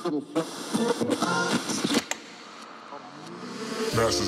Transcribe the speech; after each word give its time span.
Masters 0.00 0.16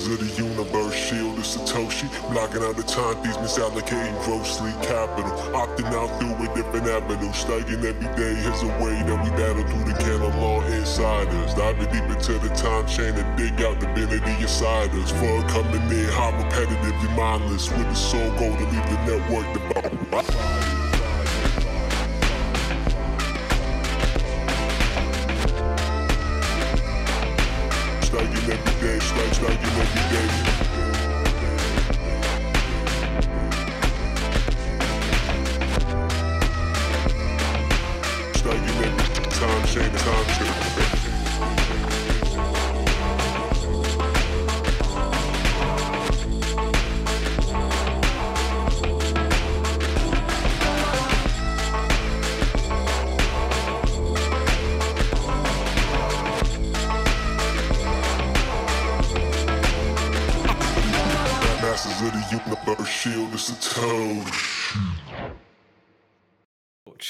of 0.06 0.20
the 0.20 0.28
universe, 0.36 0.92
shield 0.92 1.38
is 1.38 1.56
Satoshi. 1.56 2.12
Blocking 2.30 2.62
out 2.62 2.76
the 2.76 2.82
time 2.82 3.16
thieves, 3.22 3.38
misallocating 3.38 4.14
grossly 4.24 4.70
capital. 4.84 5.32
Opting 5.56 5.90
out 5.96 6.10
through 6.20 6.34
a 6.44 6.46
different 6.54 6.88
avenue. 6.88 7.32
Studying 7.32 7.82
every 7.86 8.06
day 8.16 8.36
is 8.36 8.62
a 8.62 8.66
way 8.84 9.00
that 9.00 9.18
we 9.24 9.30
battle 9.30 9.64
through 9.64 9.84
the 9.90 9.96
canon 9.98 10.38
law 10.42 10.60
insiders. 10.60 11.54
Diving 11.54 11.90
deep 11.90 12.04
into 12.04 12.38
the 12.38 12.50
time 12.54 12.86
chain 12.86 13.14
and 13.14 13.38
dig 13.38 13.62
out 13.62 13.80
divinity 13.80 14.42
inside 14.42 14.90
us. 14.90 15.10
For 15.12 15.42
coming 15.48 15.90
in, 15.90 16.04
how 16.12 16.32
repetitively 16.32 17.16
mindless. 17.16 17.70
With 17.70 17.88
the 17.88 17.94
soul 17.94 18.30
goal 18.36 18.54
to 18.54 18.64
leave 18.64 18.86
the 18.90 18.98
network 19.06 19.50
devout. 19.54 19.90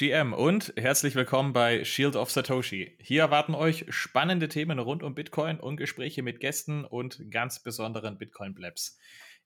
GM 0.03 0.33
und 0.33 0.73
herzlich 0.75 1.15
willkommen 1.15 1.53
bei 1.53 1.85
Shield 1.85 2.17
of 2.17 2.29
Satoshi. 2.29 2.97
Hier 2.99 3.21
erwarten 3.21 3.55
euch 3.55 3.85
spannende 3.87 4.49
Themen 4.49 4.77
rund 4.77 5.01
um 5.01 5.15
Bitcoin 5.15 5.61
und 5.61 5.77
Gespräche 5.77 6.23
mit 6.23 6.41
Gästen 6.41 6.83
und 6.83 7.31
ganz 7.31 7.63
besonderen 7.63 8.17
Bitcoin-Blabs. 8.17 8.99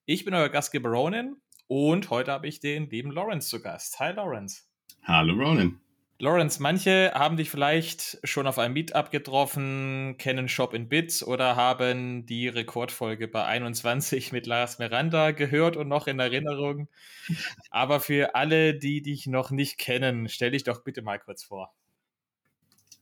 Ich 0.05 0.25
bin 0.25 0.33
euer 0.33 0.49
Gastgeber 0.49 0.89
Ronin 0.89 1.35
und 1.67 2.09
heute 2.09 2.31
habe 2.31 2.47
ich 2.47 2.59
den 2.59 2.89
lieben 2.89 3.11
Lawrence 3.11 3.49
zu 3.49 3.61
Gast. 3.61 3.99
Hi 3.99 4.13
Lawrence. 4.13 4.63
Hallo 5.03 5.35
Ronan. 5.35 5.79
Lawrence, 6.19 6.59
manche 6.59 7.11
haben 7.13 7.37
dich 7.37 7.51
vielleicht 7.51 8.17
schon 8.23 8.47
auf 8.47 8.57
einem 8.57 8.73
Meetup 8.73 9.11
getroffen, 9.11 10.15
kennen 10.17 10.49
Shop 10.49 10.73
in 10.73 10.89
Bits 10.89 11.23
oder 11.23 11.55
haben 11.55 12.25
die 12.25 12.47
Rekordfolge 12.47 13.27
bei 13.27 13.45
21 13.45 14.31
mit 14.31 14.47
Lars 14.47 14.79
Miranda 14.79 15.29
gehört 15.29 15.77
und 15.77 15.87
noch 15.87 16.07
in 16.07 16.17
Erinnerung. 16.17 16.87
Aber 17.69 17.99
für 17.99 18.33
alle, 18.33 18.73
die 18.73 19.03
dich 19.03 19.27
noch 19.27 19.51
nicht 19.51 19.77
kennen, 19.77 20.27
stell 20.27 20.51
dich 20.51 20.63
doch 20.63 20.83
bitte 20.83 21.03
mal 21.03 21.19
kurz 21.19 21.43
vor. 21.43 21.71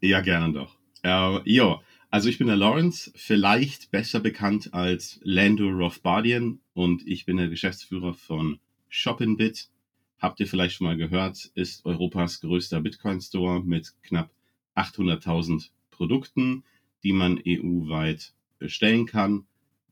Ja, 0.01 0.19
gerne 0.19 0.51
doch. 0.51 0.75
Äh, 1.03 1.39
jo, 1.49 1.81
also 2.09 2.27
ich 2.27 2.37
bin 2.37 2.47
der 2.47 2.57
Lawrence, 2.57 3.13
vielleicht 3.15 3.91
besser 3.91 4.19
bekannt 4.19 4.73
als 4.73 5.21
Lando 5.23 5.69
Rothbardian 5.69 6.59
und 6.73 7.07
ich 7.07 7.25
bin 7.25 7.37
der 7.37 7.47
Geschäftsführer 7.47 8.13
von 8.13 8.59
Shopinbit. 8.89 9.69
Habt 10.25 10.39
ihr 10.39 10.47
vielleicht 10.47 10.77
schon 10.77 10.87
mal 10.87 10.97
gehört, 10.97 11.51
ist 11.53 11.85
Europas 11.85 12.41
größter 12.41 12.81
Bitcoin-Store 12.81 13.61
mit 13.61 13.93
knapp 14.01 14.31
800.000 14.75 15.69
Produkten, 15.91 16.63
die 17.03 17.13
man 17.13 17.39
EU-weit 17.45 18.33
bestellen 18.57 19.05
kann. 19.05 19.45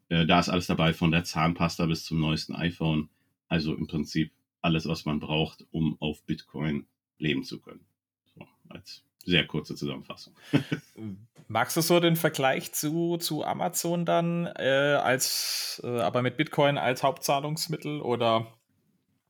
Äh, 0.09 0.25
da 0.25 0.39
ist 0.39 0.49
alles 0.49 0.65
dabei, 0.65 0.91
von 0.91 1.11
der 1.11 1.23
Zahnpasta 1.23 1.85
bis 1.85 2.03
zum 2.03 2.19
neuesten 2.19 2.55
iPhone. 2.55 3.09
Also 3.47 3.75
im 3.75 3.85
Prinzip 3.85 4.31
alles, 4.59 4.87
was 4.87 5.05
man 5.05 5.19
braucht, 5.19 5.67
um 5.69 5.97
auf 6.01 6.23
Bitcoin 6.23 6.87
leben 7.19 7.43
zu 7.43 7.61
können. 7.61 7.85
So, 8.33 8.47
als 8.69 9.03
sehr 9.23 9.45
kurze 9.45 9.75
Zusammenfassung. 9.75 10.33
Magst 11.47 11.77
du 11.77 11.81
so 11.81 11.99
den 11.99 12.15
Vergleich 12.15 12.73
zu, 12.73 13.17
zu 13.17 13.45
Amazon 13.45 14.03
dann 14.03 14.47
äh, 14.47 14.97
als 14.99 15.79
äh, 15.83 15.99
aber 15.99 16.23
mit 16.23 16.37
Bitcoin 16.37 16.79
als 16.79 17.03
Hauptzahlungsmittel 17.03 18.01
oder 18.01 18.47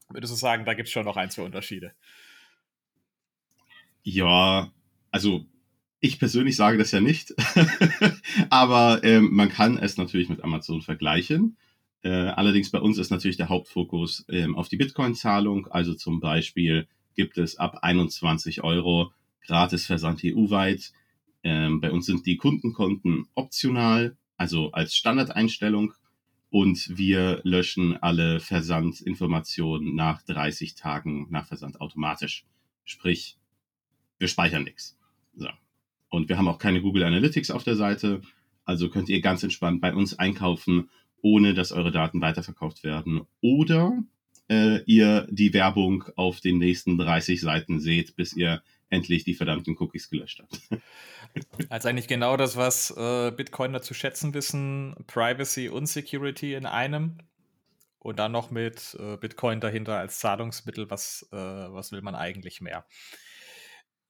würdest 0.09 0.33
du 0.33 0.37
sagen, 0.37 0.65
da 0.65 0.73
gibt 0.73 0.87
es 0.87 0.93
schon 0.93 1.05
noch 1.05 1.17
ein, 1.17 1.29
zwei 1.29 1.43
Unterschiede? 1.43 1.93
Ja, 4.03 4.71
also 5.11 5.45
ich 5.99 6.19
persönlich 6.19 6.57
sage 6.57 6.77
das 6.77 6.91
ja 6.91 6.99
nicht, 6.99 7.33
aber 8.49 9.03
ähm, 9.03 9.29
man 9.31 9.49
kann 9.49 9.77
es 9.77 9.97
natürlich 9.97 10.27
mit 10.27 10.43
Amazon 10.43 10.81
vergleichen. 10.81 11.57
Äh, 12.01 12.09
allerdings 12.09 12.69
bei 12.69 12.79
uns 12.79 12.97
ist 12.97 13.11
natürlich 13.11 13.37
der 13.37 13.47
Hauptfokus 13.47 14.25
ähm, 14.29 14.55
auf 14.57 14.67
die 14.67 14.75
Bitcoin-Zahlung. 14.75 15.67
Also 15.67 15.93
zum 15.93 16.19
Beispiel 16.19 16.87
gibt 17.15 17.37
es 17.37 17.55
ab 17.55 17.79
21 17.81 18.63
Euro 18.63 19.13
gratis 19.45 19.85
Versand 19.85 20.21
EU-weit. 20.25 20.91
Ähm, 21.43 21.79
bei 21.79 21.91
uns 21.91 22.05
sind 22.05 22.25
die 22.25 22.35
Kundenkonten 22.35 23.27
optional, 23.35 24.17
also 24.35 24.71
als 24.71 24.95
Standardeinstellung. 24.95 25.93
Und 26.53 26.99
wir 26.99 27.41
löschen 27.43 27.97
alle 27.97 28.39
Versandinformationen 28.39 29.95
nach 29.95 30.21
30 30.21 30.75
Tagen 30.75 31.25
nach 31.31 31.47
Versand 31.47 31.81
automatisch. 31.81 32.45
Sprich, 32.83 33.39
wir 34.19 34.27
speichern 34.27 34.63
nichts. 34.63 34.95
So. 35.35 35.49
Und 36.09 36.29
wir 36.29 36.37
haben 36.37 36.47
auch 36.47 36.59
keine 36.59 36.83
Google 36.83 37.05
Analytics 37.05 37.49
auf 37.49 37.63
der 37.63 37.75
Seite. 37.75 38.21
Also 38.65 38.91
könnt 38.91 39.09
ihr 39.09 39.19
ganz 39.19 39.41
entspannt 39.41 39.81
bei 39.81 39.95
uns 39.95 40.19
einkaufen, 40.19 40.91
ohne 41.23 41.55
dass 41.55 41.71
eure 41.71 41.91
Daten 41.91 42.21
weiterverkauft 42.21 42.83
werden. 42.83 43.21
Oder 43.41 44.03
äh, 44.47 44.83
ihr 44.83 45.27
die 45.31 45.53
Werbung 45.53 46.03
auf 46.15 46.39
den 46.39 46.59
nächsten 46.59 46.99
30 46.99 47.41
Seiten 47.41 47.79
seht, 47.79 48.15
bis 48.15 48.31
ihr 48.31 48.61
endlich 48.89 49.23
die 49.23 49.33
verdammten 49.33 49.75
Cookies 49.79 50.09
gelöscht 50.09 50.41
habt. 50.41 50.59
Also 51.69 51.89
eigentlich 51.89 52.07
genau 52.07 52.37
das, 52.37 52.57
was 52.57 52.91
äh, 52.91 53.31
Bitcoiner 53.31 53.81
zu 53.81 53.95
schätzen 53.95 54.35
wissen, 54.35 54.95
Privacy 55.07 55.67
und 55.67 55.87
Security 55.87 56.53
in 56.53 56.67
einem. 56.67 57.17
Und 57.97 58.19
dann 58.19 58.31
noch 58.31 58.51
mit 58.51 58.95
äh, 58.99 59.17
Bitcoin 59.17 59.59
dahinter 59.59 59.97
als 59.97 60.19
Zahlungsmittel, 60.19 60.91
was, 60.91 61.27
äh, 61.31 61.35
was 61.37 61.91
will 61.91 62.03
man 62.03 62.13
eigentlich 62.13 62.61
mehr? 62.61 62.85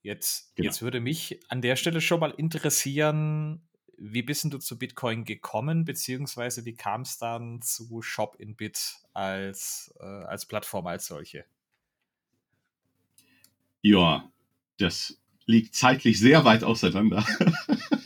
Jetzt, 0.02 0.54
Genau. 0.56 0.66
jetzt 0.66 0.82
würde 0.82 1.00
mich 1.00 1.40
an 1.48 1.62
der 1.62 1.78
Stelle 1.78 2.02
schon 2.02 2.20
mal 2.20 2.32
interessieren, 2.32 3.62
wie 3.98 4.24
bist 4.24 4.52
du 4.52 4.58
zu 4.58 4.78
Bitcoin 4.78 5.24
gekommen, 5.24 5.86
beziehungsweise 5.86 6.66
wie 6.66 6.76
kam 6.76 7.04
es 7.04 7.18
dann 7.18 7.62
zu 7.62 8.02
Shop 8.02 8.36
in 8.38 8.58
Bit 8.58 8.98
als, 9.14 9.94
äh, 10.02 10.04
als 10.04 10.46
Plattform 10.46 10.88
als 10.88 11.06
solche? 11.06 11.46
Ja, 13.82 14.30
das 14.78 15.20
liegt 15.46 15.76
zeitlich 15.76 16.20
sehr 16.20 16.46
weit 16.46 16.64
auseinander. 16.64 17.26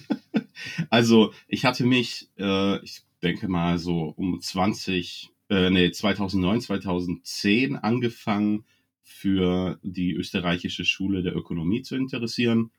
also 0.89 1.33
ich 1.47 1.65
hatte 1.65 1.85
mich, 1.85 2.29
äh, 2.37 2.83
ich 2.83 3.01
denke 3.21 3.47
mal 3.47 3.77
so 3.77 4.13
um 4.15 4.39
20, 4.39 5.29
äh, 5.49 5.69
nee, 5.69 5.91
2009, 5.91 6.61
2010 6.61 7.75
angefangen 7.75 8.65
für 9.03 9.79
die 9.83 10.13
österreichische 10.13 10.85
Schule 10.85 11.23
der 11.23 11.35
Ökonomie 11.35 11.81
zu 11.81 11.95
interessieren 11.95 12.71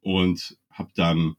und 0.00 0.56
habe 0.70 0.90
dann 0.94 1.36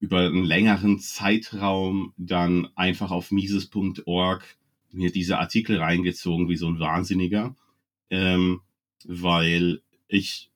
über 0.00 0.20
einen 0.20 0.44
längeren 0.44 1.00
Zeitraum 1.00 2.12
dann 2.16 2.68
einfach 2.76 3.10
auf 3.10 3.32
mises.org 3.32 4.44
mir 4.92 5.10
diese 5.10 5.38
Artikel 5.38 5.78
reingezogen 5.78 6.48
wie 6.48 6.56
so 6.56 6.68
ein 6.68 6.78
Wahnsinniger, 6.78 7.56
ähm, 8.10 8.60
weil 9.04 9.82
ich 10.06 10.50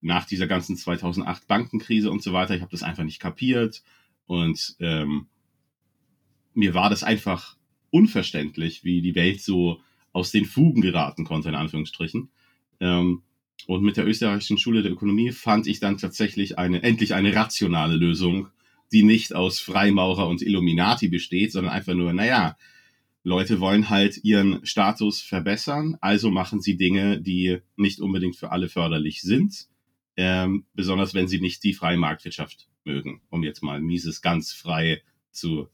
nach 0.00 0.24
dieser 0.24 0.46
ganzen 0.46 0.76
2008 0.76 1.46
Bankenkrise 1.48 2.10
und 2.10 2.22
so 2.22 2.32
weiter, 2.32 2.54
ich 2.54 2.60
habe 2.60 2.70
das 2.70 2.82
einfach 2.82 3.04
nicht 3.04 3.20
kapiert 3.20 3.82
und 4.26 4.76
ähm, 4.80 5.26
mir 6.54 6.74
war 6.74 6.90
das 6.90 7.02
einfach 7.02 7.56
unverständlich, 7.90 8.84
wie 8.84 9.00
die 9.00 9.14
Welt 9.14 9.40
so 9.40 9.80
aus 10.12 10.30
den 10.30 10.44
Fugen 10.44 10.80
geraten 10.80 11.24
konnte, 11.24 11.48
in 11.48 11.54
Anführungsstrichen. 11.54 12.30
Ähm, 12.80 13.22
und 13.66 13.82
mit 13.82 13.96
der 13.96 14.06
österreichischen 14.06 14.58
Schule 14.58 14.82
der 14.82 14.92
Ökonomie 14.92 15.32
fand 15.32 15.66
ich 15.66 15.80
dann 15.80 15.98
tatsächlich 15.98 16.58
eine, 16.58 16.82
endlich 16.82 17.14
eine 17.14 17.34
rationale 17.34 17.96
Lösung, 17.96 18.48
die 18.92 19.02
nicht 19.02 19.34
aus 19.34 19.60
Freimaurer 19.60 20.28
und 20.28 20.42
Illuminati 20.42 21.08
besteht, 21.08 21.52
sondern 21.52 21.72
einfach 21.72 21.94
nur, 21.94 22.12
naja, 22.12 22.56
Leute 23.24 23.60
wollen 23.60 23.90
halt 23.90 24.24
ihren 24.24 24.64
Status 24.64 25.20
verbessern, 25.20 25.98
also 26.00 26.30
machen 26.30 26.60
sie 26.60 26.76
Dinge, 26.76 27.20
die 27.20 27.58
nicht 27.76 28.00
unbedingt 28.00 28.36
für 28.36 28.52
alle 28.52 28.68
förderlich 28.68 29.20
sind, 29.20 29.68
ähm, 30.18 30.64
besonders 30.74 31.14
wenn 31.14 31.28
sie 31.28 31.40
nicht 31.40 31.62
die 31.62 31.72
freie 31.72 31.96
Marktwirtschaft 31.96 32.68
mögen, 32.84 33.22
um 33.30 33.44
jetzt 33.44 33.62
mal 33.62 33.80
Mises 33.80 34.20
ganz 34.20 34.52
frei 34.52 35.00
zu 35.30 35.68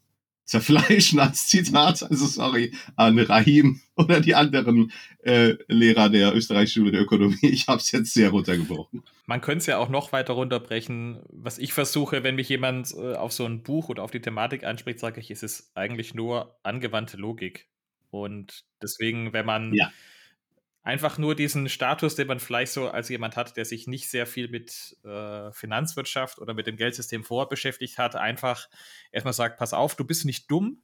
zerfleischen 0.44 1.18
als 1.18 1.48
Zitat. 1.48 2.02
Also 2.02 2.26
sorry 2.26 2.74
an 2.94 3.18
Rahim 3.18 3.80
oder 3.96 4.20
die 4.20 4.34
anderen 4.34 4.92
äh, 5.22 5.54
Lehrer 5.68 6.10
der 6.10 6.34
österreichischen 6.34 6.82
Schule 6.82 6.92
der 6.92 7.00
Ökonomie. 7.00 7.38
Ich 7.40 7.68
habe 7.68 7.78
es 7.78 7.90
jetzt 7.90 8.12
sehr 8.12 8.28
runtergebrochen. 8.28 9.02
Man 9.24 9.40
könnte 9.40 9.60
es 9.60 9.66
ja 9.66 9.78
auch 9.78 9.88
noch 9.88 10.12
weiter 10.12 10.34
runterbrechen. 10.34 11.22
Was 11.30 11.56
ich 11.56 11.72
versuche, 11.72 12.22
wenn 12.22 12.34
mich 12.34 12.50
jemand 12.50 12.92
äh, 12.92 13.14
auf 13.14 13.32
so 13.32 13.46
ein 13.46 13.62
Buch 13.62 13.88
oder 13.88 14.02
auf 14.02 14.10
die 14.10 14.20
Thematik 14.20 14.64
anspricht, 14.64 14.98
sage 14.98 15.20
ich, 15.20 15.30
es 15.30 15.42
ist 15.42 15.74
eigentlich 15.74 16.12
nur 16.12 16.58
angewandte 16.62 17.16
Logik. 17.16 17.66
Und 18.10 18.64
deswegen, 18.82 19.32
wenn 19.32 19.46
man 19.46 19.72
ja 19.72 19.90
einfach 20.84 21.16
nur 21.16 21.34
diesen 21.34 21.68
Status, 21.68 22.14
den 22.14 22.28
man 22.28 22.38
vielleicht 22.38 22.72
so 22.72 22.88
als 22.88 23.08
jemand 23.08 23.36
hat, 23.36 23.56
der 23.56 23.64
sich 23.64 23.86
nicht 23.86 24.08
sehr 24.08 24.26
viel 24.26 24.48
mit 24.48 24.96
äh, 25.02 25.50
Finanzwirtschaft 25.50 26.38
oder 26.38 26.52
mit 26.52 26.66
dem 26.66 26.76
Geldsystem 26.76 27.24
vorher 27.24 27.48
beschäftigt 27.48 27.98
hat, 27.98 28.14
einfach 28.14 28.68
erstmal 29.10 29.32
sagt, 29.32 29.58
pass 29.58 29.72
auf, 29.72 29.96
du 29.96 30.04
bist 30.04 30.26
nicht 30.26 30.50
dumm, 30.50 30.82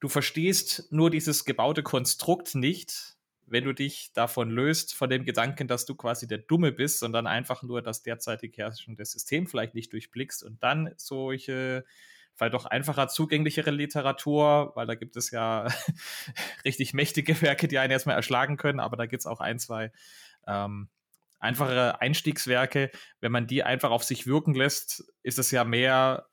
du 0.00 0.08
verstehst 0.08 0.88
nur 0.90 1.08
dieses 1.08 1.44
gebaute 1.44 1.84
Konstrukt 1.84 2.56
nicht, 2.56 3.16
wenn 3.46 3.64
du 3.64 3.72
dich 3.72 4.12
davon 4.12 4.50
löst, 4.50 4.94
von 4.94 5.08
dem 5.08 5.24
Gedanken, 5.24 5.68
dass 5.68 5.86
du 5.86 5.94
quasi 5.94 6.26
der 6.26 6.38
Dumme 6.38 6.72
bist, 6.72 6.98
sondern 6.98 7.26
einfach 7.28 7.62
nur 7.62 7.80
das 7.80 8.02
derzeitig 8.02 8.58
herrschende 8.58 9.04
System 9.04 9.46
vielleicht 9.46 9.74
nicht 9.74 9.92
durchblickst 9.92 10.42
und 10.42 10.62
dann 10.64 10.92
solche 10.96 11.84
vielleicht 12.38 12.54
auch 12.54 12.66
einfacher 12.66 13.08
zugänglichere 13.08 13.70
Literatur, 13.70 14.72
weil 14.76 14.86
da 14.86 14.94
gibt 14.94 15.16
es 15.16 15.30
ja 15.30 15.66
richtig 16.64 16.94
mächtige 16.94 17.40
Werke, 17.42 17.68
die 17.68 17.78
einen 17.78 17.90
erstmal 17.90 18.16
erschlagen 18.16 18.56
können, 18.56 18.80
aber 18.80 18.96
da 18.96 19.06
gibt 19.06 19.20
es 19.20 19.26
auch 19.26 19.40
ein, 19.40 19.58
zwei 19.58 19.92
ähm, 20.46 20.88
einfache 21.40 22.00
Einstiegswerke. 22.00 22.90
Wenn 23.20 23.32
man 23.32 23.48
die 23.48 23.64
einfach 23.64 23.90
auf 23.90 24.04
sich 24.04 24.26
wirken 24.26 24.54
lässt, 24.54 25.04
ist 25.22 25.38
es 25.38 25.50
ja 25.50 25.64
mehr, 25.64 26.26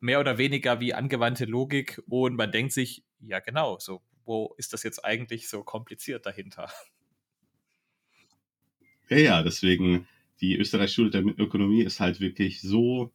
mehr 0.00 0.20
oder 0.20 0.38
weniger 0.38 0.80
wie 0.80 0.92
angewandte 0.92 1.44
Logik 1.44 2.02
und 2.08 2.34
man 2.34 2.50
denkt 2.50 2.72
sich, 2.72 3.04
ja 3.20 3.38
genau, 3.38 3.78
so, 3.78 4.02
wo 4.24 4.54
ist 4.58 4.72
das 4.72 4.82
jetzt 4.82 5.04
eigentlich 5.04 5.48
so 5.48 5.62
kompliziert 5.62 6.26
dahinter? 6.26 6.68
Ja, 9.08 9.18
ja, 9.18 9.42
deswegen 9.42 10.08
die 10.40 10.56
Österreichische 10.56 10.94
Schule 10.94 11.10
der 11.10 11.22
Ökonomie 11.38 11.82
ist 11.82 12.00
halt 12.00 12.18
wirklich 12.18 12.60
so 12.60 13.12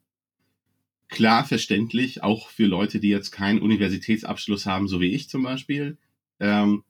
klar 1.09 1.45
verständlich, 1.45 2.23
auch 2.23 2.49
für 2.49 2.65
Leute, 2.65 2.99
die 2.99 3.09
jetzt 3.09 3.31
keinen 3.31 3.59
Universitätsabschluss 3.59 4.65
haben, 4.65 4.87
so 4.87 5.01
wie 5.01 5.11
ich 5.11 5.29
zum 5.29 5.43
Beispiel. 5.43 5.97
Ähm, 6.39 6.83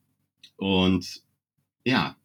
und 0.58 1.24
ja, 1.86 2.16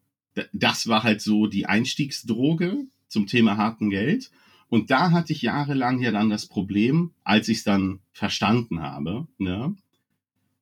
das 0.52 0.88
war 0.88 1.04
halt 1.04 1.22
so 1.22 1.46
die 1.46 1.66
Einstiegsdroge 1.66 2.86
zum 3.08 3.26
Thema 3.26 3.56
harten 3.56 3.90
Geld. 3.90 4.30
Und 4.68 4.90
da 4.90 5.12
hatte 5.12 5.32
ich 5.32 5.42
jahrelang 5.42 6.00
ja 6.00 6.10
dann 6.10 6.30
das 6.30 6.46
Problem, 6.46 7.12
als 7.22 7.48
ich 7.48 7.58
es 7.58 7.64
dann 7.64 8.00
verstanden 8.12 8.82
habe, 8.82 9.28
ne? 9.38 9.76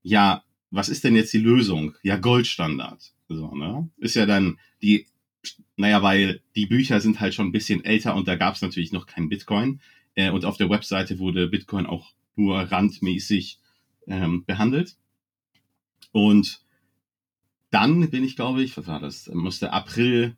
ja, 0.02 0.44
was 0.70 0.88
ist 0.88 1.04
denn 1.04 1.16
jetzt 1.16 1.32
die 1.32 1.38
Lösung? 1.38 1.94
Ja, 2.02 2.16
Goldstandard. 2.16 3.12
So, 3.28 3.54
ne? 3.54 3.88
Ist 3.98 4.16
ja 4.16 4.26
dann 4.26 4.58
die, 4.82 5.06
naja, 5.76 6.02
weil 6.02 6.42
die 6.56 6.66
Bücher 6.66 7.00
sind 7.00 7.20
halt 7.20 7.34
schon 7.34 7.46
ein 7.46 7.52
bisschen 7.52 7.84
älter 7.84 8.14
und 8.14 8.28
da 8.28 8.36
gab 8.36 8.54
es 8.54 8.62
natürlich 8.62 8.92
noch 8.92 9.06
kein 9.06 9.28
Bitcoin. 9.28 9.80
Äh, 10.14 10.30
und 10.30 10.44
auf 10.44 10.56
der 10.56 10.70
Webseite 10.70 11.18
wurde 11.18 11.48
Bitcoin 11.48 11.86
auch 11.86 12.12
nur 12.36 12.58
randmäßig 12.58 13.58
ähm, 14.06 14.44
behandelt. 14.44 14.96
Und 16.12 16.60
dann 17.70 18.10
bin 18.10 18.24
ich, 18.24 18.36
glaube 18.36 18.62
ich, 18.62 18.76
was 18.76 18.86
war 18.86 19.00
das? 19.00 19.30
Musste 19.32 19.72
April 19.72 20.36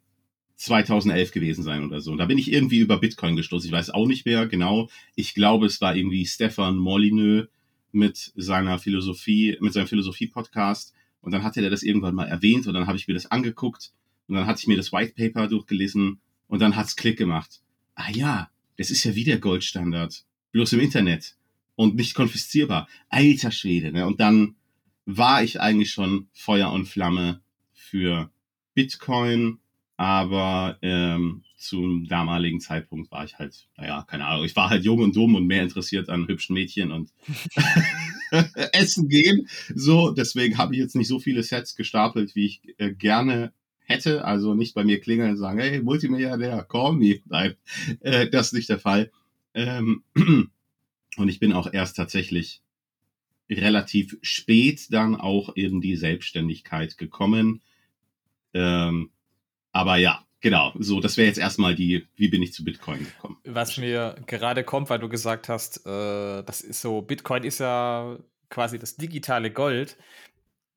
2011 0.57 1.33
gewesen 1.33 1.65
sein 1.65 1.85
oder 1.85 2.01
so. 2.01 2.13
Und 2.13 2.19
da 2.19 2.27
bin 2.27 2.39
ich 2.39 2.53
irgendwie 2.53 2.79
über 2.79 2.99
Bitcoin 2.99 3.37
gestoßen. 3.37 3.67
Ich 3.67 3.73
weiß 3.73 3.91
auch 3.91 4.07
nicht 4.07 4.25
mehr 4.25 4.47
genau. 4.47 4.89
Ich 5.17 5.35
glaube, 5.35 5.67
es 5.67 5.81
war 5.81 5.97
irgendwie 5.97 6.27
Stefan 6.27 6.77
Molyneux 6.77 7.49
mit 7.91 8.33
seiner 8.37 8.79
Philosophie, 8.79 9.57
mit 9.61 9.73
seinem 9.73 9.89
Philosophie-Podcast. 9.89 10.95
Und 11.21 11.33
dann 11.33 11.43
hatte 11.43 11.63
er 11.63 11.71
das 11.71 11.83
irgendwann 11.83 12.15
mal 12.15 12.27
erwähnt 12.27 12.67
und 12.67 12.75
dann 12.75 12.87
habe 12.87 12.99
ich 12.99 13.09
mir 13.09 13.15
das 13.15 13.31
angeguckt 13.31 13.93
und 14.29 14.35
dann 14.35 14.47
hatte 14.47 14.61
ich 14.61 14.67
mir 14.67 14.77
das 14.77 14.93
White 14.93 15.15
Paper 15.17 15.49
durchgelesen 15.49 16.21
und 16.49 16.61
dann 16.61 16.77
hat's 16.77 16.97
Klick 16.97 17.17
gemacht. 17.17 17.63
Ah 17.95 18.11
ja, 18.11 18.51
das 18.77 18.91
ist 18.91 19.05
ja 19.05 19.15
wieder 19.15 19.39
Goldstandard. 19.39 20.25
Bloß 20.53 20.73
im 20.75 20.81
Internet. 20.81 21.37
Und 21.77 21.97
nicht 21.97 22.15
konfiszierbar. 22.15 22.89
Alter 23.09 23.51
Schwede, 23.51 23.93
ne? 23.93 24.07
Und 24.07 24.21
dann 24.21 24.55
war 25.07 25.43
ich 25.43 25.61
eigentlich 25.61 25.91
schon 25.91 26.29
Feuer 26.33 26.71
und 26.73 26.87
Flamme 26.87 27.41
für 27.73 28.31
Bitcoin, 28.75 29.59
aber 29.97 30.79
ähm, 30.83 31.43
zum 31.57 32.07
damaligen 32.07 32.61
Zeitpunkt 32.61 33.11
war 33.11 33.25
ich 33.25 33.39
halt, 33.39 33.67
naja, 33.77 34.05
keine 34.09 34.27
Ahnung, 34.27 34.45
ich 34.45 34.57
war 34.57 34.71
halt 34.71 34.85
jung 34.85 35.01
und 35.01 35.17
dumm 35.17 35.35
und 35.35 35.47
mehr 35.47 35.63
interessiert 35.63 36.09
an 36.09 36.29
hübschen 36.29 36.55
Mädchen 36.55 36.93
und 36.93 37.11
Essen 38.73 39.09
gehen. 39.09 39.49
So, 39.75 40.11
deswegen 40.11 40.59
habe 40.59 40.75
ich 40.75 40.81
jetzt 40.81 40.97
nicht 40.97 41.09
so 41.09 41.19
viele 41.19 41.43
Sets 41.43 41.75
gestapelt, 41.77 42.35
wie 42.35 42.47
ich 42.47 42.61
äh, 42.79 42.93
gerne 42.93 43.53
hätte, 43.85 44.25
also 44.25 44.55
nicht 44.55 44.75
bei 44.75 44.85
mir 44.85 45.01
klingeln 45.01 45.33
und 45.33 45.37
sagen, 45.37 45.61
hey, 45.61 45.81
Multimilliardär, 45.81 46.65
call 46.65 46.95
me. 46.95 47.21
Nein, 47.27 47.55
äh, 48.01 48.29
das 48.29 48.49
ist 48.49 48.53
nicht 48.55 48.69
der 48.69 48.79
Fall. 48.79 49.11
Ähm, 49.55 50.03
und 51.17 51.29
ich 51.29 51.39
bin 51.39 51.53
auch 51.53 51.73
erst 51.73 51.97
tatsächlich 51.97 52.63
relativ 53.51 54.17
spät 54.23 54.93
dann 54.93 55.17
auch 55.17 55.51
in 55.55 55.81
die 55.81 55.97
Selbstständigkeit 55.97 56.97
gekommen. 56.99 57.61
Ähm, 58.55 59.11
aber 59.73 59.97
ja, 59.97 60.25
genau, 60.41 60.73
so, 60.79 61.01
das 61.01 61.17
wäre 61.17 61.29
jetzt 61.29 61.39
erstmal 61.39 61.75
die, 61.75 62.07
wie 62.17 62.29
bin 62.29 62.43
ich 62.43 62.53
zu 62.53 62.65
Bitcoin 62.65 63.01
gekommen. 63.01 63.37
Was 63.45 63.77
mir 63.77 64.17
gerade 64.27 64.65
kommt, 64.65 64.89
weil 64.89 64.99
du 64.99 65.09
gesagt 65.09 65.49
hast, 65.49 65.87
äh, 65.87 66.43
das 66.43 66.63
ist 66.63 66.81
so, 66.81 67.03
Bitcoin 67.03 67.45
ist 67.45 67.61
ja 67.61 68.19
quasi 68.49 68.79
das 68.79 68.97
digitale 68.97 69.51
Gold. 69.51 69.99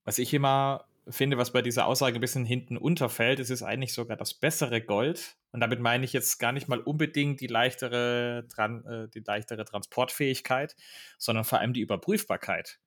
Was 0.03 0.19
ich 0.19 0.33
immer 0.33 0.85
finde, 1.09 1.37
was 1.37 1.51
bei 1.51 1.61
dieser 1.61 1.85
Aussage 1.87 2.15
ein 2.15 2.21
bisschen 2.21 2.45
hinten 2.45 2.77
unterfällt, 2.77 3.39
es 3.39 3.49
ist 3.49 3.63
eigentlich 3.63 3.93
sogar 3.93 4.17
das 4.17 4.33
bessere 4.33 4.81
Gold. 4.81 5.37
Und 5.51 5.59
damit 5.59 5.79
meine 5.79 6.05
ich 6.05 6.13
jetzt 6.13 6.37
gar 6.39 6.51
nicht 6.51 6.67
mal 6.67 6.79
unbedingt 6.79 7.41
die 7.41 7.47
leichtere, 7.47 8.47
äh, 8.57 9.07
die 9.13 9.23
leichtere 9.25 9.65
Transportfähigkeit, 9.65 10.75
sondern 11.17 11.45
vor 11.45 11.59
allem 11.59 11.73
die 11.73 11.81
Überprüfbarkeit. 11.81 12.79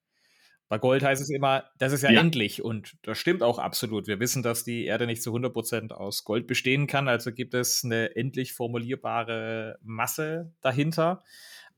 Bei 0.68 0.78
Gold 0.78 1.02
heißt 1.02 1.20
es 1.20 1.30
immer, 1.30 1.64
das 1.78 1.92
ist 1.92 2.02
ja, 2.02 2.12
ja, 2.12 2.20
endlich 2.20 2.62
und 2.62 2.96
das 3.02 3.18
stimmt 3.18 3.42
auch 3.42 3.58
absolut. 3.58 4.06
Wir 4.06 4.20
wissen, 4.20 4.44
dass 4.44 4.62
die 4.62 4.84
Erde 4.84 5.06
nicht 5.06 5.20
zu 5.20 5.34
100% 5.34 5.90
aus 5.90 6.22
Gold 6.24 6.46
bestehen 6.46 6.86
kann, 6.86 7.08
also 7.08 7.32
gibt 7.32 7.54
es 7.54 7.82
eine 7.84 8.14
endlich 8.14 8.52
formulierbare 8.52 9.78
Masse 9.82 10.54
dahinter. 10.60 11.24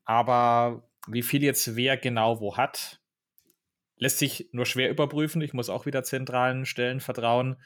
Aber 0.04 0.90
wie 1.06 1.22
viel 1.22 1.42
jetzt 1.42 1.74
wer 1.74 1.96
genau 1.96 2.40
wo 2.40 2.58
hat, 2.58 3.00
lässt 4.02 4.18
sich 4.18 4.48
nur 4.50 4.66
schwer 4.66 4.90
überprüfen. 4.90 5.40
Ich 5.42 5.52
muss 5.52 5.70
auch 5.70 5.86
wieder 5.86 6.02
zentralen 6.02 6.66
Stellen 6.66 6.98
vertrauen. 6.98 7.56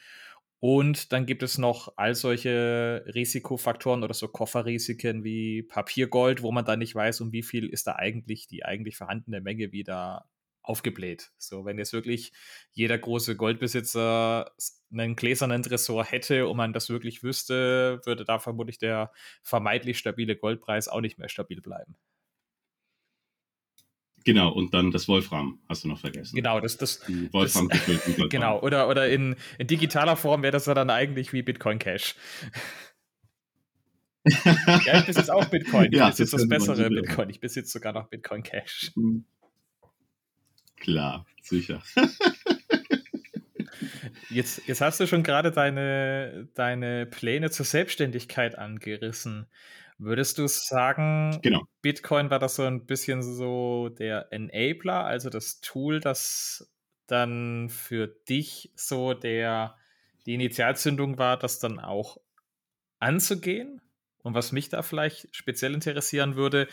Und 0.61 1.13
dann 1.13 1.25
gibt 1.25 1.43
es 1.43 1.57
noch 1.57 1.95
all 1.97 2.15
solche 2.15 3.05
Risikofaktoren 3.15 4.05
oder 4.05 4.13
so 4.13 4.29
Kofferrisiken 4.29 5.25
wie 5.25 5.63
Papiergold, 5.63 6.43
wo 6.43 6.53
man 6.53 6.67
dann 6.67 6.81
nicht 6.81 6.95
weiß, 6.95 7.23
um 7.23 7.33
wie 7.33 7.43
viel 7.43 7.69
ist 7.69 7.87
da 7.87 7.97
eigentlich 7.97 8.49
die 8.49 8.67
eigentlich 8.67 8.99
vorhandene 8.99 9.41
Menge 9.41 9.73
wieder 9.73 10.27
aufgebläht. 10.63 11.31
So, 11.39 11.65
wenn 11.65 11.79
jetzt 11.79 11.95
wirklich 11.95 12.33
jeder 12.73 12.99
große 12.99 13.37
Goldbesitzer 13.37 14.53
einen 14.93 15.17
gläsernen 15.17 15.63
Tresor 15.63 16.05
hätte 16.05 16.49
und 16.49 16.59
man 16.59 16.75
das 16.75 16.91
wirklich 16.91 17.23
wüsste, 17.23 18.03
würde 18.05 18.27
da 18.27 18.39
vermutlich 18.41 18.79
der 18.79 19.11
vermeintlich 19.43 19.99
stabile 19.99 20.37
Goldpreis 20.37 20.89
auch 20.89 21.01
nicht 21.01 21.19
mehr 21.19 21.31
stabil 21.31 21.63
bleiben. 21.63 21.97
Genau, 24.27 24.51
und 24.51 24.75
dann 24.75 24.91
das 24.91 25.07
Wolfram 25.07 25.61
hast 25.69 25.85
du 25.85 25.89
noch 25.89 26.01
vergessen. 26.01 26.35
Genau, 26.35 26.59
das, 26.59 26.77
das, 26.77 26.99
Die 27.07 27.33
Wolfram 27.33 27.69
das, 27.69 27.81
Genau, 28.29 28.61
oder, 28.61 28.89
oder 28.89 29.09
in, 29.09 29.37
in 29.57 29.69
digitaler 29.69 30.17
Form 30.17 30.43
wäre 30.43 30.51
das 30.51 30.67
ja 30.67 30.75
dann 30.75 30.91
eigentlich 30.91 31.33
wie 31.33 31.43
Bitcoin 31.43 31.79
Cash. 31.79 32.17
ja, 34.25 34.99
ich 34.99 35.07
besitze 35.07 35.33
auch 35.33 35.45
Bitcoin. 35.45 35.93
Ich 35.93 35.99
ja, 35.99 36.09
besitze 36.09 36.33
das, 36.33 36.41
das 36.41 36.49
bessere 36.49 36.91
Bitcoin. 36.91 37.31
Ich 37.31 37.39
besitze 37.39 37.71
sogar 37.71 37.93
noch 37.93 38.09
Bitcoin 38.09 38.43
Cash. 38.43 38.91
Hm. 38.97 39.25
Klar, 40.77 41.25
sicher. 41.41 41.81
Jetzt, 44.29 44.67
jetzt 44.67 44.81
hast 44.81 44.99
du 44.99 45.07
schon 45.07 45.23
gerade 45.23 45.53
deine, 45.53 46.49
deine 46.55 47.07
Pläne 47.07 47.53
zur 47.53 47.65
Selbstständigkeit 47.65 48.59
angerissen. 48.59 49.47
Würdest 49.99 50.37
du 50.39 50.47
sagen, 50.47 51.39
genau. 51.43 51.63
Bitcoin 51.81 52.31
war 52.31 52.39
das 52.39 52.57
so 52.57 52.65
ein 52.65 52.87
bisschen 52.87 53.23
so 53.23 53.89
der 53.89 54.31
Enabler, 54.31 55.05
also 55.05 55.31
das 55.31 55.61
Tool, 55.61 56.01
das 56.01 56.71
dann 57.07 57.69
für 57.71 58.09
dich 58.29 58.73
so 58.75 59.15
der, 59.15 59.77
die 60.27 60.35
Initialzündung 60.35 61.19
war, 61.19 61.39
das 61.39 61.61
dann 61.61 61.79
auch 61.79 62.19
anzugehen? 62.99 63.81
Und 64.23 64.35
was 64.35 64.53
mich 64.53 64.69
da 64.69 64.83
vielleicht 64.83 65.35
speziell 65.35 65.73
interessieren 65.73 66.37
würde, 66.37 66.69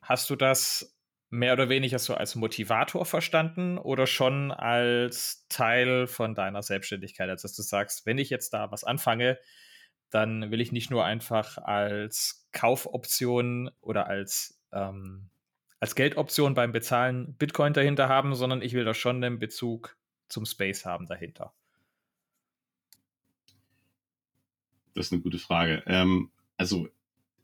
hast 0.00 0.30
du 0.30 0.36
das 0.36 0.96
mehr 1.28 1.52
oder 1.52 1.68
weniger 1.68 1.98
so 1.98 2.14
als 2.14 2.36
Motivator 2.36 3.04
verstanden 3.04 3.76
oder 3.76 4.06
schon 4.06 4.52
als 4.52 5.46
Teil 5.48 6.06
von 6.06 6.34
deiner 6.34 6.62
Selbstständigkeit? 6.62 7.28
Also, 7.28 7.42
dass 7.42 7.56
du 7.56 7.62
sagst, 7.62 8.06
wenn 8.06 8.18
ich 8.18 8.30
jetzt 8.30 8.54
da 8.54 8.70
was 8.70 8.84
anfange, 8.84 9.38
dann 10.10 10.50
will 10.50 10.60
ich 10.60 10.72
nicht 10.72 10.90
nur 10.90 11.04
einfach 11.04 11.58
als 11.58 12.45
Kaufoption 12.56 13.70
oder 13.82 14.06
als, 14.06 14.58
ähm, 14.72 15.28
als 15.78 15.94
Geldoption 15.94 16.54
beim 16.54 16.72
Bezahlen 16.72 17.34
Bitcoin 17.34 17.74
dahinter 17.74 18.08
haben, 18.08 18.34
sondern 18.34 18.62
ich 18.62 18.72
will 18.72 18.84
da 18.84 18.94
schon 18.94 19.22
einen 19.22 19.38
Bezug 19.38 19.96
zum 20.28 20.46
Space 20.46 20.86
haben 20.86 21.06
dahinter. 21.06 21.52
Das 24.94 25.06
ist 25.06 25.12
eine 25.12 25.20
gute 25.20 25.38
Frage. 25.38 25.82
Ähm, 25.86 26.30
also 26.56 26.88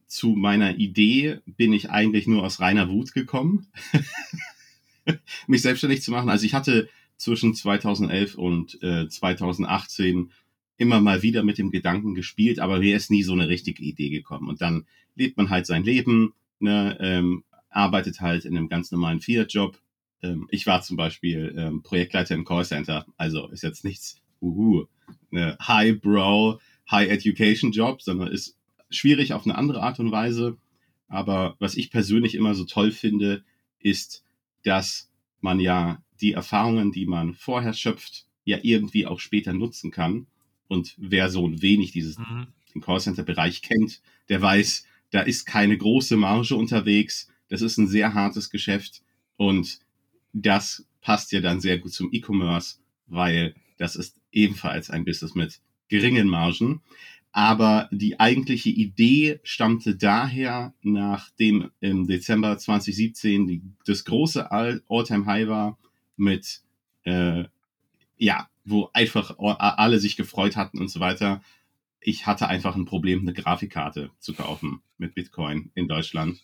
zu 0.07 0.31
meiner 0.31 0.76
Idee 0.76 1.40
bin 1.45 1.75
ich 1.75 1.90
eigentlich 1.90 2.26
nur 2.26 2.42
aus 2.42 2.61
reiner 2.61 2.88
Wut 2.88 3.12
gekommen, 3.12 3.71
mich 5.47 5.61
selbstständig 5.61 6.02
zu 6.02 6.11
machen. 6.11 6.31
Also 6.31 6.47
ich 6.47 6.54
hatte 6.54 6.88
zwischen 7.19 7.54
2011 7.54 8.35
und 8.37 8.83
äh, 8.83 9.09
2018 9.09 10.33
immer 10.76 11.00
mal 11.00 11.23
wieder 11.23 11.43
mit 11.43 11.59
dem 11.59 11.71
Gedanken 11.71 12.14
gespielt, 12.14 12.59
aber 12.59 12.79
mir 12.81 12.97
ist 12.97 13.11
nie 13.11 13.23
so 13.23 13.33
eine 13.33 13.49
richtige 13.49 13.83
Idee 13.83 14.11
gekommen. 14.11 14.49
Und 14.49 14.61
dann 14.61 14.87
lebt 15.14 15.37
man 15.37 15.50
halt 15.50 15.67
sein 15.67 15.85
Leben, 15.85 16.35
ne, 16.59 16.97
ähm, 17.00 17.45
arbeitet 17.71 18.21
halt 18.21 18.45
in 18.45 18.57
einem 18.57 18.69
ganz 18.69 18.91
normalen 18.91 19.21
Fiat-Job. 19.21 19.79
Ähm, 20.23 20.47
ich 20.50 20.67
war 20.67 20.83
zum 20.83 20.97
Beispiel 20.97 21.55
ähm, 21.57 21.83
Projektleiter 21.83 22.35
im 22.35 22.45
Callcenter, 22.45 23.07
also 23.17 23.49
ist 23.49 23.62
jetzt 23.62 23.85
nichts 23.85 24.21
uhu, 24.41 24.87
eine 25.31 25.57
High-Brow, 25.67 26.61
High-Education-Job, 26.91 28.02
sondern 28.02 28.29
ist 28.29 28.57
schwierig 28.91 29.33
auf 29.33 29.45
eine 29.45 29.57
andere 29.57 29.83
Art 29.83 30.00
und 30.00 30.12
Weise. 30.12 30.59
Aber 31.09 31.57
was 31.59 31.76
ich 31.76 31.91
persönlich 31.91 32.35
immer 32.35 32.55
so 32.55 32.64
toll 32.64 32.91
finde, 32.91 33.45
ist, 33.79 34.25
dass 34.64 35.11
man 35.41 35.61
ja 35.61 36.02
die 36.21 36.33
Erfahrungen, 36.33 36.93
die 36.93 37.07
man 37.07 37.35
vorher 37.35 37.73
schöpft, 37.73 38.26
ja 38.45 38.59
irgendwie 38.62 39.07
auch 39.07 39.21
später 39.21 39.52
nutzen 39.52 39.91
kann. 39.91 40.26
Und 40.73 40.95
wer 40.97 41.29
so 41.29 41.47
ein 41.47 41.61
wenig 41.61 41.93
dieses, 41.93 42.17
mhm. 42.17 42.47
den 42.75 42.81
Callcenter-Bereich 42.81 43.61
kennt, 43.61 44.00
der 44.31 44.41
weiß, 44.41 44.87
da 45.11 45.21
ist 45.21 45.45
keine 45.45 45.76
große 45.76 46.17
Marge 46.17 46.57
unterwegs. 46.57 47.29
Das 47.50 47.61
ist 47.61 47.76
ein 47.76 47.88
sehr 47.88 48.14
hartes 48.14 48.49
Geschäft. 48.49 49.02
Und 49.37 49.81
das 50.33 50.87
passt 51.02 51.31
ja 51.33 51.43
dann 51.43 51.61
sehr 51.61 51.76
gut 51.76 51.93
zum 51.93 52.09
E-Commerce, 52.11 52.76
weil 53.07 53.55
das 53.76 53.97
ist 53.97 54.17
ebenfalls 54.33 54.88
ein 54.88 55.05
Business 55.05 55.35
mit 55.35 55.61
geringen 55.88 56.26
Margen. 56.26 56.81
Aber 57.33 57.91
die 57.93 58.19
eigentliche 58.19 58.71
Idee 58.71 59.41
stammte 59.43 59.95
daher, 59.95 60.73
nachdem 60.81 61.71
im 61.81 62.07
Dezember 62.07 62.57
2017 62.57 63.47
die, 63.47 63.61
das 63.85 64.07
große 64.07 64.50
All-Time-High 64.50 65.49
war 65.49 65.79
mit, 66.17 66.62
äh, 67.05 67.45
ja, 68.17 68.49
wo 68.64 68.90
einfach 68.92 69.38
alle 69.38 69.99
sich 69.99 70.16
gefreut 70.16 70.57
hatten 70.57 70.78
und 70.78 70.88
so 70.88 71.00
weiter. 71.00 71.42
Ich 72.00 72.26
hatte 72.26 72.49
einfach 72.49 72.76
ein 72.76 72.85
Problem, 72.85 73.21
eine 73.21 73.33
Grafikkarte 73.33 74.11
zu 74.19 74.35
kaufen 74.35 74.83
mit 74.99 75.14
Bitcoin 75.14 75.71
in 75.75 75.88
Deutschland. 75.88 76.40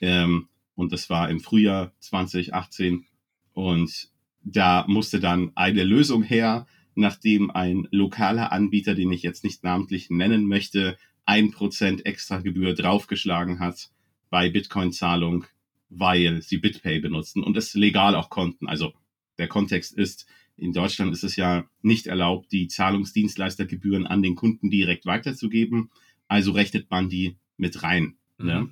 Ähm, 0.00 0.48
und 0.74 0.92
das 0.92 1.10
war 1.10 1.30
im 1.30 1.40
Frühjahr 1.40 1.92
2018. 2.00 3.04
Und 3.52 4.10
da 4.42 4.84
musste 4.88 5.20
dann 5.20 5.52
eine 5.54 5.84
Lösung 5.84 6.22
her, 6.22 6.66
nachdem 6.94 7.50
ein 7.50 7.88
lokaler 7.90 8.52
Anbieter, 8.52 8.94
den 8.94 9.12
ich 9.12 9.22
jetzt 9.22 9.44
nicht 9.44 9.64
namentlich 9.64 10.10
nennen 10.10 10.46
möchte, 10.46 10.98
ein 11.24 11.50
Prozent 11.50 12.04
extra 12.04 12.38
Gebühr 12.38 12.74
draufgeschlagen 12.74 13.60
hat 13.60 13.90
bei 14.30 14.50
Bitcoin-Zahlung, 14.50 15.44
weil 15.88 16.42
sie 16.42 16.58
BitPay 16.58 17.00
benutzten 17.00 17.42
und 17.42 17.56
es 17.56 17.74
legal 17.74 18.14
auch 18.14 18.30
konnten. 18.30 18.66
Also 18.66 18.92
der 19.38 19.48
Kontext 19.48 19.92
ist, 19.92 20.26
in 20.56 20.72
Deutschland 20.72 21.12
ist 21.12 21.24
es 21.24 21.36
ja 21.36 21.64
nicht 21.80 22.06
erlaubt, 22.06 22.52
die 22.52 22.68
Zahlungsdienstleistergebühren 22.68 24.06
an 24.06 24.22
den 24.22 24.34
Kunden 24.34 24.70
direkt 24.70 25.06
weiterzugeben. 25.06 25.90
Also 26.28 26.52
rechnet 26.52 26.90
man 26.90 27.08
die 27.08 27.36
mit 27.56 27.82
rein. 27.82 28.16
Mhm. 28.38 28.46
Ne? 28.46 28.70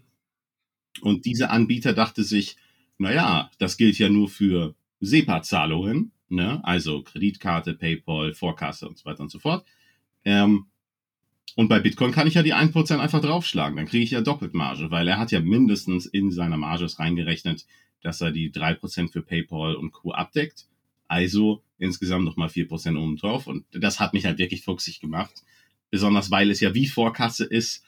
Und 1.00 1.25
dieser 1.25 1.50
Anbieter 1.50 1.92
dachte 1.92 2.25
sich, 2.25 2.56
naja, 2.99 3.50
das 3.58 3.76
gilt 3.76 3.99
ja 3.99 4.08
nur 4.08 4.28
für 4.28 4.75
SEPA-Zahlungen 5.00 6.12
ne? 6.30 6.60
also 6.62 7.02
Kreditkarte, 7.02 7.75
PayPal, 7.75 8.32
Vorkasse 8.32 8.88
und 8.88 8.96
so 8.96 9.04
weiter 9.04 9.20
und 9.20 9.30
so 9.30 9.38
fort. 9.38 9.64
Ähm, 10.25 10.66
und 11.56 11.68
bei 11.68 11.80
Bitcoin 11.80 12.12
kann 12.12 12.28
ich 12.28 12.34
ja 12.34 12.42
die 12.42 12.54
1% 12.54 12.99
einfach 12.99 13.20
draufschlagen, 13.20 13.76
dann 13.76 13.87
kriege 13.87 14.04
ich 14.04 14.12
ja 14.12 14.20
doppelt 14.20 14.54
Marge, 14.54 14.90
weil 14.90 15.08
er 15.08 15.18
hat 15.18 15.32
ja 15.32 15.40
mindestens 15.40 16.06
in 16.06 16.30
seiner 16.30 16.56
Marge 16.56 16.87
reingerechnet, 16.99 17.66
dass 18.02 18.20
er 18.20 18.30
die 18.30 18.52
3% 18.52 19.10
für 19.10 19.22
PayPal 19.22 19.75
und 19.75 19.90
Co. 19.90 20.12
abdeckt. 20.12 20.66
Also 21.08 21.62
insgesamt 21.80 22.25
nochmal 22.25 22.49
4% 22.49 22.96
oben 22.96 23.16
drauf. 23.16 23.46
Und 23.46 23.64
das 23.72 24.00
hat 24.00 24.12
mich 24.12 24.25
halt 24.26 24.38
wirklich 24.38 24.62
fuchsig 24.62 25.00
gemacht. 25.00 25.42
Besonders 25.90 26.30
weil 26.30 26.50
es 26.50 26.60
ja 26.60 26.75
wie 26.75 26.87
Vorkasse 26.87 27.44
ist 27.44 27.84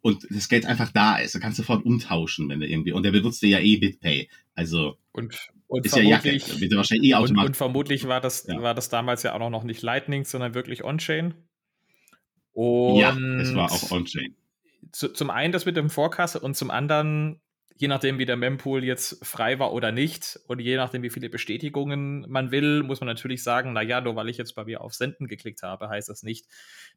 und 0.00 0.26
das 0.30 0.48
Geld 0.48 0.66
einfach 0.66 0.90
da 0.92 1.16
ist. 1.16 1.34
Du 1.34 1.40
kannst 1.40 1.58
sofort 1.58 1.84
umtauschen, 1.84 2.48
wenn 2.48 2.60
du 2.60 2.66
irgendwie. 2.66 2.92
Und 2.92 3.04
der 3.04 3.12
benutzt 3.12 3.42
ja 3.42 3.58
eh 3.58 3.76
BitPay. 3.76 4.28
Also. 4.54 4.98
Und 5.12 5.36
und 5.66 5.86
ist 5.86 5.94
vermutlich, 5.94 6.46
ja 6.46 6.54
Jacke, 6.54 6.76
wahrscheinlich 6.76 7.10
eh 7.10 7.14
automatisch. 7.14 7.40
Und, 7.40 7.46
und 7.46 7.56
vermutlich 7.56 8.06
war 8.06 8.20
das, 8.20 8.46
ja. 8.46 8.60
war 8.62 8.74
das 8.74 8.90
damals 8.90 9.22
ja 9.22 9.34
auch 9.34 9.50
noch 9.50 9.64
nicht 9.64 9.82
Lightning, 9.82 10.24
sondern 10.24 10.54
wirklich 10.54 10.84
On-Chain. 10.84 11.34
ja, 12.54 13.16
es 13.40 13.54
war 13.54 13.72
auch 13.72 13.90
On-Chain. 13.90 14.34
Zu, 14.92 15.08
zum 15.08 15.30
einen 15.30 15.52
das 15.52 15.64
mit 15.64 15.76
dem 15.76 15.90
Vorkasse 15.90 16.38
und 16.38 16.54
zum 16.56 16.70
anderen, 16.70 17.40
je 17.76 17.88
nachdem, 17.88 18.18
wie 18.18 18.26
der 18.26 18.36
Mempool 18.36 18.84
jetzt 18.84 19.24
frei 19.24 19.58
war 19.58 19.72
oder 19.72 19.90
nicht 19.90 20.38
und 20.46 20.60
je 20.60 20.76
nachdem, 20.76 21.02
wie 21.02 21.10
viele 21.10 21.28
Bestätigungen 21.28 22.24
man 22.28 22.50
will, 22.50 22.82
muss 22.82 23.00
man 23.00 23.08
natürlich 23.08 23.42
sagen, 23.42 23.72
naja, 23.72 24.00
nur 24.00 24.16
weil 24.16 24.28
ich 24.28 24.36
jetzt 24.36 24.54
bei 24.54 24.64
mir 24.64 24.80
auf 24.80 24.94
Senden 24.94 25.26
geklickt 25.26 25.62
habe, 25.62 25.88
heißt 25.88 26.08
das 26.08 26.22
nicht, 26.22 26.46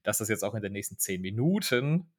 dass 0.04 0.20
das 0.20 0.30
jetzt 0.30 0.44
auch 0.44 0.54
in 0.54 0.62
den 0.62 0.74
nächsten 0.74 0.98
zehn 0.98 1.22
Minuten 1.22 2.12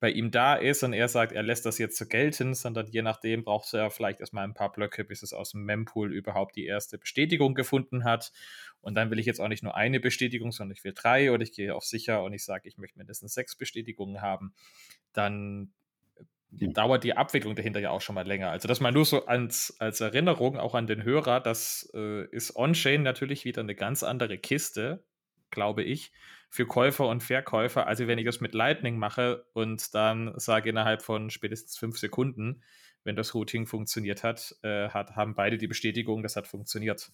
bei 0.00 0.10
ihm 0.10 0.30
da 0.30 0.54
ist 0.54 0.82
und 0.82 0.94
er 0.94 1.08
sagt, 1.08 1.32
er 1.32 1.42
lässt 1.42 1.66
das 1.66 1.76
jetzt 1.76 1.98
so 1.98 2.06
gelten, 2.06 2.54
sondern 2.54 2.86
je 2.86 3.02
nachdem 3.02 3.44
braucht 3.44 3.74
er 3.74 3.90
vielleicht 3.90 4.20
erstmal 4.20 4.44
ein 4.44 4.54
paar 4.54 4.72
Blöcke, 4.72 5.04
bis 5.04 5.22
es 5.22 5.34
aus 5.34 5.50
dem 5.50 5.64
Mempool 5.64 6.14
überhaupt 6.14 6.56
die 6.56 6.64
erste 6.64 6.96
Bestätigung 6.96 7.54
gefunden 7.54 8.04
hat. 8.04 8.32
Und 8.80 8.94
dann 8.94 9.10
will 9.10 9.18
ich 9.18 9.26
jetzt 9.26 9.40
auch 9.40 9.48
nicht 9.48 9.62
nur 9.62 9.76
eine 9.76 10.00
Bestätigung, 10.00 10.52
sondern 10.52 10.74
ich 10.74 10.84
will 10.84 10.94
drei 10.94 11.32
oder 11.32 11.42
ich 11.42 11.52
gehe 11.52 11.74
auf 11.74 11.84
sicher 11.84 12.22
und 12.22 12.32
ich 12.32 12.44
sage, 12.44 12.66
ich 12.66 12.78
möchte 12.78 12.96
mindestens 12.96 13.34
sechs 13.34 13.56
Bestätigungen 13.56 14.22
haben. 14.22 14.54
Dann. 15.12 15.70
Dauert 16.50 17.04
die 17.04 17.16
Abwicklung 17.16 17.54
dahinter 17.54 17.80
ja 17.80 17.90
auch 17.90 18.00
schon 18.00 18.14
mal 18.14 18.26
länger. 18.26 18.50
Also 18.50 18.68
das 18.68 18.80
mal 18.80 18.92
nur 18.92 19.04
so 19.04 19.26
als, 19.26 19.76
als 19.78 20.00
Erinnerung 20.00 20.58
auch 20.58 20.74
an 20.74 20.86
den 20.86 21.04
Hörer, 21.04 21.40
das 21.40 21.90
äh, 21.94 22.26
ist 22.26 22.56
On-Chain 22.56 23.02
natürlich 23.02 23.44
wieder 23.44 23.60
eine 23.60 23.74
ganz 23.74 24.02
andere 24.02 24.38
Kiste, 24.38 25.04
glaube 25.50 25.82
ich, 25.82 26.12
für 26.48 26.66
Käufer 26.66 27.06
und 27.08 27.22
Verkäufer. 27.22 27.86
Also 27.86 28.06
wenn 28.08 28.18
ich 28.18 28.24
das 28.24 28.40
mit 28.40 28.54
Lightning 28.54 28.98
mache 28.98 29.44
und 29.52 29.94
dann 29.94 30.32
sage 30.36 30.70
innerhalb 30.70 31.02
von 31.02 31.30
spätestens 31.30 31.78
fünf 31.78 31.98
Sekunden, 31.98 32.62
wenn 33.04 33.16
das 33.16 33.34
Routing 33.34 33.66
funktioniert 33.66 34.24
hat, 34.24 34.56
äh, 34.62 34.88
hat 34.88 35.16
haben 35.16 35.34
beide 35.34 35.56
die 35.56 35.68
Bestätigung, 35.68 36.22
das 36.22 36.36
hat 36.36 36.48
funktioniert. 36.48 37.10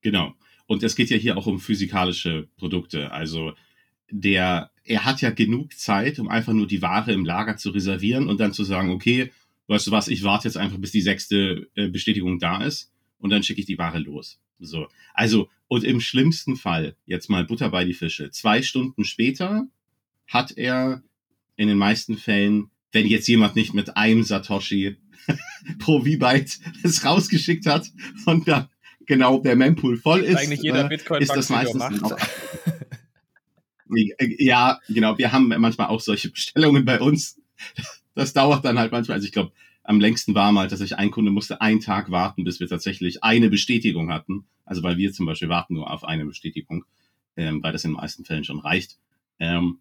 Genau. 0.00 0.34
Und 0.66 0.82
es 0.82 0.94
geht 0.94 1.10
ja 1.10 1.16
hier 1.16 1.36
auch 1.36 1.46
um 1.46 1.58
physikalische 1.58 2.48
Produkte. 2.56 3.10
Also 3.10 3.54
der, 4.14 4.70
er 4.84 5.04
hat 5.04 5.20
ja 5.20 5.30
genug 5.30 5.76
Zeit, 5.76 6.20
um 6.20 6.28
einfach 6.28 6.52
nur 6.52 6.68
die 6.68 6.82
Ware 6.82 7.12
im 7.12 7.24
Lager 7.24 7.56
zu 7.56 7.70
reservieren 7.70 8.28
und 8.28 8.38
dann 8.38 8.52
zu 8.52 8.62
sagen, 8.62 8.90
okay, 8.90 9.32
weißt 9.66 9.88
du 9.88 9.90
was, 9.90 10.08
ich 10.08 10.22
warte 10.22 10.46
jetzt 10.46 10.56
einfach, 10.56 10.78
bis 10.78 10.92
die 10.92 11.00
sechste 11.00 11.68
äh, 11.74 11.88
Bestätigung 11.88 12.38
da 12.38 12.62
ist 12.62 12.92
und 13.18 13.30
dann 13.30 13.42
schicke 13.42 13.60
ich 13.60 13.66
die 13.66 13.78
Ware 13.78 13.98
los. 13.98 14.38
So. 14.60 14.86
Also, 15.14 15.48
und 15.66 15.82
im 15.82 16.00
schlimmsten 16.00 16.54
Fall, 16.54 16.96
jetzt 17.06 17.28
mal 17.28 17.44
Butter 17.44 17.70
bei 17.70 17.84
die 17.84 17.94
Fische, 17.94 18.30
zwei 18.30 18.62
Stunden 18.62 19.04
später 19.04 19.66
hat 20.28 20.56
er 20.56 21.02
in 21.56 21.66
den 21.66 21.78
meisten 21.78 22.16
Fällen, 22.16 22.70
wenn 22.92 23.06
jetzt 23.06 23.26
jemand 23.26 23.56
nicht 23.56 23.74
mit 23.74 23.96
einem 23.96 24.22
Satoshi 24.22 24.96
pro 25.80 26.00
V-Byte 26.00 26.60
das 26.84 27.04
rausgeschickt 27.04 27.66
hat 27.66 27.90
und 28.26 28.46
dann 28.46 28.68
genau 29.06 29.40
der 29.40 29.56
Mempool 29.56 29.96
voll 29.96 30.20
ist, 30.20 30.36
Eigentlich 30.36 30.62
jeder 30.62 30.84
Bitcoin 30.84 31.20
ist 31.20 31.34
das 31.34 31.50
meistens 31.50 31.82
auch, 31.82 32.16
Ja, 34.38 34.80
genau. 34.88 35.18
Wir 35.18 35.32
haben 35.32 35.48
manchmal 35.48 35.88
auch 35.88 36.00
solche 36.00 36.30
Bestellungen 36.30 36.84
bei 36.84 37.00
uns. 37.00 37.40
Das 38.14 38.32
dauert 38.32 38.64
dann 38.64 38.78
halt 38.78 38.92
manchmal. 38.92 39.16
Also 39.16 39.26
ich 39.26 39.32
glaube, 39.32 39.52
am 39.82 40.00
längsten 40.00 40.34
war 40.34 40.52
mal, 40.52 40.68
dass 40.68 40.80
ich 40.80 40.96
ein 40.96 41.10
Kunde 41.10 41.30
musste 41.30 41.60
einen 41.60 41.80
Tag 41.80 42.10
warten, 42.10 42.44
bis 42.44 42.60
wir 42.60 42.68
tatsächlich 42.68 43.22
eine 43.24 43.50
Bestätigung 43.50 44.12
hatten. 44.12 44.46
Also 44.64 44.82
weil 44.82 44.96
wir 44.96 45.12
zum 45.12 45.26
Beispiel 45.26 45.48
warten 45.48 45.74
nur 45.74 45.90
auf 45.90 46.04
eine 46.04 46.24
Bestätigung, 46.24 46.84
ähm, 47.36 47.62
weil 47.62 47.72
das 47.72 47.84
in 47.84 47.90
den 47.90 47.96
meisten 47.96 48.24
Fällen 48.24 48.44
schon 48.44 48.60
reicht. 48.60 48.98
Ähm, 49.38 49.78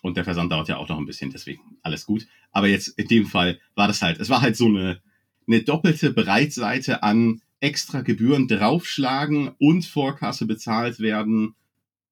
und 0.00 0.16
der 0.16 0.24
Versand 0.24 0.50
dauert 0.50 0.68
ja 0.68 0.78
auch 0.78 0.88
noch 0.88 0.98
ein 0.98 1.06
bisschen, 1.06 1.30
deswegen 1.30 1.60
alles 1.82 2.06
gut. 2.06 2.26
Aber 2.50 2.66
jetzt 2.66 2.88
in 2.98 3.08
dem 3.08 3.26
Fall 3.26 3.60
war 3.74 3.86
das 3.88 4.02
halt, 4.02 4.18
es 4.18 4.30
war 4.30 4.40
halt 4.42 4.56
so 4.56 4.66
eine, 4.66 5.00
eine 5.46 5.62
doppelte 5.62 6.12
Breitseite 6.12 7.02
an 7.02 7.40
extra 7.60 8.00
Gebühren 8.00 8.48
draufschlagen 8.48 9.52
und 9.58 9.84
Vorkasse 9.84 10.46
bezahlt 10.46 10.98
werden. 10.98 11.54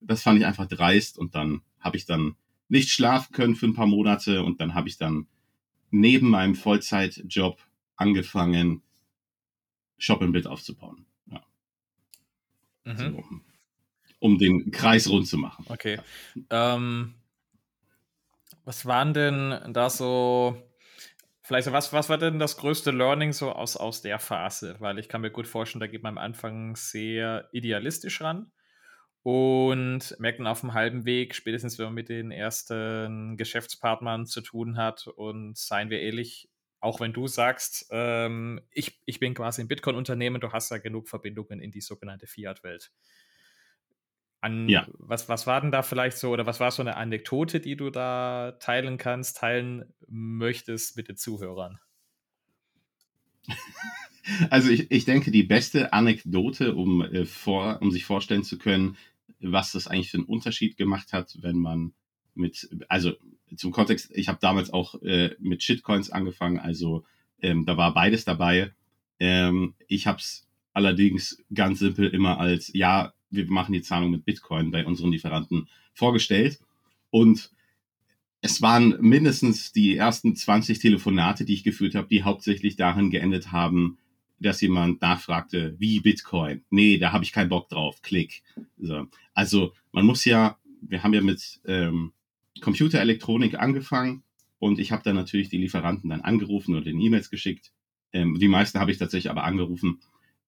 Das 0.01 0.23
fand 0.23 0.39
ich 0.39 0.47
einfach 0.47 0.67
dreist 0.67 1.19
und 1.19 1.35
dann 1.35 1.63
habe 1.79 1.97
ich 1.97 2.07
dann 2.07 2.37
nicht 2.69 2.91
schlafen 2.91 3.33
können 3.33 3.57
für 3.57 3.67
ein 3.67 3.75
paar 3.75 3.87
Monate 3.87 4.43
und 4.43 4.61
dann 4.61 4.75
habe 4.75 4.89
ich 4.89 4.97
dann 4.97 5.27
neben 5.91 6.31
meinem 6.31 6.55
Vollzeitjob 6.55 7.59
angefangen, 7.97 8.83
Shop 9.99 10.23
im 10.23 10.33
Bild 10.33 10.47
aufzubauen. 10.47 11.05
Ja. 11.27 11.43
Mhm. 12.85 12.97
So, 12.97 13.25
um 14.21 14.39
den 14.39 14.71
Kreis 14.71 15.09
rund 15.09 15.27
zu 15.27 15.37
machen. 15.37 15.67
Okay. 15.69 15.99
Ähm, 16.49 17.15
was 18.65 18.87
waren 18.87 19.13
denn 19.13 19.73
da 19.73 19.91
so 19.91 20.63
Vielleicht, 21.51 21.73
was, 21.73 21.93
was 21.93 22.09
war 22.09 22.17
denn 22.17 22.39
das 22.39 22.59
größte 22.59 22.93
Learning 22.93 23.33
so 23.33 23.51
aus, 23.51 23.77
aus 23.77 24.03
der 24.03 24.21
Phase? 24.21 24.77
Weil 24.79 25.01
ich 25.01 25.09
kann 25.09 25.21
mir 25.21 25.33
gut 25.33 25.49
vorstellen, 25.49 25.81
da 25.81 25.89
geht 25.89 26.05
man 26.05 26.17
am 26.17 26.23
Anfang 26.23 26.77
sehr 26.77 27.49
idealistisch 27.51 28.21
ran 28.21 28.53
und 29.23 30.17
merkt 30.19 30.39
dann 30.39 30.47
auf 30.47 30.61
dem 30.61 30.73
halben 30.73 31.05
Weg, 31.05 31.35
spätestens 31.35 31.79
wenn 31.79 31.87
man 31.87 31.95
mit 31.95 32.09
den 32.09 32.31
ersten 32.31 33.37
Geschäftspartnern 33.37 34.27
zu 34.27 34.41
tun 34.41 34.77
hat 34.77 35.07
und 35.07 35.59
seien 35.59 35.91
wir 35.91 36.01
ehrlich, 36.01 36.49
auch 36.81 37.01
wenn 37.01 37.13
du 37.13 37.27
sagst, 37.27 37.89
ähm, 37.91 38.61
ich, 38.71 38.99
ich 39.05 39.21
bin 39.21 39.35
quasi 39.35 39.61
ein 39.61 39.69
Bitcoin-Unternehmen, 39.69 40.41
du 40.41 40.53
hast 40.53 40.71
ja 40.71 40.79
genug 40.79 41.09
Verbindungen 41.09 41.61
in 41.61 41.71
die 41.71 41.83
sogenannte 41.83 42.27
Fiat-Welt. 42.27 42.91
An, 44.41 44.71
ja. 44.71 44.87
was, 44.95 45.29
was 45.29 45.47
war 45.47 45.61
denn 45.61 45.71
da 45.71 45.83
vielleicht 45.83 46.17
so, 46.17 46.31
oder 46.31 46.47
was 46.47 46.61
war 46.61 46.71
so 46.71 46.81
eine 46.81 46.97
Anekdote, 46.97 47.61
die 47.61 47.77
du 47.77 47.91
da 47.91 48.53
teilen 48.53 48.97
kannst, 48.97 49.37
teilen 49.37 49.93
möchtest 50.09 50.97
mit 50.97 51.09
den 51.09 51.17
Zuhörern? 51.17 51.79
Also 54.51 54.71
ich, 54.71 54.91
ich 54.91 55.07
denke, 55.07 55.31
die 55.31 55.43
beste 55.43 55.93
Anekdote, 55.93 56.75
um, 56.75 57.03
äh, 57.03 57.25
vor, 57.25 57.79
um 57.81 57.91
sich 57.91 58.05
vorstellen 58.05 58.45
zu 58.45 58.59
können, 58.59 58.97
was 59.41 59.73
das 59.73 59.87
eigentlich 59.87 60.11
für 60.11 60.19
einen 60.19 60.27
Unterschied 60.27 60.77
gemacht 60.77 61.13
hat, 61.13 61.39
wenn 61.41 61.57
man 61.57 61.93
mit, 62.35 62.69
also 62.89 63.13
zum 63.57 63.73
Kontext, 63.73 64.11
ich 64.15 64.29
habe 64.29 64.39
damals 64.41 64.73
auch 64.73 65.01
äh, 65.03 65.35
mit 65.41 65.63
Shitcoins 65.63 66.11
angefangen, 66.11 66.59
also 66.59 67.05
ähm, 67.43 67.67
da 67.67 67.77
war 67.77 67.95
beides 67.95 68.25
dabei. 68.25 68.73
Ähm, 69.19 69.75
ich 69.89 70.07
habe 70.07 70.19
es 70.19 70.47
allerdings 70.73 71.43
ganz 71.53 71.81
simpel 71.81 72.09
immer 72.09 72.39
als, 72.39 72.71
ja, 72.73 73.13
wir 73.31 73.47
machen 73.51 73.73
die 73.73 73.83
Zahlung 73.83 74.11
mit 74.11 74.25
Bitcoin 74.25 74.71
bei 74.71 74.87
unseren 74.87 75.13
Lieferanten 75.13 75.69
vorgestellt. 75.95 76.61
Und 77.11 77.51
es 78.41 78.63
waren 78.63 78.97
mindestens 79.01 79.73
die 79.73 79.97
ersten 79.97 80.35
20 80.35 80.79
Telefonate, 80.79 81.45
die 81.45 81.55
ich 81.55 81.65
geführt 81.65 81.95
habe, 81.95 82.09
die 82.09 82.23
hauptsächlich 82.23 82.77
darin 82.77 83.11
geendet 83.11 83.53
haben, 83.53 83.99
dass 84.41 84.61
jemand 84.61 85.03
nachfragte, 85.03 85.77
wie 85.79 86.01
Bitcoin? 86.01 86.65
Nee, 86.71 86.99
da 86.99 87.13
habe 87.13 87.25
ich 87.25 87.33
keinen 87.33 87.51
Bock 87.51 87.69
drauf. 87.69 88.01
Klick. 88.03 88.43
So. 88.79 89.07
Also 89.35 89.75
man 89.93 90.07
muss 90.07 90.25
ja, 90.25 90.57
wir 90.81 91.03
haben 91.03 91.15
ja 91.15 91.21
mit 91.21 91.61
ähm, 91.67 92.13
Computerelektronik 92.61 93.59
angefangen 93.59 94.23
und 94.59 94.79
ich 94.79 94.93
habe 94.93 95.03
dann 95.03 95.17
natürlich 95.17 95.51
die 95.51 95.59
Lieferanten 95.59 96.11
dann 96.11 96.23
angerufen 96.23 96.75
oder 96.75 96.85
den 96.85 97.01
E-Mails 97.01 97.31
geschickt. 97.31 97.73
Ähm, 98.13 98.39
die 98.39 98.49
meisten 98.49 98.81
habe 98.81 98.91
ich 98.91 98.99
tatsächlich 98.99 99.31
aber 99.31 99.45
angerufen. 99.45 100.01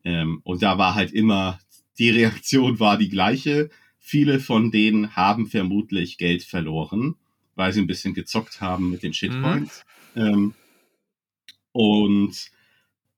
Ähm, 0.04 0.40
und 0.44 0.62
da 0.62 0.78
war 0.78 0.94
halt 0.94 1.12
immer, 1.12 1.60
die 1.98 2.10
Reaktion 2.10 2.80
war 2.80 2.96
die 2.96 3.10
gleiche. 3.10 3.70
Viele 3.98 4.40
von 4.40 4.70
denen 4.70 5.14
haben 5.14 5.46
vermutlich 5.46 6.18
Geld 6.18 6.42
verloren, 6.42 7.16
weil 7.54 7.72
sie 7.72 7.80
ein 7.80 7.86
bisschen 7.86 8.14
gezockt 8.14 8.60
haben 8.60 8.90
mit 8.90 9.02
den 9.02 9.14
Shitcoins. 9.14 9.84
Mhm. 10.14 10.22
Ähm, 10.22 10.54
und 11.72 12.50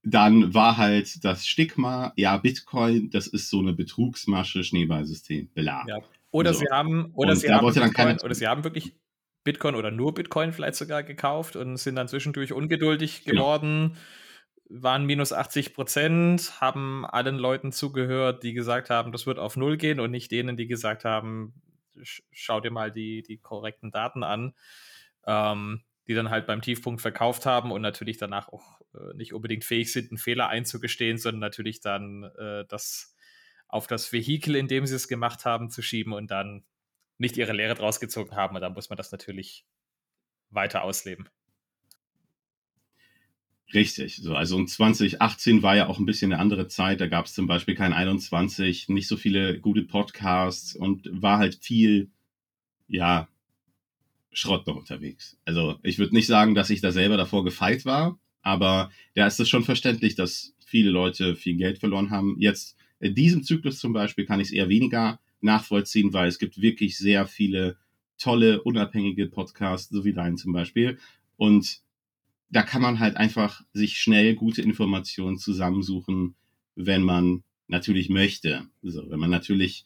dann 0.04 0.52
war 0.52 0.76
halt 0.76 1.24
das 1.24 1.46
Stigma, 1.46 2.12
ja, 2.16 2.36
Bitcoin, 2.36 3.10
das 3.10 3.26
ist 3.26 3.48
so 3.48 3.60
eine 3.60 3.72
Betrugsmasche, 3.72 4.62
Schneeballsystem, 4.62 5.48
bla. 5.48 5.84
Ja. 5.88 6.00
Oder 6.30 6.52
so. 6.52 6.60
sie 6.60 6.66
haben, 6.70 7.12
oder 7.14 7.34
sie 7.36 7.48
haben, 7.52 7.72
Bitcoin, 7.72 8.18
oder 8.22 8.34
sie 8.34 8.46
haben 8.46 8.64
wirklich 8.64 8.94
Bitcoin 9.44 9.74
oder 9.74 9.90
nur 9.90 10.14
Bitcoin 10.14 10.52
vielleicht 10.52 10.74
sogar 10.74 11.02
gekauft 11.02 11.56
und 11.56 11.76
sind 11.76 11.96
dann 11.96 12.08
zwischendurch 12.08 12.52
ungeduldig 12.52 13.24
genau. 13.24 13.42
geworden, 13.42 13.96
genau. 14.68 14.82
waren 14.82 15.06
minus 15.06 15.32
80 15.32 15.74
Prozent, 15.74 16.60
haben 16.60 17.06
allen 17.06 17.36
Leuten 17.36 17.72
zugehört, 17.72 18.42
die 18.42 18.52
gesagt 18.52 18.90
haben, 18.90 19.12
das 19.12 19.26
wird 19.26 19.38
auf 19.38 19.56
Null 19.56 19.76
gehen 19.76 20.00
und 20.00 20.10
nicht 20.10 20.30
denen, 20.30 20.56
die 20.56 20.66
gesagt 20.66 21.04
haben, 21.04 21.54
schau 22.02 22.60
dir 22.60 22.70
mal 22.70 22.90
die, 22.90 23.22
die 23.22 23.38
korrekten 23.38 23.90
Daten 23.90 24.22
an. 24.22 24.54
Ähm, 25.26 25.82
die 26.06 26.14
dann 26.14 26.30
halt 26.30 26.46
beim 26.46 26.60
Tiefpunkt 26.60 27.00
verkauft 27.00 27.46
haben 27.46 27.72
und 27.72 27.82
natürlich 27.82 28.18
danach 28.18 28.48
auch 28.48 28.80
äh, 28.94 29.16
nicht 29.16 29.32
unbedingt 29.32 29.64
fähig 29.64 29.92
sind, 29.92 30.10
einen 30.10 30.18
Fehler 30.18 30.48
einzugestehen, 30.48 31.18
sondern 31.18 31.40
natürlich 31.40 31.80
dann 31.80 32.24
äh, 32.38 32.64
das 32.68 33.16
auf 33.68 33.86
das 33.86 34.12
Vehikel, 34.12 34.54
in 34.54 34.68
dem 34.68 34.86
sie 34.86 34.94
es 34.94 35.08
gemacht 35.08 35.44
haben, 35.44 35.70
zu 35.70 35.82
schieben 35.82 36.12
und 36.12 36.30
dann 36.30 36.64
nicht 37.18 37.36
ihre 37.36 37.52
Lehre 37.52 37.74
draus 37.74 38.00
gezogen 38.00 38.36
haben. 38.36 38.54
Und 38.54 38.62
da 38.62 38.70
muss 38.70 38.90
man 38.90 38.96
das 38.96 39.12
natürlich 39.12 39.64
weiter 40.50 40.82
ausleben. 40.82 41.28
Richtig, 43.72 44.16
so, 44.16 44.36
also 44.36 44.62
2018 44.64 45.62
war 45.62 45.74
ja 45.74 45.88
auch 45.88 45.98
ein 45.98 46.06
bisschen 46.06 46.32
eine 46.32 46.40
andere 46.40 46.68
Zeit. 46.68 47.00
Da 47.00 47.08
gab 47.08 47.26
es 47.26 47.34
zum 47.34 47.46
Beispiel 47.46 47.74
kein 47.74 47.92
21, 47.92 48.88
nicht 48.88 49.08
so 49.08 49.16
viele 49.16 49.58
gute 49.58 49.82
Podcasts 49.82 50.76
und 50.76 51.08
war 51.10 51.38
halt 51.38 51.56
viel, 51.56 52.10
ja, 52.86 53.28
Schrott 54.34 54.66
noch 54.66 54.76
unterwegs. 54.76 55.36
Also 55.44 55.78
ich 55.82 55.98
würde 55.98 56.14
nicht 56.14 56.26
sagen, 56.26 56.54
dass 56.54 56.70
ich 56.70 56.80
da 56.80 56.92
selber 56.92 57.16
davor 57.16 57.44
gefeit 57.44 57.84
war, 57.84 58.18
aber 58.42 58.90
da 59.14 59.26
ist 59.26 59.40
es 59.40 59.48
schon 59.48 59.64
verständlich, 59.64 60.14
dass 60.14 60.54
viele 60.64 60.90
Leute 60.90 61.36
viel 61.36 61.56
Geld 61.56 61.78
verloren 61.78 62.10
haben. 62.10 62.36
Jetzt 62.38 62.76
in 63.00 63.14
diesem 63.14 63.42
Zyklus 63.42 63.78
zum 63.78 63.92
Beispiel 63.92 64.26
kann 64.26 64.40
ich 64.40 64.48
es 64.48 64.52
eher 64.52 64.68
weniger 64.68 65.20
nachvollziehen, 65.40 66.12
weil 66.12 66.28
es 66.28 66.38
gibt 66.38 66.60
wirklich 66.60 66.96
sehr 66.96 67.26
viele 67.26 67.76
tolle, 68.18 68.62
unabhängige 68.62 69.26
Podcasts, 69.26 69.90
so 69.90 70.04
wie 70.04 70.12
deinen 70.12 70.36
zum 70.36 70.52
Beispiel. 70.52 70.98
Und 71.36 71.80
da 72.50 72.62
kann 72.62 72.82
man 72.82 73.00
halt 73.00 73.16
einfach 73.16 73.62
sich 73.72 73.98
schnell 73.98 74.34
gute 74.34 74.62
Informationen 74.62 75.38
zusammensuchen, 75.38 76.34
wenn 76.76 77.02
man 77.02 77.42
natürlich 77.68 78.08
möchte. 78.08 78.66
So, 78.82 79.10
wenn 79.10 79.18
man 79.18 79.30
natürlich 79.30 79.84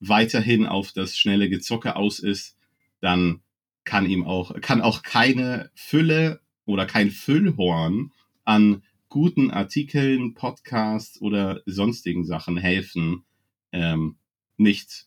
weiterhin 0.00 0.66
auf 0.66 0.92
das 0.92 1.18
schnelle 1.18 1.48
Gezocke 1.48 1.96
aus 1.96 2.18
ist, 2.18 2.56
dann 3.00 3.40
kann 3.88 4.06
ihm 4.06 4.24
auch, 4.24 4.60
kann 4.60 4.82
auch 4.82 5.02
keine 5.02 5.70
Fülle 5.74 6.40
oder 6.66 6.84
kein 6.84 7.10
Füllhorn 7.10 8.12
an 8.44 8.82
guten 9.08 9.50
Artikeln, 9.50 10.34
Podcasts 10.34 11.20
oder 11.22 11.62
sonstigen 11.64 12.26
Sachen 12.26 12.58
helfen, 12.58 13.24
ähm, 13.72 14.18
nicht, 14.58 15.06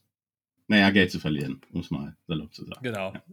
naja, 0.68 0.90
Geld 0.90 1.12
zu 1.12 1.20
verlieren, 1.20 1.62
muss 1.70 1.92
mal 1.92 2.18
salopp 2.28 2.54
zu 2.54 2.66
sagen. 2.66 2.82
Genau. 2.82 3.14
Ja. 3.14 3.24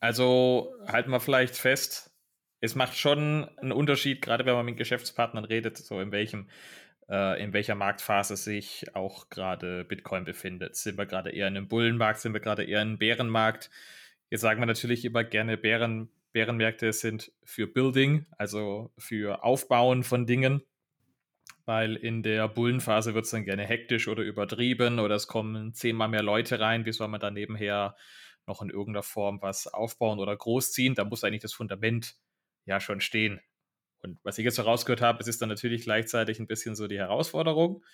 Also 0.00 0.74
halten 0.86 1.10
wir 1.10 1.20
vielleicht 1.20 1.56
fest, 1.56 2.12
es 2.60 2.74
macht 2.74 2.96
schon 2.96 3.48
einen 3.56 3.72
Unterschied, 3.72 4.20
gerade 4.20 4.44
wenn 4.44 4.54
man 4.54 4.66
mit 4.66 4.76
Geschäftspartnern 4.76 5.44
redet, 5.44 5.78
so 5.78 6.00
in 6.00 6.12
welchem 6.12 6.48
äh, 7.08 7.42
in 7.42 7.52
welcher 7.52 7.74
Marktphase 7.74 8.36
sich 8.36 8.94
auch 8.94 9.30
gerade 9.30 9.84
Bitcoin 9.84 10.24
befindet. 10.24 10.76
Sind 10.76 10.98
wir 10.98 11.06
gerade 11.06 11.30
eher 11.30 11.48
in 11.48 11.56
einem 11.56 11.68
Bullenmarkt, 11.68 12.20
sind 12.20 12.32
wir 12.32 12.40
gerade 12.40 12.64
eher 12.64 12.82
in 12.82 12.88
einem 12.88 12.98
Bärenmarkt? 12.98 13.70
Jetzt 14.30 14.40
sagen 14.40 14.60
wir 14.60 14.66
natürlich 14.66 15.04
immer 15.04 15.24
gerne, 15.24 15.56
Bären, 15.56 16.10
Bärenmärkte 16.32 16.92
sind 16.92 17.32
für 17.44 17.66
Building, 17.66 18.26
also 18.36 18.92
für 18.98 19.44
Aufbauen 19.44 20.02
von 20.02 20.26
Dingen, 20.26 20.62
weil 21.64 21.96
in 21.96 22.22
der 22.22 22.48
Bullenphase 22.48 23.14
wird 23.14 23.24
es 23.24 23.30
dann 23.30 23.44
gerne 23.44 23.64
hektisch 23.64 24.08
oder 24.08 24.22
übertrieben 24.22 24.98
oder 24.98 25.14
es 25.14 25.26
kommen 25.28 25.74
zehnmal 25.74 26.08
mehr 26.08 26.22
Leute 26.22 26.60
rein, 26.60 26.84
wie 26.86 26.92
soll 26.92 27.08
man 27.08 27.20
dann 27.20 27.34
nebenher 27.34 27.96
noch 28.46 28.62
in 28.62 28.70
irgendeiner 28.70 29.02
Form 29.02 29.40
was 29.42 29.66
aufbauen 29.66 30.18
oder 30.18 30.36
großziehen. 30.36 30.94
Da 30.94 31.04
muss 31.04 31.24
eigentlich 31.24 31.42
das 31.42 31.52
Fundament 31.52 32.14
ja 32.64 32.80
schon 32.80 33.00
stehen. 33.00 33.40
Und 34.02 34.18
was 34.22 34.38
ich 34.38 34.44
jetzt 34.44 34.58
herausgehört 34.58 35.00
habe, 35.00 35.20
es 35.20 35.26
ist 35.26 35.42
dann 35.42 35.48
natürlich 35.48 35.82
gleichzeitig 35.82 36.38
ein 36.38 36.46
bisschen 36.46 36.76
so 36.76 36.86
die 36.86 36.98
Herausforderung 36.98 37.84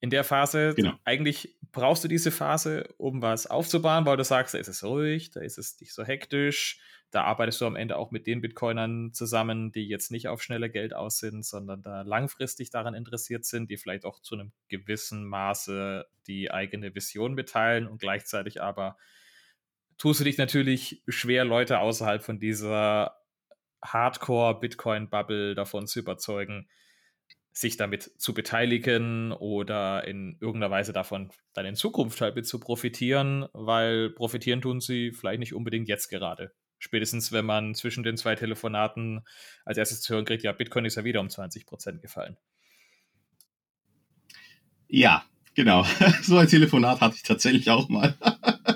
in 0.00 0.10
der 0.10 0.24
Phase, 0.24 0.74
genau. 0.74 0.92
eigentlich 1.04 1.56
brauchst 1.72 2.04
du 2.04 2.08
diese 2.08 2.30
Phase, 2.30 2.94
um 2.98 3.22
was 3.22 3.46
aufzubauen, 3.46 4.06
weil 4.06 4.16
du 4.16 4.24
sagst, 4.24 4.54
da 4.54 4.58
ist 4.58 4.68
es 4.68 4.84
ruhig, 4.84 5.30
da 5.30 5.40
ist 5.40 5.58
es 5.58 5.80
nicht 5.80 5.94
so 5.94 6.04
hektisch, 6.04 6.80
da 7.10 7.22
arbeitest 7.24 7.60
du 7.60 7.66
am 7.66 7.76
Ende 7.76 7.96
auch 7.96 8.10
mit 8.10 8.26
den 8.26 8.40
Bitcoinern 8.40 9.12
zusammen, 9.12 9.72
die 9.72 9.88
jetzt 9.88 10.10
nicht 10.10 10.28
auf 10.28 10.42
schnelle 10.42 10.68
Geld 10.70 10.94
aus 10.94 11.18
sind, 11.18 11.44
sondern 11.44 11.82
da 11.82 12.02
langfristig 12.02 12.70
daran 12.70 12.94
interessiert 12.94 13.44
sind, 13.44 13.70
die 13.70 13.76
vielleicht 13.76 14.04
auch 14.04 14.20
zu 14.20 14.34
einem 14.34 14.52
gewissen 14.68 15.24
Maße 15.24 16.06
die 16.26 16.50
eigene 16.50 16.94
Vision 16.94 17.34
mitteilen 17.34 17.86
und 17.86 17.98
gleichzeitig 17.98 18.60
aber 18.60 18.96
tust 19.98 20.20
du 20.20 20.24
dich 20.24 20.36
natürlich 20.36 21.02
schwer, 21.08 21.44
Leute 21.44 21.78
außerhalb 21.78 22.22
von 22.22 22.38
dieser 22.38 23.16
Hardcore-Bitcoin-Bubble 23.82 25.54
davon 25.54 25.86
zu 25.86 26.00
überzeugen, 26.00 26.68
sich 27.56 27.78
damit 27.78 28.10
zu 28.18 28.34
beteiligen 28.34 29.32
oder 29.32 30.06
in 30.06 30.36
irgendeiner 30.40 30.70
Weise 30.70 30.92
davon 30.92 31.30
dann 31.54 31.64
in 31.64 31.74
Zukunft 31.74 32.20
halt 32.20 32.36
mit 32.36 32.46
zu 32.46 32.60
profitieren, 32.60 33.46
weil 33.54 34.10
profitieren 34.10 34.60
tun 34.60 34.80
sie 34.80 35.12
vielleicht 35.12 35.40
nicht 35.40 35.54
unbedingt 35.54 35.88
jetzt 35.88 36.08
gerade. 36.08 36.52
Spätestens, 36.78 37.32
wenn 37.32 37.46
man 37.46 37.74
zwischen 37.74 38.04
den 38.04 38.18
zwei 38.18 38.34
Telefonaten 38.34 39.24
als 39.64 39.78
erstes 39.78 40.02
zu 40.02 40.12
hören 40.12 40.26
kriegt, 40.26 40.42
ja, 40.42 40.52
Bitcoin 40.52 40.84
ist 40.84 40.96
ja 40.96 41.04
wieder 41.04 41.20
um 41.20 41.30
20 41.30 41.64
Prozent 41.64 42.02
gefallen. 42.02 42.36
Ja, 44.88 45.24
genau. 45.54 45.86
So 46.22 46.36
ein 46.36 46.48
Telefonat 46.48 47.00
hatte 47.00 47.16
ich 47.16 47.22
tatsächlich 47.22 47.70
auch 47.70 47.88
mal 47.88 48.16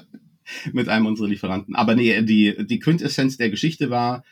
mit 0.72 0.88
einem 0.88 1.04
unserer 1.04 1.28
Lieferanten. 1.28 1.76
Aber 1.76 1.94
nee, 1.94 2.22
die, 2.22 2.66
die 2.66 2.78
Quintessenz 2.78 3.36
der 3.36 3.50
Geschichte 3.50 3.90
war, 3.90 4.24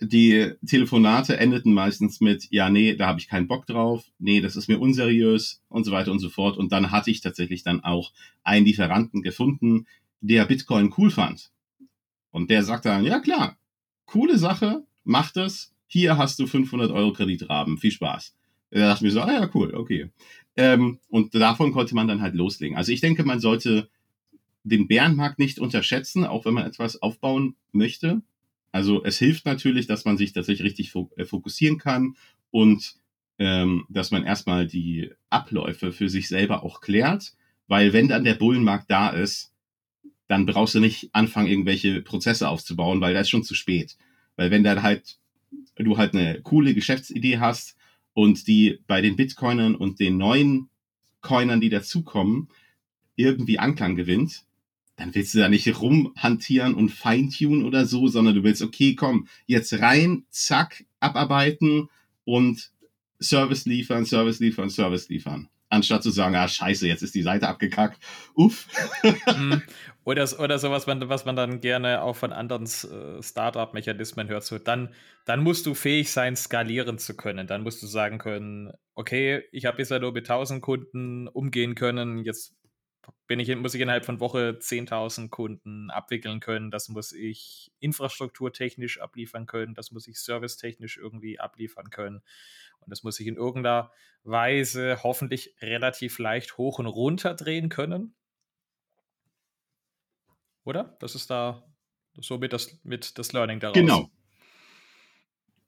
die 0.00 0.52
Telefonate 0.66 1.38
endeten 1.38 1.72
meistens 1.72 2.20
mit, 2.20 2.46
ja, 2.50 2.70
nee, 2.70 2.94
da 2.94 3.06
habe 3.06 3.18
ich 3.18 3.28
keinen 3.28 3.48
Bock 3.48 3.66
drauf, 3.66 4.04
nee, 4.18 4.40
das 4.40 4.56
ist 4.56 4.68
mir 4.68 4.78
unseriös 4.78 5.60
und 5.68 5.84
so 5.84 5.92
weiter 5.92 6.12
und 6.12 6.20
so 6.20 6.28
fort. 6.28 6.56
Und 6.56 6.72
dann 6.72 6.90
hatte 6.90 7.10
ich 7.10 7.20
tatsächlich 7.20 7.62
dann 7.62 7.82
auch 7.82 8.12
einen 8.44 8.64
Lieferanten 8.64 9.22
gefunden, 9.22 9.86
der 10.20 10.44
Bitcoin 10.44 10.94
cool 10.96 11.10
fand. 11.10 11.50
Und 12.30 12.50
der 12.50 12.62
sagte 12.62 12.88
dann, 12.88 13.04
ja 13.04 13.20
klar, 13.20 13.56
coole 14.06 14.38
Sache, 14.38 14.84
mach 15.04 15.32
das, 15.32 15.72
hier 15.86 16.16
hast 16.16 16.38
du 16.38 16.46
500 16.46 16.90
Euro 16.90 17.12
Kreditrahmen, 17.12 17.78
viel 17.78 17.90
Spaß. 17.90 18.34
Da 18.70 18.80
dachte 18.80 19.06
ich 19.06 19.08
mir 19.08 19.12
so, 19.12 19.22
ah 19.22 19.32
ja, 19.32 19.50
cool, 19.54 19.74
okay. 19.74 20.10
Ähm, 20.56 20.98
und 21.08 21.34
davon 21.34 21.72
konnte 21.72 21.94
man 21.94 22.08
dann 22.08 22.20
halt 22.20 22.34
loslegen. 22.34 22.76
Also 22.76 22.92
ich 22.92 23.00
denke, 23.00 23.24
man 23.24 23.40
sollte 23.40 23.88
den 24.64 24.86
Bärenmarkt 24.86 25.38
nicht 25.38 25.58
unterschätzen, 25.58 26.24
auch 26.24 26.44
wenn 26.44 26.54
man 26.54 26.66
etwas 26.66 27.00
aufbauen 27.00 27.56
möchte. 27.72 28.22
Also 28.72 29.04
es 29.04 29.18
hilft 29.18 29.46
natürlich, 29.46 29.86
dass 29.86 30.04
man 30.04 30.18
sich 30.18 30.32
tatsächlich 30.32 30.64
richtig 30.64 30.94
äh, 31.16 31.24
fokussieren 31.24 31.78
kann 31.78 32.16
und 32.50 32.96
ähm, 33.38 33.86
dass 33.88 34.10
man 34.10 34.24
erstmal 34.24 34.66
die 34.66 35.10
Abläufe 35.30 35.92
für 35.92 36.08
sich 36.08 36.28
selber 36.28 36.64
auch 36.64 36.80
klärt, 36.80 37.34
weil 37.66 37.92
wenn 37.92 38.08
dann 38.08 38.24
der 38.24 38.34
Bullenmarkt 38.34 38.90
da 38.90 39.10
ist, 39.10 39.52
dann 40.26 40.44
brauchst 40.44 40.74
du 40.74 40.80
nicht 40.80 41.08
anfangen, 41.12 41.48
irgendwelche 41.48 42.02
Prozesse 42.02 42.48
aufzubauen, 42.48 43.00
weil 43.00 43.14
da 43.14 43.20
ist 43.20 43.30
schon 43.30 43.44
zu 43.44 43.54
spät. 43.54 43.96
Weil 44.36 44.50
wenn 44.50 44.64
dann 44.64 44.82
halt 44.82 45.18
du 45.76 45.96
halt 45.96 46.14
eine 46.14 46.40
coole 46.42 46.74
Geschäftsidee 46.74 47.38
hast 47.38 47.76
und 48.12 48.46
die 48.46 48.80
bei 48.86 49.00
den 49.00 49.16
Bitcoinern 49.16 49.74
und 49.74 50.00
den 50.00 50.16
neuen 50.16 50.68
Coinern, 51.20 51.60
die 51.60 51.70
dazukommen, 51.70 52.48
irgendwie 53.16 53.58
Anklang 53.58 53.96
gewinnt, 53.96 54.44
dann 54.98 55.14
willst 55.14 55.32
du 55.32 55.38
da 55.38 55.48
nicht 55.48 55.80
rumhantieren 55.80 56.74
und 56.74 56.90
feintunen 56.90 57.64
oder 57.64 57.86
so, 57.86 58.08
sondern 58.08 58.34
du 58.34 58.42
willst, 58.42 58.62
okay, 58.62 58.96
komm, 58.96 59.28
jetzt 59.46 59.72
rein, 59.74 60.24
zack, 60.30 60.84
abarbeiten 60.98 61.88
und 62.24 62.72
Service 63.20 63.64
liefern, 63.64 64.04
Service 64.04 64.40
liefern, 64.40 64.70
Service 64.70 65.08
liefern. 65.08 65.48
Anstatt 65.70 66.02
zu 66.02 66.10
sagen, 66.10 66.34
ah, 66.34 66.48
scheiße, 66.48 66.88
jetzt 66.88 67.02
ist 67.02 67.14
die 67.14 67.22
Seite 67.22 67.46
abgekackt. 67.46 68.02
Uff. 68.34 68.66
Mhm. 69.36 69.62
oder, 70.04 70.26
oder 70.40 70.58
so, 70.58 70.70
was 70.70 70.86
man, 70.86 71.08
was 71.08 71.24
man 71.24 71.36
dann 71.36 71.60
gerne 71.60 72.02
auch 72.02 72.16
von 72.16 72.32
anderen 72.32 72.64
äh, 72.64 73.22
Startup-Mechanismen 73.22 74.28
hört. 74.28 74.44
So, 74.44 74.58
dann, 74.58 74.94
dann 75.26 75.42
musst 75.44 75.66
du 75.66 75.74
fähig 75.74 76.10
sein, 76.10 76.34
skalieren 76.34 76.98
zu 76.98 77.16
können. 77.16 77.46
Dann 77.46 77.62
musst 77.62 77.82
du 77.82 77.86
sagen 77.86 78.18
können, 78.18 78.72
okay, 78.94 79.44
ich 79.52 79.66
habe 79.66 79.76
bisher 79.76 80.00
nur 80.00 80.12
mit 80.12 80.28
1000 80.28 80.60
Kunden 80.60 81.28
umgehen 81.28 81.74
können, 81.74 82.24
jetzt 82.24 82.56
bin 83.26 83.40
ich, 83.40 83.54
muss 83.56 83.74
ich 83.74 83.80
innerhalb 83.80 84.04
von 84.04 84.20
Woche 84.20 84.58
10.000 84.60 85.28
Kunden 85.28 85.90
abwickeln 85.90 86.40
können. 86.40 86.70
Das 86.70 86.88
muss 86.88 87.12
ich 87.12 87.72
infrastrukturtechnisch 87.78 89.00
abliefern 89.00 89.46
können. 89.46 89.74
Das 89.74 89.92
muss 89.92 90.08
ich 90.08 90.20
servicetechnisch 90.20 90.96
irgendwie 90.96 91.38
abliefern 91.38 91.90
können. 91.90 92.22
Und 92.80 92.90
das 92.90 93.02
muss 93.02 93.20
ich 93.20 93.26
in 93.26 93.36
irgendeiner 93.36 93.90
Weise 94.24 95.02
hoffentlich 95.02 95.54
relativ 95.60 96.18
leicht 96.18 96.56
hoch 96.58 96.78
und 96.78 96.86
runter 96.86 97.34
drehen 97.34 97.68
können. 97.68 98.14
Oder? 100.64 100.96
Das 101.00 101.14
ist 101.14 101.30
da 101.30 101.64
so 102.20 102.38
mit 102.38 102.52
das, 102.52 102.78
mit 102.84 103.18
das 103.18 103.32
Learning 103.32 103.60
daraus. 103.60 103.74
Genau. 103.74 104.10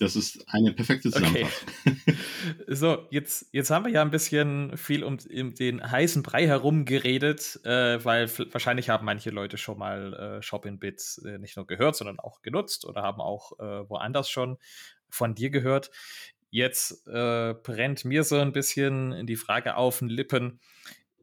Das 0.00 0.16
ist 0.16 0.48
eine 0.48 0.72
perfekte 0.72 1.10
Zusammenfassung. 1.10 1.60
Okay. 1.86 2.16
So, 2.66 3.06
jetzt, 3.10 3.48
jetzt 3.52 3.70
haben 3.70 3.84
wir 3.84 3.92
ja 3.92 4.00
ein 4.00 4.10
bisschen 4.10 4.76
viel 4.78 5.04
um, 5.04 5.18
um 5.30 5.54
den 5.54 5.90
heißen 5.90 6.22
Brei 6.22 6.46
herum 6.46 6.86
geredet, 6.86 7.60
äh, 7.64 8.02
weil 8.02 8.30
wahrscheinlich 8.52 8.88
haben 8.88 9.04
manche 9.04 9.28
Leute 9.28 9.58
schon 9.58 9.78
mal 9.78 10.14
äh, 10.14 10.42
Shop 10.42 10.64
in 10.64 10.78
Bits 10.78 11.18
äh, 11.18 11.38
nicht 11.38 11.56
nur 11.56 11.66
gehört, 11.66 11.96
sondern 11.96 12.18
auch 12.18 12.40
genutzt 12.40 12.86
oder 12.86 13.02
haben 13.02 13.20
auch 13.20 13.58
äh, 13.58 13.88
woanders 13.90 14.30
schon 14.30 14.56
von 15.10 15.34
dir 15.34 15.50
gehört. 15.50 15.90
Jetzt 16.48 17.06
äh, 17.06 17.54
brennt 17.62 18.06
mir 18.06 18.24
so 18.24 18.38
ein 18.38 18.52
bisschen 18.52 19.26
die 19.26 19.36
Frage 19.36 19.76
auf 19.76 19.98
den 19.98 20.08
Lippen. 20.08 20.60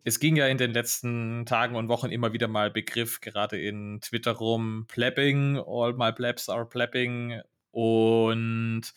Es 0.04 0.20
ging 0.20 0.36
ja 0.36 0.46
in 0.48 0.60
den 0.60 0.72
letzten 0.72 1.48
Tagen 1.48 1.76
und 1.76 1.90
Wochen 1.90 2.12
immer 2.12 2.32
wieder 2.32 2.48
mal 2.48 2.70
Begriff, 2.70 3.22
gerade 3.22 3.60
in 3.60 4.02
Twitter 4.02 4.34
rum, 4.34 4.86
Plebbing, 4.88 5.58
all 5.58 5.94
my 5.94 6.12
plebs 6.12 6.48
are 6.48 6.70
plebbing 6.70 7.42
und 7.78 8.92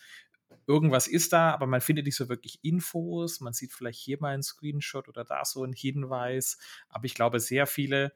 irgendwas 0.66 1.06
ist 1.06 1.34
da, 1.34 1.50
aber 1.50 1.66
man 1.66 1.82
findet 1.82 2.06
nicht 2.06 2.16
so 2.16 2.30
wirklich 2.30 2.60
Infos. 2.62 3.40
Man 3.40 3.52
sieht 3.52 3.72
vielleicht 3.72 4.00
hier 4.00 4.16
mal 4.20 4.32
einen 4.32 4.42
Screenshot 4.42 5.06
oder 5.06 5.22
da 5.22 5.44
so 5.44 5.62
einen 5.62 5.74
Hinweis. 5.74 6.56
Aber 6.88 7.04
ich 7.04 7.12
glaube, 7.12 7.40
sehr 7.40 7.66
viele, 7.66 8.14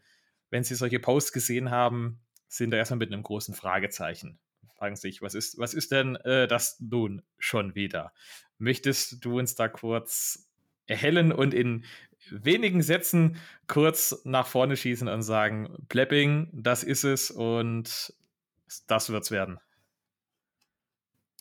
wenn 0.48 0.64
sie 0.64 0.74
solche 0.74 1.00
Posts 1.00 1.35
gesehen 1.35 1.70
haben, 1.70 2.22
sind 2.48 2.70
da 2.70 2.79
erstmal 2.79 2.96
mit 2.96 3.12
einem 3.12 3.22
großen 3.22 3.55
Fragezeichen. 3.55 4.38
Fragen 4.74 4.96
sich, 4.96 5.20
was 5.20 5.35
ist, 5.35 5.59
was 5.59 5.74
ist 5.74 5.92
denn 5.92 6.16
äh, 6.16 6.48
das 6.48 6.81
nun 6.81 7.20
schon 7.38 7.74
wieder? 7.74 8.14
Möchtest 8.57 9.22
du 9.22 9.38
uns 9.38 9.57
da 9.57 9.68
kurz 9.68 10.48
erhellen 10.87 11.31
und 11.31 11.53
in 11.53 11.85
wenigen 12.31 12.83
Sätzen 12.83 13.37
kurz 13.66 14.22
nach 14.24 14.46
vorne 14.46 14.79
schießen 14.79 15.09
und 15.09 15.20
sagen, 15.20 15.77
Plepping, 15.90 16.48
das 16.55 16.85
ist 16.85 17.05
es 17.05 17.31
und 17.31 18.14
das 18.87 19.11
wird's 19.11 19.31
werden? 19.31 19.61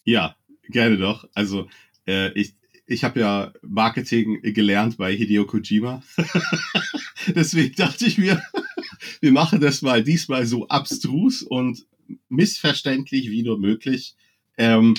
Ja, 0.04 0.36
gerne 0.70 0.98
doch. 0.98 1.28
Also 1.34 1.68
äh, 2.08 2.32
ich, 2.34 2.54
ich 2.86 3.04
habe 3.04 3.20
ja 3.20 3.54
Marketing 3.62 4.42
gelernt 4.42 4.98
bei 4.98 5.16
Hideo 5.16 5.46
Kojima. 5.46 6.04
Deswegen 7.28 7.76
dachte 7.76 8.06
ich 8.06 8.18
mir, 8.18 8.42
wir 9.22 9.32
machen 9.32 9.62
das 9.62 9.82
mal 9.82 10.04
diesmal 10.04 10.46
so 10.46 10.68
abstrus 10.68 11.42
und 11.42 11.86
missverständlich 12.30 13.30
wie 13.30 13.44
nur 13.44 13.60
möglich. 13.60 14.16
Ähm, 14.58 14.96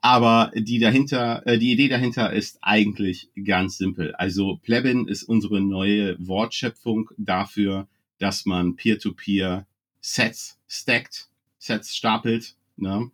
aber 0.00 0.52
die 0.54 0.78
dahinter, 0.78 1.46
äh, 1.46 1.58
die 1.58 1.72
Idee 1.72 1.88
dahinter 1.88 2.30
ist 2.32 2.58
eigentlich 2.60 3.30
ganz 3.42 3.78
simpel. 3.78 4.14
Also 4.16 4.60
Plebin 4.62 5.08
ist 5.08 5.22
unsere 5.22 5.62
neue 5.62 6.16
Wortschöpfung 6.18 7.08
dafür, 7.16 7.88
dass 8.18 8.44
man 8.44 8.76
Peer-to-Peer 8.76 9.60
-Peer 9.60 9.64
Sets 10.02 10.58
stackt, 10.68 11.28
Sets 11.58 11.96
stapelt. 11.96 12.54
Ne? 12.76 13.10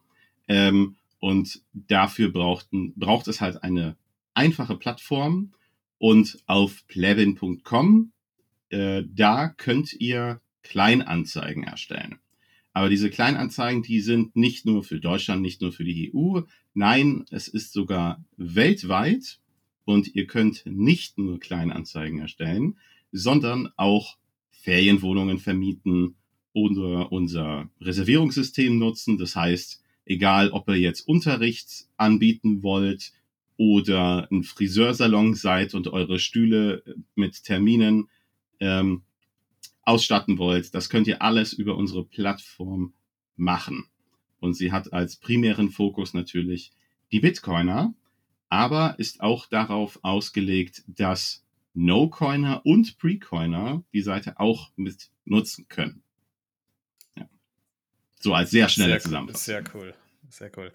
Ähm, 0.49 0.97
und 1.21 1.63
dafür 1.73 2.33
brauchten, 2.33 2.95
braucht 2.97 3.29
es 3.29 3.41
halt 3.41 3.63
eine 3.63 3.97
einfache 4.35 4.77
Plattform. 4.77 5.53
Und 5.99 6.43
auf 6.47 6.87
plebin.com, 6.87 8.13
äh, 8.71 9.03
da 9.07 9.49
könnt 9.49 9.93
ihr 9.93 10.41
Kleinanzeigen 10.63 11.63
erstellen. 11.63 12.19
Aber 12.73 12.89
diese 12.89 13.11
Kleinanzeigen, 13.11 13.83
die 13.83 14.01
sind 14.01 14.35
nicht 14.35 14.65
nur 14.65 14.83
für 14.83 14.99
Deutschland, 14.99 15.43
nicht 15.43 15.61
nur 15.61 15.73
für 15.73 15.85
die 15.85 16.13
EU. 16.15 16.41
Nein, 16.73 17.27
es 17.31 17.49
ist 17.49 17.73
sogar 17.73 18.25
weltweit. 18.37 19.41
Und 19.85 20.15
ihr 20.15 20.27
könnt 20.27 20.63
nicht 20.65 21.19
nur 21.19 21.39
Kleinanzeigen 21.39 22.21
erstellen, 22.21 22.79
sondern 23.13 23.71
auch 23.77 24.17
Ferienwohnungen 24.51 25.39
vermieten 25.39 26.15
oder 26.53 27.13
unser 27.13 27.69
Reservierungssystem 27.81 28.79
nutzen. 28.79 29.19
Das 29.19 29.37
heißt, 29.37 29.83
Egal, 30.11 30.51
ob 30.51 30.69
ihr 30.69 30.75
jetzt 30.75 31.07
Unterricht 31.07 31.87
anbieten 31.97 32.65
wollt 32.65 33.13
oder 33.57 34.27
ein 34.33 34.43
Friseursalon 34.43 35.35
seid 35.35 35.73
und 35.73 35.87
eure 35.87 36.19
Stühle 36.19 36.83
mit 37.15 37.45
Terminen 37.45 38.09
ähm, 38.59 39.03
ausstatten 39.83 40.37
wollt, 40.37 40.75
das 40.75 40.91
könnt 40.91 41.07
ihr 41.07 41.23
alles 41.23 41.53
über 41.53 41.77
unsere 41.77 42.05
Plattform 42.05 42.93
machen. 43.37 43.87
Und 44.41 44.55
sie 44.55 44.73
hat 44.73 44.93
als 44.93 45.15
primären 45.15 45.71
Fokus 45.71 46.13
natürlich 46.13 46.73
die 47.13 47.21
Bitcoiner, 47.21 47.95
aber 48.49 48.97
ist 48.99 49.21
auch 49.21 49.47
darauf 49.47 50.01
ausgelegt, 50.03 50.83
dass 50.89 51.45
No-Coiner 51.73 52.67
und 52.67 52.99
Pre-Coiner 52.99 53.85
die 53.93 54.03
Seite 54.03 54.41
auch 54.41 54.73
mit 54.75 55.13
nutzen 55.25 55.69
können. 55.69 56.03
So 58.19 58.35
als 58.35 58.51
sehr 58.51 58.69
schnelle 58.69 58.95
sehr, 58.95 59.01
Zusammenfassung. 59.01 59.45
Sehr 59.45 59.65
cool. 59.75 59.95
Sehr 60.31 60.51
cool. 60.57 60.73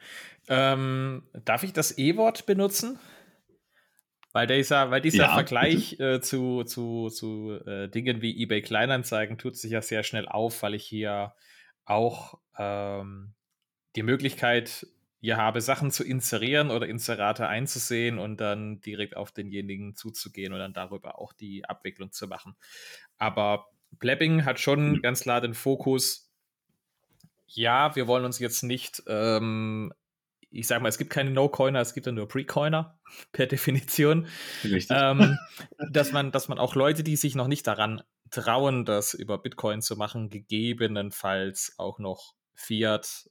Ähm, 0.48 1.24
darf 1.46 1.64
ich 1.64 1.74
das 1.74 1.98
E-Wort 1.98 2.46
benutzen? 2.46 3.00
Weil 4.34 4.48
dieser, 4.48 4.92
weil 4.92 5.00
dieser 5.00 5.24
ja, 5.24 5.34
Vergleich 5.34 5.98
äh, 6.00 6.20
zu, 6.20 6.66
zu, 6.66 7.10
zu 7.10 7.58
äh, 7.66 7.88
Dingen 7.88 8.22
wie 8.22 8.44
eBay 8.44 8.62
Kleinanzeigen 8.62 9.38
tut 9.38 9.56
sich 9.56 9.72
ja 9.72 9.82
sehr 9.82 10.04
schnell 10.04 10.28
auf, 10.28 10.62
weil 10.62 10.74
ich 10.74 10.86
hier 10.86 11.34
auch 11.86 12.38
ähm, 12.58 13.34
die 13.96 14.04
Möglichkeit 14.04 14.88
hier 15.22 15.38
habe, 15.38 15.62
Sachen 15.62 15.90
zu 15.90 16.04
inserieren 16.04 16.70
oder 16.70 16.86
Inserate 16.86 17.48
einzusehen 17.48 18.20
und 18.20 18.42
dann 18.42 18.82
direkt 18.82 19.16
auf 19.16 19.32
denjenigen 19.32 19.96
zuzugehen 19.96 20.52
und 20.52 20.60
dann 20.60 20.74
darüber 20.74 21.18
auch 21.18 21.34
die 21.34 21.64
Abwicklung 21.66 22.12
zu 22.12 22.28
machen. 22.28 22.56
Aber 23.18 23.70
Blabbing 23.92 24.46
hat 24.46 24.60
schon 24.60 24.92
mhm. 24.92 25.02
ganz 25.02 25.22
klar 25.22 25.42
den 25.42 25.54
Fokus, 25.54 26.25
ja, 27.48 27.96
wir 27.96 28.08
wollen 28.08 28.26
uns 28.26 28.40
jetzt 28.40 28.64
nicht, 28.64 29.04
ähm, 29.08 29.94
ich 30.50 30.68
sag 30.68 30.82
mal, 30.82 30.90
es 30.90 30.98
gibt 30.98 31.10
keine 31.10 31.32
No-Coiner, 31.32 31.82
es 31.82 31.94
gibt 31.94 32.06
ja 32.06 32.12
nur 32.12 32.28
Pre-Coiner 32.28 33.00
per 33.32 33.48
Definition. 33.48 34.28
Ähm, 34.64 35.38
dass, 35.92 36.12
man, 36.12 36.32
dass 36.32 36.48
man 36.48 36.60
auch 36.60 36.76
Leute, 36.76 37.04
die 37.04 37.16
sich 37.16 37.36
noch 37.36 37.48
nicht 37.48 37.68
daran 37.68 38.02
trauen, 38.32 38.86
das 38.86 39.14
über 39.14 39.38
Bitcoin 39.38 39.82
zu 39.82 39.96
machen, 39.96 40.30
gegebenenfalls 40.30 41.76
auch 41.78 42.00
noch 42.00 42.34
Fiat 42.54 43.30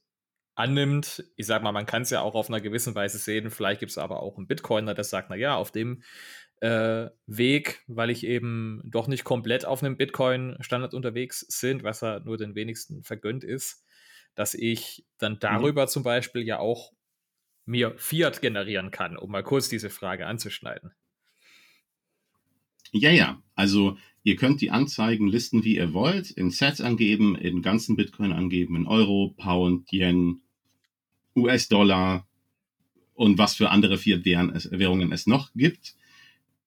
annimmt. 0.55 1.23
Ich 1.35 1.47
sag 1.47 1.63
mal, 1.63 1.71
man 1.71 1.85
kann 1.85 2.03
es 2.03 2.09
ja 2.09 2.21
auch 2.21 2.35
auf 2.35 2.47
einer 2.49 2.61
gewissen 2.61 2.95
Weise 2.95 3.17
sehen. 3.17 3.51
Vielleicht 3.51 3.81
gibt 3.81 3.91
es 3.91 3.97
aber 3.97 4.21
auch 4.21 4.37
einen 4.37 4.47
Bitcoiner, 4.47 4.93
der 4.93 5.03
sagt, 5.03 5.29
naja, 5.29 5.55
auf 5.55 5.71
dem 5.71 6.01
äh, 6.61 7.09
Weg, 7.25 7.83
weil 7.87 8.09
ich 8.09 8.25
eben 8.25 8.81
doch 8.85 9.07
nicht 9.07 9.25
komplett 9.25 9.65
auf 9.65 9.83
einem 9.83 9.97
Bitcoin-Standard 9.97 10.93
unterwegs 10.93 11.45
sind, 11.49 11.83
was 11.83 12.01
ja 12.01 12.21
nur 12.21 12.37
den 12.37 12.55
wenigsten 12.55 13.03
vergönnt 13.03 13.43
ist, 13.43 13.84
dass 14.35 14.53
ich 14.53 15.05
dann 15.17 15.33
mhm. 15.33 15.39
darüber 15.39 15.83
mhm. 15.83 15.89
zum 15.89 16.03
Beispiel 16.03 16.43
ja 16.43 16.59
auch 16.59 16.91
mir 17.65 17.95
Fiat 17.97 18.41
generieren 18.41 18.91
kann, 18.91 19.17
um 19.17 19.31
mal 19.31 19.43
kurz 19.43 19.69
diese 19.69 19.89
Frage 19.89 20.27
anzuschneiden. 20.27 20.91
Ja, 22.91 23.09
ja. 23.09 23.41
Also 23.55 23.97
ihr 24.23 24.35
könnt 24.35 24.61
die 24.61 24.71
Anzeigen 24.71 25.27
listen, 25.27 25.63
wie 25.63 25.77
ihr 25.77 25.93
wollt, 25.93 26.31
in 26.31 26.51
Sets 26.51 26.79
angeben, 26.79 27.35
in 27.35 27.61
ganzen 27.61 27.95
Bitcoin 27.95 28.31
angeben, 28.31 28.75
in 28.75 28.85
Euro, 28.85 29.33
Pound, 29.35 29.91
Yen, 29.91 30.41
US-Dollar 31.35 32.27
und 33.13 33.37
was 33.37 33.55
für 33.55 33.69
andere 33.69 33.97
Fiat-Währungen 33.97 35.11
es 35.11 35.27
noch 35.27 35.51
gibt. 35.53 35.95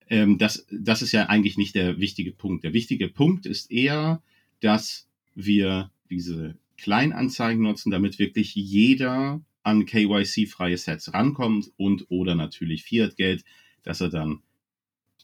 Ähm, 0.08 0.38
das, 0.38 0.66
das 0.70 1.02
ist 1.02 1.12
ja 1.12 1.26
eigentlich 1.26 1.56
nicht 1.56 1.74
der 1.74 1.98
wichtige 1.98 2.32
Punkt. 2.32 2.64
Der 2.64 2.72
wichtige 2.72 3.08
Punkt 3.08 3.46
ist 3.46 3.70
eher, 3.70 4.22
dass 4.60 5.08
wir 5.34 5.90
diese 6.10 6.58
Kleinanzeigen 6.78 7.62
nutzen, 7.62 7.90
damit 7.90 8.18
wirklich 8.18 8.54
jeder 8.54 9.42
an 9.62 9.84
KYC-freie 9.84 10.78
Sets 10.78 11.12
rankommt 11.12 11.70
und 11.76 12.06
oder 12.08 12.34
natürlich 12.34 12.84
Fiat-Geld, 12.84 13.44
dass 13.82 14.00
er 14.00 14.08
dann, 14.08 14.40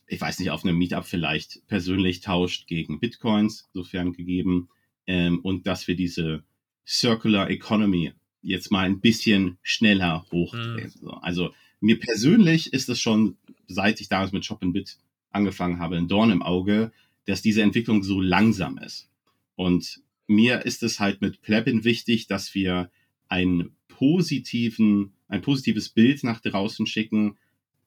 ich 0.06 0.20
weiß 0.20 0.38
nicht, 0.38 0.50
auf 0.50 0.64
einem 0.64 0.76
Meetup 0.76 1.06
vielleicht 1.06 1.66
persönlich 1.66 2.20
tauscht 2.20 2.66
gegen 2.66 3.00
Bitcoins, 3.00 3.68
sofern 3.72 4.12
gegeben, 4.12 4.68
ähm, 5.06 5.40
und 5.40 5.66
dass 5.66 5.88
wir 5.88 5.96
diese 5.96 6.44
Circular 6.86 7.48
Economy 7.50 8.12
jetzt 8.42 8.70
mal 8.70 8.84
ein 8.84 9.00
bisschen 9.00 9.56
schneller 9.62 10.26
hochdrehen. 10.30 10.92
Mhm. 11.00 11.10
Also 11.22 11.54
mir 11.80 11.98
persönlich 11.98 12.72
ist 12.72 12.88
es 12.88 13.00
schon, 13.00 13.36
seit 13.66 14.00
ich 14.00 14.08
damals 14.08 14.32
mit 14.32 14.44
Shop 14.44 14.60
Bit 14.60 14.98
angefangen 15.30 15.78
habe, 15.78 15.96
ein 15.96 16.08
Dorn 16.08 16.30
im 16.30 16.42
Auge, 16.42 16.92
dass 17.26 17.42
diese 17.42 17.62
Entwicklung 17.62 18.02
so 18.02 18.20
langsam 18.20 18.78
ist. 18.78 19.10
Und 19.56 20.00
mir 20.26 20.64
ist 20.64 20.82
es 20.82 21.00
halt 21.00 21.20
mit 21.20 21.42
Plebin 21.42 21.84
wichtig, 21.84 22.26
dass 22.26 22.54
wir 22.54 22.90
einen 23.28 23.76
positiven, 23.88 25.12
ein 25.28 25.42
positives 25.42 25.88
Bild 25.88 26.24
nach 26.24 26.40
draußen 26.40 26.86
schicken 26.86 27.36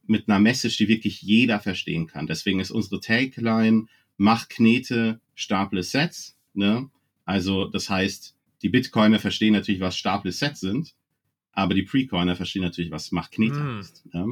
mit 0.05 0.29
einer 0.29 0.39
Message, 0.39 0.77
die 0.77 0.87
wirklich 0.87 1.21
jeder 1.21 1.59
verstehen 1.59 2.07
kann. 2.07 2.27
Deswegen 2.27 2.59
ist 2.59 2.71
unsere 2.71 2.99
Tagline, 3.01 3.87
mach 4.17 4.47
Knete, 4.47 5.19
staple 5.35 5.83
Sets. 5.83 6.37
Ne? 6.53 6.89
Also 7.25 7.65
das 7.65 7.89
heißt, 7.89 8.35
die 8.61 8.69
Bitcoiner 8.69 9.19
verstehen 9.19 9.53
natürlich, 9.53 9.81
was 9.81 9.97
staple 9.97 10.31
Sets 10.31 10.61
sind, 10.61 10.95
aber 11.51 11.73
die 11.73 11.83
Precoiner 11.83 12.35
verstehen 12.35 12.63
natürlich, 12.63 12.91
was 12.91 13.11
mach 13.11 13.29
Knete 13.29 13.59
mm. 13.59 13.79
ist. 13.79 14.03
Ja? 14.13 14.25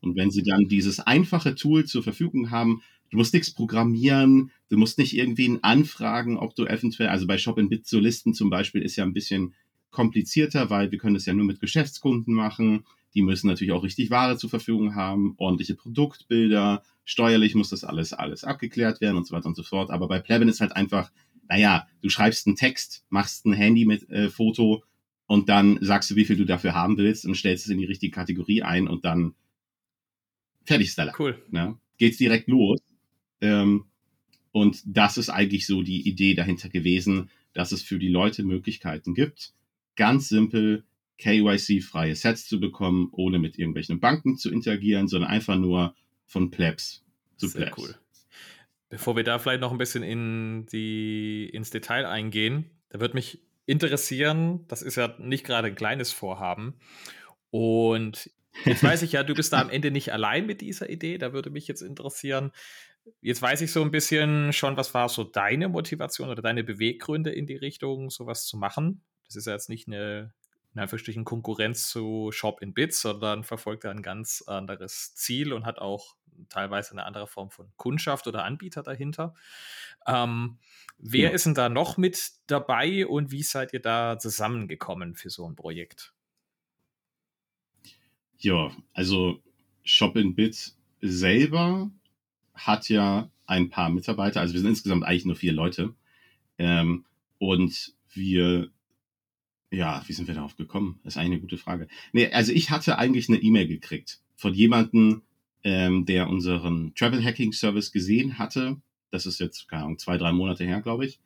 Und 0.00 0.16
wenn 0.16 0.30
sie 0.30 0.42
dann 0.42 0.68
dieses 0.68 1.00
einfache 1.00 1.54
Tool 1.54 1.84
zur 1.84 2.02
Verfügung 2.02 2.50
haben, 2.50 2.82
du 3.10 3.16
musst 3.16 3.34
nichts 3.34 3.50
programmieren, 3.52 4.50
du 4.68 4.76
musst 4.76 4.98
nicht 4.98 5.16
irgendwie 5.16 5.58
anfragen, 5.62 6.36
ob 6.36 6.54
du 6.54 6.66
eventuell, 6.66 7.08
also 7.08 7.26
bei 7.26 7.38
Shop 7.38 7.58
in 7.58 7.68
Bit 7.68 7.86
zu 7.86 8.00
listen 8.00 8.34
zum 8.34 8.50
Beispiel 8.50 8.82
ist 8.82 8.96
ja 8.96 9.04
ein 9.04 9.12
bisschen 9.12 9.54
komplizierter, 9.90 10.70
weil 10.70 10.90
wir 10.90 10.98
können 10.98 11.14
das 11.14 11.26
ja 11.26 11.34
nur 11.34 11.46
mit 11.46 11.60
Geschäftskunden 11.60 12.34
machen. 12.34 12.84
Die 13.14 13.22
müssen 13.22 13.46
natürlich 13.46 13.72
auch 13.72 13.82
richtig 13.82 14.10
Ware 14.10 14.36
zur 14.36 14.50
Verfügung 14.50 14.94
haben, 14.94 15.34
ordentliche 15.38 15.74
Produktbilder, 15.74 16.82
steuerlich 17.04 17.54
muss 17.54 17.70
das 17.70 17.84
alles, 17.84 18.12
alles 18.12 18.44
abgeklärt 18.44 19.00
werden 19.00 19.16
und 19.16 19.26
so 19.26 19.34
weiter 19.34 19.46
und 19.46 19.56
so 19.56 19.62
fort. 19.62 19.90
Aber 19.90 20.08
bei 20.08 20.18
Plebin 20.20 20.48
ist 20.48 20.60
halt 20.60 20.76
einfach, 20.76 21.10
naja, 21.48 21.88
du 22.02 22.10
schreibst 22.10 22.46
einen 22.46 22.56
Text, 22.56 23.04
machst 23.08 23.46
ein 23.46 23.54
Handy 23.54 23.86
mit 23.86 24.08
äh, 24.10 24.28
Foto 24.28 24.84
und 25.26 25.48
dann 25.48 25.78
sagst 25.80 26.10
du, 26.10 26.16
wie 26.16 26.26
viel 26.26 26.36
du 26.36 26.44
dafür 26.44 26.74
haben 26.74 26.98
willst 26.98 27.24
und 27.24 27.34
stellst 27.34 27.64
es 27.64 27.70
in 27.70 27.78
die 27.78 27.86
richtige 27.86 28.12
Kategorie 28.12 28.62
ein 28.62 28.88
und 28.88 29.04
dann 29.04 29.34
fertig 30.64 30.88
ist 30.88 30.98
da. 30.98 31.10
Cool. 31.18 31.42
Ne? 31.50 31.78
Geht's 31.96 32.18
direkt 32.18 32.48
los. 32.48 32.78
Ähm, 33.40 33.84
und 34.52 34.82
das 34.86 35.18
ist 35.18 35.30
eigentlich 35.30 35.66
so 35.66 35.82
die 35.82 36.08
Idee 36.08 36.34
dahinter 36.34 36.68
gewesen, 36.68 37.30
dass 37.52 37.72
es 37.72 37.82
für 37.82 37.98
die 37.98 38.08
Leute 38.08 38.42
Möglichkeiten 38.42 39.14
gibt, 39.14 39.52
ganz 39.96 40.28
simpel 40.28 40.84
KYC-freie 41.18 42.14
Sets 42.14 42.46
zu 42.46 42.60
bekommen, 42.60 43.08
ohne 43.12 43.38
mit 43.38 43.58
irgendwelchen 43.58 44.00
Banken 44.00 44.36
zu 44.36 44.50
interagieren, 44.50 45.08
sondern 45.08 45.30
einfach 45.30 45.56
nur 45.56 45.94
von 46.26 46.50
Plebs 46.50 47.04
zu 47.36 47.48
Sehr 47.48 47.66
Plebs. 47.66 47.78
Cool. 47.78 47.94
Bevor 48.88 49.16
wir 49.16 49.24
da 49.24 49.38
vielleicht 49.38 49.60
noch 49.60 49.72
ein 49.72 49.78
bisschen 49.78 50.02
in 50.02 50.66
die, 50.66 51.50
ins 51.52 51.70
Detail 51.70 52.06
eingehen, 52.06 52.70
da 52.88 53.00
würde 53.00 53.14
mich 53.14 53.42
interessieren, 53.66 54.64
das 54.68 54.80
ist 54.80 54.96
ja 54.96 55.14
nicht 55.18 55.44
gerade 55.44 55.68
ein 55.68 55.74
kleines 55.74 56.12
Vorhaben. 56.12 56.74
Und 57.50 58.30
jetzt 58.64 58.82
weiß 58.82 59.02
ich 59.02 59.12
ja, 59.12 59.22
du 59.24 59.34
bist 59.34 59.52
da 59.52 59.60
am 59.60 59.68
Ende 59.68 59.90
nicht 59.90 60.12
allein 60.12 60.46
mit 60.46 60.62
dieser 60.62 60.88
Idee. 60.88 61.18
Da 61.18 61.32
würde 61.32 61.50
mich 61.50 61.68
jetzt 61.68 61.82
interessieren, 61.82 62.50
jetzt 63.20 63.42
weiß 63.42 63.60
ich 63.60 63.72
so 63.72 63.82
ein 63.82 63.90
bisschen 63.90 64.52
schon, 64.52 64.76
was 64.76 64.94
war 64.94 65.08
so 65.08 65.24
deine 65.24 65.68
Motivation 65.68 66.28
oder 66.28 66.42
deine 66.42 66.64
Beweggründe 66.64 67.30
in 67.30 67.46
die 67.46 67.56
Richtung, 67.56 68.10
sowas 68.10 68.46
zu 68.46 68.56
machen? 68.56 69.02
Das 69.26 69.36
ist 69.36 69.46
ja 69.46 69.52
jetzt 69.52 69.68
nicht 69.68 69.86
eine, 69.88 70.32
in 70.74 70.80
Anführungsstrichen, 70.80 71.24
Konkurrenz 71.24 71.88
zu 71.88 72.30
Shop 72.32 72.62
in 72.62 72.74
Bits, 72.74 73.00
sondern 73.00 73.44
verfolgt 73.44 73.84
ein 73.86 74.02
ganz 74.02 74.42
anderes 74.46 75.14
Ziel 75.14 75.52
und 75.52 75.66
hat 75.66 75.78
auch 75.78 76.16
teilweise 76.48 76.92
eine 76.92 77.04
andere 77.04 77.26
Form 77.26 77.50
von 77.50 77.72
Kundschaft 77.76 78.26
oder 78.26 78.44
Anbieter 78.44 78.82
dahinter. 78.82 79.34
Ähm, 80.06 80.58
wer 80.98 81.28
ja. 81.28 81.34
ist 81.34 81.46
denn 81.46 81.54
da 81.54 81.68
noch 81.68 81.96
mit 81.96 82.32
dabei 82.46 83.06
und 83.06 83.30
wie 83.30 83.42
seid 83.42 83.72
ihr 83.72 83.80
da 83.80 84.18
zusammengekommen 84.18 85.14
für 85.14 85.30
so 85.30 85.48
ein 85.48 85.56
Projekt? 85.56 86.14
Ja, 88.38 88.70
also 88.92 89.42
Shop 89.82 90.16
in 90.16 90.34
Bits 90.34 90.78
selber 91.00 91.90
hat 92.58 92.88
ja 92.88 93.30
ein 93.46 93.70
paar 93.70 93.88
Mitarbeiter, 93.88 94.40
also 94.40 94.54
wir 94.54 94.60
sind 94.60 94.70
insgesamt 94.70 95.04
eigentlich 95.04 95.24
nur 95.24 95.36
vier 95.36 95.52
Leute. 95.52 95.94
Ähm, 96.58 97.04
und 97.38 97.94
wir, 98.12 98.68
ja, 99.70 100.02
wie 100.06 100.12
sind 100.12 100.28
wir 100.28 100.34
darauf 100.34 100.56
gekommen? 100.56 101.00
Das 101.02 101.14
ist 101.14 101.18
eigentlich 101.18 101.32
eine 101.32 101.40
gute 101.40 101.58
Frage. 101.58 101.88
Nee, 102.12 102.30
also 102.30 102.52
ich 102.52 102.70
hatte 102.70 102.98
eigentlich 102.98 103.28
eine 103.28 103.38
E-Mail 103.38 103.68
gekriegt 103.68 104.20
von 104.36 104.54
jemandem, 104.54 105.22
ähm, 105.64 106.04
der 106.04 106.28
unseren 106.28 106.94
Travel 106.94 107.24
Hacking 107.24 107.52
Service 107.52 107.92
gesehen 107.92 108.38
hatte. 108.38 108.80
Das 109.10 109.26
ist 109.26 109.40
jetzt, 109.40 109.68
keine 109.68 109.84
Ahnung, 109.84 109.98
zwei, 109.98 110.18
drei 110.18 110.32
Monate 110.32 110.64
her, 110.64 110.80
glaube 110.80 111.06
ich. 111.06 111.18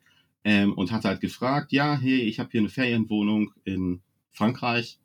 Ähm, 0.43 0.73
und 0.73 0.91
hat 0.91 1.05
halt 1.05 1.21
gefragt, 1.21 1.71
ja, 1.71 1.97
hey, 1.97 2.21
ich 2.21 2.39
habe 2.39 2.49
hier 2.51 2.61
eine 2.61 2.69
Ferienwohnung 2.69 3.53
in 3.63 4.01
Frankreich. 4.31 4.99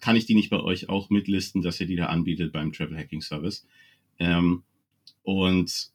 Kann 0.00 0.16
ich 0.16 0.26
die 0.26 0.34
nicht 0.34 0.50
bei 0.50 0.60
euch 0.60 0.88
auch 0.88 1.10
mitlisten, 1.10 1.62
dass 1.62 1.80
ihr 1.80 1.86
die 1.86 1.96
da 1.96 2.06
anbietet 2.06 2.52
beim 2.52 2.72
Travel 2.72 2.96
Hacking 2.96 3.20
Service? 3.20 3.66
Ähm, 4.18 4.64
und 5.22 5.90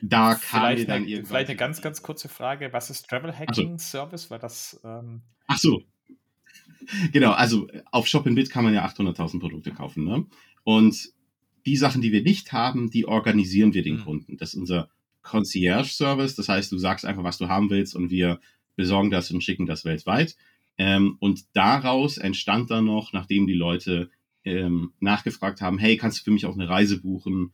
da 0.00 0.34
kam 0.34 0.60
vielleicht, 0.60 0.88
dann 0.88 1.04
eine, 1.04 1.24
vielleicht 1.24 1.48
eine 1.48 1.56
ganz, 1.56 1.82
ganz 1.82 2.02
kurze 2.02 2.28
Frage. 2.28 2.72
Was 2.72 2.90
ist 2.90 3.08
Travel 3.08 3.36
Hacking 3.36 3.78
so. 3.78 3.84
Service? 3.84 4.30
War 4.30 4.38
das. 4.38 4.80
Ähm 4.84 5.22
Ach 5.46 5.58
so. 5.58 5.82
Genau, 7.12 7.32
also 7.32 7.68
auf 7.90 8.06
Shop 8.06 8.26
in 8.26 8.34
Bit 8.34 8.50
kann 8.50 8.64
man 8.64 8.72
ja 8.72 8.86
800.000 8.86 9.40
Produkte 9.40 9.72
kaufen. 9.72 10.04
Ne? 10.04 10.26
Und 10.64 11.12
die 11.66 11.76
Sachen, 11.76 12.00
die 12.00 12.12
wir 12.12 12.22
nicht 12.22 12.52
haben, 12.52 12.90
die 12.90 13.06
organisieren 13.06 13.74
wir 13.74 13.82
den 13.82 13.96
mhm. 13.96 14.04
Kunden. 14.04 14.36
Das 14.36 14.54
ist 14.54 14.60
unser 14.60 14.88
Concierge-Service. 15.22 16.34
Das 16.36 16.48
heißt, 16.48 16.72
du 16.72 16.78
sagst 16.78 17.04
einfach, 17.04 17.24
was 17.24 17.38
du 17.38 17.48
haben 17.48 17.68
willst 17.68 17.94
und 17.94 18.10
wir 18.10 18.40
besorgen 18.76 19.10
das 19.10 19.30
und 19.30 19.42
schicken 19.42 19.66
das 19.66 19.84
weltweit. 19.84 20.36
Ähm, 20.78 21.16
und 21.18 21.44
daraus 21.54 22.16
entstand 22.16 22.70
dann 22.70 22.84
noch, 22.84 23.12
nachdem 23.12 23.46
die 23.46 23.54
Leute 23.54 24.10
ähm, 24.44 24.92
nachgefragt 25.00 25.60
haben, 25.60 25.78
hey, 25.78 25.96
kannst 25.96 26.20
du 26.20 26.24
für 26.24 26.30
mich 26.30 26.46
auch 26.46 26.54
eine 26.54 26.68
Reise 26.68 27.00
buchen? 27.00 27.52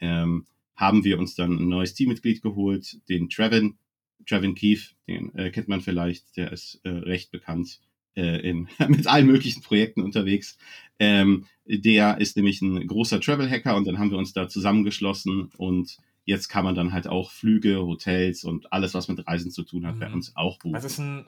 Ähm, 0.00 0.44
haben 0.76 1.04
wir 1.04 1.18
uns 1.18 1.34
dann 1.34 1.58
ein 1.58 1.68
neues 1.68 1.94
Teammitglied 1.94 2.42
geholt, 2.42 2.98
den 3.08 3.28
Trevin, 3.28 3.78
Trevin 4.26 4.54
Keefe, 4.54 4.94
den 5.06 5.34
äh, 5.34 5.50
kennt 5.50 5.68
man 5.68 5.80
vielleicht, 5.80 6.36
der 6.36 6.52
ist 6.52 6.80
äh, 6.84 6.90
recht 6.90 7.30
bekannt 7.30 7.80
äh, 8.16 8.48
in, 8.48 8.68
mit 8.88 9.06
allen 9.06 9.26
möglichen 9.26 9.62
Projekten 9.62 10.02
unterwegs. 10.02 10.56
Ähm, 10.98 11.46
der 11.66 12.18
ist 12.18 12.36
nämlich 12.36 12.60
ein 12.62 12.86
großer 12.86 13.20
Travel-Hacker 13.20 13.76
und 13.76 13.86
dann 13.86 13.98
haben 13.98 14.10
wir 14.10 14.18
uns 14.18 14.32
da 14.32 14.48
zusammengeschlossen 14.48 15.50
und 15.56 15.98
jetzt 16.24 16.48
kann 16.48 16.64
man 16.64 16.74
dann 16.74 16.92
halt 16.92 17.06
auch 17.06 17.30
Flüge, 17.30 17.78
Hotels 17.80 18.44
und 18.44 18.72
alles, 18.72 18.94
was 18.94 19.08
mit 19.08 19.26
Reisen 19.26 19.50
zu 19.50 19.62
tun 19.62 19.86
hat, 19.86 19.96
mhm. 19.96 20.00
bei 20.00 20.12
uns 20.12 20.36
auch 20.36 20.58
buchen. 20.58 20.74
Was 20.74 20.84
ist 20.84 20.98
ein 20.98 21.26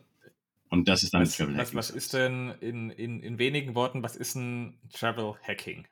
und 0.69 0.89
das 0.89 1.03
ist 1.05 1.15
dann 1.15 1.23
was, 1.23 1.37
Travel 1.37 1.57
Hacking. 1.57 1.77
Was, 1.77 1.91
was 1.91 1.91
ist 1.91 2.13
denn 2.13 2.53
in, 2.61 2.91
in, 2.91 3.21
in 3.23 3.39
wenigen 3.39 3.75
Worten, 3.75 4.03
was 4.03 4.17
ist 4.17 4.35
ein 4.35 4.79
Travel 4.93 5.35
Hacking? 5.43 5.87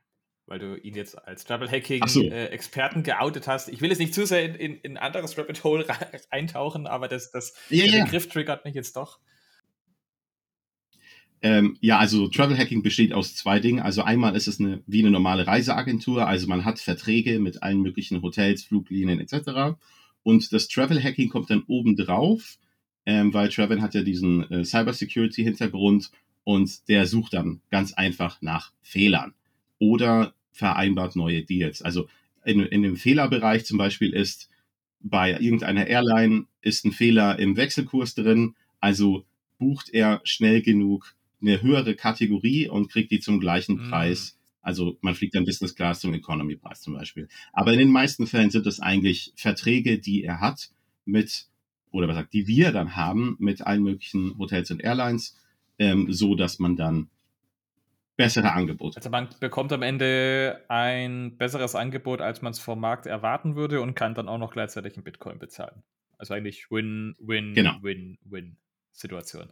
Weil 0.47 0.59
du 0.59 0.77
ihn 0.77 0.95
jetzt 0.95 1.17
als 1.27 1.45
Travel 1.45 1.71
Hacking-Experten 1.71 3.05
so. 3.05 3.11
äh, 3.11 3.15
geoutet 3.15 3.47
hast. 3.47 3.69
Ich 3.69 3.81
will 3.81 3.91
jetzt 3.91 3.99
nicht 3.99 4.15
zu 4.15 4.27
sehr 4.27 4.45
in, 4.45 4.55
in, 4.55 4.77
in 4.81 4.97
ein 4.97 5.03
anderes 5.03 5.39
Rabbit 5.39 5.65
Hole 5.65 5.87
eintauchen, 6.31 6.87
aber 6.87 7.09
das, 7.09 7.31
das, 7.31 7.55
yeah, 7.71 7.91
der 7.91 8.05
Begriff 8.05 8.29
triggert 8.29 8.65
mich 8.65 8.75
jetzt 8.75 8.97
doch. 8.97 9.19
Ähm, 11.41 11.77
ja, 11.81 11.99
also 11.99 12.29
Travel 12.29 12.57
Hacking 12.57 12.83
besteht 12.83 13.13
aus 13.13 13.37
zwei 13.37 13.61
Dingen. 13.61 13.81
Also 13.81 14.03
einmal 14.03 14.35
ist 14.35 14.49
es 14.49 14.61
eine, 14.61 14.83
wie 14.87 15.01
eine 15.01 15.11
normale 15.11 15.47
Reiseagentur, 15.47 16.27
also 16.27 16.47
man 16.47 16.65
hat 16.65 16.79
Verträge 16.79 17.39
mit 17.39 17.63
allen 17.63 17.83
möglichen 17.83 18.23
Hotels, 18.23 18.65
Fluglinien 18.65 19.21
etc. 19.21 19.77
Und 20.23 20.53
das 20.53 20.69
Travel 20.69 21.03
Hacking 21.03 21.29
kommt 21.29 21.51
dann 21.51 21.65
oben 21.67 21.97
drauf, 21.97 22.59
ähm, 23.07 23.35
weil 23.35 23.51
Travel 23.51 23.83
hat 23.83 23.95
ja 23.95 24.03
diesen 24.03 24.51
äh, 24.51 24.65
Cybersecurity-Hintergrund 24.65 26.11
und 26.45 26.89
der 26.89 27.07
sucht 27.07 27.35
dann 27.35 27.61
ganz 27.71 27.93
einfach 27.93 28.41
nach 28.41 28.73
Fehlern 28.81 29.35
oder 29.79 30.35
vereinbart 30.53 31.17
neue 31.17 31.43
Deals. 31.43 31.83
Also 31.83 32.09
in, 32.45 32.61
in 32.61 32.83
dem 32.83 32.97
Fehlerbereich 32.97 33.65
zum 33.65 33.79
Beispiel 33.79 34.13
ist 34.13 34.49
bei 35.01 35.33
irgendeiner 35.33 35.87
Airline 35.87 36.47
ist 36.63 36.85
ein 36.85 36.93
Fehler 36.93 37.39
im 37.39 37.57
Wechselkurs 37.57 38.15
drin. 38.15 38.55
Also 38.81 39.25
bucht 39.59 39.91
er 39.93 40.21
schnell 40.25 40.63
genug 40.63 41.15
eine 41.41 41.61
höhere 41.61 41.95
Kategorie 41.95 42.69
und 42.69 42.91
kriegt 42.91 43.11
die 43.11 43.21
zum 43.21 43.41
gleichen 43.41 43.77
Mhm. 43.77 43.91
Preis. 43.91 44.39
Also 44.63 44.97
man 45.03 45.15
fliegt 45.15 45.35
dann 45.35 45.45
Business 45.45 45.75
Class 45.75 46.01
zum 46.01 46.15
Economy 46.15 46.57
Preis 46.57 46.81
zum 46.81 46.95
Beispiel. 46.95 47.29
Aber 47.53 47.73
in 47.73 47.79
den 47.79 47.91
meisten 47.91 48.27
Fällen 48.27 48.51
sind 48.51 48.67
es 48.67 48.81
eigentlich 48.81 49.33
Verträge, 49.37 49.99
die 49.99 50.25
er 50.25 50.41
hat 50.41 50.71
mit, 51.05 51.49
oder 51.91 52.09
was 52.09 52.17
sagt, 52.17 52.33
die 52.33 52.47
wir 52.47 52.73
dann 52.73 52.97
haben 52.97 53.37
mit 53.39 53.61
allen 53.61 53.83
möglichen 53.83 54.39
Hotels 54.39 54.71
und 54.71 54.83
Airlines, 54.83 55.37
ähm, 55.79 56.11
so 56.11 56.35
dass 56.35 56.59
man 56.59 56.77
dann 56.77 57.09
bessere 58.17 58.53
Angebote. 58.53 58.97
Also 58.97 59.11
man 59.11 59.29
bekommt 59.41 59.73
am 59.73 59.83
Ende 59.83 60.65
ein 60.69 61.37
besseres 61.37 61.75
Angebot, 61.75 62.21
als 62.21 62.43
man 62.43 62.53
es 62.53 62.59
vom 62.59 62.81
Markt 62.81 63.07
erwarten 63.07 63.57
würde 63.57 63.81
und 63.81 63.95
kann 63.95 64.15
dann 64.15 64.29
auch 64.29 64.39
noch 64.39 64.53
gleichzeitig 64.53 64.97
in 64.97 65.03
Bitcoin 65.03 65.39
bezahlen. 65.39 65.83
Also 66.19 66.35
eigentlich 66.35 66.71
Win, 66.71 67.15
Win, 67.19 67.55
Genau. 67.55 67.77
Win, 67.83 68.19
Win 68.25 68.57
Situation. 68.93 69.51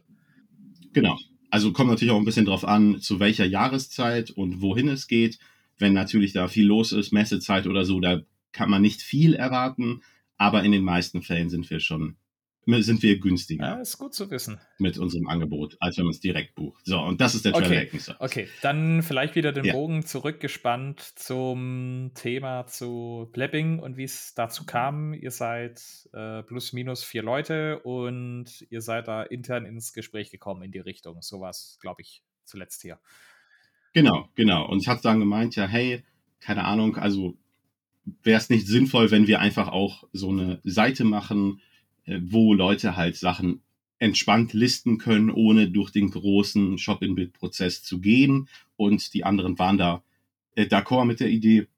Genau. 0.92 1.18
Also 1.50 1.72
kommt 1.72 1.90
natürlich 1.90 2.12
auch 2.12 2.18
ein 2.18 2.24
bisschen 2.24 2.46
drauf 2.46 2.64
an, 2.64 3.00
zu 3.00 3.20
welcher 3.20 3.44
Jahreszeit 3.44 4.30
und 4.30 4.62
wohin 4.62 4.88
es 4.88 5.06
geht. 5.06 5.38
Wenn 5.78 5.92
natürlich 5.92 6.32
da 6.32 6.48
viel 6.48 6.66
los 6.66 6.92
ist, 6.92 7.12
Messezeit 7.12 7.66
oder 7.66 7.84
so, 7.84 8.00
da 8.00 8.22
kann 8.52 8.70
man 8.70 8.82
nicht 8.82 9.02
viel 9.02 9.34
erwarten. 9.34 10.02
Aber 10.36 10.62
in 10.62 10.72
den 10.72 10.84
meisten 10.84 11.22
Fällen 11.22 11.50
sind 11.50 11.68
wir 11.68 11.80
schon, 11.80 12.16
sind 12.66 13.02
wir 13.02 13.18
günstiger 13.18 13.64
Ja, 13.64 13.74
ist 13.80 13.98
gut 13.98 14.14
zu 14.14 14.30
wissen. 14.30 14.60
mit 14.78 14.96
unserem 14.98 15.26
Angebot, 15.28 15.76
als 15.80 15.98
wenn 15.98 16.04
man 16.04 16.12
es 16.12 16.20
direkt 16.20 16.54
bucht. 16.54 16.84
So, 16.86 17.00
und 17.00 17.20
das 17.20 17.34
ist 17.34 17.44
der 17.44 17.54
Okay. 17.54 17.64
Travel 17.64 17.78
Hacking 17.78 18.00
Service. 18.00 18.20
Okay, 18.20 18.48
dann 18.62 19.02
vielleicht 19.02 19.34
wieder 19.34 19.52
den 19.52 19.64
Ja. 19.64 19.72
Bogen 19.72 20.04
zurückgespannt 20.06 21.00
zum 21.00 22.12
Thema 22.14 22.66
zu 22.66 23.28
Blebbing 23.32 23.78
und 23.80 23.96
wie 23.96 24.04
es 24.04 24.34
dazu 24.34 24.64
kam. 24.64 25.12
Ihr 25.14 25.30
seid 25.32 25.82
äh, 26.12 26.42
plus 26.44 26.72
minus 26.72 27.02
vier 27.04 27.22
Leute 27.22 27.80
und 27.80 28.64
ihr 28.70 28.80
seid 28.80 29.08
da 29.08 29.22
intern 29.22 29.66
ins 29.66 29.92
Gespräch 29.92 30.30
gekommen 30.30 30.62
in 30.62 30.72
die 30.72 30.78
Richtung. 30.78 31.20
So 31.20 31.40
war 31.40 31.50
es, 31.50 31.78
glaube 31.80 32.02
ich, 32.02 32.22
zuletzt 32.44 32.82
hier. 32.82 32.98
Genau, 33.92 34.28
genau. 34.34 34.68
Und 34.68 34.80
ich 34.80 34.88
hatte 34.88 35.02
dann 35.02 35.18
gemeint, 35.20 35.56
ja, 35.56 35.66
hey, 35.66 36.02
keine 36.40 36.64
Ahnung, 36.64 36.96
also 36.96 37.36
wäre 38.22 38.38
es 38.38 38.50
nicht 38.50 38.66
sinnvoll, 38.66 39.10
wenn 39.10 39.26
wir 39.26 39.40
einfach 39.40 39.68
auch 39.68 40.04
so 40.12 40.30
eine 40.30 40.60
Seite 40.64 41.04
machen, 41.04 41.60
wo 42.06 42.54
Leute 42.54 42.96
halt 42.96 43.16
Sachen 43.16 43.62
entspannt 43.98 44.52
listen 44.52 44.98
können, 44.98 45.30
ohne 45.30 45.70
durch 45.70 45.90
den 45.90 46.10
großen 46.10 46.78
Shop-in-Bit-Prozess 46.78 47.82
zu 47.82 48.00
gehen. 48.00 48.48
Und 48.76 49.14
die 49.14 49.24
anderen 49.24 49.58
waren 49.58 49.78
da 49.78 50.02
äh, 50.56 50.64
d'accord 50.64 51.04
mit 51.04 51.20
der 51.20 51.30
Idee. 51.30 51.68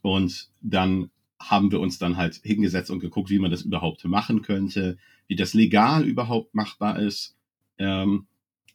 Und 0.00 0.50
dann 0.60 1.10
haben 1.40 1.72
wir 1.72 1.80
uns 1.80 1.98
dann 1.98 2.16
halt 2.16 2.40
hingesetzt 2.44 2.90
und 2.90 3.00
geguckt, 3.00 3.30
wie 3.30 3.38
man 3.38 3.50
das 3.50 3.62
überhaupt 3.62 4.04
machen 4.04 4.42
könnte, 4.42 4.96
wie 5.26 5.36
das 5.36 5.54
legal 5.54 6.04
überhaupt 6.04 6.54
machbar 6.54 7.00
ist. 7.00 7.36
Ähm, 7.78 8.26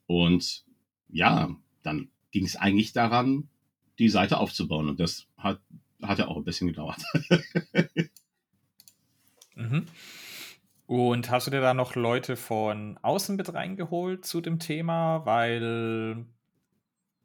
und 0.05 0.65
ja, 1.09 1.55
dann 1.81 2.09
ging 2.31 2.45
es 2.45 2.55
eigentlich 2.55 2.93
daran, 2.93 3.47
die 3.99 4.09
Seite 4.09 4.37
aufzubauen. 4.37 4.89
Und 4.89 4.99
das 4.99 5.27
hat, 5.37 5.61
hat 6.01 6.19
ja 6.19 6.27
auch 6.27 6.37
ein 6.37 6.43
bisschen 6.43 6.67
gedauert. 6.67 7.01
Mhm. 9.55 9.85
Und 10.85 11.31
hast 11.31 11.47
du 11.47 11.51
dir 11.51 11.61
da 11.61 11.73
noch 11.73 11.95
Leute 11.95 12.35
von 12.35 12.99
außen 13.01 13.35
mit 13.35 13.53
reingeholt 13.53 14.25
zu 14.25 14.41
dem 14.41 14.59
Thema? 14.59 15.25
Weil 15.25 16.25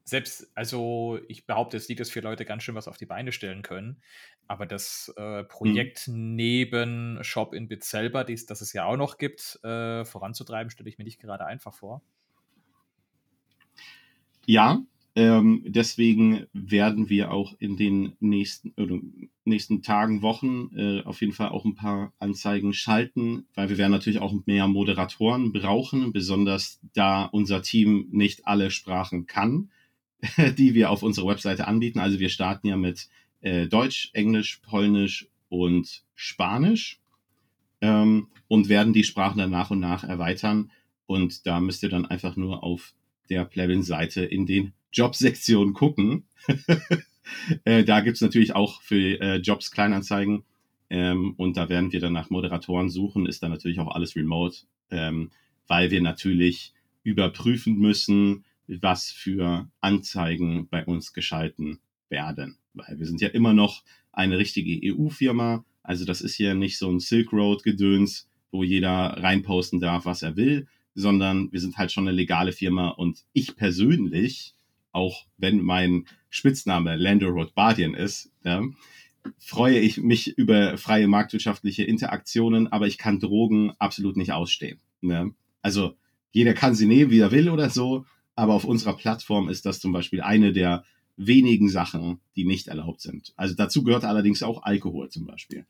selbst, 0.04 0.50
also 0.54 1.18
ich 1.28 1.46
behaupte, 1.46 1.76
es 1.76 1.88
liegt, 1.88 2.00
dass 2.00 2.10
vier 2.10 2.22
Leute 2.22 2.44
ganz 2.44 2.62
schön 2.62 2.74
was 2.74 2.88
auf 2.88 2.96
die 2.96 3.06
Beine 3.06 3.32
stellen 3.32 3.62
können. 3.62 4.00
Aber 4.46 4.64
das 4.64 5.12
äh, 5.16 5.44
Projekt 5.44 6.08
neben 6.08 7.22
Shop 7.22 7.52
in 7.52 7.68
Bit 7.68 7.84
selber, 7.84 8.24
dies, 8.24 8.46
das 8.46 8.62
es 8.62 8.72
ja 8.72 8.86
auch 8.86 8.96
noch 8.96 9.18
gibt, 9.18 9.62
äh, 9.64 10.04
voranzutreiben, 10.04 10.70
stelle 10.70 10.88
ich 10.88 10.96
mir 10.96 11.04
nicht 11.04 11.20
gerade 11.20 11.44
einfach 11.44 11.74
vor. 11.74 12.00
Ja, 14.46 14.80
ähm, 15.18 15.64
deswegen 15.66 16.46
werden 16.52 17.08
wir 17.08 17.32
auch 17.32 17.56
in 17.58 17.76
den 17.76 18.12
nächsten, 18.20 18.72
oder 18.80 19.00
nächsten 19.44 19.82
Tagen, 19.82 20.22
Wochen 20.22 20.70
äh, 20.76 21.02
auf 21.02 21.20
jeden 21.22 21.32
Fall 21.32 21.48
auch 21.48 21.64
ein 21.64 21.74
paar 21.74 22.12
Anzeigen 22.20 22.72
schalten, 22.72 23.44
weil 23.56 23.68
wir 23.68 23.78
werden 23.78 23.90
natürlich 23.90 24.20
auch 24.20 24.32
mehr 24.46 24.68
Moderatoren 24.68 25.52
brauchen, 25.52 26.12
besonders 26.12 26.78
da 26.94 27.24
unser 27.24 27.62
Team 27.62 28.06
nicht 28.12 28.46
alle 28.46 28.70
Sprachen 28.70 29.26
kann, 29.26 29.70
die 30.56 30.74
wir 30.74 30.88
auf 30.88 31.02
unserer 31.02 31.26
Webseite 31.26 31.66
anbieten. 31.66 31.98
Also 31.98 32.20
wir 32.20 32.28
starten 32.28 32.68
ja 32.68 32.76
mit 32.76 33.08
äh, 33.40 33.66
Deutsch, 33.66 34.10
Englisch, 34.12 34.60
Polnisch 34.62 35.26
und 35.48 36.04
Spanisch 36.14 37.00
ähm, 37.80 38.28
und 38.46 38.68
werden 38.68 38.92
die 38.92 39.02
Sprachen 39.02 39.38
dann 39.38 39.50
nach 39.50 39.72
und 39.72 39.80
nach 39.80 40.04
erweitern. 40.04 40.70
Und 41.06 41.44
da 41.44 41.58
müsst 41.58 41.82
ihr 41.82 41.88
dann 41.88 42.06
einfach 42.06 42.36
nur 42.36 42.62
auf 42.62 42.94
der 43.30 43.44
Plebin-Seite 43.44 44.24
in 44.24 44.46
den 44.46 44.74
Jobsektionen 44.92 45.74
gucken. 45.74 46.24
äh, 47.64 47.84
da 47.84 48.00
gibt's 48.00 48.20
natürlich 48.20 48.54
auch 48.54 48.82
für 48.82 49.20
äh, 49.20 49.36
Jobs 49.36 49.70
Kleinanzeigen. 49.70 50.44
Ähm, 50.90 51.34
und 51.36 51.56
da 51.56 51.68
werden 51.68 51.92
wir 51.92 52.00
dann 52.00 52.12
nach 52.12 52.30
Moderatoren 52.30 52.88
suchen. 52.88 53.26
Ist 53.26 53.42
dann 53.42 53.50
natürlich 53.50 53.80
auch 53.80 53.94
alles 53.94 54.16
remote, 54.16 54.58
ähm, 54.90 55.30
weil 55.66 55.90
wir 55.90 56.00
natürlich 56.00 56.72
überprüfen 57.02 57.78
müssen, 57.78 58.44
was 58.66 59.10
für 59.10 59.68
Anzeigen 59.80 60.68
bei 60.68 60.84
uns 60.84 61.12
geschalten 61.12 61.78
werden. 62.08 62.58
Weil 62.74 62.98
wir 62.98 63.06
sind 63.06 63.20
ja 63.20 63.28
immer 63.28 63.54
noch 63.54 63.82
eine 64.12 64.38
richtige 64.38 64.94
EU-Firma. 64.94 65.64
Also 65.82 66.04
das 66.04 66.20
ist 66.20 66.34
hier 66.34 66.54
nicht 66.54 66.78
so 66.78 66.90
ein 66.90 67.00
Silk 67.00 67.32
Road-Gedöns, 67.32 68.28
wo 68.50 68.62
jeder 68.62 69.16
reinposten 69.22 69.80
darf, 69.80 70.04
was 70.04 70.22
er 70.22 70.36
will, 70.36 70.66
sondern 70.94 71.52
wir 71.52 71.60
sind 71.60 71.78
halt 71.78 71.92
schon 71.92 72.08
eine 72.08 72.16
legale 72.16 72.52
Firma 72.52 72.88
und 72.88 73.24
ich 73.32 73.56
persönlich, 73.56 74.54
auch 74.92 75.26
wenn 75.36 75.60
mein 75.60 76.06
Spitzname 76.30 76.96
Lando 76.96 77.28
Rothbardian 77.28 77.94
ist, 77.94 78.30
ja, 78.44 78.62
freue 79.38 79.78
ich 79.78 79.98
mich 79.98 80.38
über 80.38 80.78
freie 80.78 81.08
marktwirtschaftliche 81.08 81.84
Interaktionen, 81.84 82.66
aber 82.68 82.86
ich 82.86 82.98
kann 82.98 83.20
Drogen 83.20 83.72
absolut 83.78 84.16
nicht 84.16 84.32
ausstehen. 84.32 84.80
Ne? 85.00 85.32
Also 85.62 85.94
jeder 86.32 86.54
kann 86.54 86.74
sie 86.74 86.86
nehmen, 86.86 87.10
wie 87.10 87.20
er 87.20 87.32
will 87.32 87.48
oder 87.48 87.70
so, 87.70 88.06
aber 88.34 88.54
auf 88.54 88.64
unserer 88.64 88.96
Plattform 88.96 89.48
ist 89.48 89.66
das 89.66 89.80
zum 89.80 89.92
Beispiel 89.92 90.20
eine 90.20 90.52
der 90.52 90.84
wenigen 91.16 91.68
Sachen, 91.68 92.20
die 92.36 92.44
nicht 92.44 92.68
erlaubt 92.68 93.00
sind. 93.00 93.32
Also 93.36 93.54
dazu 93.54 93.82
gehört 93.82 94.04
allerdings 94.04 94.42
auch 94.42 94.62
Alkohol 94.62 95.10
zum 95.10 95.26
Beispiel 95.26 95.66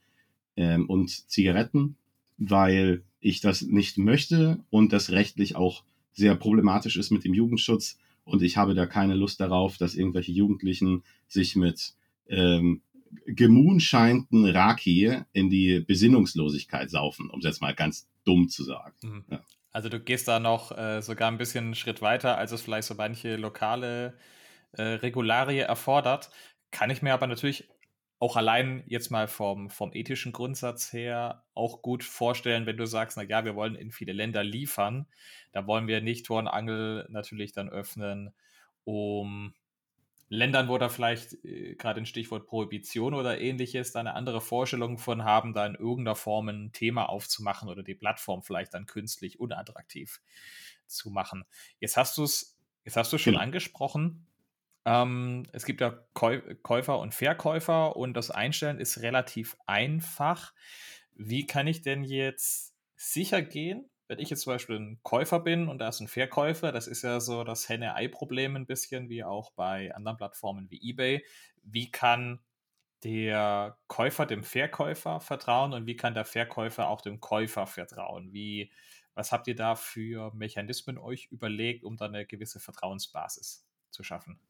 ähm, 0.57 0.87
und 0.87 1.09
Zigaretten, 1.31 1.97
weil 2.37 3.03
ich 3.21 3.41
das 3.41 3.63
nicht 3.63 3.99
möchte 3.99 4.61
und 4.71 4.93
das 4.93 5.11
rechtlich 5.11 5.57
auch 5.57 5.85
sehr 6.13 6.35
problematisch 6.35 6.97
ist 6.97 7.11
mit 7.11 7.25
dem 7.25 7.33
Jugendschutz. 7.33 7.99
Und 8.29 8.43
ich 8.43 8.59
habe 8.59 8.75
da 8.75 8.85
keine 8.85 9.15
Lust 9.15 9.41
darauf, 9.41 9.79
dass 9.79 9.95
irgendwelche 9.95 10.33
Jugendlichen 10.33 11.03
sich 11.29 11.57
mit 11.57 11.95
ähm, 12.29 12.83
gemoonscheinten 13.27 14.45
Raki 14.45 15.23
in 15.33 15.49
die 15.49 15.81
Besinnungslosigkeit 15.81 16.91
saufen, 16.91 17.31
um 17.31 17.39
es 17.39 17.47
jetzt 17.47 17.63
mal 17.63 17.75
ganz 17.75 18.07
dumm 18.25 18.51
zu 18.51 18.65
sagen. 18.65 18.95
Mhm. 19.03 19.25
Ja. 19.31 19.41
Also 19.73 19.89
du 19.89 19.99
gehst 19.99 20.29
da 20.29 20.41
noch 20.41 20.77
äh, 20.77 21.01
sogar 21.01 21.31
ein 21.31 21.39
bisschen 21.39 21.67
einen 21.67 21.75
Schritt 21.75 22.03
weiter, 22.03 22.37
als 22.37 22.53
es 22.53 22.61
vielleicht 22.61 22.87
so 22.89 22.95
manche 22.95 23.37
lokale 23.37 24.15
äh, 24.73 24.83
Regularie 24.83 25.61
erfordert. 25.61 26.31
Kann 26.71 26.91
ich 26.91 27.01
mir 27.01 27.15
aber 27.15 27.27
natürlich 27.27 27.67
auch 28.21 28.37
allein 28.37 28.83
jetzt 28.87 29.11
mal 29.11 29.29
vom, 29.29 29.71
vom 29.71 29.93
ethischen 29.93 30.33
Grundsatz 30.33 30.93
her 30.93 31.45
auch 31.55 31.83
gut 31.83 32.03
vorstellen, 32.05 32.67
wenn 32.67 32.77
du 32.77 32.87
sagst, 32.87 33.17
na 33.17 33.23
ja, 33.23 33.45
wir 33.45 33.55
wollen 33.55 33.77
in 33.77 33.93
viele 33.93 34.13
Länder 34.13 34.43
liefern, 34.43 35.07
da 35.53 35.67
wollen 35.67 35.87
wir 35.87 36.01
nicht 36.01 36.27
Tor 36.27 36.41
und 36.41 36.49
Angel 36.49 37.07
natürlich 37.11 37.53
dann 37.53 37.69
öffnen, 37.69 38.35
um 38.85 39.55
Ländern, 40.31 40.69
wo 40.69 40.77
da 40.77 40.91
vielleicht 40.91 41.43
äh, 41.45 41.75
gerade 41.77 42.01
ein 42.01 42.07
Stichwort 42.07 42.47
Prohibition 42.47 43.15
oder 43.15 43.41
ähnliches, 43.41 43.93
da 43.93 44.01
eine 44.01 44.15
andere 44.15 44.41
Vorstellung 44.43 44.99
von 44.99 45.25
haben, 45.25 45.55
da 45.55 45.67
in 45.67 45.75
irgendeiner 45.75 46.17
Form 46.17 46.49
ein 46.49 46.73
Thema 46.73 47.09
aufzumachen 47.09 47.69
oder 47.71 47.83
die 47.83 47.95
Plattform 47.95 48.43
vielleicht 48.43 48.75
dann 48.75 48.87
künstlich 48.87 49.41
unattraktiv 49.41 50.21
zu 50.87 51.11
machen. 51.11 51.45
Jetzt 51.81 51.97
hast 51.97 52.19
du 52.19 52.25
es, 52.25 52.59
jetzt 52.85 52.97
hast 52.97 53.13
du 53.13 53.19
schon 53.19 53.35
Genau. 53.35 53.43
angesprochen. 53.43 54.28
Ähm, 54.89 55.43
es 55.53 55.67
gibt 55.67 55.83
ja 55.83 55.91
Käu 56.15 56.41
Käufer 56.63 56.99
und 56.99 57.15
Verkäufer 57.15 57.95
und 57.97 58.15
das 58.15 58.31
Einstellen 58.31 58.81
ist 58.81 59.03
relativ 59.03 59.55
einfach. 59.67 60.55
Wie 61.15 61.47
kann 61.47 61.67
ich 61.67 61.83
denn 61.83 62.05
jetzt 62.05 62.75
sicher 62.97 63.43
gehen, 63.43 63.91
wenn 64.09 64.19
ich 64.19 64.31
jetzt 64.31 64.43
zum 64.43 64.55
Beispiel 64.55 64.77
ein 64.77 65.01
Käufer 65.03 65.41
bin 65.41 65.69
und 65.69 65.79
da 65.79 65.89
ist 65.89 66.01
ein 66.01 66.09
Verkäufer, 66.09 66.73
das 66.73 66.87
ist 66.87 67.03
ja 67.03 67.21
so 67.21 67.45
das 67.45 67.69
Henne-Ei-Problem 67.69 68.57
ein 68.57 68.67
bisschen, 68.67 69.11
wie 69.11 69.25
auch 69.25 69.53
bei 69.53 69.95
anderen 69.95 70.17
Plattformen 70.17 70.71
wie 70.71 70.81
eBay. 70.91 71.23
Wie 71.63 71.91
kann 71.91 72.41
der 73.05 73.77
Käufer 73.89 74.25
dem 74.25 74.43
Verkäufer 74.43 75.21
vertrauen 75.21 75.75
und 75.75 75.87
wie 75.87 75.97
kann 75.97 76.15
der 76.15 76.25
Verkäufer 76.25 76.89
auch 76.89 77.03
dem 77.03 77.21
Käufer 77.21 77.67
vertrauen? 77.67 78.33
Wie, 78.33 78.73
was 79.15 79.33
habt 79.33 79.49
ihr 79.49 79.57
da 79.57 79.75
für 79.77 80.33
Mechanismen 80.35 80.97
euch 80.97 81.27
überlegt, 81.31 81.85
um 81.85 81.99
da 81.99 82.07
eine 82.07 82.25
gewisse 82.25 82.59
Vertrauensbasis 82.59 83.67
zu 83.91 84.03
schaffen? 84.03 84.41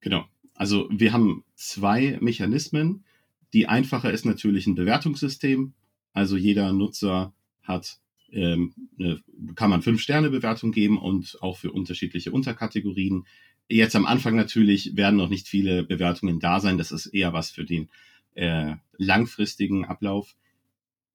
Genau. 0.00 0.26
Also 0.54 0.88
wir 0.90 1.12
haben 1.12 1.44
zwei 1.54 2.18
Mechanismen. 2.20 3.04
Die 3.52 3.68
einfache 3.68 4.10
ist 4.10 4.24
natürlich 4.24 4.66
ein 4.66 4.74
Bewertungssystem. 4.74 5.72
Also 6.12 6.36
jeder 6.36 6.72
Nutzer 6.72 7.32
hat 7.62 7.98
ähm, 8.32 8.74
eine, 8.98 9.22
kann 9.54 9.70
man 9.70 9.82
fünf 9.82 10.00
Sterne 10.00 10.30
Bewertung 10.30 10.72
geben 10.72 10.98
und 10.98 11.38
auch 11.40 11.56
für 11.56 11.72
unterschiedliche 11.72 12.32
Unterkategorien. 12.32 13.24
Jetzt 13.68 13.96
am 13.96 14.06
Anfang 14.06 14.34
natürlich 14.34 14.96
werden 14.96 15.16
noch 15.16 15.28
nicht 15.28 15.48
viele 15.48 15.84
Bewertungen 15.84 16.40
da 16.40 16.60
sein. 16.60 16.78
Das 16.78 16.90
ist 16.90 17.06
eher 17.06 17.32
was 17.32 17.50
für 17.50 17.64
den 17.64 17.88
äh, 18.34 18.76
langfristigen 18.96 19.84
Ablauf. 19.84 20.36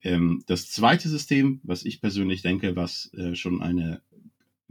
Ähm, 0.02 0.42
das 0.46 0.70
zweite 0.70 1.08
System, 1.08 1.60
was 1.62 1.84
ich 1.84 2.00
persönlich 2.00 2.42
denke, 2.42 2.76
was 2.76 3.12
äh, 3.14 3.34
schon 3.34 3.62
eine 3.62 4.02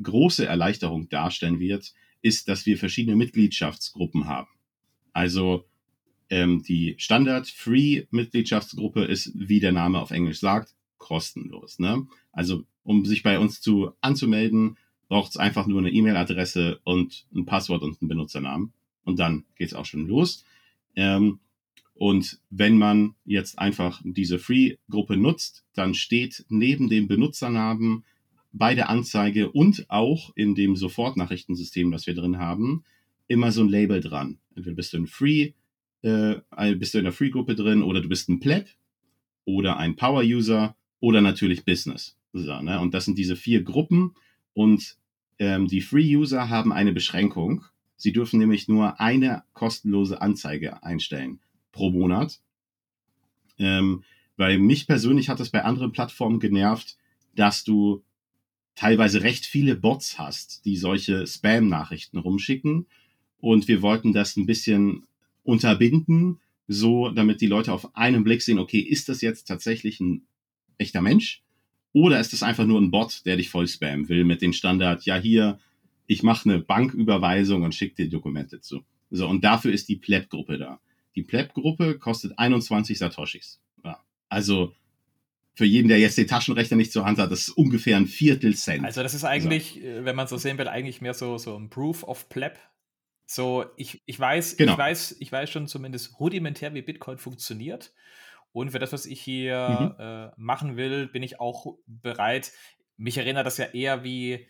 große 0.01 0.45
Erleichterung 0.45 1.09
darstellen 1.09 1.59
wird, 1.59 1.93
ist, 2.24 2.47
dass 2.47 2.65
wir 2.65 2.80
verschiedene 2.80 3.15
Mitgliedschaftsgruppen 3.15 4.26
haben. 4.26 4.49
Also 5.11 5.65
ähm, 6.30 6.63
die 6.63 6.95
Standard-Free-Mitgliedschaftsgruppe 6.97 9.03
ist, 9.03 9.32
wie 9.36 9.59
der 9.59 9.74
Name 9.74 10.01
auf 10.01 10.09
Englisch 10.09 10.39
sagt, 10.39 10.74
kostenlos. 10.97 11.78
Ne? 11.78 12.07
Also 12.32 12.65
um 12.84 13.05
sich 13.05 13.21
bei 13.21 13.38
uns 13.38 13.61
zu 13.61 13.91
anzumelden, 14.01 14.80
braucht 15.09 15.30
es 15.32 15.38
einfach 15.38 15.67
nur 15.67 15.78
eine 15.80 15.91
E-Mail-Adresse 15.91 16.80
und 16.84 17.28
ein 17.36 17.45
Passwort 17.45 17.84
und 17.84 18.01
einen 18.01 18.09
Benutzernamen. 18.09 18.74
Und 19.03 19.19
dann 19.19 19.45
geht's 19.55 19.76
auch 19.76 19.86
schon 19.86 20.07
los. 20.07 20.43
Ähm, 20.95 21.39
und 21.93 22.39
wenn 22.49 22.78
man 22.78 23.15
jetzt 23.26 23.59
einfach 23.59 24.01
diese 24.03 24.39
Free-Gruppe 24.39 25.17
nutzt, 25.17 25.65
dann 25.74 25.93
steht 25.93 26.45
neben 26.49 26.89
dem 26.89 27.07
Benutzernamen 27.07 28.05
bei 28.54 28.76
der 28.76 28.89
Anzeige 28.89 29.51
und 29.51 29.89
auch 29.89 30.32
in 30.36 30.56
dem 30.56 30.76
Sofortnachrichtensystem, 30.76 31.91
das 31.91 32.08
wir 32.08 32.14
drin 32.14 32.38
haben, 32.38 32.84
immer 33.28 33.51
so 33.51 33.62
ein 33.62 33.70
Label 33.70 33.99
dran. 33.99 34.38
Entweder 34.56 34.76
bist 34.76 34.93
du 34.93 34.97
ein 34.97 35.08
Free, 35.08 35.54
äh, 36.04 36.36
bist 36.76 36.93
du 36.93 36.99
in 36.99 37.04
der 37.04 37.14
Free-Gruppe 37.14 37.56
drin 37.56 37.82
oder 37.82 38.01
du 38.01 38.10
bist 38.10 38.30
ein 38.30 38.39
Pleb 38.39 38.70
oder 39.45 39.78
ein 39.78 39.95
Power-User 39.95 40.76
oder 40.99 41.22
natürlich 41.22 41.66
Business. 41.66 42.16
So, 42.32 42.62
ne? 42.62 42.80
Und 42.80 42.93
das 42.93 43.06
sind 43.06 43.18
diese 43.18 43.36
vier 43.36 43.64
Gruppen 43.64 44.14
und 44.54 44.97
ähm, 45.39 45.68
die 45.68 45.82
Free-User 45.82 46.49
haben 46.49 46.72
eine 46.72 46.93
Beschränkung. 46.93 47.66
Sie 47.97 48.14
dürfen 48.14 48.39
nämlich 48.39 48.68
nur 48.68 48.99
eine 48.99 49.43
kostenlose 49.54 50.22
Anzeige 50.22 50.84
einstellen 50.84 51.39
pro 51.72 51.89
Monat. 51.89 52.39
Ähm, 53.58 54.04
weil 54.38 54.58
mich 54.58 54.88
persönlich 54.88 55.30
hat 55.30 55.39
es 55.39 55.49
bei 55.49 55.64
anderen 55.64 55.91
Plattformen 55.91 56.39
genervt, 56.39 56.97
dass 57.36 57.64
du 57.64 58.04
teilweise 58.76 59.21
recht 59.21 59.45
viele 59.45 59.76
Bots 59.76 60.17
hast, 60.17 60.65
die 60.65 60.78
solche 60.78 61.28
Spam-Nachrichten 61.28 62.17
rumschicken. 62.17 62.88
Und 63.39 63.67
wir 63.67 63.82
wollten 63.82 64.13
das 64.13 64.38
ein 64.38 64.45
bisschen 64.45 65.03
unterbinden, 65.43 66.39
so 66.67 67.09
damit 67.09 67.41
die 67.41 67.47
Leute 67.47 67.74
auf 67.74 67.95
einen 67.95 68.24
Blick 68.24 68.41
sehen, 68.41 68.59
okay, 68.59 68.80
ist 68.80 69.09
das 69.09 69.21
jetzt 69.21 69.45
tatsächlich 69.45 69.99
ein 69.99 70.26
echter 70.78 71.01
Mensch? 71.01 71.43
Oder 71.91 72.19
ist 72.19 72.34
das 72.34 72.43
einfach 72.43 72.65
nur 72.65 72.82
ein 72.82 72.89
Bot, 72.89 73.26
der 73.26 73.38
dich 73.38 73.49
voll 73.49 73.67
spammen 73.67 74.09
will 74.09 74.24
mit 74.24 74.41
dem 74.41 74.53
Standard, 74.53 75.05
ja 75.05 75.15
hier, 75.17 75.59
ich 76.07 76.24
mache 76.24 76.49
eine 76.49 76.59
Banküberweisung 76.59 77.63
und 77.63 77.76
schicke 77.76 77.95
dir 77.95 78.09
Dokumente 78.09 78.61
zu. 78.61 78.84
So, 79.11 79.28
und 79.28 79.43
dafür 79.43 79.71
ist 79.71 79.89
die 79.89 79.95
Pleb-Gruppe 79.95 80.57
da. 80.57 80.80
Die 81.15 81.21
Pleb-Gruppe 81.21 81.99
kostet 81.99 82.38
21 82.39 82.97
Satoshis. 82.97 83.61
Ja, 83.84 83.99
also 84.28 84.74
für 85.56 85.66
jeden, 85.66 85.88
der 85.88 85.99
jetzt 85.99 86.18
den 86.18 86.28
Taschenrechner 86.28 86.78
nicht 86.78 86.91
zur 86.91 87.06
Hand 87.06 87.20
hat, 87.20 87.32
das 87.32 87.41
ist 87.41 87.49
ungefähr 87.49 87.97
ein 87.97 88.08
Viertel 88.08 88.56
Cent. 88.56 88.86
Also 88.86 89.04
das 89.04 89.14
ist 89.14 89.24
eigentlich, 89.24 89.74
so. 89.74 89.80
Äh, 89.82 90.06
wenn 90.06 90.16
man 90.16 90.28
so 90.28 90.38
sehen 90.38 90.58
will, 90.58 90.68
eigentlich 90.68 91.01
mehr 91.01 91.14
so, 91.14 91.38
so 91.38 91.56
ein 91.58 91.70
Proof 91.70 92.04
of 92.04 92.30
Pleb. 92.30 92.58
So, 93.26 93.66
ich, 93.78 94.01
ich 94.06 94.20
weiß, 94.20 94.58
genau. 94.58 94.74
ich 94.74 94.78
weiß, 94.78 95.16
ich 95.20 95.32
weiß 95.32 95.49
schon 95.49 95.68
zumindest 95.68 96.20
rudimentär, 96.20 96.74
wie 96.74 96.82
Bitcoin 96.82 97.18
funktioniert. 97.18 97.93
Und 98.51 98.72
für 98.72 98.80
das, 98.80 98.93
was 98.93 99.06
ich 99.06 99.22
hier 99.22 99.95
mhm. 99.97 100.04
äh, 100.04 100.32
machen 100.38 100.78
will, 100.78 101.08
bin 101.08 101.24
ich 101.24 101.39
auch 101.39 101.78
bereit. 101.88 102.51
Mich 102.97 103.18
erinnert 103.18 103.45
das 103.45 103.58
ja 103.58 103.66
eher 103.66 104.04
wie, 104.04 104.47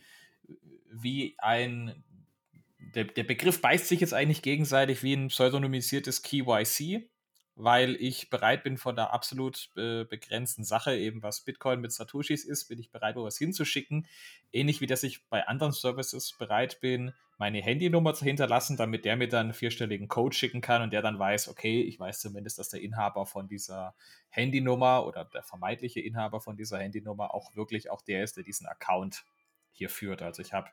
wie 0.92 1.36
ein 1.40 2.04
der, 2.96 3.06
der 3.06 3.24
Begriff 3.24 3.62
beißt 3.62 3.88
sich 3.88 4.02
jetzt 4.02 4.14
eigentlich 4.14 4.42
gegenseitig 4.42 5.04
wie 5.04 5.14
ein 5.14 5.30
pseudonymisiertes 5.30 6.22
KYC 6.22 7.10
weil 7.56 7.96
ich 7.96 8.30
bereit 8.30 8.64
bin 8.64 8.78
von 8.78 8.96
der 8.96 9.14
absolut 9.14 9.70
äh, 9.78 10.06
begrenzten 10.06 10.64
Sache, 10.64 10.96
eben 10.98 11.22
was 11.22 11.42
Bitcoin 11.42 11.82
mit 11.82 11.92
Satoshis 11.92 12.46
ist, 12.46 12.66
bin 12.66 12.80
ich 12.80 12.90
bereit, 12.90 13.16
wo 13.16 13.24
was 13.24 13.38
hinzuschicken. 13.38 14.08
Ähnlich 14.52 14.82
wie 14.82 14.88
dass 14.88 15.04
ich 15.04 15.28
bei 15.30 15.48
anderen 15.48 15.72
Services 15.72 16.34
bereit 16.38 16.82
bin, 16.82 17.14
meine 17.38 17.62
Handynummer 17.62 18.14
zu 18.14 18.26
hinterlassen, 18.26 18.78
damit 18.78 19.06
der 19.06 19.18
mir 19.18 19.28
dann 19.28 19.48
einen 19.48 19.54
vierstelligen 19.54 20.08
Code 20.08 20.36
schicken 20.36 20.62
kann 20.62 20.82
und 20.82 20.94
der 20.94 21.02
dann 21.02 21.20
weiß, 21.20 21.48
okay, 21.50 21.82
ich 21.82 22.00
weiß 22.00 22.22
zumindest, 22.22 22.58
dass 22.58 22.70
der 22.70 22.82
Inhaber 22.82 23.26
von 23.26 23.48
dieser 23.48 23.96
Handynummer 24.30 25.06
oder 25.06 25.26
der 25.26 25.44
vermeintliche 25.44 26.00
Inhaber 26.00 26.42
von 26.42 26.58
dieser 26.58 26.80
Handynummer 26.80 27.34
auch 27.34 27.56
wirklich 27.56 27.92
auch 27.92 28.02
der 28.02 28.24
ist, 28.24 28.38
der 28.38 28.44
diesen 28.44 28.66
Account 28.66 29.26
hier 29.72 29.90
führt. 29.90 30.22
Also 30.22 30.42
ich 30.42 30.54
habe 30.54 30.70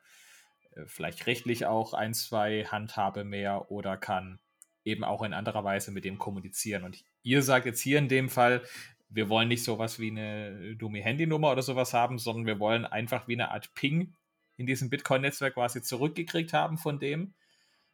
äh, 0.75 0.85
vielleicht 0.87 1.27
rechtlich 1.27 1.65
auch 1.65 1.93
ein, 1.93 2.13
zwei 2.13 2.65
Handhabe 2.65 3.23
mehr 3.23 3.69
oder 3.69 3.97
kann 3.97 4.39
eben 4.83 5.03
auch 5.03 5.23
in 5.23 5.33
anderer 5.33 5.63
Weise 5.63 5.91
mit 5.91 6.05
dem 6.05 6.17
kommunizieren. 6.17 6.83
Und 6.83 7.03
ihr 7.23 7.43
sagt 7.43 7.65
jetzt 7.65 7.81
hier 7.81 7.99
in 7.99 8.07
dem 8.09 8.29
Fall, 8.29 8.63
wir 9.09 9.29
wollen 9.29 9.49
nicht 9.49 9.63
sowas 9.63 9.99
wie 9.99 10.09
eine 10.09 10.75
dumme 10.75 11.01
Handynummer 11.01 11.51
oder 11.51 11.61
sowas 11.61 11.93
haben, 11.93 12.17
sondern 12.17 12.45
wir 12.45 12.59
wollen 12.59 12.85
einfach 12.85 13.27
wie 13.27 13.33
eine 13.33 13.51
Art 13.51 13.73
Ping 13.75 14.15
in 14.57 14.65
diesem 14.65 14.89
Bitcoin-Netzwerk 14.89 15.55
quasi 15.55 15.81
zurückgekriegt 15.81 16.53
haben 16.53 16.77
von 16.77 16.99
dem, 16.99 17.33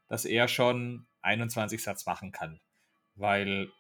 dass 0.08 0.26
er 0.26 0.48
schon 0.48 1.08
21 1.22 1.82
Satz 1.82 2.06
machen 2.06 2.32
kann. 2.32 2.60
Weil 3.16 3.72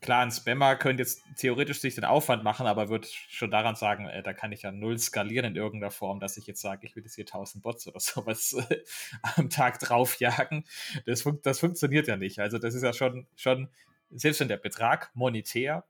klar, 0.00 0.22
ein 0.22 0.30
Spammer 0.30 0.76
könnte 0.76 1.02
jetzt 1.02 1.22
theoretisch 1.36 1.80
sich 1.80 1.94
den 1.94 2.04
Aufwand 2.04 2.44
machen, 2.44 2.66
aber 2.66 2.88
wird 2.88 3.06
schon 3.06 3.50
daran 3.50 3.74
sagen, 3.74 4.06
äh, 4.06 4.22
da 4.22 4.32
kann 4.32 4.52
ich 4.52 4.62
ja 4.62 4.72
null 4.72 4.98
skalieren 4.98 5.46
in 5.46 5.56
irgendeiner 5.56 5.90
Form, 5.90 6.20
dass 6.20 6.36
ich 6.36 6.46
jetzt 6.46 6.60
sage, 6.60 6.86
ich 6.86 6.94
will 6.96 7.02
jetzt 7.02 7.16
hier 7.16 7.24
1000 7.24 7.62
Bots 7.62 7.86
oder 7.86 8.00
sowas 8.00 8.54
äh, 8.68 8.84
am 9.22 9.50
Tag 9.50 9.78
draufjagen. 9.80 10.64
Das, 11.06 11.22
fun 11.22 11.40
das 11.42 11.60
funktioniert 11.60 12.06
ja 12.08 12.16
nicht. 12.16 12.38
Also 12.38 12.58
das 12.58 12.74
ist 12.74 12.82
ja 12.82 12.92
schon, 12.92 13.26
schon, 13.36 13.68
selbst 14.10 14.40
wenn 14.40 14.48
der 14.48 14.56
Betrag 14.56 15.10
monetär 15.14 15.84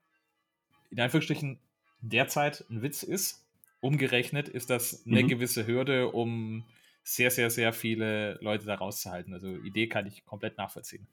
in 0.91 1.01
Anführungsstrichen 1.01 1.61
derzeit 2.01 2.65
ein 2.71 2.83
Witz 2.83 3.03
ist, 3.03 3.45
umgerechnet 3.81 4.49
ist 4.49 4.71
das 4.71 5.05
eine 5.07 5.23
mhm. 5.23 5.29
gewisse 5.29 5.67
Hürde, 5.67 6.09
um 6.09 6.65
sehr, 7.03 7.31
sehr, 7.31 7.51
sehr 7.51 7.73
viele 7.73 8.39
Leute 8.41 8.67
da 8.67 8.75
rauszuhalten. 8.75 9.33
Also 9.33 9.49
Idee 9.49 9.89
kann 9.89 10.07
ich 10.07 10.25
komplett 10.25 10.59
nachvollziehen. 10.59 11.07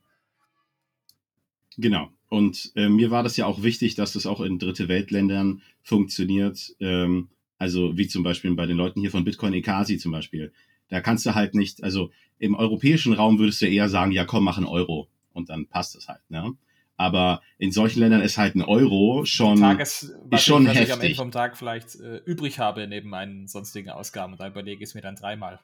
Genau. 1.77 2.09
Und 2.29 2.71
äh, 2.75 2.89
mir 2.89 3.11
war 3.11 3.23
das 3.23 3.37
ja 3.37 3.45
auch 3.45 3.63
wichtig, 3.63 3.95
dass 3.95 4.13
das 4.13 4.25
auch 4.25 4.41
in 4.41 4.59
dritte 4.59 4.87
Weltländern 4.87 5.61
funktioniert. 5.83 6.75
Ähm, 6.79 7.29
also 7.57 7.97
wie 7.97 8.07
zum 8.07 8.23
Beispiel 8.23 8.53
bei 8.55 8.65
den 8.65 8.77
Leuten 8.77 8.99
hier 8.99 9.11
von 9.11 9.23
Bitcoin 9.23 9.53
Ekasi 9.53 9.97
zum 9.97 10.11
Beispiel. 10.11 10.51
Da 10.89 11.01
kannst 11.01 11.25
du 11.25 11.35
halt 11.35 11.55
nicht, 11.55 11.83
also 11.83 12.11
im 12.37 12.55
europäischen 12.55 13.13
Raum 13.13 13.39
würdest 13.39 13.61
du 13.61 13.67
eher 13.67 13.89
sagen, 13.89 14.11
ja 14.11 14.25
komm, 14.25 14.43
mach 14.43 14.57
einen 14.57 14.67
Euro. 14.67 15.07
Und 15.33 15.49
dann 15.49 15.67
passt 15.67 15.95
es 15.95 16.07
halt, 16.07 16.21
ne? 16.29 16.53
Aber 16.97 17.41
in 17.57 17.73
solchen 17.73 17.99
Ländern 17.99 18.21
ist 18.21 18.37
halt 18.37 18.55
ein 18.55 18.61
Euro 18.61 19.25
schon, 19.25 19.59
Tages, 19.59 20.15
ist 20.31 20.43
schon 20.45 20.63
ich, 20.63 20.69
heftig. 20.69 20.83
ich 20.83 20.93
am 20.93 21.01
Ende 21.01 21.15
vom 21.15 21.31
Tag 21.31 21.57
vielleicht 21.57 21.95
äh, 21.95 22.17
übrig 22.25 22.59
habe 22.59 22.87
neben 22.87 23.09
meinen 23.09 23.47
sonstigen 23.47 23.89
Ausgaben. 23.89 24.33
Und 24.33 24.39
da 24.39 24.47
überlege 24.47 24.81
ich 24.81 24.89
es 24.89 24.95
mir 24.95 25.01
dann 25.01 25.15
dreimal. 25.15 25.59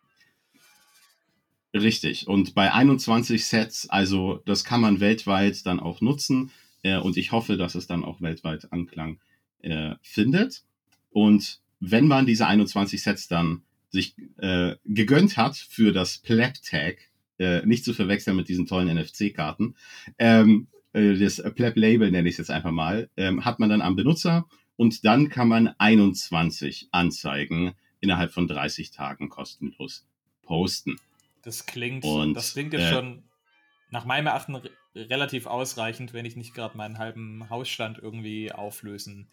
Richtig. 1.73 2.27
Und 2.27 2.53
bei 2.53 2.73
21 2.73 3.45
Sets, 3.45 3.89
also 3.89 4.41
das 4.45 4.63
kann 4.63 4.81
man 4.81 4.99
weltweit 4.99 5.65
dann 5.65 5.79
auch 5.79 6.01
nutzen. 6.01 6.51
Äh, 6.83 6.97
und 6.97 7.17
ich 7.17 7.31
hoffe, 7.31 7.57
dass 7.57 7.75
es 7.75 7.87
dann 7.87 8.03
auch 8.03 8.21
weltweit 8.21 8.71
Anklang 8.73 9.19
äh, 9.61 9.95
findet. 10.01 10.63
Und 11.11 11.59
wenn 11.79 12.07
man 12.07 12.25
diese 12.25 12.47
21 12.47 13.01
Sets 13.01 13.27
dann 13.27 13.61
sich 13.89 14.15
äh, 14.37 14.75
gegönnt 14.85 15.37
hat 15.37 15.57
für 15.57 15.91
das 15.91 16.17
Pleb 16.17 16.55
Tag, 16.63 16.97
äh, 17.39 17.65
nicht 17.65 17.83
zu 17.83 17.93
verwechseln 17.93 18.35
mit 18.35 18.49
diesen 18.49 18.65
tollen 18.65 18.95
NFC-Karten, 18.95 19.75
ähm, 20.17 20.67
äh, 20.93 21.17
das 21.17 21.41
Pleb 21.55 21.75
Label 21.77 22.11
nenne 22.11 22.27
ich 22.27 22.33
es 22.33 22.39
jetzt 22.39 22.51
einfach 22.51 22.71
mal, 22.71 23.09
ähm, 23.17 23.45
hat 23.45 23.59
man 23.59 23.69
dann 23.69 23.81
am 23.81 23.95
Benutzer 23.95 24.45
und 24.75 25.05
dann 25.05 25.29
kann 25.29 25.47
man 25.47 25.69
21 25.77 26.89
Anzeigen 26.91 27.73
innerhalb 27.99 28.31
von 28.31 28.47
30 28.47 28.91
Tagen 28.91 29.29
kostenlos 29.29 30.05
posten. 30.43 30.97
Das 31.43 31.65
klingt, 31.65 32.05
und, 32.05 32.33
das 32.33 32.53
klingt 32.53 32.73
jetzt 32.73 32.83
äh, 32.83 32.93
schon 32.93 33.23
nach 33.89 34.05
meinem 34.05 34.27
Erachten 34.27 34.55
re 34.55 34.69
relativ 34.93 35.45
ausreichend, 35.45 36.13
wenn 36.13 36.25
ich 36.25 36.35
nicht 36.35 36.53
gerade 36.53 36.75
meinen 36.75 36.97
halben 36.97 37.49
Hausstand 37.49 37.97
irgendwie 37.97 38.51
auflösen 38.51 39.29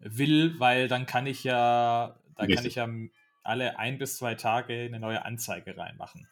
will, 0.00 0.58
weil 0.58 0.88
dann 0.88 1.06
kann 1.06 1.26
ich 1.26 1.44
ja, 1.44 2.16
da 2.36 2.46
kann 2.48 2.66
ich 2.66 2.74
ja 2.74 2.88
alle 3.44 3.78
ein 3.78 3.98
bis 3.98 4.16
zwei 4.16 4.34
Tage 4.34 4.74
eine 4.74 4.98
neue 4.98 5.24
Anzeige 5.24 5.76
reinmachen. 5.76 6.26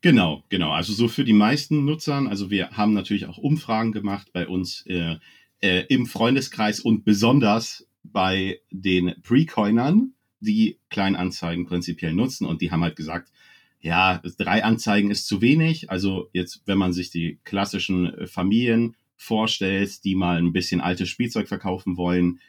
Genau, 0.00 0.42
genau. 0.48 0.72
Also 0.72 0.92
so 0.94 1.08
für 1.08 1.24
die 1.24 1.32
meisten 1.32 1.84
Nutzern, 1.84 2.26
also 2.26 2.50
wir 2.50 2.70
haben 2.70 2.94
natürlich 2.94 3.26
auch 3.26 3.38
Umfragen 3.38 3.92
gemacht 3.92 4.32
bei 4.32 4.48
uns 4.48 4.84
äh, 4.86 5.16
äh, 5.60 5.84
im 5.88 6.06
Freundeskreis 6.06 6.80
und 6.80 7.04
besonders 7.04 7.86
bei 8.02 8.60
den 8.70 9.14
Pre-Coinern 9.22 10.12
die 10.42 10.78
Kleinanzeigen 10.90 11.66
prinzipiell 11.66 12.12
nutzen 12.12 12.46
und 12.46 12.60
die 12.60 12.70
haben 12.70 12.82
halt 12.82 12.96
gesagt, 12.96 13.32
ja, 13.80 14.22
drei 14.38 14.62
Anzeigen 14.62 15.10
ist 15.10 15.26
zu 15.26 15.40
wenig. 15.40 15.90
Also 15.90 16.28
jetzt, 16.32 16.62
wenn 16.66 16.78
man 16.78 16.92
sich 16.92 17.10
die 17.10 17.38
klassischen 17.44 18.26
Familien 18.28 18.94
vorstellt, 19.16 20.04
die 20.04 20.14
mal 20.14 20.38
ein 20.38 20.52
bisschen 20.52 20.80
altes 20.80 21.08
Spielzeug 21.08 21.48
verkaufen 21.48 21.96
wollen, 21.96 22.40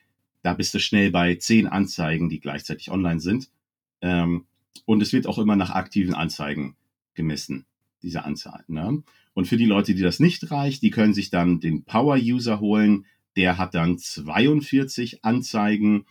da 0.44 0.54
bist 0.54 0.74
du 0.74 0.80
schnell 0.80 1.10
bei 1.10 1.36
zehn 1.36 1.68
Anzeigen, 1.68 2.30
die 2.30 2.40
gleichzeitig 2.40 2.92
online 2.92 3.20
sind. 3.20 3.50
Ähm, 4.02 4.46
und 4.86 5.02
es 5.02 5.14
wird 5.14 5.26
auch 5.26 5.40
immer 5.40 5.56
nach 5.56 5.72
aktiven 5.72 6.14
Anzeigen 6.14 6.76
gemessen, 7.14 7.66
diese 8.02 8.26
Anzahl. 8.26 8.64
Ne? 8.68 9.04
Und 9.34 9.48
für 9.48 9.58
die 9.58 9.66
Leute, 9.66 9.96
die 9.96 10.02
das 10.02 10.20
nicht 10.20 10.52
reicht, 10.52 10.84
die 10.84 10.92
können 10.92 11.14
sich 11.14 11.30
dann 11.30 11.60
den 11.60 11.84
Power-User 11.84 12.60
holen. 12.60 13.06
Der 13.36 13.58
hat 13.58 13.74
dann 13.74 13.98
42 13.98 15.24
Anzeigen 15.24 16.06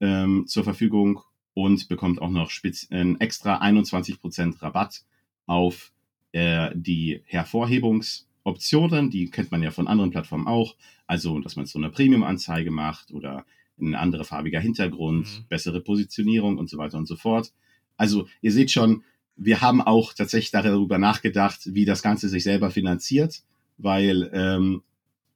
ähm, 0.00 0.46
zur 0.46 0.64
Verfügung 0.64 1.20
und 1.54 1.88
bekommt 1.88 2.22
auch 2.22 2.30
noch 2.30 2.50
äh, 2.62 3.14
extra 3.18 3.60
21% 3.60 4.62
Rabatt 4.62 5.02
auf 5.46 5.92
äh, 6.32 6.70
die 6.74 7.22
Hervorhebungsoptionen. 7.24 9.10
Die 9.10 9.30
kennt 9.30 9.50
man 9.50 9.62
ja 9.62 9.70
von 9.70 9.88
anderen 9.88 10.10
Plattformen 10.10 10.46
auch. 10.46 10.76
Also, 11.06 11.40
dass 11.40 11.56
man 11.56 11.66
so 11.66 11.78
eine 11.78 11.90
Premium-Anzeige 11.90 12.70
macht 12.70 13.10
oder 13.12 13.44
ein 13.80 13.94
anderer 13.94 14.24
farbiger 14.24 14.60
Hintergrund, 14.60 15.26
mhm. 15.26 15.44
bessere 15.48 15.80
Positionierung 15.80 16.58
und 16.58 16.68
so 16.68 16.78
weiter 16.78 16.98
und 16.98 17.06
so 17.06 17.16
fort. 17.16 17.52
Also, 17.96 18.28
ihr 18.40 18.52
seht 18.52 18.70
schon, 18.70 19.02
wir 19.36 19.60
haben 19.60 19.80
auch 19.80 20.12
tatsächlich 20.12 20.50
darüber 20.50 20.98
nachgedacht, 20.98 21.74
wie 21.74 21.84
das 21.84 22.02
Ganze 22.02 22.28
sich 22.28 22.42
selber 22.44 22.70
finanziert, 22.70 23.42
weil 23.78 24.30
ähm, 24.32 24.82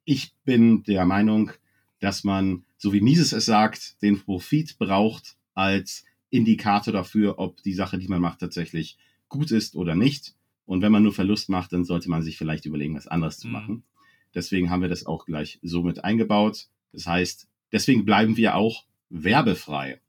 ich 0.05 0.35
bin 0.45 0.83
der 0.83 1.07
Meinung, 1.07 1.53
dass 2.01 2.25
man, 2.25 2.65
so 2.83 2.93
wie 2.93 3.01
Mises 3.01 3.33
es 3.33 3.45
sagt, 3.45 4.03
den 4.03 4.19
Profit 4.19 4.77
braucht 4.77 5.37
als 5.55 6.05
Indikator 6.31 6.93
dafür, 6.93 7.39
ob 7.39 7.63
die 7.63 7.75
Sache, 7.75 7.97
die 7.97 8.09
man 8.09 8.21
macht, 8.21 8.41
tatsächlich 8.41 8.99
gut 9.29 9.53
ist 9.53 9.77
oder 9.77 9.95
nicht. 9.95 10.35
Und 10.67 10.83
wenn 10.83 10.91
man 10.91 11.05
nur 11.05 11.13
Verlust 11.13 11.49
macht, 11.49 11.73
dann 11.73 11.85
sollte 11.85 12.11
man 12.11 12.23
sich 12.23 12.37
vielleicht 12.37 12.67
überlegen, 12.67 12.97
was 12.97 13.07
anderes 13.07 13.39
zu 13.39 13.47
mhm. 13.47 13.53
machen. 13.53 13.83
Deswegen 14.35 14.69
haben 14.69 14.83
wir 14.83 14.89
das 14.89 15.07
auch 15.07 15.27
gleich 15.27 15.61
so 15.63 15.85
mit 15.85 16.03
eingebaut. 16.03 16.67
Das 16.93 17.07
heißt, 17.07 17.47
deswegen 17.71 18.05
bleiben 18.05 18.37
wir 18.37 18.57
auch 18.57 18.85
werbefrei. 19.11 20.01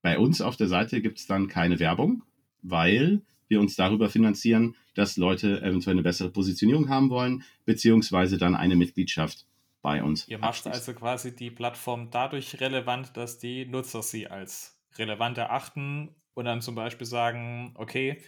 Bei 0.00 0.20
uns 0.20 0.40
auf 0.40 0.56
der 0.56 0.68
Seite 0.68 1.02
gibt 1.02 1.18
es 1.18 1.26
dann 1.26 1.48
keine 1.48 1.80
Werbung, 1.80 2.22
weil 2.62 3.22
wir 3.48 3.58
uns 3.58 3.74
darüber 3.74 4.08
finanzieren, 4.08 4.76
dass 4.94 5.16
Leute 5.16 5.62
eventuell 5.62 5.96
eine 5.96 6.04
bessere 6.04 6.30
Positionierung 6.30 6.90
haben 6.90 7.10
wollen, 7.10 7.42
beziehungsweise 7.64 8.38
dann 8.38 8.54
eine 8.54 8.76
Mitgliedschaft 8.76 9.48
bei 9.82 10.02
uns. 10.02 10.26
Ihr 10.28 10.38
macht 10.38 10.66
also 10.66 10.92
quasi 10.94 11.34
die 11.34 11.50
Plattform 11.50 12.10
dadurch 12.10 12.60
relevant, 12.60 13.16
dass 13.16 13.38
die 13.38 13.66
Nutzer 13.66 14.02
sie 14.02 14.28
als 14.28 14.78
relevant 14.96 15.38
erachten 15.38 16.14
und 16.34 16.44
dann 16.44 16.60
zum 16.60 16.74
Beispiel 16.74 17.06
sagen, 17.06 17.74
okay, 17.76 18.22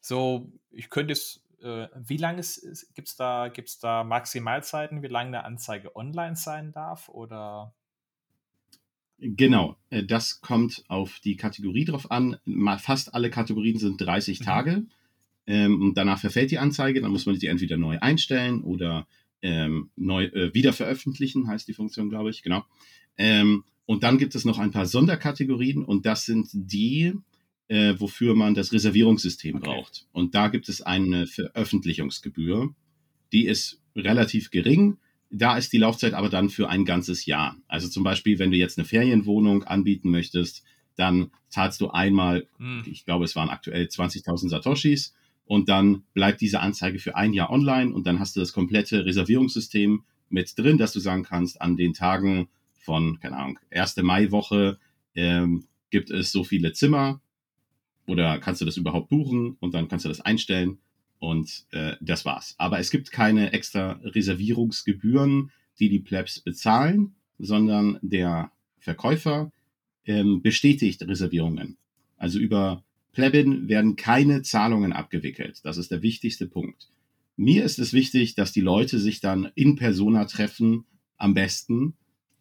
so, 0.00 0.52
ich 0.70 0.90
könnte 0.90 1.12
es, 1.12 1.44
äh, 1.62 1.88
wie 1.96 2.16
lange 2.16 2.42
gibt 2.94 3.08
es 3.08 3.16
da, 3.16 3.48
gibt's 3.48 3.78
da 3.78 4.04
Maximalzeiten, 4.04 5.02
wie 5.02 5.08
lange 5.08 5.28
eine 5.28 5.44
Anzeige 5.44 5.94
online 5.96 6.36
sein 6.36 6.72
darf 6.72 7.08
oder? 7.08 7.74
Genau, 9.18 9.76
äh, 9.90 10.04
das 10.04 10.40
kommt 10.40 10.84
auf 10.88 11.18
die 11.20 11.36
Kategorie 11.36 11.84
drauf 11.84 12.10
an. 12.10 12.38
Fast 12.78 13.14
alle 13.14 13.30
Kategorien 13.30 13.78
sind 13.78 14.00
30 14.00 14.40
mhm. 14.40 14.44
Tage. 14.44 14.82
Ähm, 15.46 15.82
und 15.82 15.94
danach 15.94 16.20
verfällt 16.20 16.50
die 16.50 16.58
Anzeige, 16.58 17.00
dann 17.00 17.10
muss 17.10 17.26
man 17.26 17.36
sie 17.36 17.46
entweder 17.46 17.76
neu 17.76 17.98
einstellen 18.00 18.62
oder 18.62 19.06
ähm, 19.42 19.90
neu 19.96 20.24
äh, 20.24 20.52
wieder 20.54 20.72
veröffentlichen, 20.72 21.48
heißt 21.48 21.68
die 21.68 21.74
Funktion, 21.74 22.10
glaube 22.10 22.30
ich, 22.30 22.42
genau. 22.42 22.64
Ähm, 23.16 23.64
und 23.86 24.02
dann 24.02 24.18
gibt 24.18 24.34
es 24.34 24.44
noch 24.44 24.58
ein 24.58 24.70
paar 24.70 24.86
Sonderkategorien 24.86 25.84
und 25.84 26.06
das 26.06 26.26
sind 26.26 26.48
die, 26.52 27.14
äh, 27.68 27.94
wofür 27.98 28.34
man 28.34 28.54
das 28.54 28.72
Reservierungssystem 28.72 29.56
okay. 29.56 29.64
braucht. 29.64 30.06
Und 30.12 30.34
da 30.34 30.48
gibt 30.48 30.68
es 30.68 30.82
eine 30.82 31.26
Veröffentlichungsgebühr, 31.26 32.74
die 33.32 33.46
ist 33.46 33.80
relativ 33.96 34.50
gering. 34.50 34.98
Da 35.30 35.56
ist 35.58 35.72
die 35.72 35.78
Laufzeit 35.78 36.14
aber 36.14 36.28
dann 36.28 36.48
für 36.48 36.68
ein 36.68 36.84
ganzes 36.84 37.26
Jahr. 37.26 37.56
Also 37.66 37.88
zum 37.88 38.02
Beispiel, 38.02 38.38
wenn 38.38 38.50
du 38.50 38.56
jetzt 38.56 38.78
eine 38.78 38.86
Ferienwohnung 38.86 39.64
anbieten 39.64 40.10
möchtest, 40.10 40.64
dann 40.96 41.30
zahlst 41.48 41.80
du 41.80 41.90
einmal, 41.90 42.46
hm. 42.58 42.84
ich 42.86 43.04
glaube, 43.04 43.24
es 43.24 43.36
waren 43.36 43.50
aktuell 43.50 43.86
20.000 43.86 44.48
Satoshis 44.48 45.14
und 45.48 45.70
dann 45.70 46.02
bleibt 46.12 46.42
diese 46.42 46.60
Anzeige 46.60 46.98
für 46.98 47.16
ein 47.16 47.32
Jahr 47.32 47.50
online 47.50 47.92
und 47.92 48.06
dann 48.06 48.20
hast 48.20 48.36
du 48.36 48.40
das 48.40 48.52
komplette 48.52 49.06
Reservierungssystem 49.06 50.04
mit 50.28 50.58
drin, 50.58 50.76
dass 50.76 50.92
du 50.92 51.00
sagen 51.00 51.22
kannst, 51.22 51.62
an 51.62 51.78
den 51.78 51.94
Tagen 51.94 52.48
von, 52.74 53.18
keine 53.18 53.38
Ahnung, 53.38 53.58
erste 53.70 54.02
Maiwoche 54.02 54.78
ähm, 55.14 55.64
gibt 55.88 56.10
es 56.10 56.32
so 56.32 56.44
viele 56.44 56.74
Zimmer 56.74 57.22
oder 58.06 58.38
kannst 58.38 58.60
du 58.60 58.66
das 58.66 58.76
überhaupt 58.76 59.08
buchen 59.08 59.56
und 59.58 59.72
dann 59.72 59.88
kannst 59.88 60.04
du 60.04 60.10
das 60.10 60.20
einstellen 60.20 60.80
und 61.18 61.64
äh, 61.70 61.96
das 62.02 62.26
war's. 62.26 62.54
Aber 62.58 62.78
es 62.78 62.90
gibt 62.90 63.10
keine 63.10 63.54
extra 63.54 63.92
Reservierungsgebühren, 64.04 65.50
die 65.80 65.88
die 65.88 66.00
Plebs 66.00 66.40
bezahlen, 66.40 67.14
sondern 67.38 67.98
der 68.02 68.52
Verkäufer 68.80 69.50
ähm, 70.04 70.42
bestätigt 70.42 71.00
Reservierungen. 71.02 71.78
Also 72.18 72.38
über 72.38 72.84
Plebin 73.18 73.68
werden 73.68 73.96
keine 73.96 74.42
Zahlungen 74.42 74.92
abgewickelt. 74.92 75.58
Das 75.64 75.76
ist 75.76 75.90
der 75.90 76.02
wichtigste 76.02 76.46
Punkt. 76.46 76.88
Mir 77.36 77.64
ist 77.64 77.80
es 77.80 77.92
wichtig, 77.92 78.36
dass 78.36 78.52
die 78.52 78.60
Leute 78.60 79.00
sich 79.00 79.18
dann 79.18 79.50
in 79.56 79.74
Persona 79.74 80.26
treffen, 80.26 80.84
am 81.16 81.34
besten, 81.34 81.94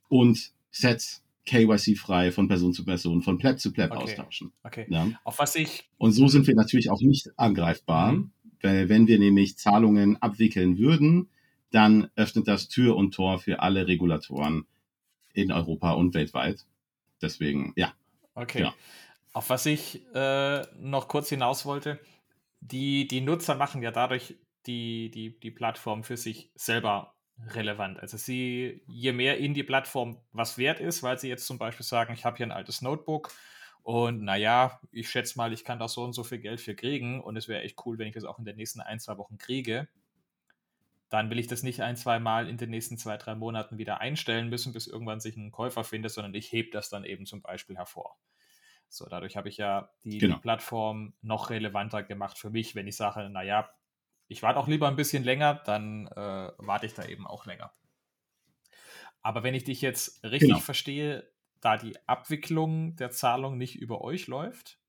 und 0.08 0.52
Sets 0.70 1.24
KYC-frei 1.48 2.32
von 2.32 2.48
Person 2.48 2.74
zu 2.74 2.86
Person, 2.86 3.24
von 3.24 3.40
Pleb 3.40 3.60
zu 3.60 3.74
Pleb 3.74 3.90
okay. 3.90 4.04
austauschen. 4.04 4.54
Okay. 4.62 4.86
Ja? 4.88 5.10
Auf 5.24 5.40
was 5.40 5.56
ich. 5.56 5.90
Und 5.98 6.12
so 6.12 6.28
sind 6.28 6.46
wir 6.46 6.54
natürlich 6.54 6.92
auch 6.92 7.02
nicht 7.02 7.32
angreifbar, 7.38 8.12
mhm. 8.12 8.32
weil 8.62 8.88
wenn 8.88 9.08
wir 9.08 9.18
nämlich 9.18 9.58
Zahlungen 9.58 10.22
abwickeln 10.22 10.78
würden, 10.78 11.30
dann 11.72 12.12
öffnet 12.16 12.48
das 12.48 12.68
Tür 12.68 12.96
und 12.96 13.16
Tor 13.16 13.40
für 13.40 13.64
alle 13.64 13.88
Regulatoren 13.88 14.68
in 15.34 15.52
Europa 15.52 15.94
und 15.94 16.14
weltweit. 16.14 16.68
Deswegen, 17.20 17.74
ja. 17.76 17.94
Okay. 18.36 18.62
Ja. 18.62 18.76
Auf 19.38 19.52
was 19.52 19.68
ich 19.68 20.04
äh, 20.16 20.64
noch 20.80 21.08
kurz 21.08 21.30
hinaus 21.30 21.68
wollte, 21.68 22.00
die, 22.60 23.08
die 23.08 23.22
Nutzer 23.22 23.54
machen 23.54 23.84
ja 23.84 23.92
dadurch 23.92 24.34
die, 24.66 25.12
die, 25.12 25.40
die 25.40 25.52
Plattform 25.52 26.04
für 26.04 26.18
sich 26.18 26.50
selber 26.56 27.14
relevant. 27.50 28.00
Also 28.00 28.18
sie, 28.18 28.82
je 28.88 29.12
mehr 29.12 29.40
ihnen 29.40 29.54
die 29.54 29.62
Plattform 29.62 30.20
was 30.32 30.58
wert 30.58 30.80
ist, 30.80 31.04
weil 31.04 31.20
sie 31.20 31.30
jetzt 31.30 31.46
zum 31.46 31.60
Beispiel 31.60 31.86
sagen, 31.86 32.16
ich 32.16 32.26
habe 32.26 32.38
hier 32.38 32.48
ein 32.48 32.52
altes 32.52 32.82
Notebook 32.82 33.32
und 33.84 34.24
naja, 34.24 34.82
ich 34.92 35.08
schätze 35.08 35.38
mal, 35.38 35.54
ich 35.54 35.64
kann 35.64 35.78
da 35.78 35.88
so 35.88 36.04
und 36.04 36.14
so 36.14 36.24
viel 36.24 36.40
Geld 36.40 36.60
für 36.60 36.74
kriegen 36.74 37.22
und 37.22 37.38
es 37.38 37.48
wäre 37.48 37.62
echt 37.62 37.86
cool, 37.86 38.00
wenn 38.00 38.08
ich 38.08 38.16
das 38.16 38.24
auch 38.24 38.40
in 38.40 38.46
den 38.46 38.56
nächsten 38.56 38.82
ein, 38.82 39.00
zwei 39.00 39.20
Wochen 39.20 39.38
kriege. 39.38 39.88
Dann 41.10 41.30
will 41.30 41.38
ich 41.38 41.46
das 41.46 41.62
nicht 41.62 41.84
ein, 41.84 41.96
zwei 41.96 42.18
Mal 42.18 42.50
in 42.50 42.58
den 42.58 42.72
nächsten 42.72 42.98
zwei, 42.98 43.18
drei 43.18 43.36
Monaten 43.36 43.78
wieder 43.78 44.02
einstellen 44.02 44.50
müssen, 44.50 44.74
bis 44.74 44.88
irgendwann 44.88 45.20
sich 45.20 45.38
ein 45.38 45.52
Käufer 45.52 45.84
findet, 45.84 46.12
sondern 46.12 46.34
ich 46.34 46.52
hebe 46.52 46.72
das 46.72 46.90
dann 46.90 47.04
eben 47.04 47.28
zum 47.28 47.44
Beispiel 47.44 47.78
hervor. 47.78 48.18
So, 48.90 49.08
dadurch 49.10 49.36
habe 49.36 49.50
ich 49.50 49.58
ja 49.58 49.90
die, 50.04 50.18
genau. 50.18 50.36
die 50.36 50.42
Plattform 50.42 51.14
noch 51.22 51.50
relevanter 51.50 52.04
gemacht 52.04 52.38
für 52.38 52.50
mich, 52.50 52.76
wenn 52.76 52.88
ich 52.88 52.96
sage, 52.96 53.30
naja, 53.30 53.70
ich 54.28 54.44
warte 54.44 54.60
auch 54.60 54.68
lieber 54.68 54.88
ein 54.88 54.96
bisschen 54.96 55.24
länger, 55.24 55.56
dann 55.66 56.08
äh, 56.08 56.52
warte 56.58 56.86
ich 56.86 56.94
da 56.94 57.06
eben 57.06 57.28
auch 57.28 57.46
länger. 57.46 57.72
Aber 59.22 59.44
wenn 59.44 59.54
ich 59.54 59.64
dich 59.64 59.82
jetzt 59.82 60.24
richtig 60.24 60.50
genau. 60.50 60.60
verstehe, 60.60 61.30
da 61.60 61.78
die 61.78 61.96
Abwicklung 62.08 62.96
der 62.96 63.12
Zahlung 63.12 63.58
nicht 63.58 63.76
über 63.76 64.02
euch 64.02 64.28
läuft, 64.28 64.80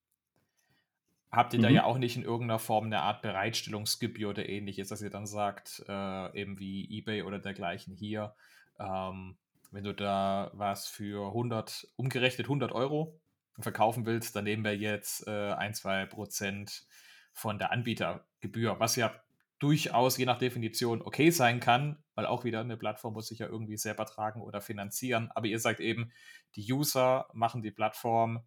habt 1.31 1.53
ihr 1.53 1.59
mhm. 1.59 1.65
da 1.65 1.69
ja 1.71 1.85
auch 1.85 1.99
nicht 1.99 2.17
in 2.17 2.23
irgendeiner 2.23 2.59
Form 2.59 2.87
eine 2.87 3.03
Art 3.03 3.23
Bereitstellungsgebühr 3.23 4.31
oder 4.31 4.49
ähnliches, 4.49 4.89
dass 4.89 5.03
ihr 5.03 5.11
dann 5.11 5.27
sagt, 5.27 5.85
äh, 5.89 6.41
eben 6.41 6.59
wie 6.59 6.99
eBay 6.99 7.23
oder 7.23 7.39
dergleichen 7.39 7.95
hier, 7.95 8.35
ähm, 8.79 9.37
wenn 9.71 9.85
du 9.85 9.95
da 9.95 10.51
was 10.55 10.87
für 10.87 11.29
100, 11.29 11.89
umgerechnet 11.97 12.47
100 12.47 12.73
Euro 12.73 13.21
verkaufen 13.59 14.07
willst, 14.07 14.37
dann 14.37 14.45
nehmen 14.45 14.65
wir 14.65 14.77
jetzt 14.77 15.27
äh, 15.27 15.53
ein, 15.53 15.75
zwei 15.75 16.07
Prozent 16.07 16.87
von 17.33 17.59
der 17.59 17.73
Anbietergebühr, 17.73 18.79
was 18.81 18.97
ja 18.97 19.15
durchaus 19.59 20.17
je 20.17 20.25
nach 20.25 20.39
Definition 20.39 21.03
okay 21.03 21.31
sein 21.31 21.61
kann, 21.61 22.03
weil 22.15 22.27
auch 22.27 22.45
wieder 22.45 22.61
eine 22.61 22.77
Plattform 22.77 23.15
muss 23.15 23.29
sich 23.29 23.41
ja 23.41 23.49
irgendwie 23.49 23.77
selber 23.77 24.07
tragen 24.07 24.41
oder 24.41 24.61
finanzieren. 24.61 25.31
Aber 25.35 25.47
ihr 25.47 25.59
sagt 25.59 25.81
eben, 25.81 26.13
die 26.55 26.73
User 26.73 27.27
machen 27.33 27.63
die 27.63 27.73
Plattform 27.73 28.45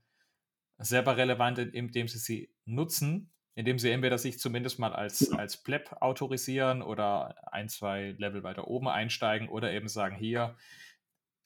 selber 0.77 1.17
relevant, 1.17 1.59
indem 1.59 2.07
sie 2.07 2.17
sie 2.17 2.53
nutzen, 2.65 3.31
indem 3.55 3.77
sie 3.77 3.91
entweder 3.91 4.17
sich 4.17 4.39
zumindest 4.39 4.79
mal 4.79 4.93
als, 4.93 5.31
als 5.33 5.61
Pleb 5.61 5.91
autorisieren 5.99 6.81
oder 6.81 7.35
ein, 7.51 7.67
zwei 7.67 8.15
Level 8.17 8.43
weiter 8.43 8.67
oben 8.67 8.87
einsteigen 8.87 9.49
oder 9.49 9.71
eben 9.73 9.89
sagen, 9.89 10.15
hier, 10.15 10.55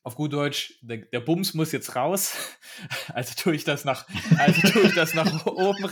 auf 0.05 0.15
gut 0.15 0.33
Deutsch, 0.33 0.77
der, 0.81 0.97
der, 0.97 1.19
Bums 1.19 1.55
muss 1.55 1.71
jetzt 1.71 1.95
raus. 1.95 2.35
Also 3.13 3.33
tue 3.35 3.55
ich 3.55 3.63
das 3.63 3.85
nach, 3.85 4.05
also 4.37 4.61
tue 4.67 4.83
ich 4.83 4.93
das 4.93 5.13
nach 5.13 5.45
oben, 5.45 5.89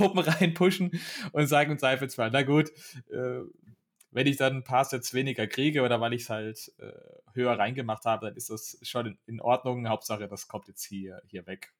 oben 0.00 0.18
rein 0.18 0.54
pushen 0.54 0.90
und 1.32 1.46
sage 1.46 1.70
im 1.70 1.78
Zweifelsfall, 1.78 2.30
na 2.32 2.42
gut, 2.42 2.70
äh, 3.10 3.40
wenn 4.10 4.26
ich 4.26 4.36
dann 4.36 4.56
ein 4.56 4.64
paar 4.64 4.84
Sets 4.84 5.12
weniger 5.12 5.46
kriege 5.46 5.82
oder 5.82 6.00
weil 6.00 6.14
ich 6.14 6.22
es 6.22 6.30
halt 6.30 6.72
äh, 6.78 6.92
höher 7.34 7.58
reingemacht 7.58 8.04
habe, 8.06 8.26
dann 8.26 8.36
ist 8.36 8.50
das 8.50 8.78
schon 8.82 9.06
in, 9.06 9.18
in, 9.26 9.40
Ordnung. 9.40 9.88
Hauptsache, 9.88 10.26
das 10.28 10.48
kommt 10.48 10.66
jetzt 10.66 10.84
hier, 10.84 11.20
hier 11.26 11.46
weg. 11.46 11.72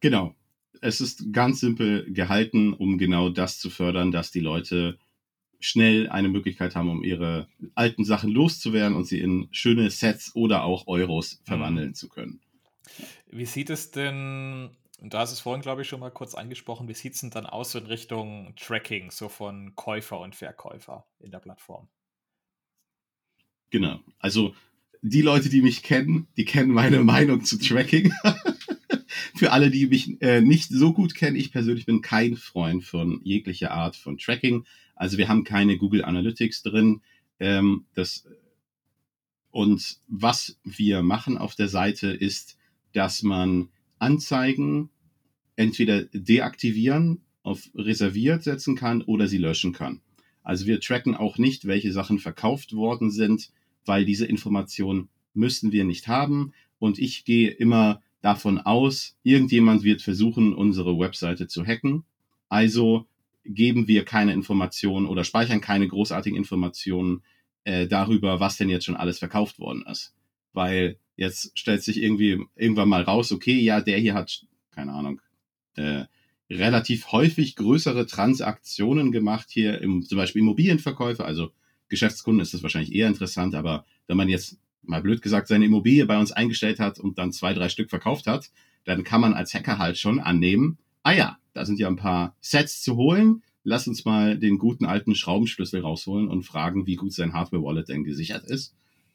Genau. 0.00 0.34
Es 0.80 1.00
ist 1.00 1.32
ganz 1.32 1.60
simpel 1.60 2.12
gehalten, 2.12 2.74
um 2.74 2.98
genau 2.98 3.30
das 3.30 3.58
zu 3.58 3.70
fördern, 3.70 4.12
dass 4.12 4.30
die 4.30 4.40
Leute 4.40 4.98
schnell 5.60 6.08
eine 6.08 6.28
Möglichkeit 6.28 6.74
haben, 6.74 6.88
um 6.88 7.04
ihre 7.04 7.48
alten 7.74 8.04
Sachen 8.04 8.30
loszuwerden 8.30 8.96
und 8.96 9.04
sie 9.04 9.20
in 9.20 9.48
schöne 9.52 9.90
Sets 9.90 10.34
oder 10.34 10.64
auch 10.64 10.86
Euros 10.86 11.40
verwandeln 11.44 11.88
mhm. 11.88 11.94
zu 11.94 12.08
können. 12.08 12.40
Wie 13.30 13.44
sieht 13.44 13.70
es 13.70 13.90
denn, 13.90 14.70
du 15.00 15.16
hast 15.16 15.32
es 15.32 15.40
vorhin, 15.40 15.62
glaube 15.62 15.82
ich, 15.82 15.88
schon 15.88 16.00
mal 16.00 16.10
kurz 16.10 16.34
angesprochen, 16.34 16.88
wie 16.88 16.94
sieht 16.94 17.14
es 17.14 17.20
denn 17.20 17.30
dann 17.30 17.46
aus 17.46 17.74
in 17.74 17.86
Richtung 17.86 18.54
Tracking, 18.56 19.10
so 19.10 19.28
von 19.28 19.76
Käufer 19.76 20.18
und 20.18 20.34
Verkäufer 20.34 21.06
in 21.20 21.30
der 21.30 21.38
Plattform? 21.38 21.88
Genau. 23.70 24.00
Also 24.18 24.54
die 25.02 25.22
Leute, 25.22 25.48
die 25.48 25.62
mich 25.62 25.82
kennen, 25.82 26.26
die 26.36 26.44
kennen 26.44 26.72
meine 26.72 27.00
Meinung 27.04 27.44
zu 27.44 27.58
Tracking. 27.58 28.12
Für 29.40 29.52
alle, 29.52 29.70
die 29.70 29.86
mich 29.86 30.20
äh, 30.20 30.42
nicht 30.42 30.68
so 30.68 30.92
gut 30.92 31.14
kennen, 31.14 31.34
ich 31.34 31.50
persönlich 31.50 31.86
bin 31.86 32.02
kein 32.02 32.36
Freund 32.36 32.84
von 32.84 33.22
jeglicher 33.24 33.70
Art 33.70 33.96
von 33.96 34.18
Tracking. 34.18 34.66
Also 34.94 35.16
wir 35.16 35.28
haben 35.28 35.44
keine 35.44 35.78
Google 35.78 36.04
Analytics 36.04 36.62
drin. 36.62 37.00
Ähm, 37.38 37.86
das, 37.94 38.26
und 39.50 39.96
was 40.08 40.60
wir 40.62 41.02
machen 41.02 41.38
auf 41.38 41.54
der 41.54 41.68
Seite 41.68 42.08
ist, 42.08 42.58
dass 42.92 43.22
man 43.22 43.70
Anzeigen 43.98 44.90
entweder 45.56 46.04
deaktivieren, 46.12 47.22
auf 47.42 47.70
reserviert 47.74 48.42
setzen 48.42 48.76
kann 48.76 49.00
oder 49.00 49.26
sie 49.26 49.38
löschen 49.38 49.72
kann. 49.72 50.02
Also 50.42 50.66
wir 50.66 50.80
tracken 50.80 51.14
auch 51.14 51.38
nicht, 51.38 51.64
welche 51.64 51.92
Sachen 51.92 52.18
verkauft 52.18 52.74
worden 52.74 53.10
sind, 53.10 53.48
weil 53.86 54.04
diese 54.04 54.26
Information 54.26 55.08
müssen 55.32 55.72
wir 55.72 55.84
nicht 55.84 56.08
haben. 56.08 56.52
Und 56.78 56.98
ich 56.98 57.24
gehe 57.24 57.48
immer 57.48 58.02
davon 58.20 58.58
aus, 58.58 59.16
irgendjemand 59.22 59.82
wird 59.82 60.02
versuchen, 60.02 60.54
unsere 60.54 60.98
Webseite 60.98 61.46
zu 61.48 61.64
hacken. 61.64 62.04
Also 62.48 63.06
geben 63.44 63.88
wir 63.88 64.04
keine 64.04 64.32
Informationen 64.32 65.06
oder 65.06 65.24
speichern 65.24 65.60
keine 65.60 65.88
großartigen 65.88 66.36
Informationen 66.36 67.22
äh, 67.64 67.86
darüber, 67.86 68.40
was 68.40 68.56
denn 68.56 68.68
jetzt 68.68 68.84
schon 68.84 68.96
alles 68.96 69.18
verkauft 69.18 69.58
worden 69.58 69.84
ist. 69.86 70.14
Weil 70.52 70.98
jetzt 71.16 71.58
stellt 71.58 71.82
sich 71.82 72.02
irgendwie 72.02 72.44
irgendwann 72.56 72.88
mal 72.88 73.02
raus, 73.02 73.32
okay, 73.32 73.58
ja, 73.58 73.80
der 73.80 73.98
hier 73.98 74.14
hat, 74.14 74.46
keine 74.70 74.92
Ahnung, 74.92 75.20
äh, 75.76 76.04
relativ 76.50 77.12
häufig 77.12 77.56
größere 77.56 78.06
Transaktionen 78.06 79.12
gemacht 79.12 79.48
hier 79.50 79.80
im 79.80 80.02
zum 80.02 80.18
Beispiel 80.18 80.42
Immobilienverkäufe, 80.42 81.24
also 81.24 81.52
Geschäftskunden 81.88 82.42
ist 82.42 82.54
das 82.54 82.62
wahrscheinlich 82.62 82.94
eher 82.94 83.08
interessant, 83.08 83.54
aber 83.54 83.84
wenn 84.06 84.16
man 84.16 84.28
jetzt 84.28 84.58
mal 84.82 85.02
blöd 85.02 85.22
gesagt 85.22 85.48
seine 85.48 85.66
Immobilie 85.66 86.06
bei 86.06 86.18
uns 86.18 86.32
eingestellt 86.32 86.80
hat 86.80 86.98
und 86.98 87.18
dann 87.18 87.32
zwei, 87.32 87.54
drei 87.54 87.68
Stück 87.68 87.90
verkauft 87.90 88.26
hat, 88.26 88.50
dann 88.84 89.04
kann 89.04 89.20
man 89.20 89.34
als 89.34 89.54
Hacker 89.54 89.78
halt 89.78 89.98
schon 89.98 90.20
annehmen, 90.20 90.78
ah 91.02 91.12
ja, 91.12 91.38
da 91.52 91.64
sind 91.64 91.78
ja 91.78 91.88
ein 91.88 91.96
paar 91.96 92.36
Sets 92.40 92.82
zu 92.82 92.96
holen, 92.96 93.42
lass 93.64 93.86
uns 93.86 94.04
mal 94.04 94.38
den 94.38 94.58
guten 94.58 94.86
alten 94.86 95.14
Schraubenschlüssel 95.14 95.80
rausholen 95.80 96.28
und 96.28 96.42
fragen, 96.42 96.86
wie 96.86 96.96
gut 96.96 97.12
sein 97.12 97.32
Hardware-Wallet 97.32 97.88
denn 97.88 98.04
gesichert 98.04 98.44
ist. 98.44 98.74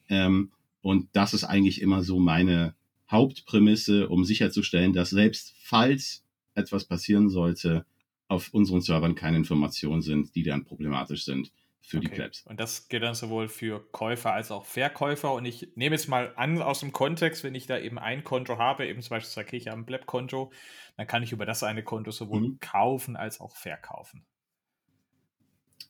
Ähm, 0.10 0.52
und 0.82 1.10
das 1.14 1.34
ist 1.34 1.44
eigentlich 1.44 1.82
immer 1.82 2.04
so 2.04 2.20
meine 2.20 2.76
Hauptprämisse, 3.10 4.08
um 4.08 4.24
sicherzustellen, 4.24 4.94
dass 4.94 5.10
selbst 5.10 5.56
falls 5.62 6.24
etwas 6.54 6.86
passieren 6.86 7.30
sollte, 7.30 7.86
auf 8.28 8.54
unseren 8.54 8.82
Servern 8.82 9.16
keine 9.16 9.38
Informationen 9.38 10.02
sind, 10.02 10.36
die 10.36 10.44
dann 10.44 10.64
problematisch 10.64 11.26
sind 11.26 11.52
für 11.86 11.98
okay. 11.98 12.08
die 12.08 12.16
Plebs. 12.16 12.44
Und 12.46 12.60
das 12.60 12.88
gilt 12.88 13.04
dann 13.04 13.14
sowohl 13.14 13.48
für 13.48 13.80
Käufer 13.92 14.34
als 14.34 14.50
auch 14.50 14.66
Verkäufer. 14.66 15.34
Und 15.34 15.46
ich 15.46 15.70
nehme 15.76 15.96
jetzt 15.96 16.08
mal 16.08 16.34
an 16.36 16.62
aus 16.62 16.80
dem 16.80 16.92
Kontext, 16.92 17.44
wenn 17.44 17.54
ich 17.54 17.68
da 17.68 17.78
eben 17.78 18.00
ein 18.00 18.24
Konto 18.24 18.58
habe, 18.58 18.88
eben 18.88 19.02
zum 19.02 19.12
Beispiel 19.12 19.32
sage 19.32 19.56
ich 19.56 19.72
ein 19.72 19.86
Pleb-Konto, 19.86 20.52
dann 20.98 21.08
kann 21.08 21.22
ich 21.22 21.32
über 21.32 21.46
das 21.46 21.64
eine 21.64 21.84
Konto 21.84 22.12
sowohl 22.12 22.42
mhm. 22.42 22.60
kaufen 22.60 23.16
als 23.16 23.40
auch 23.40 23.56
verkaufen. 23.56 24.26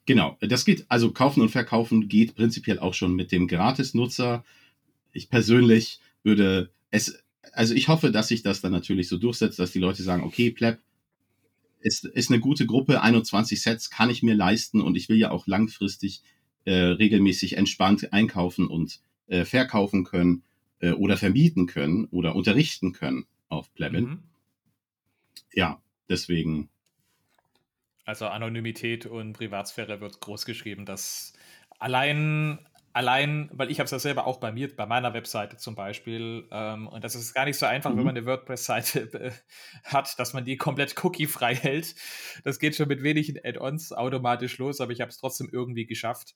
Genau, 0.06 0.38
das 0.42 0.66
geht, 0.66 0.86
also 0.90 1.12
kaufen 1.12 1.42
und 1.42 1.50
verkaufen 1.50 2.10
geht 2.10 2.36
prinzipiell 2.36 2.80
auch 2.80 2.94
schon 2.94 3.16
mit 3.16 3.32
dem 3.32 3.48
Gratis-Nutzer. 3.48 4.44
Ich 5.14 5.30
persönlich 5.30 6.00
würde 6.24 6.72
es, 6.92 7.24
also 7.54 7.74
ich 7.74 7.88
hoffe, 7.88 8.12
dass 8.12 8.28
sich 8.28 8.44
das 8.44 8.62
dann 8.62 8.72
natürlich 8.72 9.08
so 9.08 9.18
durchsetzt, 9.18 9.58
dass 9.58 9.72
die 9.72 9.80
Leute 9.80 10.04
sagen, 10.04 10.24
okay, 10.24 10.52
Pleb, 10.52 10.80
ist, 11.86 12.06
ist 12.06 12.32
eine 12.32 12.40
gute 12.40 12.66
Gruppe, 12.66 13.02
21 13.02 13.62
Sets 13.62 13.92
kann 13.92 14.10
ich 14.10 14.24
mir 14.24 14.34
leisten 14.34 14.82
und 14.82 14.98
ich 14.98 15.08
will 15.08 15.18
ja 15.18 15.30
auch 15.30 15.46
langfristig 15.46 16.24
äh, 16.66 16.74
regelmäßig 16.74 17.58
entspannt 17.58 18.12
einkaufen 18.12 18.68
und 18.68 19.02
äh, 19.28 19.46
verkaufen 19.46 20.04
können 20.04 20.44
äh, 20.80 20.92
oder 20.92 21.16
vermieten 21.16 21.68
können 21.68 22.06
oder 22.06 22.36
unterrichten 22.36 22.92
können 22.92 23.28
auf 23.50 23.72
Plebin. 23.76 24.04
Mhm. 24.04 24.24
Ja, 25.54 25.80
deswegen. 26.10 26.70
Also 28.04 28.28
Anonymität 28.28 29.06
und 29.06 29.34
Privatsphäre 29.34 30.02
wird 30.02 30.20
groß 30.22 30.46
geschrieben, 30.46 30.86
dass 30.86 31.34
allein 31.78 32.60
allein, 32.96 33.50
weil 33.52 33.70
ich 33.70 33.80
habe 33.80 33.86
es 33.86 33.92
ja 33.92 34.00
selber 34.00 34.26
auch 34.26 34.38
bei 34.40 34.54
mir, 34.54 34.74
bei 34.74 34.86
meiner 34.86 35.14
Webseite 35.14 35.58
zum 35.58 35.76
Beispiel, 35.76 36.48
ähm, 36.50 36.88
und 36.88 37.04
das 37.04 37.14
ist 37.14 37.34
gar 37.34 37.44
nicht 37.44 37.60
so 37.60 37.66
einfach, 37.66 37.92
mhm. 37.92 37.98
wenn 37.98 38.06
man 38.06 38.18
eine 38.18 38.26
WordPress-Seite 38.26 39.00
äh, 39.14 39.32
hat, 39.84 40.18
dass 40.18 40.34
man 40.34 40.46
die 40.46 40.56
komplett 40.56 41.04
cookie-frei 41.04 41.56
hält. 41.56 41.94
Das 42.46 42.58
geht 42.58 42.76
schon 42.76 42.88
mit 42.88 43.04
wenigen 43.04 43.38
Add-ons 43.44 43.92
automatisch 43.92 44.58
los, 44.60 44.80
aber 44.80 44.94
ich 44.94 45.02
habe 45.02 45.10
es 45.10 45.18
trotzdem 45.18 45.50
irgendwie 45.52 45.86
geschafft. 45.86 46.36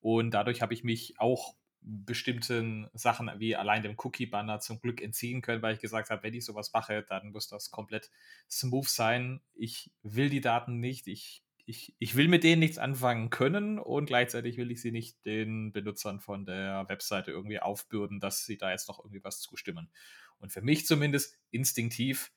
Und 0.00 0.30
dadurch 0.30 0.62
habe 0.62 0.72
ich 0.72 0.82
mich 0.82 1.14
auch 1.18 1.54
bestimmten 1.82 2.88
Sachen 2.94 3.30
wie 3.36 3.54
allein 3.54 3.82
dem 3.82 3.96
Cookie-Banner 3.98 4.60
zum 4.60 4.80
Glück 4.80 5.02
entziehen 5.02 5.42
können, 5.42 5.60
weil 5.60 5.74
ich 5.74 5.80
gesagt 5.80 6.08
habe, 6.08 6.22
wenn 6.22 6.34
ich 6.34 6.44
sowas 6.44 6.72
mache, 6.72 7.04
dann 7.06 7.32
muss 7.32 7.48
das 7.48 7.70
komplett 7.70 8.10
smooth 8.50 8.88
sein. 8.88 9.42
Ich 9.54 9.90
will 10.02 10.30
die 10.30 10.40
Daten 10.40 10.80
nicht, 10.80 11.06
ich 11.06 11.42
ich, 11.68 11.94
ich 11.98 12.16
will 12.16 12.28
mit 12.28 12.44
denen 12.44 12.60
nichts 12.60 12.78
anfangen 12.78 13.28
können 13.28 13.78
und 13.78 14.06
gleichzeitig 14.06 14.56
will 14.56 14.70
ich 14.70 14.80
sie 14.80 14.90
nicht 14.90 15.22
den 15.26 15.70
Benutzern 15.70 16.18
von 16.18 16.46
der 16.46 16.88
Webseite 16.88 17.30
irgendwie 17.30 17.60
aufbürden, 17.60 18.20
dass 18.20 18.46
sie 18.46 18.56
da 18.56 18.70
jetzt 18.70 18.88
noch 18.88 18.98
irgendwie 18.98 19.22
was 19.22 19.40
zustimmen. 19.40 19.90
Und 20.38 20.50
für 20.50 20.62
mich 20.62 20.86
zumindest 20.86 21.38
instinktiv, 21.50 22.32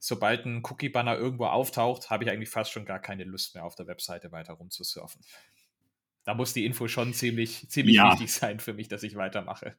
sobald 0.00 0.44
ein 0.44 0.64
Cookie-Banner 0.64 1.16
irgendwo 1.16 1.46
auftaucht, 1.46 2.10
habe 2.10 2.24
ich 2.24 2.30
eigentlich 2.30 2.50
fast 2.50 2.72
schon 2.72 2.84
gar 2.84 2.98
keine 2.98 3.22
Lust 3.22 3.54
mehr 3.54 3.64
auf 3.64 3.76
der 3.76 3.86
Webseite 3.86 4.32
weiter 4.32 4.54
rumzusurfen. 4.54 5.20
Da 6.24 6.34
muss 6.34 6.52
die 6.52 6.66
Info 6.66 6.88
schon 6.88 7.14
ziemlich, 7.14 7.68
ziemlich 7.70 7.94
ja. 7.96 8.10
wichtig 8.10 8.32
sein 8.32 8.58
für 8.58 8.74
mich, 8.74 8.88
dass 8.88 9.04
ich 9.04 9.14
weitermache. 9.14 9.76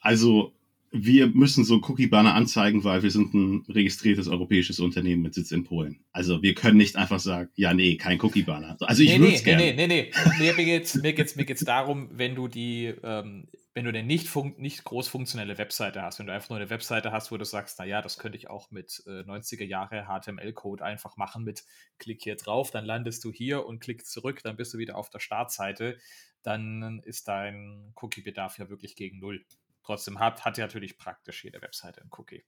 Also 0.00 0.54
wir 0.90 1.26
müssen 1.28 1.64
so 1.64 1.76
Cookie-Banner 1.76 2.34
anzeigen, 2.34 2.82
weil 2.84 3.02
wir 3.02 3.10
sind 3.10 3.34
ein 3.34 3.64
registriertes 3.68 4.28
europäisches 4.28 4.80
Unternehmen 4.80 5.22
mit 5.22 5.34
Sitz 5.34 5.52
in 5.52 5.64
Polen. 5.64 6.00
Also 6.12 6.42
wir 6.42 6.54
können 6.54 6.78
nicht 6.78 6.96
einfach 6.96 7.20
sagen, 7.20 7.50
ja, 7.56 7.74
nee, 7.74 7.96
kein 7.96 8.20
Cookie-Banner. 8.20 8.76
Also 8.80 9.02
ich 9.02 9.10
nee, 9.10 9.20
würde 9.20 9.34
es 9.34 9.44
nee, 9.44 9.44
gerne. 9.44 9.74
Nee, 9.74 9.86
nee, 9.86 10.12
nee, 10.38 10.52
mir 10.52 10.64
geht's, 10.64 10.94
mir 10.94 11.12
geht's, 11.12 11.36
mir 11.36 11.44
geht's 11.44 11.64
darum, 11.64 12.08
wenn 12.12 12.34
du 12.34 12.48
die, 12.48 12.94
ähm, 13.02 13.48
wenn 13.74 13.84
du 13.84 13.90
eine 13.90 14.02
nicht, 14.02 14.34
nicht 14.56 14.84
groß 14.84 15.08
funktionelle 15.08 15.58
Webseite 15.58 16.02
hast, 16.02 16.18
wenn 16.18 16.26
du 16.26 16.32
einfach 16.32 16.50
nur 16.50 16.58
eine 16.58 16.70
Webseite 16.70 17.12
hast, 17.12 17.30
wo 17.30 17.36
du 17.36 17.44
sagst, 17.44 17.78
na 17.78 17.84
ja, 17.84 18.00
das 18.00 18.18
könnte 18.18 18.38
ich 18.38 18.48
auch 18.48 18.70
mit 18.70 19.02
äh, 19.06 19.20
90er 19.20 19.64
Jahre 19.64 20.06
HTML-Code 20.06 20.84
einfach 20.84 21.16
machen 21.16 21.44
mit 21.44 21.64
Klick 21.98 22.22
hier 22.22 22.36
drauf, 22.36 22.70
dann 22.70 22.84
landest 22.84 23.24
du 23.24 23.32
hier 23.32 23.66
und 23.66 23.80
klick 23.80 24.06
zurück, 24.06 24.40
dann 24.42 24.56
bist 24.56 24.74
du 24.74 24.78
wieder 24.78 24.96
auf 24.96 25.10
der 25.10 25.20
Startseite, 25.20 25.98
dann 26.42 27.02
ist 27.04 27.28
dein 27.28 27.92
Cookie-Bedarf 27.96 28.58
ja 28.58 28.70
wirklich 28.70 28.96
gegen 28.96 29.18
Null. 29.18 29.44
Trotzdem 29.88 30.18
hat, 30.18 30.44
hat 30.44 30.58
ja 30.58 30.66
natürlich 30.66 30.98
praktisch 30.98 31.44
jede 31.44 31.62
Webseite 31.62 32.02
einen 32.02 32.10
Cookie. 32.18 32.44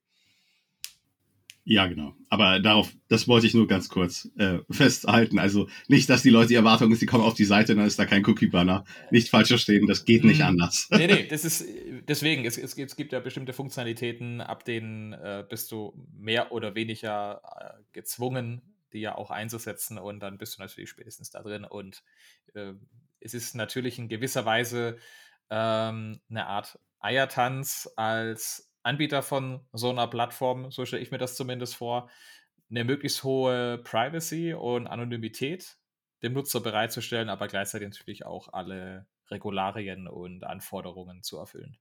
Ja, 1.63 1.87
genau. 1.87 2.13
Aber 2.29 2.59
darauf, 2.59 2.93
das 3.07 3.27
wollte 3.27 3.47
ich 3.47 3.55
nur 3.55 3.67
ganz 3.67 3.89
kurz 3.89 4.29
äh, 4.37 4.59
festhalten. 4.69 5.39
Also 5.39 5.67
nicht, 5.87 6.07
dass 6.07 6.21
die 6.21 6.29
Leute 6.29 6.49
die 6.49 6.55
Erwartung 6.55 6.91
ist, 6.91 6.99
sie 6.99 7.07
kommen 7.07 7.23
auf 7.23 7.33
die 7.33 7.45
Seite, 7.45 7.73
dann 7.75 7.87
ist 7.87 7.97
da 7.97 8.05
kein 8.05 8.23
Cookie-Banner. 8.23 8.83
Nicht 9.09 9.29
falsch 9.29 9.47
verstehen, 9.47 9.87
das 9.87 10.05
geht 10.05 10.23
nicht 10.23 10.41
hm. 10.41 10.49
anders. 10.49 10.87
Nee, 10.91 11.07
nee, 11.07 11.27
das 11.31 11.43
ist 11.43 11.65
deswegen, 12.07 12.45
es, 12.45 12.59
es, 12.59 12.77
es 12.77 12.95
gibt 12.95 13.11
ja 13.11 13.19
bestimmte 13.19 13.53
Funktionalitäten, 13.53 14.39
ab 14.39 14.63
denen 14.63 15.13
äh, 15.13 15.43
bist 15.49 15.71
du 15.71 15.95
mehr 16.15 16.51
oder 16.51 16.75
weniger 16.75 17.41
äh, 17.59 17.81
gezwungen, 17.91 18.61
die 18.93 18.99
ja 18.99 19.15
auch 19.15 19.31
einzusetzen 19.31 19.97
und 19.97 20.19
dann 20.19 20.37
bist 20.37 20.59
du 20.59 20.61
natürlich 20.61 20.91
spätestens 20.91 21.31
da 21.31 21.41
drin. 21.41 21.65
Und 21.65 22.03
äh, 22.53 22.73
es 23.19 23.33
ist 23.33 23.55
natürlich 23.55 23.97
in 23.97 24.09
gewisser 24.09 24.45
Weise 24.45 24.99
ähm, 25.49 26.21
eine 26.29 26.45
Art 26.45 26.77
Eiertanz 27.01 27.89
als 27.95 28.71
Anbieter 28.83 29.21
von 29.21 29.61
so 29.73 29.89
einer 29.89 30.07
Plattform, 30.07 30.71
so 30.71 30.85
stelle 30.85 31.03
ich 31.03 31.11
mir 31.11 31.17
das 31.17 31.35
zumindest 31.35 31.75
vor, 31.75 32.09
eine 32.69 32.83
möglichst 32.83 33.23
hohe 33.23 33.79
Privacy 33.83 34.53
und 34.53 34.87
Anonymität 34.87 35.77
dem 36.23 36.33
Nutzer 36.33 36.61
bereitzustellen, 36.61 37.29
aber 37.29 37.47
gleichzeitig 37.47 37.89
natürlich 37.89 38.25
auch 38.25 38.53
alle 38.53 39.07
Regularien 39.29 40.07
und 40.07 40.43
Anforderungen 40.43 41.23
zu 41.23 41.37
erfüllen. 41.37 41.77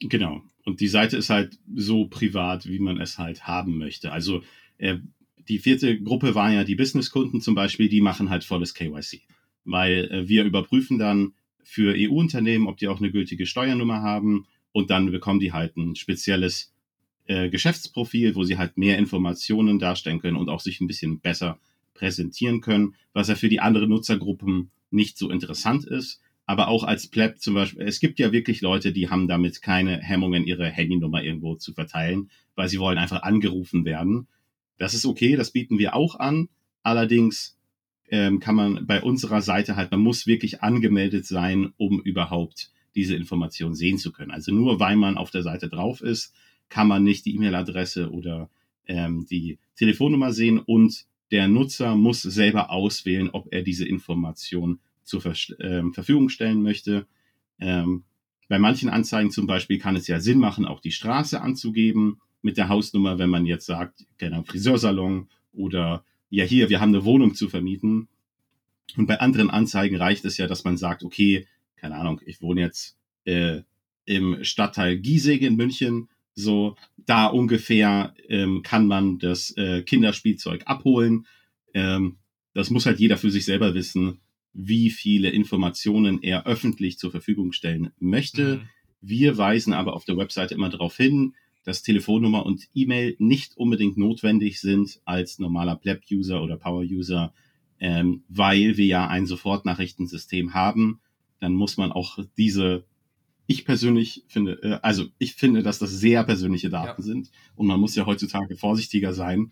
Genau. 0.00 0.42
Und 0.64 0.80
die 0.80 0.88
Seite 0.88 1.16
ist 1.16 1.30
halt 1.30 1.58
so 1.74 2.06
privat, 2.06 2.66
wie 2.66 2.78
man 2.78 3.00
es 3.00 3.18
halt 3.18 3.46
haben 3.46 3.78
möchte. 3.78 4.12
Also 4.12 4.42
äh, 4.76 4.98
die 5.48 5.58
vierte 5.58 6.00
Gruppe 6.00 6.34
waren 6.34 6.52
ja 6.52 6.64
die 6.64 6.74
Businesskunden 6.74 7.40
zum 7.40 7.54
Beispiel, 7.54 7.88
die 7.88 8.00
machen 8.00 8.28
halt 8.28 8.44
volles 8.44 8.74
KYC. 8.74 9.22
Weil 9.64 10.10
äh, 10.10 10.28
wir 10.28 10.44
überprüfen 10.44 10.98
dann, 10.98 11.32
für 11.68 11.94
EU-Unternehmen, 11.96 12.68
ob 12.68 12.76
die 12.76 12.86
auch 12.86 13.00
eine 13.00 13.10
gültige 13.10 13.44
Steuernummer 13.44 14.00
haben. 14.00 14.46
Und 14.70 14.90
dann 14.90 15.10
bekommen 15.10 15.40
die 15.40 15.52
halt 15.52 15.76
ein 15.76 15.96
spezielles 15.96 16.72
äh, 17.26 17.50
Geschäftsprofil, 17.50 18.36
wo 18.36 18.44
sie 18.44 18.56
halt 18.56 18.78
mehr 18.78 18.98
Informationen 18.98 19.80
darstellen 19.80 20.20
können 20.20 20.36
und 20.36 20.48
auch 20.48 20.60
sich 20.60 20.80
ein 20.80 20.86
bisschen 20.86 21.18
besser 21.18 21.58
präsentieren 21.92 22.60
können, 22.60 22.94
was 23.12 23.26
ja 23.28 23.34
für 23.34 23.48
die 23.48 23.58
anderen 23.58 23.90
Nutzergruppen 23.90 24.70
nicht 24.92 25.18
so 25.18 25.28
interessant 25.28 25.84
ist. 25.84 26.20
Aber 26.46 26.68
auch 26.68 26.84
als 26.84 27.08
Pleb 27.08 27.40
zum 27.40 27.54
Beispiel, 27.54 27.82
es 27.82 27.98
gibt 27.98 28.20
ja 28.20 28.30
wirklich 28.30 28.60
Leute, 28.60 28.92
die 28.92 29.10
haben 29.10 29.26
damit 29.26 29.60
keine 29.60 29.98
Hemmungen, 29.98 30.44
ihre 30.44 30.68
Handynummer 30.68 31.24
irgendwo 31.24 31.56
zu 31.56 31.72
verteilen, 31.72 32.30
weil 32.54 32.68
sie 32.68 32.78
wollen 32.78 32.98
einfach 32.98 33.22
angerufen 33.22 33.84
werden. 33.84 34.28
Das 34.78 34.94
ist 34.94 35.04
okay, 35.04 35.34
das 35.34 35.50
bieten 35.50 35.78
wir 35.78 35.96
auch 35.96 36.14
an. 36.20 36.48
Allerdings 36.84 37.55
ähm, 38.10 38.40
kann 38.40 38.54
man 38.54 38.86
bei 38.86 39.02
unserer 39.02 39.40
Seite 39.40 39.76
halt, 39.76 39.90
man 39.90 40.00
muss 40.00 40.26
wirklich 40.26 40.62
angemeldet 40.62 41.26
sein, 41.26 41.72
um 41.76 42.00
überhaupt 42.00 42.70
diese 42.94 43.16
Information 43.16 43.74
sehen 43.74 43.98
zu 43.98 44.12
können. 44.12 44.30
Also 44.30 44.52
nur 44.52 44.80
weil 44.80 44.96
man 44.96 45.18
auf 45.18 45.30
der 45.30 45.42
Seite 45.42 45.68
drauf 45.68 46.00
ist, 46.00 46.34
kann 46.68 46.88
man 46.88 47.04
nicht 47.04 47.26
die 47.26 47.34
E-Mail-Adresse 47.34 48.10
oder 48.10 48.48
ähm, 48.86 49.26
die 49.30 49.58
Telefonnummer 49.76 50.32
sehen 50.32 50.58
und 50.58 51.06
der 51.30 51.48
Nutzer 51.48 51.96
muss 51.96 52.22
selber 52.22 52.70
auswählen, 52.70 53.30
ob 53.30 53.52
er 53.52 53.62
diese 53.62 53.86
Information 53.86 54.78
zur 55.02 55.20
Ver 55.20 55.34
äh, 55.58 55.82
Verfügung 55.92 56.28
stellen 56.28 56.62
möchte. 56.62 57.06
Ähm, 57.58 58.04
bei 58.48 58.58
manchen 58.58 58.88
Anzeigen 58.88 59.30
zum 59.30 59.46
Beispiel 59.46 59.78
kann 59.78 59.96
es 59.96 60.06
ja 60.06 60.20
Sinn 60.20 60.38
machen, 60.38 60.66
auch 60.66 60.80
die 60.80 60.92
Straße 60.92 61.40
anzugeben 61.40 62.20
mit 62.42 62.56
der 62.56 62.68
Hausnummer, 62.68 63.18
wenn 63.18 63.30
man 63.30 63.44
jetzt 63.44 63.66
sagt, 63.66 64.06
genau, 64.18 64.42
Friseursalon 64.44 65.28
oder 65.52 66.04
ja 66.30 66.44
hier, 66.44 66.68
wir 66.68 66.80
haben 66.80 66.94
eine 66.94 67.04
Wohnung 67.04 67.34
zu 67.34 67.48
vermieten. 67.48 68.08
Und 68.96 69.06
bei 69.06 69.20
anderen 69.20 69.50
Anzeigen 69.50 69.96
reicht 69.96 70.24
es 70.24 70.36
ja, 70.38 70.46
dass 70.46 70.64
man 70.64 70.76
sagt, 70.76 71.02
okay, 71.02 71.46
keine 71.76 71.96
Ahnung, 71.96 72.20
ich 72.24 72.40
wohne 72.40 72.62
jetzt 72.62 72.96
äh, 73.24 73.62
im 74.04 74.42
Stadtteil 74.42 74.98
Giesing 74.98 75.40
in 75.40 75.56
München, 75.56 76.08
so 76.34 76.76
da 76.96 77.26
ungefähr 77.26 78.14
ähm, 78.28 78.62
kann 78.62 78.86
man 78.86 79.18
das 79.18 79.50
äh, 79.56 79.82
Kinderspielzeug 79.82 80.62
abholen. 80.66 81.26
Ähm, 81.74 82.18
das 82.54 82.70
muss 82.70 82.86
halt 82.86 83.00
jeder 83.00 83.16
für 83.16 83.30
sich 83.30 83.44
selber 83.44 83.74
wissen, 83.74 84.20
wie 84.52 84.90
viele 84.90 85.30
Informationen 85.30 86.22
er 86.22 86.46
öffentlich 86.46 86.98
zur 86.98 87.10
Verfügung 87.10 87.52
stellen 87.52 87.90
möchte. 87.98 88.56
Mhm. 88.56 88.68
Wir 89.00 89.36
weisen 89.36 89.72
aber 89.72 89.94
auf 89.94 90.04
der 90.04 90.16
Webseite 90.16 90.54
immer 90.54 90.70
darauf 90.70 90.96
hin, 90.96 91.34
dass 91.66 91.82
Telefonnummer 91.82 92.46
und 92.46 92.68
E-Mail 92.74 93.16
nicht 93.18 93.56
unbedingt 93.56 93.98
notwendig 93.98 94.60
sind 94.60 95.00
als 95.04 95.40
normaler 95.40 95.74
Pleb-User 95.74 96.40
oder 96.40 96.56
Power-User, 96.56 97.34
ähm, 97.80 98.22
weil 98.28 98.76
wir 98.76 98.86
ja 98.86 99.08
ein 99.08 99.26
Sofortnachrichtensystem 99.26 100.54
haben. 100.54 101.00
Dann 101.40 101.54
muss 101.54 101.76
man 101.76 101.90
auch 101.90 102.20
diese, 102.36 102.84
ich 103.48 103.64
persönlich 103.64 104.22
finde, 104.28 104.62
äh, 104.62 104.78
also 104.82 105.06
ich 105.18 105.34
finde, 105.34 105.64
dass 105.64 105.80
das 105.80 105.90
sehr 105.90 106.22
persönliche 106.22 106.70
Daten 106.70 107.02
ja. 107.02 107.04
sind 107.04 107.32
und 107.56 107.66
man 107.66 107.80
muss 107.80 107.96
ja 107.96 108.06
heutzutage 108.06 108.56
vorsichtiger 108.56 109.12
sein, 109.12 109.50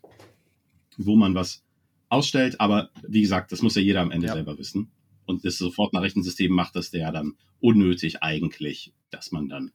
wo 0.96 1.16
man 1.16 1.34
was 1.34 1.64
ausstellt. 2.10 2.60
Aber 2.60 2.90
wie 3.08 3.22
gesagt, 3.22 3.50
das 3.50 3.60
muss 3.60 3.74
ja 3.74 3.82
jeder 3.82 4.02
am 4.02 4.12
Ende 4.12 4.28
ja. 4.28 4.34
selber 4.34 4.56
wissen. 4.56 4.92
Und 5.26 5.44
das 5.44 5.58
Sofortnachrichtensystem 5.58 6.52
macht 6.52 6.76
das 6.76 6.92
ja 6.92 7.10
dann 7.10 7.34
unnötig 7.58 8.22
eigentlich, 8.22 8.92
dass 9.10 9.32
man 9.32 9.48
dann 9.48 9.72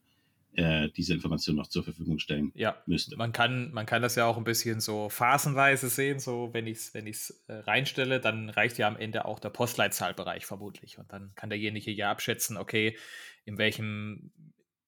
äh, 0.54 0.88
diese 0.90 1.14
Information 1.14 1.56
noch 1.56 1.68
zur 1.68 1.84
Verfügung 1.84 2.18
stellen 2.18 2.50
ja, 2.54 2.76
müsste. 2.86 3.16
Man 3.16 3.32
kann, 3.32 3.70
man 3.72 3.86
kann 3.86 4.02
das 4.02 4.16
ja 4.16 4.26
auch 4.26 4.36
ein 4.36 4.44
bisschen 4.44 4.80
so 4.80 5.08
phasenweise 5.08 5.88
sehen, 5.88 6.18
so 6.18 6.50
wenn 6.52 6.66
ich 6.66 6.78
es 6.78 6.94
wenn 6.94 7.06
äh, 7.06 7.60
reinstelle, 7.60 8.20
dann 8.20 8.50
reicht 8.50 8.78
ja 8.78 8.88
am 8.88 8.96
Ende 8.96 9.24
auch 9.24 9.38
der 9.38 9.50
Postleitzahlbereich 9.50 10.46
vermutlich. 10.46 10.98
Und 10.98 11.12
dann 11.12 11.32
kann 11.34 11.50
derjenige 11.50 11.90
ja 11.92 12.10
abschätzen, 12.10 12.56
okay, 12.56 12.96
in 13.44 13.58
welchem 13.58 14.32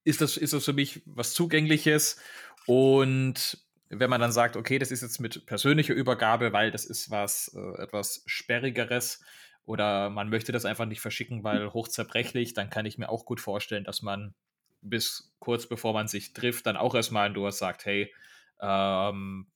ist 0.04 0.20
das, 0.20 0.36
ist 0.36 0.52
das 0.52 0.64
für 0.64 0.72
mich 0.72 1.02
was 1.06 1.32
Zugängliches? 1.32 2.20
Und 2.66 3.58
wenn 3.88 4.10
man 4.10 4.20
dann 4.20 4.32
sagt, 4.32 4.56
okay, 4.56 4.78
das 4.78 4.90
ist 4.90 5.02
jetzt 5.02 5.20
mit 5.20 5.46
persönlicher 5.46 5.94
Übergabe, 5.94 6.52
weil 6.52 6.70
das 6.70 6.84
ist 6.84 7.10
was 7.10 7.54
äh, 7.54 7.82
etwas 7.82 8.22
Sperrigeres 8.26 9.22
oder 9.64 10.10
man 10.10 10.28
möchte 10.28 10.50
das 10.50 10.64
einfach 10.64 10.86
nicht 10.86 11.00
verschicken, 11.00 11.44
weil 11.44 11.72
hochzerbrechlich, 11.72 12.54
dann 12.54 12.70
kann 12.70 12.86
ich 12.86 12.98
mir 12.98 13.10
auch 13.10 13.24
gut 13.24 13.40
vorstellen, 13.40 13.84
dass 13.84 14.02
man 14.02 14.34
bis 14.82 15.34
kurz 15.38 15.66
bevor 15.66 15.92
man 15.92 16.08
sich 16.08 16.32
trifft, 16.32 16.66
dann 16.66 16.76
auch 16.76 16.94
erstmal 16.94 17.26
ein 17.26 17.34
Durst 17.34 17.58
sagt, 17.58 17.86
hey, 17.86 18.12
ähm, 18.60 19.46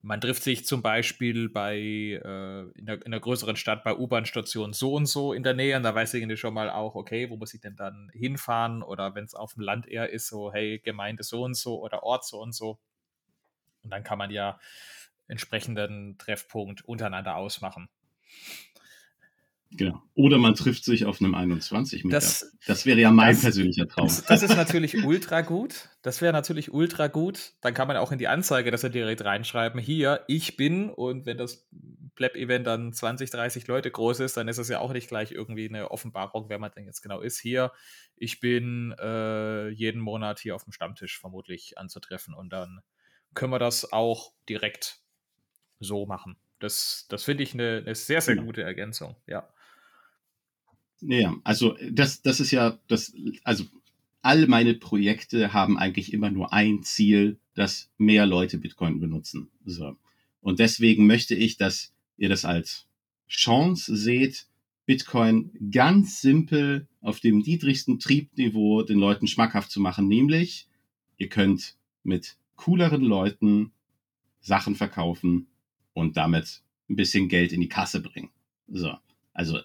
man 0.00 0.20
trifft 0.20 0.42
sich 0.44 0.64
zum 0.64 0.80
Beispiel 0.80 1.48
bei 1.48 1.76
äh, 1.76 2.60
in, 2.78 2.88
einer, 2.88 3.20
größeren 3.20 3.56
Stadt 3.56 3.82
bei 3.82 3.96
U-Bahn-Stationen 3.96 4.72
so 4.72 4.94
und 4.94 5.06
so 5.06 5.32
in 5.32 5.42
der 5.42 5.54
Nähe 5.54 5.76
und 5.76 5.82
da 5.82 5.94
weiß 5.94 6.14
ich 6.14 6.40
schon 6.40 6.54
mal 6.54 6.70
auch, 6.70 6.94
okay, 6.94 7.30
wo 7.30 7.36
muss 7.36 7.54
ich 7.54 7.60
denn 7.60 7.76
dann 7.76 8.10
hinfahren 8.12 8.82
oder 8.82 9.14
wenn 9.14 9.24
es 9.24 9.34
auf 9.34 9.54
dem 9.54 9.62
Land 9.62 9.88
eher 9.88 10.10
ist, 10.10 10.28
so, 10.28 10.52
hey, 10.52 10.78
Gemeinde 10.78 11.24
so 11.24 11.42
und 11.42 11.54
so 11.54 11.80
oder 11.80 12.04
Ort 12.04 12.24
so 12.24 12.40
und 12.40 12.52
so. 12.52 12.78
Und 13.82 13.90
dann 13.90 14.04
kann 14.04 14.18
man 14.18 14.30
ja 14.30 14.60
entsprechenden 15.26 16.16
Treffpunkt 16.18 16.84
untereinander 16.84 17.36
ausmachen. 17.36 17.88
Genau. 19.70 20.02
Oder 20.14 20.38
man 20.38 20.54
trifft 20.54 20.84
sich 20.84 21.04
auf 21.04 21.20
einem 21.20 21.34
21 21.34 22.04
Meter. 22.04 22.16
Das, 22.16 22.56
das 22.66 22.86
wäre 22.86 22.98
ja 23.00 23.10
mein 23.10 23.34
das, 23.34 23.42
persönlicher 23.42 23.86
Traum. 23.86 24.06
Das, 24.06 24.24
das, 24.24 24.42
ist 24.42 24.56
natürlich 24.56 25.04
ultra 25.04 25.42
gut. 25.42 25.90
Das 26.00 26.22
wäre 26.22 26.32
natürlich 26.32 26.72
ultra 26.72 27.08
gut. 27.08 27.52
Dann 27.60 27.74
kann 27.74 27.86
man 27.86 27.98
auch 27.98 28.10
in 28.10 28.18
die 28.18 28.28
Anzeige 28.28 28.70
das 28.70 28.82
ja 28.82 28.88
direkt 28.88 29.22
reinschreiben. 29.24 29.78
Hier, 29.78 30.24
ich 30.26 30.56
bin. 30.56 30.88
Und 30.88 31.26
wenn 31.26 31.36
das 31.36 31.68
Pleb-Event 32.14 32.66
dann 32.66 32.92
20, 32.94 33.30
30 33.30 33.66
Leute 33.66 33.90
groß 33.90 34.20
ist, 34.20 34.38
dann 34.38 34.48
ist 34.48 34.58
es 34.58 34.68
ja 34.68 34.80
auch 34.80 34.92
nicht 34.92 35.08
gleich 35.08 35.32
irgendwie 35.32 35.68
eine 35.68 35.90
Offenbarung, 35.90 36.48
wer 36.48 36.58
man 36.58 36.72
denn 36.72 36.86
jetzt 36.86 37.02
genau 37.02 37.20
ist. 37.20 37.38
Hier, 37.38 37.70
ich 38.16 38.40
bin 38.40 38.94
äh, 38.98 39.68
jeden 39.68 40.00
Monat 40.00 40.40
hier 40.40 40.54
auf 40.54 40.64
dem 40.64 40.72
Stammtisch 40.72 41.20
vermutlich 41.20 41.76
anzutreffen. 41.76 42.32
Und 42.32 42.54
dann 42.54 42.80
können 43.34 43.52
wir 43.52 43.58
das 43.58 43.92
auch 43.92 44.32
direkt 44.48 45.00
so 45.78 46.06
machen. 46.06 46.38
Das, 46.58 47.06
das 47.08 47.24
finde 47.24 47.42
ich 47.42 47.54
eine, 47.54 47.82
eine, 47.84 47.94
sehr, 47.94 48.20
sehr 48.20 48.34
genau. 48.34 48.46
gute 48.46 48.62
Ergänzung. 48.62 49.16
Ja. 49.26 49.48
Ja, 51.00 51.36
also 51.44 51.76
das, 51.90 52.22
das 52.22 52.40
ist 52.40 52.50
ja 52.50 52.78
das, 52.88 53.14
also 53.44 53.64
all 54.22 54.46
meine 54.46 54.74
Projekte 54.74 55.52
haben 55.52 55.78
eigentlich 55.78 56.12
immer 56.12 56.30
nur 56.30 56.52
ein 56.52 56.82
Ziel, 56.82 57.38
dass 57.54 57.90
mehr 57.98 58.26
Leute 58.26 58.58
Bitcoin 58.58 59.00
benutzen. 59.00 59.48
So. 59.64 59.96
Und 60.40 60.58
deswegen 60.58 61.06
möchte 61.06 61.34
ich, 61.34 61.56
dass 61.56 61.92
ihr 62.16 62.28
das 62.28 62.44
als 62.44 62.86
Chance 63.28 63.96
seht, 63.96 64.46
Bitcoin 64.86 65.52
ganz 65.70 66.20
simpel 66.20 66.88
auf 67.00 67.20
dem 67.20 67.38
niedrigsten 67.38 67.98
Triebniveau 67.98 68.82
den 68.82 68.98
Leuten 68.98 69.26
schmackhaft 69.26 69.70
zu 69.70 69.80
machen, 69.80 70.08
nämlich 70.08 70.66
ihr 71.18 71.28
könnt 71.28 71.76
mit 72.02 72.36
cooleren 72.56 73.02
Leuten 73.02 73.72
Sachen 74.40 74.74
verkaufen 74.74 75.46
und 75.92 76.16
damit 76.16 76.62
ein 76.88 76.96
bisschen 76.96 77.28
Geld 77.28 77.52
in 77.52 77.60
die 77.60 77.68
Kasse 77.68 78.00
bringen. 78.00 78.30
So. 78.66 78.94
Also 79.34 79.60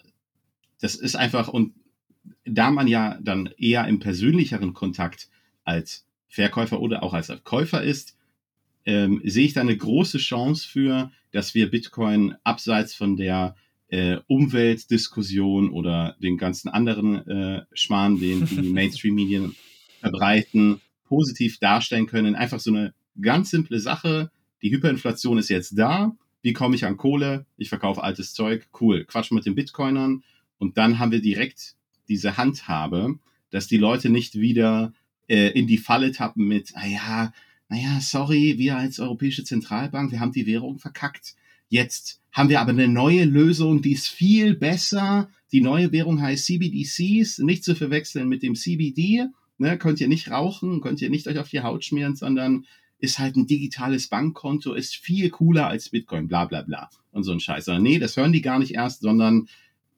das 0.83 0.95
ist 0.95 1.15
einfach, 1.15 1.47
und 1.47 1.73
da 2.43 2.69
man 2.69 2.89
ja 2.89 3.17
dann 3.21 3.49
eher 3.57 3.87
im 3.87 3.99
persönlicheren 3.99 4.73
Kontakt 4.73 5.29
als 5.63 6.05
Verkäufer 6.27 6.81
oder 6.81 7.03
auch 7.03 7.13
als 7.13 7.31
Käufer 7.45 7.81
ist, 7.81 8.17
ähm, 8.85 9.21
sehe 9.23 9.45
ich 9.45 9.53
da 9.53 9.61
eine 9.61 9.77
große 9.77 10.17
Chance 10.17 10.67
für, 10.67 11.09
dass 11.31 11.55
wir 11.55 11.71
Bitcoin 11.71 12.35
abseits 12.43 12.93
von 12.93 13.15
der 13.15 13.55
äh, 13.87 14.17
Umweltdiskussion 14.27 15.69
oder 15.69 16.17
den 16.19 16.37
ganzen 16.37 16.67
anderen 16.67 17.25
äh, 17.29 17.61
Schmarrn, 17.71 18.19
den 18.19 18.45
die 18.45 18.55
Mainstream-Medien 18.73 19.55
verbreiten, 20.01 20.81
positiv 21.05 21.59
darstellen 21.59 22.07
können. 22.07 22.35
Einfach 22.35 22.59
so 22.59 22.71
eine 22.71 22.93
ganz 23.21 23.51
simple 23.51 23.79
Sache. 23.79 24.31
Die 24.61 24.69
Hyperinflation 24.69 25.37
ist 25.37 25.47
jetzt 25.47 25.79
da. 25.79 26.13
Wie 26.41 26.51
komme 26.51 26.75
ich 26.75 26.83
an 26.83 26.97
Kohle? 26.97 27.45
Ich 27.55 27.69
verkaufe 27.69 28.03
altes 28.03 28.33
Zeug. 28.33 28.67
Cool. 28.81 29.05
Quatsch 29.05 29.31
mit 29.31 29.45
den 29.45 29.55
Bitcoinern. 29.55 30.23
Und 30.57 30.77
dann 30.77 30.99
haben 30.99 31.11
wir 31.11 31.21
direkt 31.21 31.75
diese 32.07 32.37
Handhabe, 32.37 33.19
dass 33.49 33.67
die 33.67 33.77
Leute 33.77 34.09
nicht 34.09 34.39
wieder 34.39 34.93
äh, 35.27 35.49
in 35.49 35.67
die 35.67 35.77
Falle 35.77 36.11
tappen 36.11 36.47
mit, 36.47 36.73
naja, 36.75 37.33
naja, 37.69 37.99
sorry, 38.01 38.57
wir 38.57 38.77
als 38.77 38.99
Europäische 38.99 39.43
Zentralbank, 39.43 40.11
wir 40.11 40.19
haben 40.19 40.31
die 40.31 40.45
Währung 40.45 40.79
verkackt. 40.79 41.35
Jetzt 41.69 42.21
haben 42.31 42.49
wir 42.49 42.61
aber 42.61 42.71
eine 42.71 42.87
neue 42.87 43.25
Lösung, 43.25 43.81
die 43.81 43.93
ist 43.93 44.07
viel 44.07 44.55
besser. 44.55 45.29
Die 45.51 45.61
neue 45.61 45.91
Währung 45.91 46.21
heißt 46.21 46.45
CBDCs, 46.45 47.39
nicht 47.39 47.63
zu 47.63 47.75
verwechseln 47.75 48.27
mit 48.27 48.43
dem 48.43 48.55
CBD. 48.55 49.27
Ne, 49.57 49.77
könnt 49.77 50.01
ihr 50.01 50.07
nicht 50.07 50.31
rauchen, 50.31 50.81
könnt 50.81 51.01
ihr 51.01 51.09
nicht 51.09 51.27
euch 51.27 51.37
auf 51.37 51.49
die 51.49 51.61
Haut 51.61 51.85
schmieren, 51.85 52.15
sondern 52.15 52.65
ist 52.97 53.19
halt 53.19 53.35
ein 53.35 53.47
digitales 53.47 54.07
Bankkonto, 54.07 54.73
ist 54.73 54.95
viel 54.95 55.29
cooler 55.29 55.67
als 55.67 55.89
Bitcoin, 55.89 56.27
bla 56.27 56.45
bla 56.45 56.61
bla. 56.61 56.89
Und 57.11 57.23
so 57.23 57.31
ein 57.31 57.39
Scheiß. 57.39 57.65
Sondern 57.65 57.83
nee, 57.83 57.99
das 57.99 58.17
hören 58.17 58.33
die 58.33 58.41
gar 58.41 58.59
nicht 58.59 58.73
erst, 58.73 59.01
sondern 59.01 59.47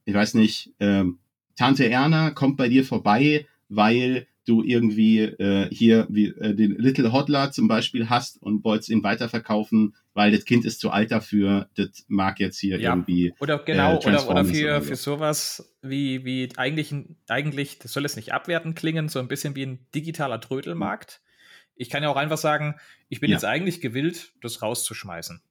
ich 0.06 0.14
weiß 0.14 0.36
nicht, 0.36 0.74
ähm, 0.80 1.20
Tante 1.56 1.89
Erna 1.89 2.32
kommt 2.32 2.58
bei 2.58 2.70
dir 2.70 2.86
vorbei, 2.86 3.47
weil 3.70 4.28
du 4.45 4.64
irgendwie 4.64 5.22
äh, 5.22 5.68
hier 5.72 6.06
wie, 6.10 6.28
äh, 6.28 6.53
den 6.53 6.76
Little 6.78 7.12
Hodler 7.12 7.51
zum 7.51 7.68
Beispiel 7.68 8.10
hast 8.10 8.41
und 8.41 8.64
wolltest 8.64 8.89
ihn 8.89 9.03
weiterverkaufen, 9.03 9.95
weil 10.14 10.32
das 10.32 10.45
Kind 10.45 10.66
ist 10.66 10.80
zu 10.80 10.91
alt 10.91 11.12
dafür, 11.12 11.68
das 11.76 12.06
mag 12.08 12.39
jetzt 12.39 12.60
hier 12.60 12.80
ja. 12.80 12.91
irgendwie. 12.91 13.34
Oder 13.39 13.60
genau, 13.60 13.95
äh, 13.95 14.08
oder, 14.08 14.30
oder 14.30 14.45
für, 14.45 14.66
oder 14.66 14.82
so. 14.82 14.88
für 14.88 14.95
sowas 14.95 15.74
wie, 15.82 16.24
wie 16.26 16.49
eigentlich, 16.58 16.93
eigentlich, 17.28 17.80
das 17.80 17.93
soll 17.93 18.06
es 18.06 18.16
nicht 18.16 18.34
abwerten 18.34 18.76
klingen, 18.76 19.10
so 19.10 19.20
ein 19.20 19.28
bisschen 19.28 19.56
wie 19.56 19.66
ein 19.66 19.80
digitaler 19.95 20.39
Trödelmarkt. 20.39 21.22
Ich 21.76 21.89
kann 21.89 22.03
ja 22.03 22.10
auch 22.10 22.16
einfach 22.16 22.38
sagen, 22.38 22.76
ich 23.10 23.20
bin 23.20 23.32
ja. 23.32 23.36
jetzt 23.36 23.45
eigentlich 23.45 23.82
gewillt, 23.82 24.34
das 24.41 24.62
rauszuschmeißen. 24.62 25.41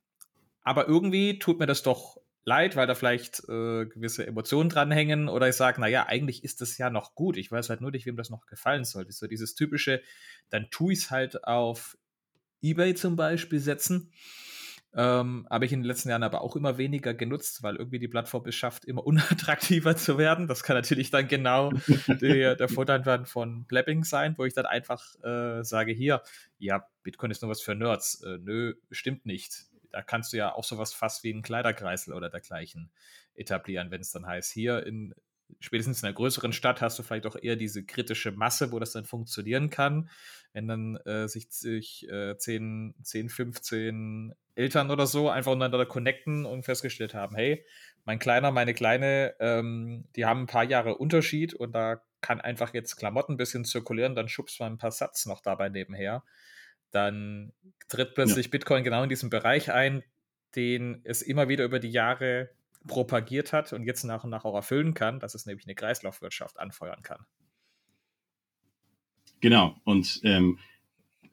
Aber 0.62 0.88
irgendwie 0.88 1.38
tut 1.38 1.58
mir 1.58 1.66
das 1.66 1.82
doch 1.82 2.16
leid, 2.44 2.76
weil 2.76 2.86
da 2.86 2.94
vielleicht 2.94 3.40
äh, 3.48 3.86
gewisse 3.86 4.26
Emotionen 4.26 4.68
dranhängen 4.68 5.28
oder 5.28 5.48
ich 5.48 5.56
sage, 5.56 5.80
naja, 5.80 6.06
eigentlich 6.06 6.44
ist 6.44 6.60
das 6.60 6.76
ja 6.78 6.90
noch 6.90 7.14
gut. 7.14 7.36
Ich 7.36 7.50
weiß 7.50 7.70
halt 7.70 7.80
nur 7.80 7.90
nicht, 7.90 8.06
wem 8.06 8.16
das 8.16 8.30
noch 8.30 8.46
gefallen 8.46 8.84
sollte. 8.84 9.12
So 9.12 9.26
dieses 9.26 9.54
typische, 9.54 10.02
dann 10.50 10.68
tue 10.70 10.92
ich 10.92 11.00
es 11.00 11.10
halt 11.10 11.44
auf 11.44 11.96
Ebay 12.60 12.94
zum 12.94 13.16
Beispiel 13.16 13.60
setzen. 13.60 14.12
Ähm, 14.96 15.44
habe 15.50 15.64
ich 15.64 15.72
in 15.72 15.80
den 15.80 15.88
letzten 15.88 16.10
Jahren 16.10 16.22
aber 16.22 16.42
auch 16.42 16.54
immer 16.54 16.78
weniger 16.78 17.14
genutzt, 17.14 17.64
weil 17.64 17.74
irgendwie 17.76 17.98
die 17.98 18.06
Plattform 18.06 18.46
es 18.46 18.54
schafft, 18.54 18.84
immer 18.84 19.04
unattraktiver 19.06 19.96
zu 19.96 20.18
werden. 20.18 20.46
Das 20.46 20.62
kann 20.62 20.76
natürlich 20.76 21.10
dann 21.10 21.26
genau 21.26 21.72
der, 22.06 22.54
der 22.54 22.68
Vorteil 22.68 23.24
von 23.24 23.64
Blabbing 23.64 24.04
sein, 24.04 24.34
wo 24.36 24.44
ich 24.44 24.54
dann 24.54 24.66
einfach 24.66 25.02
äh, 25.24 25.64
sage, 25.64 25.92
hier, 25.92 26.22
ja, 26.58 26.86
Bitcoin 27.02 27.32
ist 27.32 27.42
nur 27.42 27.50
was 27.50 27.62
für 27.62 27.74
Nerds. 27.74 28.22
Äh, 28.22 28.38
nö, 28.38 28.74
stimmt 28.90 29.26
nicht 29.26 29.66
da 29.94 30.02
kannst 30.02 30.32
du 30.32 30.36
ja 30.36 30.52
auch 30.52 30.64
sowas 30.64 30.92
fast 30.92 31.22
wie 31.22 31.32
einen 31.32 31.42
Kleiderkreisel 31.42 32.14
oder 32.14 32.28
dergleichen 32.28 32.90
etablieren, 33.34 33.92
wenn 33.92 34.00
es 34.00 34.10
dann 34.10 34.26
heißt, 34.26 34.52
hier 34.52 34.84
in 34.84 35.14
spätestens 35.60 36.02
in 36.02 36.08
einer 36.08 36.16
größeren 36.16 36.52
Stadt 36.52 36.80
hast 36.80 36.98
du 36.98 37.04
vielleicht 37.04 37.26
auch 37.26 37.36
eher 37.40 37.54
diese 37.54 37.84
kritische 37.84 38.32
Masse, 38.32 38.72
wo 38.72 38.80
das 38.80 38.92
dann 38.92 39.04
funktionieren 39.04 39.70
kann. 39.70 40.10
Wenn 40.52 40.66
dann 40.66 40.96
äh, 41.04 41.28
sich, 41.28 41.48
sich 41.50 42.08
äh, 42.08 42.36
10, 42.36 42.94
10, 43.02 43.28
15 43.28 44.34
Eltern 44.56 44.90
oder 44.90 45.06
so 45.06 45.28
einfach 45.28 45.52
untereinander 45.52 45.86
connecten 45.86 46.44
und 46.44 46.64
festgestellt 46.64 47.14
haben, 47.14 47.36
hey, 47.36 47.64
mein 48.04 48.18
Kleiner, 48.18 48.50
meine 48.50 48.74
Kleine, 48.74 49.34
ähm, 49.38 50.06
die 50.16 50.24
haben 50.24 50.40
ein 50.40 50.46
paar 50.46 50.64
Jahre 50.64 50.96
Unterschied 50.96 51.54
und 51.54 51.72
da 51.72 52.02
kann 52.20 52.40
einfach 52.40 52.74
jetzt 52.74 52.96
Klamotten 52.96 53.34
ein 53.34 53.36
bisschen 53.36 53.64
zirkulieren, 53.64 54.16
dann 54.16 54.28
schubst 54.28 54.58
man 54.58 54.72
ein 54.72 54.78
paar 54.78 54.92
Satz 54.92 55.26
noch 55.26 55.40
dabei 55.40 55.68
nebenher 55.68 56.24
dann 56.94 57.52
tritt 57.88 58.14
plötzlich 58.14 58.46
ja. 58.46 58.50
Bitcoin 58.50 58.84
genau 58.84 59.02
in 59.02 59.08
diesen 59.08 59.30
Bereich 59.30 59.72
ein, 59.72 60.02
den 60.54 61.00
es 61.04 61.22
immer 61.22 61.48
wieder 61.48 61.64
über 61.64 61.80
die 61.80 61.90
Jahre 61.90 62.50
propagiert 62.86 63.52
hat 63.52 63.72
und 63.72 63.84
jetzt 63.84 64.04
nach 64.04 64.24
und 64.24 64.30
nach 64.30 64.44
auch 64.44 64.54
erfüllen 64.54 64.94
kann, 64.94 65.20
dass 65.20 65.34
es 65.34 65.46
nämlich 65.46 65.66
eine 65.66 65.74
Kreislaufwirtschaft 65.74 66.58
anfeuern 66.58 67.02
kann. 67.02 67.24
Genau, 69.40 69.76
und 69.84 70.20
ähm, 70.22 70.58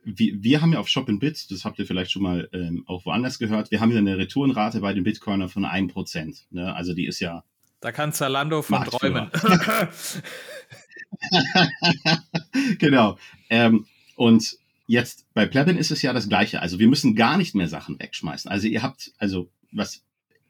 wir, 0.04 0.44
wir, 0.44 0.62
haben 0.62 0.74
ja 0.74 0.80
auf 0.80 0.88
Shop 0.88 1.08
in 1.08 1.20
Bits, 1.20 1.48
das 1.48 1.64
habt 1.64 1.78
ihr 1.78 1.86
vielleicht 1.86 2.12
schon 2.12 2.24
mal 2.24 2.50
ähm, 2.54 2.84
auch 2.88 3.06
woanders 3.06 3.38
gehört, 3.38 3.72
wir 3.72 3.80
haben 3.80 3.92
ja 3.92 4.00
eine 4.00 4.18
Retourenrate 4.18 4.80
bei 4.80 4.94
den 4.94 5.04
Bitcoinern 5.04 5.50
von 5.50 5.66
1%. 5.66 6.46
Ne? 6.50 6.74
Also 6.74 6.94
die 6.94 7.06
ist 7.06 7.20
ja. 7.20 7.44
Da 7.80 7.92
kann 7.92 8.14
Zalando 8.14 8.62
von 8.62 8.84
träumen. 8.84 9.30
genau. 12.80 13.18
Ähm, 13.50 13.86
und 14.16 14.58
Jetzt 14.92 15.26
bei 15.34 15.46
Plebin 15.46 15.78
ist 15.78 15.92
es 15.92 16.02
ja 16.02 16.12
das 16.12 16.28
Gleiche. 16.28 16.62
Also 16.62 16.78
wir 16.78 16.90
müssen 16.90 17.16
gar 17.16 17.38
nicht 17.38 17.56
mehr 17.56 17.70
Sachen 17.70 17.98
wegschmeißen. 17.98 18.52
Also 18.52 18.68
ihr 18.68 18.84
habt, 18.84 19.14
also 19.20 19.50
was, 19.72 20.04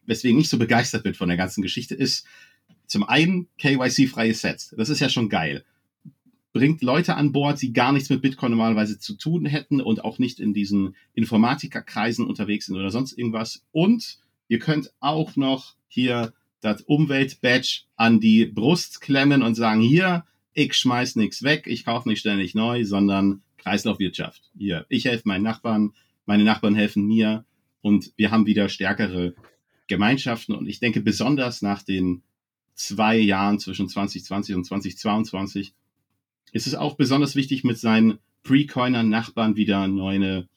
weswegen 0.08 0.40
ich 0.42 0.50
so 0.50 0.58
begeistert 0.58 1.04
bin 1.04 1.14
von 1.14 1.28
der 1.28 1.38
ganzen 1.38 1.62
Geschichte 1.62 1.94
ist, 1.94 2.26
zum 2.88 3.04
einen 3.04 3.50
KYC-freie 3.60 4.34
Sets. 4.34 4.74
Das 4.76 4.90
ist 4.90 5.00
ja 5.00 5.10
schon 5.10 5.30
geil. 5.30 5.64
Bringt 6.54 6.82
Leute 6.82 7.18
an 7.18 7.34
Bord, 7.34 7.62
die 7.62 7.72
gar 7.72 7.92
nichts 7.92 8.10
mit 8.10 8.24
Bitcoin 8.24 8.50
normalerweise 8.50 8.98
zu 8.98 9.16
tun 9.16 9.46
hätten 9.46 9.80
und 9.80 10.04
auch 10.04 10.18
nicht 10.18 10.40
in 10.40 10.56
diesen 10.56 10.96
Informatikerkreisen 11.14 12.26
unterwegs 12.26 12.66
sind 12.66 12.78
oder 12.78 12.90
sonst 12.90 13.16
irgendwas. 13.16 13.64
Und 13.72 14.18
ihr 14.48 14.58
könnt 14.58 14.92
auch 15.00 15.36
noch 15.36 15.76
hier 15.88 16.34
das 16.62 16.82
Umwelt-Badge 16.82 17.82
an 17.96 18.20
die 18.20 18.48
Brust 18.48 19.02
klemmen 19.02 19.44
und 19.44 19.54
sagen, 19.54 19.82
hier, 19.82 20.26
ich 20.54 20.74
schmeiß 20.74 21.16
nichts 21.16 21.44
weg, 21.44 21.68
ich 21.68 21.86
kaufe 21.86 22.10
nicht 22.10 22.22
ständig 22.22 22.56
neu, 22.56 22.86
sondern 22.86 23.44
Kreislaufwirtschaft. 23.62 24.42
Hier, 24.58 24.86
ich 24.90 25.06
helfe 25.06 25.28
meinen 25.28 25.44
Nachbarn, 25.44 25.94
meine 26.26 26.44
Nachbarn 26.44 26.76
helfen 26.76 27.06
mir 27.06 27.46
und 27.82 28.12
wir 28.16 28.32
haben 28.32 28.46
wieder 28.46 28.70
stärkere 28.70 29.36
Gemeinschaften. 29.88 30.56
Und 30.56 30.68
ich 30.68 30.80
denke, 30.80 31.02
besonders 31.02 31.62
nach 31.62 31.84
den 31.84 32.24
zwei 32.74 33.18
Jahren 33.18 33.60
zwischen 33.60 33.88
2020 33.88 34.56
und 34.56 34.64
2022 34.66 35.74
ist 36.52 36.68
es 36.68 36.76
auch 36.76 36.96
besonders 36.96 37.36
wichtig, 37.36 37.64
mit 37.64 37.78
seinen 37.78 38.20
Pre-Coiner-Nachbarn 38.44 39.56
wieder 39.56 39.88
neue, 39.88 40.48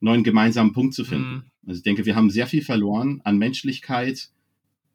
neuen 0.00 0.24
gemeinsamen 0.24 0.72
Punkt 0.72 0.94
zu 0.94 1.04
finden. 1.04 1.34
Mhm. 1.34 1.42
Also 1.66 1.78
ich 1.78 1.84
denke, 1.84 2.04
wir 2.06 2.16
haben 2.16 2.30
sehr 2.30 2.46
viel 2.46 2.62
verloren 2.62 3.20
an 3.24 3.38
Menschlichkeit 3.38 4.30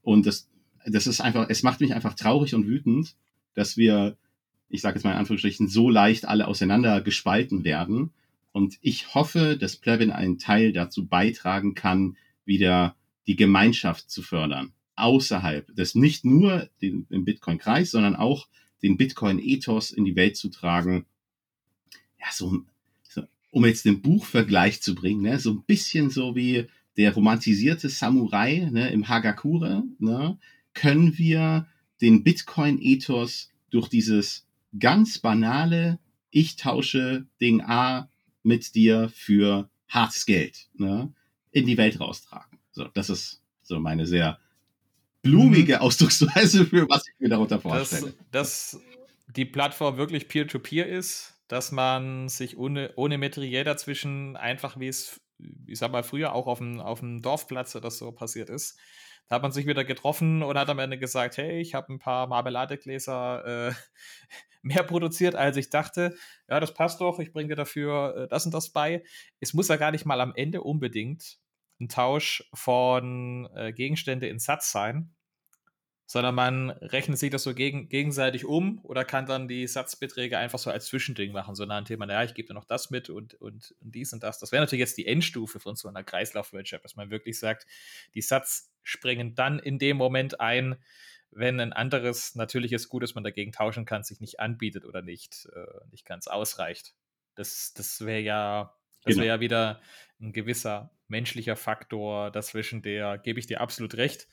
und 0.01 0.25
das, 0.25 0.49
das 0.85 1.07
ist 1.07 1.21
einfach, 1.21 1.49
es 1.49 1.63
macht 1.63 1.79
mich 1.79 1.93
einfach 1.93 2.13
traurig 2.13 2.53
und 2.53 2.67
wütend, 2.67 3.15
dass 3.53 3.77
wir 3.77 4.17
ich 4.69 4.81
sage 4.81 4.95
jetzt 4.95 5.03
mal 5.03 5.11
in 5.11 5.17
Anführungsstrichen, 5.17 5.67
so 5.67 5.89
leicht 5.89 6.27
alle 6.27 6.47
auseinander 6.47 7.01
gespalten 7.01 7.63
werden. 7.63 8.11
Und 8.51 8.77
ich 8.81 9.13
hoffe, 9.13 9.57
dass 9.57 9.75
Plebin 9.75 10.11
einen 10.11 10.39
Teil 10.39 10.73
dazu 10.73 11.05
beitragen 11.05 11.75
kann, 11.75 12.17
wieder 12.45 12.95
die 13.27 13.35
Gemeinschaft 13.35 14.09
zu 14.09 14.21
fördern. 14.21 14.73
Außerhalb 14.95 15.75
des 15.75 15.95
nicht 15.95 16.25
nur 16.25 16.69
den, 16.81 17.07
den 17.09 17.23
Bitcoin-Kreis, 17.23 17.91
sondern 17.91 18.15
auch 18.15 18.47
den 18.81 18.97
Bitcoin-Ethos 18.97 19.91
in 19.91 20.05
die 20.05 20.15
Welt 20.15 20.37
zu 20.37 20.49
tragen. 20.49 21.05
Ja, 22.19 22.27
so, 22.31 22.63
so 23.03 23.23
um 23.51 23.65
jetzt 23.65 23.85
den 23.85 24.01
Buchvergleich 24.01 24.81
zu 24.81 24.95
bringen, 24.95 25.21
ne, 25.21 25.39
so 25.39 25.51
ein 25.51 25.63
bisschen 25.63 26.09
so 26.09 26.35
wie 26.35 26.65
der 26.95 27.13
romantisierte 27.13 27.89
Samurai 27.89 28.69
ne, 28.71 28.89
im 28.89 29.07
Hagakure, 29.07 29.83
ne, 29.99 30.37
können 30.73 31.17
wir 31.17 31.67
den 32.01 32.23
Bitcoin-Ethos 32.23 33.51
durch 33.69 33.89
dieses 33.89 34.46
ganz 34.79 35.19
banale, 35.19 35.99
ich 36.29 36.55
tausche 36.55 37.25
Ding 37.41 37.61
A 37.61 38.09
mit 38.43 38.75
dir 38.75 39.09
für 39.09 39.69
hartes 39.87 40.25
Geld 40.25 40.67
ne, 40.73 41.13
in 41.51 41.65
die 41.65 41.77
Welt 41.77 41.99
raustragen. 41.99 42.59
So, 42.71 42.85
das 42.85 43.09
ist 43.09 43.41
so 43.61 43.79
meine 43.79 44.05
sehr 44.05 44.39
blumige 45.21 45.75
mhm. 45.75 45.81
Ausdrucksweise 45.81 46.65
für 46.65 46.87
was 46.89 47.07
ich 47.07 47.19
mir 47.19 47.29
darunter 47.29 47.59
vorstelle. 47.59 48.13
Dass, 48.31 48.71
dass 48.71 48.81
die 49.35 49.45
Plattform 49.45 49.97
wirklich 49.97 50.27
peer-to-peer 50.27 50.85
-peer 50.85 50.89
ist, 50.89 51.33
dass 51.47 51.71
man 51.71 52.29
sich 52.29 52.57
ohne, 52.57 52.93
ohne 52.95 53.17
Metrier 53.17 53.63
dazwischen 53.63 54.35
einfach, 54.35 54.79
wie 54.79 54.87
es, 54.87 55.19
ich 55.65 55.79
sag 55.79 55.91
mal, 55.91 56.03
früher 56.03 56.33
auch 56.33 56.47
auf 56.47 56.59
dem, 56.59 56.79
auf 56.79 56.99
dem 56.99 57.21
Dorfplatz 57.21 57.75
oder 57.75 57.91
so 57.91 58.11
passiert 58.11 58.49
ist, 58.49 58.77
da 59.27 59.35
hat 59.35 59.41
man 59.41 59.51
sich 59.51 59.67
wieder 59.67 59.83
getroffen 59.83 60.43
und 60.43 60.57
hat 60.57 60.69
am 60.69 60.79
Ende 60.79 60.97
gesagt, 60.97 61.37
hey, 61.37 61.59
ich 61.59 61.73
habe 61.73 61.93
ein 61.93 61.99
paar 61.99 62.27
Marmeladegläser 62.27 63.69
äh, 63.69 63.73
mehr 64.61 64.83
produziert, 64.83 65.35
als 65.35 65.57
ich 65.57 65.69
dachte. 65.69 66.15
Ja, 66.49 66.59
das 66.59 66.73
passt 66.73 67.01
doch, 67.01 67.19
ich 67.19 67.33
bringe 67.33 67.49
dir 67.49 67.55
dafür 67.55 68.15
äh, 68.15 68.27
das 68.27 68.45
und 68.45 68.53
das 68.53 68.69
bei. 68.69 69.03
Es 69.39 69.53
muss 69.53 69.67
ja 69.67 69.75
gar 69.75 69.91
nicht 69.91 70.05
mal 70.05 70.21
am 70.21 70.33
Ende 70.35 70.61
unbedingt 70.61 71.39
ein 71.79 71.89
Tausch 71.89 72.49
von 72.53 73.49
äh, 73.55 73.71
Gegenstände 73.71 74.27
in 74.27 74.39
Satz 74.39 74.71
sein, 74.71 75.13
sondern 76.07 76.33
man 76.33 76.69
rechnet 76.69 77.19
sich 77.19 77.29
das 77.29 77.43
so 77.43 77.53
gegen, 77.53 77.89
gegenseitig 77.89 78.45
um 78.45 78.79
oder 78.83 79.03
kann 79.03 79.25
dann 79.25 79.49
die 79.49 79.67
Satzbeträge 79.67 80.37
einfach 80.37 80.57
so 80.57 80.71
als 80.71 80.85
Zwischending 80.85 81.33
machen, 81.33 81.53
so 81.53 81.65
nach 81.65 81.77
dem 81.77 81.85
Thema, 81.85 82.05
naja, 82.05 82.23
ich 82.23 82.33
gebe 82.33 82.47
dir 82.47 82.53
noch 82.53 82.65
das 82.65 82.89
mit 82.89 83.09
und, 83.09 83.33
und, 83.35 83.75
und 83.81 83.93
dies 83.93 84.13
und 84.13 84.23
das. 84.23 84.39
Das 84.39 84.53
wäre 84.53 84.63
natürlich 84.63 84.79
jetzt 84.79 84.97
die 84.97 85.05
Endstufe 85.05 85.59
von 85.59 85.75
so 85.75 85.89
einer 85.89 86.03
Kreislaufwirtschaft, 86.03 86.85
dass 86.85 86.95
man 86.95 87.11
wirklich 87.11 87.37
sagt, 87.37 87.67
die 88.15 88.21
Satz 88.21 88.71
springen 88.87 89.35
dann 89.35 89.59
in 89.59 89.79
dem 89.79 89.97
Moment 89.97 90.39
ein, 90.39 90.77
wenn 91.31 91.59
ein 91.59 91.73
anderes 91.73 92.35
natürliches 92.35 92.87
Gut, 92.87 93.03
das 93.03 93.15
man 93.15 93.23
dagegen 93.23 93.51
tauschen 93.51 93.85
kann, 93.85 94.03
sich 94.03 94.21
nicht 94.21 94.39
anbietet 94.39 94.85
oder 94.85 95.01
nicht, 95.01 95.47
äh, 95.53 95.85
nicht 95.91 96.05
ganz 96.05 96.27
ausreicht. 96.27 96.95
Das, 97.35 97.73
das 97.73 98.05
wäre 98.05 98.21
ja, 98.21 98.75
das 99.03 99.15
genau. 99.15 99.23
wäre 99.23 99.35
ja 99.35 99.39
wieder 99.41 99.81
ein 100.19 100.31
gewisser 100.31 100.91
menschlicher 101.07 101.55
Faktor 101.55 102.31
dazwischen, 102.31 102.81
der, 102.81 103.17
gebe 103.17 103.39
ich 103.39 103.47
dir 103.47 103.61
absolut 103.61 103.95
recht, 103.95 104.27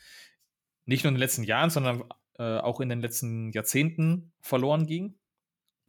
nicht 0.86 1.04
nur 1.04 1.08
in 1.08 1.14
den 1.16 1.20
letzten 1.20 1.42
Jahren, 1.42 1.70
sondern 1.70 2.04
äh, 2.38 2.58
auch 2.58 2.80
in 2.80 2.88
den 2.88 3.00
letzten 3.00 3.50
Jahrzehnten 3.50 4.32
verloren 4.40 4.86
ging. 4.86 5.18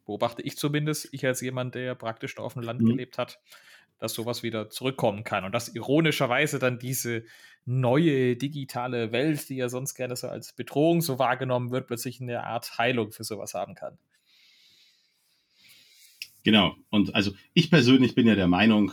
Beobachte 0.05 0.41
ich 0.41 0.57
zumindest, 0.57 1.09
ich 1.11 1.26
als 1.26 1.41
jemand, 1.41 1.76
der 1.76 1.95
praktisch 1.95 2.38
auf 2.38 2.53
dem 2.53 2.63
Land 2.63 2.82
mhm. 2.82 2.88
gelebt 2.88 3.18
hat, 3.18 3.39
dass 4.05 4.13
sowas 4.13 4.43
wieder 4.43 4.69
zurückkommen 4.69 5.23
kann. 5.23 5.43
Und 5.43 5.51
dass 5.51 5.67
ironischerweise 5.67 6.59
dann 6.59 6.79
diese 6.79 7.23
neue 7.65 8.35
digitale 8.35 9.11
Welt, 9.11 9.49
die 9.49 9.55
ja 9.55 9.69
sonst 9.69 9.95
gerne 9.95 10.15
so 10.15 10.27
als 10.27 10.53
Bedrohung 10.53 11.01
so 11.01 11.17
wahrgenommen 11.17 11.71
wird, 11.71 11.87
plötzlich 11.87 12.21
eine 12.21 12.43
Art 12.43 12.77
Heilung 12.77 13.11
für 13.11 13.23
sowas 13.23 13.55
haben 13.55 13.73
kann. 13.73 13.97
Genau. 16.43 16.75
Und 16.91 17.15
also 17.15 17.31
ich 17.53 17.71
persönlich 17.71 18.13
bin 18.13 18.27
ja 18.27 18.35
der 18.35 18.47
Meinung, 18.47 18.91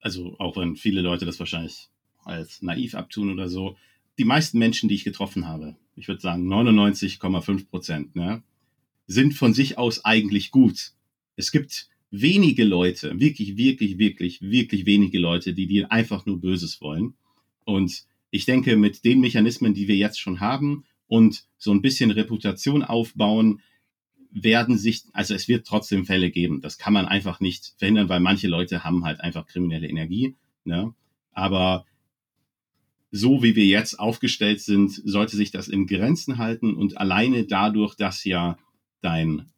also 0.00 0.34
auch 0.40 0.56
wenn 0.56 0.74
viele 0.74 1.02
Leute 1.02 1.24
das 1.24 1.38
wahrscheinlich 1.38 1.88
als 2.24 2.60
naiv 2.62 2.96
abtun 2.96 3.30
oder 3.30 3.48
so, 3.48 3.76
die 4.18 4.24
meisten 4.24 4.58
Menschen, 4.58 4.88
die 4.88 4.96
ich 4.96 5.04
getroffen 5.04 5.46
habe, 5.46 5.76
ich 5.94 6.08
würde 6.08 6.20
sagen 6.20 6.52
99,5 6.52 7.68
Prozent, 7.68 8.16
ne, 8.16 8.42
sind 9.06 9.34
von 9.34 9.54
sich 9.54 9.78
aus 9.78 10.04
eigentlich 10.04 10.50
gut. 10.50 10.92
Es 11.36 11.52
gibt 11.52 11.88
wenige 12.20 12.64
Leute, 12.64 13.18
wirklich, 13.18 13.56
wirklich, 13.56 13.98
wirklich, 13.98 14.40
wirklich 14.40 14.86
wenige 14.86 15.18
Leute, 15.18 15.52
die 15.52 15.66
dir 15.66 15.90
einfach 15.90 16.26
nur 16.26 16.40
Böses 16.40 16.80
wollen. 16.80 17.14
Und 17.64 18.04
ich 18.30 18.44
denke, 18.44 18.76
mit 18.76 19.04
den 19.04 19.20
Mechanismen, 19.20 19.74
die 19.74 19.88
wir 19.88 19.96
jetzt 19.96 20.20
schon 20.20 20.40
haben 20.40 20.84
und 21.08 21.44
so 21.58 21.72
ein 21.72 21.82
bisschen 21.82 22.10
Reputation 22.10 22.82
aufbauen, 22.82 23.60
werden 24.30 24.78
sich, 24.78 25.04
also 25.12 25.34
es 25.34 25.48
wird 25.48 25.66
trotzdem 25.66 26.06
Fälle 26.06 26.30
geben. 26.30 26.60
Das 26.60 26.78
kann 26.78 26.92
man 26.92 27.06
einfach 27.06 27.40
nicht 27.40 27.74
verhindern, 27.78 28.08
weil 28.08 28.20
manche 28.20 28.48
Leute 28.48 28.84
haben 28.84 29.04
halt 29.04 29.20
einfach 29.20 29.46
kriminelle 29.46 29.88
Energie. 29.88 30.34
Ne? 30.64 30.94
Aber 31.32 31.84
so 33.10 33.42
wie 33.42 33.54
wir 33.54 33.66
jetzt 33.66 33.98
aufgestellt 33.98 34.60
sind, 34.60 34.90
sollte 35.04 35.36
sich 35.36 35.52
das 35.52 35.68
in 35.68 35.86
Grenzen 35.86 36.38
halten 36.38 36.74
und 36.74 36.98
alleine 36.98 37.44
dadurch, 37.44 37.94
dass 37.94 38.24
ja 38.24 38.58
dein 39.00 39.50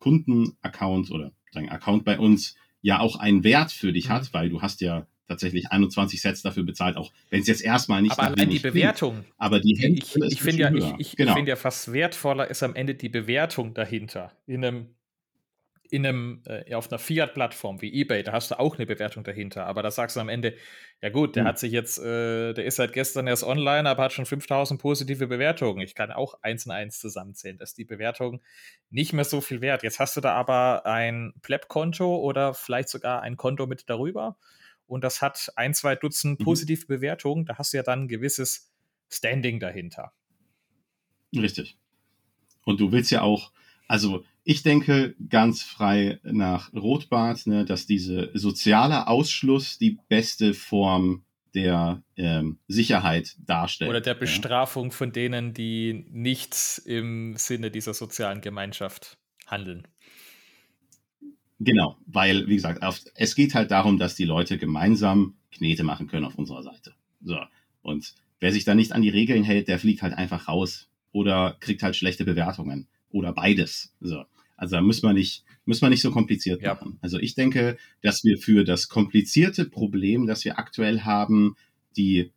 Kundenaccount 0.00 1.10
oder 1.10 1.32
Account 1.54 2.04
bei 2.04 2.18
uns 2.18 2.56
ja 2.80 3.00
auch 3.00 3.16
einen 3.16 3.44
Wert 3.44 3.72
für 3.72 3.92
dich 3.92 4.08
mhm. 4.08 4.12
hat, 4.12 4.34
weil 4.34 4.50
du 4.50 4.62
hast 4.62 4.80
ja 4.80 5.06
tatsächlich 5.26 5.70
21 5.70 6.20
Sets 6.20 6.42
dafür 6.42 6.62
bezahlt, 6.62 6.96
auch 6.96 7.12
wenn 7.30 7.42
es 7.42 7.46
jetzt 7.46 7.62
erstmal 7.62 8.02
nicht 8.02 8.12
Aber 8.12 8.28
allein 8.28 8.48
die 8.48 8.58
Bewertung. 8.58 9.14
Klingt, 9.14 9.34
aber 9.36 9.60
die 9.60 9.98
ich, 9.98 10.16
ich 10.16 10.40
finde 10.40 10.62
ja, 10.62 10.74
ich, 10.74 10.94
ich 10.98 11.16
genau. 11.16 11.34
finde 11.34 11.50
ja 11.50 11.56
fast 11.56 11.92
wertvoller 11.92 12.48
ist 12.48 12.62
am 12.62 12.74
Ende 12.74 12.94
die 12.94 13.10
Bewertung 13.10 13.74
dahinter. 13.74 14.32
In 14.46 14.64
einem 14.64 14.86
in 15.90 16.06
einem, 16.06 16.42
äh, 16.46 16.74
auf 16.74 16.90
einer 16.90 16.98
Fiat-Plattform 16.98 17.80
wie 17.80 18.00
eBay, 18.00 18.22
da 18.22 18.32
hast 18.32 18.50
du 18.50 18.58
auch 18.58 18.76
eine 18.76 18.86
Bewertung 18.86 19.24
dahinter, 19.24 19.66
aber 19.66 19.82
da 19.82 19.90
sagst 19.90 20.16
du 20.16 20.20
am 20.20 20.28
Ende, 20.28 20.54
ja 21.00 21.08
gut, 21.08 21.36
der 21.36 21.44
mhm. 21.44 21.48
hat 21.48 21.58
sich 21.58 21.72
jetzt, 21.72 21.98
äh, 21.98 22.52
der 22.52 22.64
ist 22.64 22.76
seit 22.76 22.92
gestern 22.92 23.26
erst 23.26 23.44
online, 23.44 23.88
aber 23.88 24.04
hat 24.04 24.12
schon 24.12 24.26
5000 24.26 24.80
positive 24.80 25.26
Bewertungen. 25.26 25.80
Ich 25.80 25.94
kann 25.94 26.10
auch 26.10 26.34
eins 26.42 26.66
und 26.66 26.72
eins 26.72 26.98
zusammenzählen, 26.98 27.58
dass 27.58 27.74
die 27.74 27.84
Bewertung 27.84 28.42
nicht 28.90 29.12
mehr 29.12 29.24
so 29.24 29.40
viel 29.40 29.60
wert. 29.60 29.82
Jetzt 29.82 29.98
hast 29.98 30.16
du 30.16 30.20
da 30.20 30.34
aber 30.34 30.84
ein 30.86 31.32
Pleb-Konto 31.42 32.16
oder 32.16 32.54
vielleicht 32.54 32.88
sogar 32.88 33.22
ein 33.22 33.36
Konto 33.36 33.66
mit 33.66 33.88
darüber 33.88 34.36
und 34.86 35.04
das 35.04 35.22
hat 35.22 35.52
ein, 35.56 35.74
zwei 35.74 35.94
Dutzend 35.94 36.40
mhm. 36.40 36.44
positive 36.44 36.82
mhm. 36.82 36.88
Bewertungen, 36.88 37.44
da 37.44 37.58
hast 37.58 37.72
du 37.72 37.76
ja 37.76 37.82
dann 37.82 38.04
ein 38.04 38.08
gewisses 38.08 38.72
Standing 39.10 39.60
dahinter. 39.60 40.12
Richtig. 41.34 41.76
Und 42.64 42.80
du 42.80 42.90
willst 42.92 43.10
ja 43.10 43.22
auch, 43.22 43.52
also 43.86 44.24
ich 44.48 44.62
denke 44.62 45.14
ganz 45.28 45.62
frei 45.62 46.20
nach 46.22 46.72
Rotbart, 46.72 47.46
ne, 47.46 47.66
dass 47.66 47.84
diese 47.84 48.30
soziale 48.32 49.06
Ausschluss 49.06 49.76
die 49.76 49.98
beste 50.08 50.54
Form 50.54 51.22
der 51.54 52.02
ähm, 52.16 52.58
Sicherheit 52.66 53.36
darstellt. 53.44 53.90
Oder 53.90 54.00
der 54.00 54.14
Bestrafung 54.14 54.86
ja. 54.86 54.92
von 54.92 55.12
denen, 55.12 55.52
die 55.52 56.06
nicht 56.08 56.80
im 56.86 57.34
Sinne 57.36 57.70
dieser 57.70 57.92
sozialen 57.92 58.40
Gemeinschaft 58.40 59.18
handeln. 59.46 59.86
Genau, 61.60 61.98
weil, 62.06 62.48
wie 62.48 62.54
gesagt, 62.54 62.82
auf, 62.82 63.02
es 63.16 63.34
geht 63.34 63.54
halt 63.54 63.70
darum, 63.70 63.98
dass 63.98 64.14
die 64.14 64.24
Leute 64.24 64.56
gemeinsam 64.56 65.36
Knete 65.52 65.84
machen 65.84 66.06
können 66.06 66.24
auf 66.24 66.36
unserer 66.36 66.62
Seite. 66.62 66.94
So. 67.20 67.36
Und 67.82 68.14
wer 68.40 68.52
sich 68.52 68.64
da 68.64 68.74
nicht 68.74 68.92
an 68.92 69.02
die 69.02 69.10
Regeln 69.10 69.44
hält, 69.44 69.68
der 69.68 69.78
fliegt 69.78 70.00
halt 70.00 70.14
einfach 70.14 70.48
raus 70.48 70.88
oder 71.12 71.58
kriegt 71.60 71.82
halt 71.82 71.96
schlechte 71.96 72.24
Bewertungen 72.24 72.88
oder 73.10 73.34
beides. 73.34 73.94
So. 74.00 74.24
Also 74.58 74.76
da 74.76 74.82
muss 74.82 75.02
man 75.02 75.14
nicht, 75.14 75.44
muss 75.64 75.80
man 75.80 75.90
nicht 75.90 76.02
so 76.02 76.10
kompliziert 76.10 76.60
ja. 76.60 76.74
machen. 76.74 76.98
Also 77.00 77.18
ich 77.18 77.34
denke, 77.34 77.78
dass 78.02 78.24
wir 78.24 78.36
für 78.36 78.64
das 78.64 78.88
komplizierte 78.88 79.64
Problem, 79.64 80.26
das 80.26 80.44
wir 80.44 80.58
aktuell 80.58 81.00
haben, 81.02 81.56
die 81.96 82.32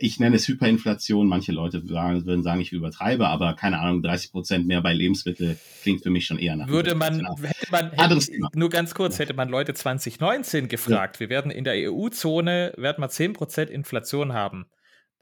ich 0.00 0.20
nenne 0.20 0.36
es 0.36 0.46
Hyperinflation. 0.46 1.26
Manche 1.26 1.50
Leute 1.50 1.84
sagen, 1.84 2.24
würden 2.24 2.44
sagen, 2.44 2.60
ich 2.60 2.72
übertreibe, 2.72 3.26
aber 3.26 3.54
keine 3.54 3.80
Ahnung, 3.80 4.00
30 4.00 4.30
Prozent 4.30 4.66
mehr 4.68 4.80
bei 4.80 4.94
Lebensmitteln 4.94 5.58
klingt 5.82 6.04
für 6.04 6.10
mich 6.10 6.24
schon 6.24 6.38
eher 6.38 6.54
nach. 6.54 6.68
Würde 6.68 6.94
man, 6.94 7.26
hätte 7.42 7.66
man, 7.72 7.90
hätte, 7.90 8.18
nur 8.54 8.70
ganz 8.70 8.94
kurz, 8.94 9.18
hätte 9.18 9.34
man 9.34 9.48
Leute 9.48 9.74
2019 9.74 10.68
gefragt, 10.68 11.16
ja. 11.16 11.20
wir 11.20 11.30
werden 11.30 11.50
in 11.50 11.64
der 11.64 11.74
EU-Zone, 11.90 12.74
werden 12.76 13.02
wir 13.02 13.08
10 13.08 13.32
Prozent 13.32 13.70
Inflation 13.70 14.32
haben 14.32 14.66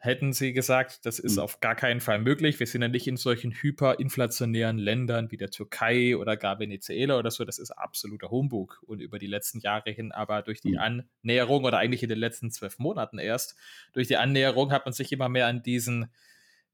hätten 0.06 0.32
sie 0.32 0.52
gesagt, 0.52 1.04
das 1.04 1.18
ist 1.18 1.36
mhm. 1.36 1.42
auf 1.42 1.60
gar 1.60 1.74
keinen 1.74 2.00
Fall 2.00 2.18
möglich. 2.18 2.58
Wir 2.58 2.66
sind 2.66 2.80
ja 2.82 2.88
nicht 2.88 3.06
in 3.06 3.16
solchen 3.16 3.52
hyperinflationären 3.52 4.78
Ländern 4.78 5.30
wie 5.30 5.36
der 5.36 5.50
Türkei 5.50 6.16
oder 6.16 6.36
gar 6.36 6.58
Venezuela 6.58 7.18
oder 7.18 7.30
so. 7.30 7.44
Das 7.44 7.58
ist 7.58 7.72
absoluter 7.72 8.30
Humbug. 8.30 8.82
Und 8.86 9.00
über 9.00 9.18
die 9.18 9.26
letzten 9.26 9.60
Jahre 9.60 9.90
hin, 9.90 10.12
aber 10.12 10.42
durch 10.42 10.60
die 10.60 10.72
mhm. 10.72 11.02
Annäherung 11.22 11.64
oder 11.64 11.78
eigentlich 11.78 12.02
in 12.02 12.08
den 12.08 12.18
letzten 12.18 12.50
zwölf 12.50 12.78
Monaten 12.78 13.18
erst, 13.18 13.56
durch 13.92 14.08
die 14.08 14.16
Annäherung 14.16 14.72
hat 14.72 14.86
man 14.86 14.94
sich 14.94 15.12
immer 15.12 15.28
mehr 15.28 15.46
an 15.46 15.62
diesen, 15.62 16.10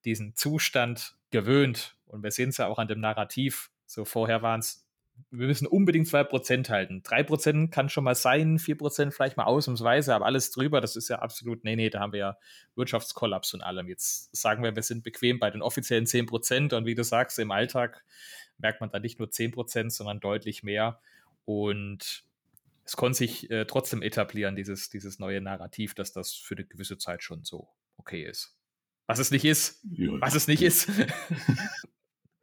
diesen 0.05 0.37
Zustand 0.37 1.17
gewöhnt. 1.31 1.97
Und 2.07 2.23
wir 2.23 2.31
sehen 2.31 2.51
es 2.51 2.59
ja 2.59 2.69
auch 2.69 2.79
an 2.79 2.89
dem 2.89 3.01
Narrativ. 3.01 3.71
So 3.87 4.05
vorher 4.05 4.43
waren 4.43 4.61
es 4.61 4.87
wir 5.31 5.47
müssen 5.47 5.67
unbedingt 5.67 6.09
2% 6.09 6.69
halten. 6.69 7.03
3% 7.03 7.71
kann 7.71 7.89
schon 7.89 8.05
mal 8.05 8.15
sein, 8.15 8.59
4% 8.59 9.11
vielleicht 9.13 9.37
mal 9.37 9.45
ausnahmsweise, 9.45 10.15
aber 10.15 10.27
alles 10.27 10.51
drüber, 10.51 10.81
das 10.81 10.97
ist 10.97 11.09
ja 11.09 11.19
absolut, 11.21 11.65
nee, 11.65 11.77
nee, 11.77 11.91
da 11.91 12.01
haben 12.01 12.13
wir 12.13 12.21
ja 12.21 12.39
Wirtschaftskollaps 12.75 13.55
und 13.55 13.63
allem. 13.63 13.89
Jetzt 13.89 14.35
sagen 14.35 14.63
wir, 14.63 14.75
wir 14.75 14.83
sind 14.83 15.05
bequem 15.05 15.39
bei 15.39 15.51
den 15.51 15.63
offiziellen 15.63 16.07
10% 16.07 16.75
und 16.75 16.87
wie 16.87 16.95
du 16.95 17.05
sagst, 17.05 17.39
im 17.39 17.51
Alltag 17.51 18.05
merkt 18.59 18.81
man 18.81 18.91
da 18.91 18.99
nicht 18.99 19.19
nur 19.19 19.29
10%, 19.29 19.91
sondern 19.91 20.21
deutlich 20.21 20.63
mehr. 20.63 21.01
Und 21.45 22.25
es 22.85 22.97
konnte 22.97 23.19
sich 23.19 23.51
äh, 23.51 23.65
trotzdem 23.65 24.03
etablieren, 24.03 24.57
dieses, 24.57 24.91
dieses 24.91 25.19
neue 25.19 25.41
Narrativ, 25.41 25.95
dass 25.95 26.13
das 26.13 26.33
für 26.33 26.57
eine 26.57 26.65
gewisse 26.65 26.99
Zeit 26.99 27.23
schon 27.23 27.45
so 27.45 27.69
okay 27.97 28.25
ist. 28.25 28.57
Was 29.07 29.19
es 29.19 29.31
nicht 29.31 29.45
ist. 29.45 29.85
Ja, 29.91 30.13
was 30.21 30.35
es 30.35 30.49
nicht 30.49 30.63
ist. 30.63 30.89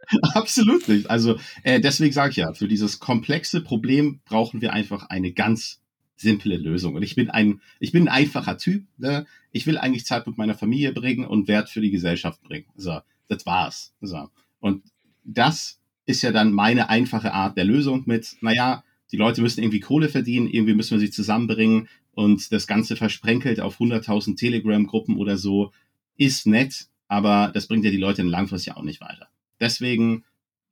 Absolut 0.33 0.87
nicht. 0.87 1.09
Also 1.09 1.39
äh, 1.63 1.79
deswegen 1.79 2.13
sage 2.13 2.31
ich 2.31 2.37
ja, 2.37 2.53
für 2.53 2.67
dieses 2.67 2.99
komplexe 2.99 3.61
Problem 3.61 4.21
brauchen 4.25 4.61
wir 4.61 4.73
einfach 4.73 5.09
eine 5.09 5.31
ganz 5.31 5.81
simple 6.15 6.57
Lösung. 6.57 6.95
Und 6.95 7.03
ich 7.03 7.15
bin 7.15 7.29
ein, 7.29 7.61
ich 7.79 7.91
bin 7.91 8.03
ein 8.03 8.13
einfacher 8.13 8.57
Typ. 8.57 8.85
Ne? 8.97 9.25
Ich 9.51 9.65
will 9.67 9.77
eigentlich 9.77 10.05
Zeit 10.05 10.27
mit 10.27 10.37
meiner 10.37 10.55
Familie 10.55 10.91
bringen 10.91 11.25
und 11.25 11.47
Wert 11.47 11.69
für 11.69 11.81
die 11.81 11.91
Gesellschaft 11.91 12.41
bringen. 12.41 12.65
So, 12.75 12.99
das 13.27 13.45
war's. 13.45 13.93
So. 14.01 14.29
Und 14.59 14.83
das 15.23 15.79
ist 16.05 16.21
ja 16.21 16.31
dann 16.31 16.51
meine 16.51 16.89
einfache 16.89 17.33
Art 17.33 17.57
der 17.57 17.65
Lösung 17.65 18.03
mit, 18.05 18.35
naja, 18.41 18.83
die 19.11 19.17
Leute 19.17 19.41
müssen 19.41 19.61
irgendwie 19.61 19.79
Kohle 19.79 20.09
verdienen, 20.09 20.47
irgendwie 20.47 20.73
müssen 20.73 20.91
wir 20.91 20.99
sie 20.99 21.11
zusammenbringen 21.11 21.87
und 22.13 22.51
das 22.51 22.67
Ganze 22.67 22.95
versprenkelt 22.95 23.59
auf 23.59 23.79
100.000 23.79 24.37
Telegram-Gruppen 24.37 25.17
oder 25.17 25.37
so, 25.37 25.71
ist 26.17 26.47
nett, 26.47 26.87
aber 27.07 27.51
das 27.53 27.67
bringt 27.67 27.85
ja 27.85 27.91
die 27.91 27.97
Leute 27.97 28.23
langfristig 28.23 28.75
auch 28.75 28.83
nicht 28.83 29.01
weiter. 29.01 29.29
Deswegen 29.59 30.23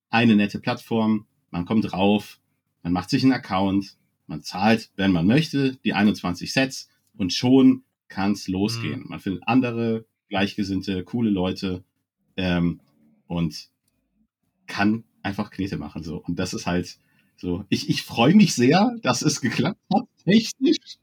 eine 0.10 0.36
nette 0.36 0.60
Plattform, 0.60 1.26
man 1.52 1.66
kommt 1.66 1.92
drauf, 1.92 2.40
man 2.84 2.94
macht 2.94 3.10
sich 3.10 3.24
einen 3.24 3.34
Account, 3.34 3.98
man 4.28 4.42
zahlt, 4.42 4.92
wenn 4.96 5.12
man 5.12 5.26
möchte, 5.26 5.76
die 5.84 5.94
21 5.94 6.52
Sets 6.52 6.90
und 7.16 7.34
schon 7.34 7.84
kann 8.08 8.34
es 8.34 8.48
losgehen. 8.48 9.02
Mhm. 9.02 9.10
Man 9.10 9.20
findet 9.20 9.44
andere 9.48 10.06
gleichgesinnte, 10.30 11.04
coole 11.04 11.30
Leute 11.30 11.84
ähm, 12.36 12.80
und 13.28 13.70
kann 14.68 15.04
einfach 15.24 15.52
Knete 15.52 15.78
machen. 15.78 16.04
So. 16.04 16.18
Und 16.18 16.40
das 16.40 16.54
ist 16.54 16.66
halt 16.66 16.98
so. 17.38 17.66
Ich, 17.70 17.90
ich 17.90 18.04
freue 18.04 18.36
mich 18.36 18.54
sehr, 18.54 18.96
dass 19.02 19.22
es 19.22 19.42
geklappt 19.42 19.82
hat, 19.94 20.06
technisch. 20.24 20.98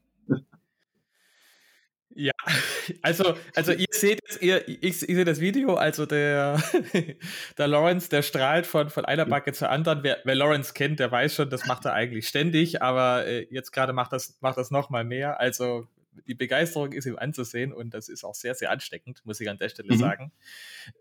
Ja, 2.15 2.31
also, 3.01 3.35
also 3.55 3.73
ihr 3.73 3.85
seht 3.91 4.21
jetzt, 4.25 4.41
ihr, 4.41 4.67
ich, 4.67 4.81
ich 4.81 4.97
sehe 4.99 5.25
das 5.25 5.41
Video, 5.41 5.75
also 5.75 6.05
der, 6.05 6.63
der 7.57 7.67
Lawrence, 7.67 8.09
der 8.09 8.21
strahlt 8.21 8.65
von, 8.65 8.89
von 8.89 9.03
einer 9.03 9.25
Backe 9.25 9.51
zur 9.51 9.69
anderen. 9.69 10.01
Wer, 10.01 10.19
wer 10.23 10.35
Lawrence 10.35 10.73
kennt, 10.73 10.99
der 10.99 11.11
weiß 11.11 11.35
schon, 11.35 11.49
das 11.49 11.65
macht 11.67 11.83
er 11.83 11.93
eigentlich 11.93 12.27
ständig, 12.27 12.81
aber 12.81 13.27
äh, 13.27 13.47
jetzt 13.51 13.71
gerade 13.71 13.91
macht 13.91 14.13
das, 14.13 14.37
macht 14.39 14.57
das 14.57 14.71
noch 14.71 14.89
mal 14.89 15.03
mehr. 15.03 15.41
Also 15.41 15.87
die 16.25 16.35
Begeisterung 16.35 16.93
ist 16.93 17.05
ihm 17.05 17.17
anzusehen 17.17 17.73
und 17.73 17.93
das 17.93 18.07
ist 18.07 18.23
auch 18.23 18.35
sehr, 18.35 18.55
sehr 18.55 18.71
ansteckend, 18.71 19.25
muss 19.25 19.41
ich 19.41 19.49
an 19.49 19.57
der 19.57 19.67
Stelle 19.67 19.93
mhm. 19.93 19.99
sagen. 19.99 20.31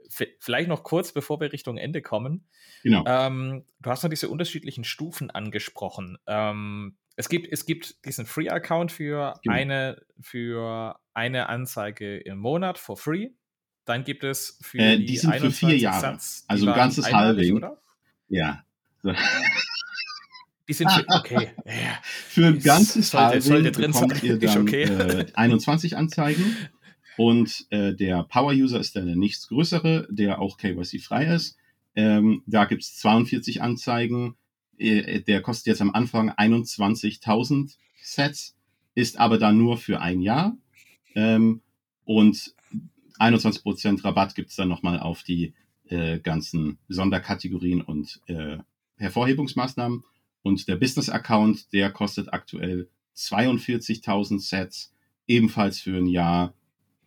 V 0.08 0.24
vielleicht 0.40 0.68
noch 0.68 0.82
kurz, 0.82 1.12
bevor 1.12 1.40
wir 1.40 1.52
Richtung 1.52 1.76
Ende 1.76 2.02
kommen. 2.02 2.44
Genau. 2.82 3.04
Ähm, 3.06 3.64
du 3.80 3.90
hast 3.90 4.02
noch 4.02 4.10
diese 4.10 4.28
unterschiedlichen 4.28 4.82
Stufen 4.82 5.30
angesprochen. 5.30 6.18
Ähm, 6.26 6.96
es 7.16 7.28
gibt, 7.28 7.52
es 7.52 7.64
gibt 7.66 8.04
diesen 8.04 8.26
Free-Account 8.26 8.90
für, 8.90 9.34
genau. 9.42 9.54
eine, 9.54 10.02
für 10.20 10.98
eine 11.12 11.48
Anzeige 11.48 12.18
im 12.18 12.38
Monat 12.38 12.78
for 12.78 12.96
free. 12.96 13.30
Dann 13.84 14.04
gibt 14.04 14.24
es 14.24 14.58
für 14.62 14.78
äh, 14.78 14.98
die, 14.98 15.06
die 15.06 15.16
sind 15.18 15.34
für 15.36 15.50
vier 15.50 15.76
Jahre. 15.76 16.00
Satz, 16.00 16.44
also 16.48 16.68
ein 16.68 16.74
ganzes. 16.74 17.06
Oder? 17.06 17.78
Ja. 18.28 18.64
Die 20.68 20.72
sind 20.72 20.90
für, 20.90 21.04
okay. 21.08 21.52
Ja. 21.66 21.98
Für 22.02 22.46
ein 22.46 22.58
ganzes 22.58 23.10
sollte, 23.10 23.40
sollte 23.40 23.72
drin 23.72 23.92
bekommt 23.92 24.16
sein. 24.16 24.24
ihr 24.24 24.38
dann 24.38 24.62
okay. 24.62 24.82
äh, 24.82 25.26
21 25.34 25.96
Anzeigen. 25.96 26.56
Und 27.16 27.66
äh, 27.70 27.94
der 27.94 28.24
Power-User 28.24 28.80
ist 28.80 28.96
dann 28.96 29.06
der 29.06 29.14
nächst 29.14 29.48
größere, 29.48 30.08
der 30.10 30.40
auch 30.40 30.56
KYC-frei 30.56 31.26
ist. 31.26 31.56
Ähm, 31.94 32.42
da 32.46 32.64
gibt 32.64 32.82
es 32.82 32.96
42 32.96 33.62
Anzeigen 33.62 34.36
der 34.78 35.42
kostet 35.42 35.66
jetzt 35.66 35.82
am 35.82 35.90
Anfang 35.90 36.30
21.000 36.30 37.76
Sets, 38.02 38.56
ist 38.94 39.18
aber 39.18 39.38
dann 39.38 39.58
nur 39.58 39.78
für 39.78 40.00
ein 40.00 40.20
Jahr. 40.20 40.56
Ähm, 41.14 41.62
und 42.04 42.54
21% 43.18 44.04
Rabatt 44.04 44.34
gibt's 44.34 44.56
dann 44.56 44.68
nochmal 44.68 45.00
auf 45.00 45.22
die 45.22 45.54
äh, 45.88 46.18
ganzen 46.18 46.78
Sonderkategorien 46.88 47.80
und 47.80 48.20
äh, 48.26 48.58
Hervorhebungsmaßnahmen. 48.96 50.04
Und 50.42 50.68
der 50.68 50.76
Business-Account, 50.76 51.72
der 51.72 51.90
kostet 51.90 52.32
aktuell 52.32 52.88
42.000 53.16 54.40
Sets, 54.40 54.92
ebenfalls 55.26 55.80
für 55.80 55.96
ein 55.96 56.06
Jahr, 56.06 56.54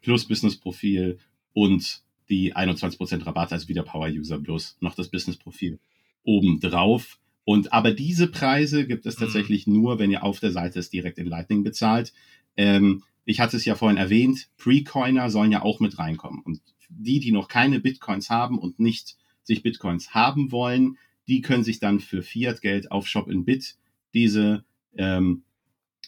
plus 0.02 0.26
Business-Profil 0.28 1.20
und 1.54 2.02
die 2.30 2.56
21% 2.56 3.26
Rabatt, 3.26 3.52
also 3.52 3.68
wieder 3.68 3.84
Power-User 3.84 4.40
plus 4.40 4.78
noch 4.80 4.96
das 4.96 5.10
Business-Profil 5.10 5.80
obendrauf. 6.24 7.20
Und 7.48 7.72
aber 7.72 7.92
diese 7.92 8.28
Preise 8.28 8.86
gibt 8.86 9.06
es 9.06 9.16
mhm. 9.16 9.22
tatsächlich 9.22 9.68
mhm. 9.68 9.76
nur, 9.76 10.00
wenn 10.00 10.12
ihr 10.12 10.22
auf 10.24 10.42
der 10.42 10.52
Seite 10.52 10.80
es 10.80 10.90
direkt 10.90 11.18
in 11.18 11.28
Lightning 11.28 11.64
bezahlt. 11.64 12.12
Ähm, 12.58 13.04
ich 13.24 13.40
hatte 13.40 13.56
es 13.56 13.64
ja 13.64 13.76
vorhin 13.76 13.96
erwähnt, 13.98 14.50
Precoiner 14.58 15.30
sollen 15.30 15.54
ja 15.54 15.62
auch 15.62 15.80
mit 15.80 15.98
reinkommen. 15.98 16.42
Und 16.42 16.60
die, 16.90 17.22
die 17.22 17.32
noch 17.32 17.48
keine 17.48 17.80
Bitcoins 17.80 18.30
haben 18.30 18.60
und 18.60 18.82
nicht 18.82 19.16
sich 19.44 19.64
Bitcoins 19.64 20.14
haben 20.14 20.52
wollen, 20.52 20.98
die 21.30 21.40
können 21.40 21.64
sich 21.64 21.80
dann 21.80 22.02
für 22.02 22.22
Fiat-Geld 22.22 22.92
auf 22.92 23.08
Shop 23.08 23.30
in 23.30 23.46
Bit 23.46 23.78
diese 24.14 24.66
ähm, 24.98 25.44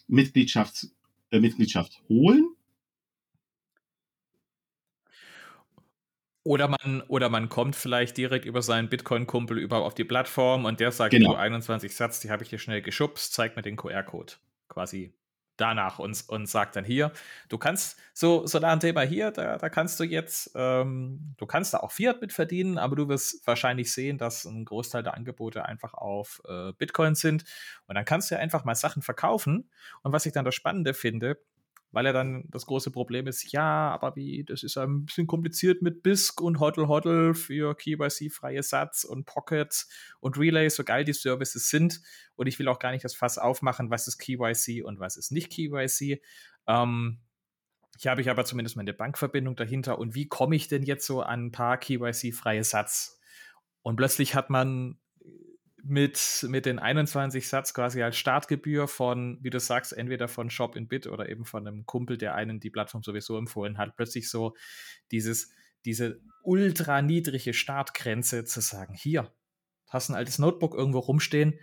Mitgliedschafts, 0.07 0.93
äh, 1.31 1.39
Mitgliedschaft 1.39 2.01
holen 2.09 2.48
Oder 6.43 6.69
man, 6.69 7.01
oder 7.07 7.29
man 7.29 7.49
kommt 7.49 7.75
vielleicht 7.75 8.17
direkt 8.17 8.45
über 8.45 8.61
seinen 8.61 8.89
Bitcoin-Kumpel 8.89 9.57
über 9.57 9.79
auf 9.79 9.93
die 9.93 10.05
Plattform 10.05 10.65
und 10.65 10.79
der 10.79 10.91
sagt, 10.91 11.11
genau. 11.11 11.33
du 11.33 11.37
21 11.37 11.93
Satz, 11.93 12.21
die 12.21 12.31
habe 12.31 12.43
ich 12.43 12.49
dir 12.49 12.59
schnell 12.59 12.81
geschubst, 12.81 13.33
zeig 13.33 13.55
mir 13.55 13.61
den 13.61 13.75
QR-Code. 13.75 14.33
Quasi 14.69 15.13
danach 15.59 15.99
und, 15.99 16.23
und 16.27 16.47
sagt 16.47 16.75
dann 16.75 16.85
hier, 16.85 17.11
du 17.49 17.57
kannst, 17.57 17.99
so, 18.13 18.45
so 18.45 18.59
ein 18.59 18.79
Thema 18.79 19.01
hier, 19.01 19.31
da, 19.31 19.57
da 19.57 19.69
kannst 19.69 19.99
du 19.99 20.03
jetzt, 20.03 20.51
ähm, 20.55 21.35
du 21.37 21.45
kannst 21.45 21.73
da 21.73 21.79
auch 21.79 21.91
Fiat 21.91 22.21
mit 22.21 22.33
verdienen, 22.33 22.77
aber 22.77 22.95
du 22.95 23.07
wirst 23.09 23.45
wahrscheinlich 23.45 23.91
sehen, 23.93 24.17
dass 24.17 24.45
ein 24.45 24.65
Großteil 24.65 25.03
der 25.03 25.15
Angebote 25.15 25.65
einfach 25.65 25.93
auf 25.93 26.41
äh, 26.47 26.71
Bitcoin 26.73 27.15
sind. 27.15 27.43
Und 27.87 27.95
dann 27.95 28.05
kannst 28.05 28.31
du 28.31 28.35
ja 28.35 28.41
einfach 28.41 28.65
mal 28.65 28.75
Sachen 28.75 29.01
verkaufen. 29.01 29.69
Und 30.01 30.13
was 30.13 30.25
ich 30.25 30.33
dann 30.33 30.45
das 30.45 30.55
Spannende 30.55 30.93
finde, 30.93 31.37
weil 31.91 32.05
er 32.05 32.13
dann 32.13 32.45
das 32.49 32.65
große 32.65 32.91
Problem 32.91 33.27
ist, 33.27 33.51
ja, 33.51 33.89
aber 33.89 34.15
wie, 34.15 34.43
das 34.43 34.63
ist 34.63 34.77
ein 34.77 35.05
bisschen 35.05 35.27
kompliziert 35.27 35.81
mit 35.81 36.03
BISC 36.03 36.39
und 36.41 36.59
Hodl 36.59 36.87
Hodl 36.87 37.33
für 37.33 37.75
KYC-freie 37.75 38.61
Satz 38.61 39.03
und 39.03 39.25
Pockets 39.25 39.89
und 40.19 40.37
Relay, 40.37 40.69
so 40.69 40.83
geil 40.83 41.03
die 41.03 41.13
Services 41.13 41.69
sind. 41.69 42.01
Und 42.35 42.47
ich 42.47 42.59
will 42.59 42.67
auch 42.67 42.79
gar 42.79 42.91
nicht 42.91 43.03
das 43.03 43.15
Fass 43.15 43.37
aufmachen, 43.37 43.89
was 43.89 44.07
ist 44.07 44.19
KYC 44.19 44.83
und 44.83 44.99
was 44.99 45.17
ist 45.17 45.31
nicht 45.31 45.51
KYC. 45.51 46.21
Ähm, 46.67 47.19
hier 47.97 48.11
habe 48.11 48.21
ich 48.21 48.29
aber 48.29 48.45
zumindest 48.45 48.77
meine 48.77 48.93
Bankverbindung 48.93 49.55
dahinter. 49.55 49.97
Und 49.97 50.15
wie 50.15 50.27
komme 50.27 50.55
ich 50.55 50.67
denn 50.67 50.83
jetzt 50.83 51.05
so 51.05 51.21
an 51.21 51.47
ein 51.47 51.51
paar 51.51 51.77
KYC-freie 51.77 52.63
Satz? 52.63 53.19
Und 53.81 53.95
plötzlich 53.95 54.35
hat 54.35 54.49
man 54.49 54.99
mit, 55.83 56.45
mit 56.47 56.65
den 56.65 56.79
21 56.79 57.47
Satz 57.47 57.73
quasi 57.73 58.01
als 58.01 58.17
Startgebühr 58.17 58.87
von, 58.87 59.37
wie 59.41 59.49
du 59.49 59.59
sagst, 59.59 59.93
entweder 59.93 60.27
von 60.27 60.49
Shop 60.49 60.75
in 60.75 60.87
Bit 60.87 61.07
oder 61.07 61.29
eben 61.29 61.45
von 61.45 61.67
einem 61.67 61.85
Kumpel, 61.85 62.17
der 62.17 62.35
einen 62.35 62.59
die 62.59 62.69
Plattform 62.69 63.03
sowieso 63.03 63.37
empfohlen 63.37 63.77
hat, 63.77 63.95
plötzlich 63.95 64.29
so 64.29 64.55
dieses, 65.11 65.51
diese 65.85 66.21
ultra 66.43 67.01
niedrige 67.01 67.53
Startgrenze 67.53 68.45
zu 68.45 68.61
sagen, 68.61 68.93
hier, 68.93 69.31
hast 69.87 70.09
ein 70.09 70.15
altes 70.15 70.39
Notebook 70.39 70.73
irgendwo 70.73 70.99
rumstehen, 70.99 71.59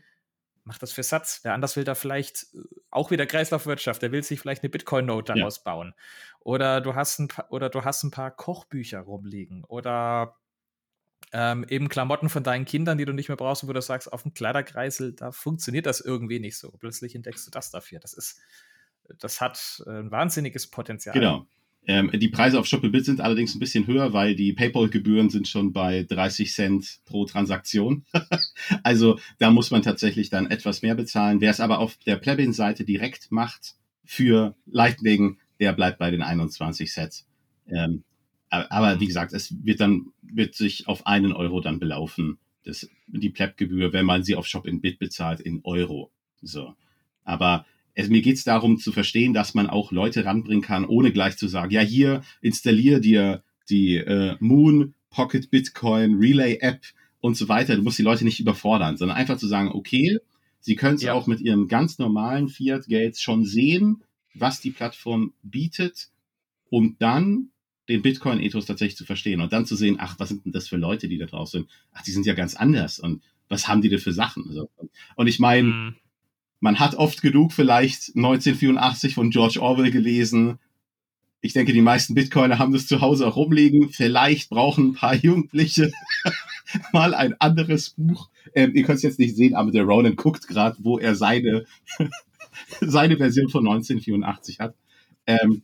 mach 0.67 0.79
das 0.79 0.93
für 0.93 1.03
Satz. 1.03 1.41
Wer 1.43 1.55
anders 1.55 1.77
will 1.77 1.85
da 1.85 1.95
vielleicht 1.95 2.45
äh, 2.55 2.59
auch 2.91 3.11
wieder 3.11 3.25
Kreislaufwirtschaft, 3.25 4.03
der 4.03 4.13
will 4.13 4.23
sich 4.23 4.41
vielleicht 4.41 4.63
eine 4.63 4.71
Bitcoin-Note 4.71 5.35
daraus 5.35 5.57
ja. 5.59 5.63
bauen. 5.65 5.95
Oder 6.41 6.81
du 6.81 6.95
hast 6.95 7.19
ein 7.21 7.29
paar, 7.29 7.51
oder 7.51 7.71
du 7.71 7.85
hast 7.85 8.03
ein 8.03 8.11
paar 8.11 8.31
Kochbücher 8.31 9.01
rumliegen 9.01 9.65
oder 9.65 10.37
ähm, 11.33 11.67
eben 11.69 11.89
Klamotten 11.89 12.29
von 12.29 12.43
deinen 12.43 12.65
Kindern, 12.65 12.99
die 12.99 13.05
du 13.05 13.13
nicht 13.13 13.29
mehr 13.29 13.37
brauchst, 13.37 13.67
wo 13.67 13.73
du 13.73 13.83
sagst, 13.83 14.13
auf 14.13 14.23
dem 14.23 14.35
Kleiderkreisel, 14.35 15.13
da 15.13 15.33
funktioniert 15.33 15.87
das 15.87 16.01
irgendwie 16.01 16.39
nicht 16.39 16.57
so. 16.57 16.71
Plötzlich 16.79 17.15
entdeckst 17.15 17.47
du 17.47 17.51
das 17.51 17.71
dafür. 17.71 17.99
Das 17.99 18.13
ist, 18.13 18.39
das 19.19 19.41
hat 19.41 19.83
äh, 19.87 19.91
ein 19.91 20.11
wahnsinniges 20.11 20.69
Potenzial. 20.69 21.15
Genau. 21.15 21.47
Ähm, 21.89 22.11
die 22.13 22.29
Preise 22.29 22.59
auf 22.59 22.67
Shopabit 22.67 23.05
sind 23.05 23.21
allerdings 23.21 23.55
ein 23.55 23.61
bisschen 23.61 23.87
höher, 23.87 24.13
weil 24.13 24.35
die 24.35 24.53
PayPal-Gebühren 24.53 25.31
sind 25.31 25.47
schon 25.47 25.73
bei 25.73 26.03
30 26.03 26.53
Cent 26.53 26.99
pro 27.05 27.27
Transaktion. 27.27 28.05
also 28.83 29.19
da 29.39 29.51
muss 29.51 29.71
man 29.71 29.83
tatsächlich 29.83 30.31
dann 30.31 30.51
etwas 30.51 30.83
mehr 30.83 30.97
bezahlen. 30.97 31.41
Wer 31.41 31.51
es 31.51 31.61
aber 31.61 31.79
auf 31.79 31.97
der 31.99 32.17
Plebin-Seite 32.17 32.85
direkt 32.85 33.31
macht 33.31 33.77
für 34.05 34.57
Lightning, 34.67 35.39
der 35.61 35.73
bleibt 35.73 35.99
bei 35.99 36.11
den 36.11 36.23
21 36.23 36.91
Cent. 36.91 37.25
Ähm, 37.69 38.03
aber 38.51 39.01
wie 39.01 39.07
gesagt, 39.07 39.33
es 39.33 39.55
wird 39.65 39.81
dann, 39.81 40.13
wird 40.23 40.55
sich 40.55 40.87
auf 40.89 41.07
einen 41.07 41.33
Euro 41.33 41.61
dann 41.61 41.79
belaufen, 41.79 42.39
das, 42.65 42.89
die 43.07 43.31
Pleb-Gebühr, 43.31 43.93
wenn 43.93 44.07
man 44.07 44.23
sie 44.23 44.37
auf 44.37 44.47
Shop 44.47 44.67
in 44.67 44.81
Bit 44.81 44.99
bezahlt, 44.99 45.41
in 45.41 45.61
Euro. 45.65 46.11
So. 46.43 46.75
Aber 47.25 47.67
es, 47.95 48.09
mir 48.09 48.23
geht 48.23 48.37
es 48.37 48.45
darum 48.45 48.79
zu 48.79 48.93
verstehen, 48.93 49.33
dass 49.33 49.55
man 49.55 49.69
auch 49.69 49.91
Leute 49.91 50.25
ranbringen 50.25 50.63
kann, 50.63 50.85
ohne 50.85 51.13
gleich 51.13 51.37
zu 51.37 51.49
sagen, 51.49 51.71
ja, 51.71 51.81
hier 51.81 52.23
installier 52.41 53.01
dir 53.01 53.43
die 53.69 53.97
äh, 53.97 54.37
Moon 54.41 54.95
Pocket 55.11 55.51
Bitcoin 55.51 56.17
Relay 56.17 56.59
App 56.61 56.83
und 57.21 57.37
so 57.37 57.49
weiter. 57.49 57.75
Du 57.75 57.83
musst 57.83 57.99
die 57.99 58.03
Leute 58.03 58.25
nicht 58.25 58.41
überfordern, 58.41 58.97
sondern 58.97 59.17
einfach 59.17 59.39
zu 59.39 59.47
sagen, 59.47 59.71
okay, 59.73 60.19
sie 60.61 60.77
können 60.77 60.97
es 60.97 61.03
ja. 61.03 61.15
auch 61.15 61.27
mit 61.27 61.41
ihrem 61.41 61.69
ganz 61.69 61.99
normalen 61.99 62.49
Fiat 62.49 62.87
Gates 62.87 63.23
schon 63.23 63.45
sehen, 63.45 64.03
was 64.35 64.61
die 64.61 64.71
Plattform 64.71 65.33
bietet 65.43 66.11
und 66.69 67.01
dann 67.01 67.51
den 67.89 68.03
Bitcoin-Ethos 68.03 68.67
tatsächlich 68.67 68.97
zu 68.97 69.05
verstehen 69.05 69.41
und 69.41 69.53
dann 69.53 69.67
zu 69.67 69.77
sehen, 69.77 69.97
ach, 70.01 70.19
was 70.19 70.29
sind 70.29 70.45
denn 70.45 70.53
das 70.53 70.69
für 70.69 70.77
Leute, 70.77 71.09
die 71.09 71.19
da 71.19 71.27
drauf 71.27 71.49
sind? 71.49 71.69
Ach, 71.93 72.03
die 72.03 72.11
sind 72.11 72.27
ja 72.27 72.35
ganz 72.35 72.57
anders 72.57 72.99
und 72.99 73.23
was 73.49 73.69
haben 73.69 73.81
die 73.81 73.89
denn 73.89 73.99
für 73.99 74.13
Sachen? 74.13 74.45
Also, 74.49 74.69
und 75.15 75.27
ich 75.27 75.39
meine, 75.39 75.69
mhm. 75.69 75.95
man 76.61 76.79
hat 76.79 76.97
oft 76.97 77.23
genug 77.23 77.53
vielleicht 77.53 78.17
1984 78.17 79.15
von 79.15 79.31
George 79.31 79.61
Orwell 79.61 79.91
gelesen. 79.91 80.59
Ich 81.41 81.53
denke, 81.53 81.73
die 81.73 81.83
meisten 81.83 82.15
Bitcoiner 82.15 82.59
haben 82.59 82.73
das 82.73 82.89
zu 82.89 83.01
Hause 83.01 83.27
auch 83.27 83.37
rumliegen. 83.37 83.91
Vielleicht 83.91 84.51
brauchen 84.51 84.89
ein 84.89 84.95
paar 84.95 85.15
Jugendliche 85.23 85.93
mal 86.93 87.15
ein 87.15 87.35
anderes 87.41 87.91
Buch. 87.91 88.31
Ähm, 88.55 88.75
ihr 88.75 88.83
könnt 88.83 88.97
es 88.97 89.03
jetzt 89.03 89.19
nicht 89.19 89.37
sehen, 89.37 89.55
aber 89.55 89.71
der 89.71 89.85
Ronan 89.85 90.17
guckt 90.17 90.49
gerade, 90.49 90.77
wo 90.81 90.99
er 90.99 91.15
seine, 91.15 91.67
seine 92.81 93.17
Version 93.17 93.49
von 93.49 93.67
1984 93.67 94.59
hat. 94.59 94.75
Ähm, 95.27 95.63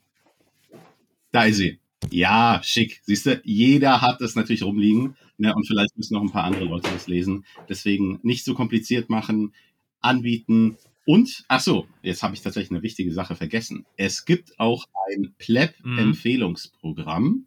da 1.33 1.45
ist 1.45 1.57
sie. 1.57 1.82
Ja, 2.11 2.61
schick. 2.62 3.00
Siehst 3.05 3.26
du, 3.26 3.40
jeder 3.44 4.00
hat 4.00 4.20
das 4.20 4.34
natürlich 4.34 4.62
rumliegen. 4.62 5.16
Ne? 5.38 5.55
Und 5.55 5.66
vielleicht 5.66 5.96
müssen 5.96 6.14
noch 6.14 6.22
ein 6.22 6.32
paar 6.32 6.44
andere 6.44 6.64
Leute 6.64 6.90
das 6.92 7.07
lesen. 7.07 7.44
Deswegen 7.68 8.18
nicht 8.22 8.44
so 8.44 8.55
kompliziert 8.55 9.11
machen, 9.11 9.53
anbieten. 10.00 10.78
Und, 11.05 11.44
ach 11.48 11.61
so, 11.61 11.86
jetzt 12.03 12.22
habe 12.22 12.34
ich 12.34 12.42
tatsächlich 12.42 12.70
eine 12.70 12.82
wichtige 12.82 13.12
Sache 13.12 13.34
vergessen. 13.34 13.84
Es 13.96 14.24
gibt 14.24 14.59
auch 14.59 14.86
ein 15.11 15.34
Pleb-Empfehlungsprogramm. 15.38 17.46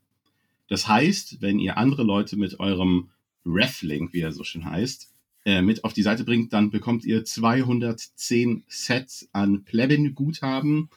Das 0.68 0.88
heißt, 0.88 1.42
wenn 1.42 1.60
ihr 1.60 1.78
andere 1.78 2.04
Leute 2.04 2.38
mit 2.38 2.60
eurem 2.60 3.10
Reflink, 3.46 4.14
wie 4.14 4.22
er 4.22 4.32
so 4.32 4.44
schön 4.44 4.66
heißt, 4.66 5.14
äh, 5.46 5.62
mit 5.62 5.84
auf 5.84 5.94
die 5.94 6.02
Seite 6.02 6.24
bringt, 6.24 6.54
dann 6.54 6.72
bekommt 6.72 7.06
ihr 7.06 7.24
210 7.24 8.64
Sets 8.68 9.30
an 9.32 9.64
Plebin-Guthaben 9.64 10.90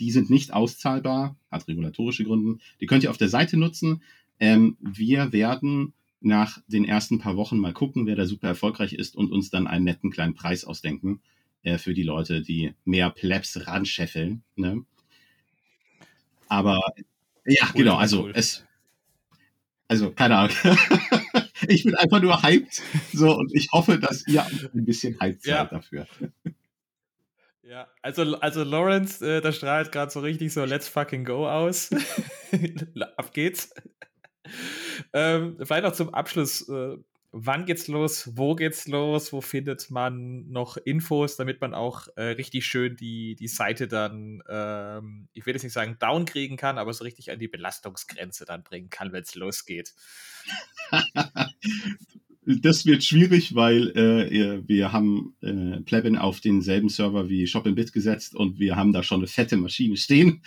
die 0.00 0.10
sind 0.10 0.30
nicht 0.30 0.52
auszahlbar, 0.52 1.36
hat 1.50 1.68
regulatorische 1.68 2.24
Gründe. 2.24 2.58
Die 2.80 2.86
könnt 2.86 3.04
ihr 3.04 3.10
auf 3.10 3.18
der 3.18 3.28
Seite 3.28 3.56
nutzen. 3.56 4.02
Ähm, 4.40 4.76
wir 4.80 5.32
werden 5.32 5.92
nach 6.20 6.58
den 6.66 6.84
ersten 6.84 7.18
paar 7.18 7.36
Wochen 7.36 7.58
mal 7.58 7.72
gucken, 7.72 8.06
wer 8.06 8.16
da 8.16 8.26
super 8.26 8.48
erfolgreich 8.48 8.94
ist 8.94 9.14
und 9.14 9.30
uns 9.30 9.50
dann 9.50 9.66
einen 9.66 9.84
netten 9.84 10.10
kleinen 10.10 10.34
Preis 10.34 10.64
ausdenken 10.64 11.20
äh, 11.62 11.78
für 11.78 11.94
die 11.94 12.02
Leute, 12.02 12.42
die 12.42 12.72
mehr 12.84 13.10
Plebs 13.10 13.66
ranscheffeln. 13.66 14.42
Ne? 14.56 14.84
Aber 16.48 16.80
ja, 17.46 17.66
cool, 17.68 17.72
genau, 17.74 17.96
also 17.96 18.24
cool. 18.24 18.32
es, 18.34 18.64
also 19.86 20.10
keine 20.10 20.36
Ahnung. 20.36 20.56
ich 21.68 21.84
bin 21.84 21.94
einfach 21.94 22.20
nur 22.22 22.42
hyped, 22.42 22.82
so 23.12 23.36
und 23.36 23.54
ich 23.54 23.68
hoffe, 23.72 23.98
dass 23.98 24.26
ihr 24.26 24.44
ein 24.44 24.84
bisschen 24.84 25.20
hyped 25.20 25.44
ja. 25.46 25.58
seid 25.58 25.72
dafür. 25.72 26.06
Ja, 27.70 27.86
also, 28.02 28.34
also 28.40 28.64
Lawrence, 28.64 29.24
äh, 29.24 29.40
da 29.40 29.52
strahlt 29.52 29.92
gerade 29.92 30.10
so 30.10 30.18
richtig 30.18 30.52
so 30.52 30.64
Let's 30.64 30.88
fucking 30.88 31.24
go 31.24 31.48
aus. 31.48 31.90
Ab 33.16 33.32
geht's. 33.32 33.72
ähm, 35.12 35.56
vielleicht 35.56 35.84
noch 35.84 35.92
zum 35.92 36.12
Abschluss. 36.12 36.68
Äh, 36.68 36.96
wann 37.30 37.66
geht's 37.66 37.86
los? 37.86 38.36
Wo 38.36 38.56
geht's 38.56 38.88
los? 38.88 39.32
Wo 39.32 39.40
findet 39.40 39.88
man 39.88 40.50
noch 40.50 40.78
Infos, 40.78 41.36
damit 41.36 41.60
man 41.60 41.72
auch 41.72 42.08
äh, 42.16 42.30
richtig 42.32 42.66
schön 42.66 42.96
die, 42.96 43.36
die 43.36 43.46
Seite 43.46 43.86
dann, 43.86 44.42
ähm, 44.48 45.28
ich 45.32 45.46
will 45.46 45.54
jetzt 45.54 45.62
nicht 45.62 45.72
sagen 45.72 45.96
down 46.00 46.24
kriegen 46.24 46.56
kann, 46.56 46.76
aber 46.76 46.92
so 46.92 47.04
richtig 47.04 47.30
an 47.30 47.38
die 47.38 47.46
Belastungsgrenze 47.46 48.46
dann 48.46 48.64
bringen 48.64 48.90
kann, 48.90 49.12
wenn 49.12 49.22
es 49.22 49.36
losgeht? 49.36 49.94
das 52.58 52.86
wird 52.86 53.04
schwierig, 53.04 53.54
weil 53.54 53.88
äh, 53.90 54.68
wir 54.68 54.92
haben 54.92 55.34
äh, 55.40 55.80
Plebin 55.80 56.16
auf 56.16 56.40
denselben 56.40 56.88
Server 56.88 57.28
wie 57.28 57.46
Shop 57.46 57.66
in 57.66 57.74
Bit 57.74 57.92
gesetzt 57.92 58.34
und 58.34 58.58
wir 58.58 58.76
haben 58.76 58.92
da 58.92 59.02
schon 59.02 59.20
eine 59.20 59.26
fette 59.26 59.56
Maschine 59.56 59.96
stehen. 59.96 60.42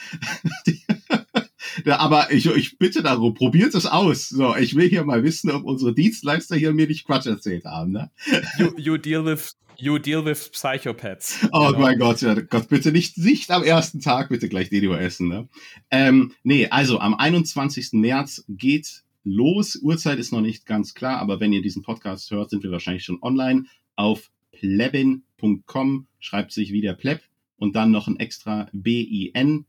aber 1.85 2.31
ich, 2.31 2.45
ich 2.45 2.77
bitte 2.77 3.03
darum, 3.03 3.33
probiert 3.33 3.75
es 3.75 3.85
aus. 3.85 4.29
So, 4.29 4.55
ich 4.55 4.75
will 4.75 4.89
hier 4.89 5.03
mal 5.03 5.23
wissen, 5.23 5.51
ob 5.51 5.63
unsere 5.63 5.93
Dienstleister 5.93 6.55
hier 6.55 6.73
mir 6.73 6.87
nicht 6.87 7.05
Quatsch 7.05 7.25
erzählt 7.25 7.65
haben. 7.65 7.91
Ne? 7.91 8.11
You, 8.57 8.71
you 8.77 8.97
deal 8.97 9.25
with 9.25 9.55
You 9.77 9.97
deal 9.97 10.23
with 10.23 10.51
Psychopaths. 10.51 11.47
Oh 11.51 11.67
genau. 11.67 11.79
mein 11.79 11.99
Gott, 11.99 12.21
ja, 12.21 12.35
Gott, 12.35 12.69
bitte 12.69 12.91
nicht, 12.91 13.17
nicht 13.17 13.49
am 13.51 13.63
ersten 13.63 13.99
Tag, 13.99 14.29
bitte 14.29 14.47
gleich 14.47 14.69
DDO 14.69 14.93
essen. 14.93 15.27
Ne? 15.27 15.49
Ähm, 15.89 16.33
nee, 16.43 16.67
also 16.69 16.99
am 16.99 17.15
21. 17.15 17.93
März 17.93 18.45
geht 18.47 19.03
los. 19.23 19.75
Uhrzeit 19.81 20.19
ist 20.19 20.31
noch 20.31 20.41
nicht 20.41 20.65
ganz 20.65 20.93
klar, 20.93 21.19
aber 21.19 21.39
wenn 21.39 21.53
ihr 21.53 21.61
diesen 21.61 21.83
Podcast 21.83 22.31
hört, 22.31 22.49
sind 22.49 22.63
wir 22.63 22.71
wahrscheinlich 22.71 23.03
schon 23.03 23.21
online 23.21 23.65
auf 23.95 24.31
plebin.com, 24.51 26.07
schreibt 26.19 26.51
sich 26.51 26.71
wie 26.71 26.81
der 26.81 26.93
Pleb 26.93 27.21
und 27.57 27.75
dann 27.75 27.91
noch 27.91 28.07
ein 28.07 28.19
extra 28.19 28.69
bin.com 28.71 29.65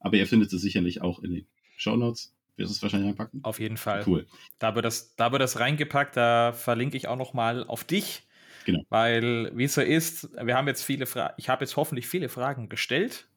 aber 0.00 0.16
ihr 0.16 0.26
findet 0.26 0.52
es 0.52 0.60
sicherlich 0.60 1.02
auch 1.02 1.22
in 1.22 1.30
den 1.30 1.46
Show 1.76 1.96
Notes. 1.96 2.32
Wirst 2.56 2.70
du 2.70 2.74
es 2.74 2.82
wahrscheinlich 2.82 3.08
reinpacken? 3.08 3.44
Auf 3.44 3.60
jeden 3.60 3.76
Fall. 3.76 4.02
Cool. 4.06 4.26
Da 4.58 4.74
wird 4.74 4.84
das, 4.86 5.14
da 5.16 5.30
wird 5.30 5.42
das 5.42 5.60
reingepackt, 5.60 6.16
da 6.16 6.52
verlinke 6.52 6.96
ich 6.96 7.06
auch 7.06 7.16
nochmal 7.16 7.64
auf 7.64 7.84
dich. 7.84 8.22
Genau. 8.64 8.82
Weil, 8.88 9.52
wie 9.54 9.64
es 9.64 9.74
so 9.74 9.82
ist, 9.82 10.30
wir 10.42 10.56
haben 10.56 10.66
jetzt 10.66 10.82
viele 10.82 11.06
Fragen, 11.06 11.34
ich 11.36 11.48
habe 11.48 11.64
jetzt 11.64 11.76
hoffentlich 11.76 12.06
viele 12.06 12.28
Fragen 12.28 12.68
gestellt. 12.68 13.28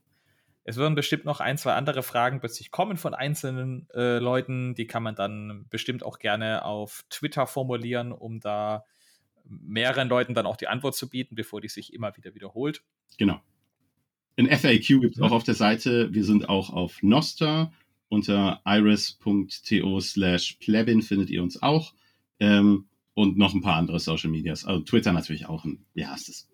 Es 0.70 0.76
würden 0.76 0.94
bestimmt 0.94 1.26
noch 1.26 1.40
ein, 1.40 1.58
zwei 1.58 1.74
andere 1.74 2.04
Fragen 2.04 2.42
plötzlich 2.42 2.70
kommen 2.70 2.98
von 2.98 3.16
einzelnen 3.16 3.88
äh, 3.92 4.20
Leuten. 4.20 4.76
Die 4.76 4.86
kann 4.86 5.02
man 5.02 5.16
dann 5.16 5.66
bestimmt 5.72 6.04
auch 6.04 6.20
gerne 6.20 6.64
auf 6.64 7.06
Twitter 7.10 7.48
formulieren, 7.48 8.12
um 8.12 8.40
da 8.40 8.86
mehreren 9.46 10.10
Leuten 10.10 10.36
dann 10.36 10.46
auch 10.46 10.58
die 10.58 10.68
Antwort 10.68 10.94
zu 10.94 11.10
bieten, 11.10 11.34
bevor 11.34 11.60
die 11.60 11.70
sich 11.70 11.92
immer 11.92 12.16
wieder 12.18 12.36
wiederholt. 12.36 12.84
Genau. 13.18 13.42
Ein 14.38 14.46
FAQ 14.46 15.02
gibt 15.02 15.16
es 15.16 15.22
auch 15.24 15.32
auf 15.32 15.44
der 15.44 15.56
Seite. 15.56 16.14
Wir 16.14 16.24
sind 16.24 16.48
auch 16.50 16.70
auf 16.70 17.02
Noster. 17.02 17.74
Unter 18.08 18.62
iris.to 18.64 20.00
slash 20.02 20.58
plebin 20.60 21.02
findet 21.02 21.32
ihr 21.32 21.42
uns 21.42 21.64
auch. 21.64 21.96
Ähm, 22.40 22.86
und 23.16 23.40
noch 23.40 23.56
ein 23.56 23.62
paar 23.62 23.78
andere 23.78 24.00
Social 24.00 24.30
Medias. 24.30 24.66
Also 24.66 24.84
Twitter 24.84 25.14
natürlich 25.14 25.48
auch. 25.48 25.66
Ein, 25.66 25.84
heißt 25.98 26.30
es? 26.30 26.48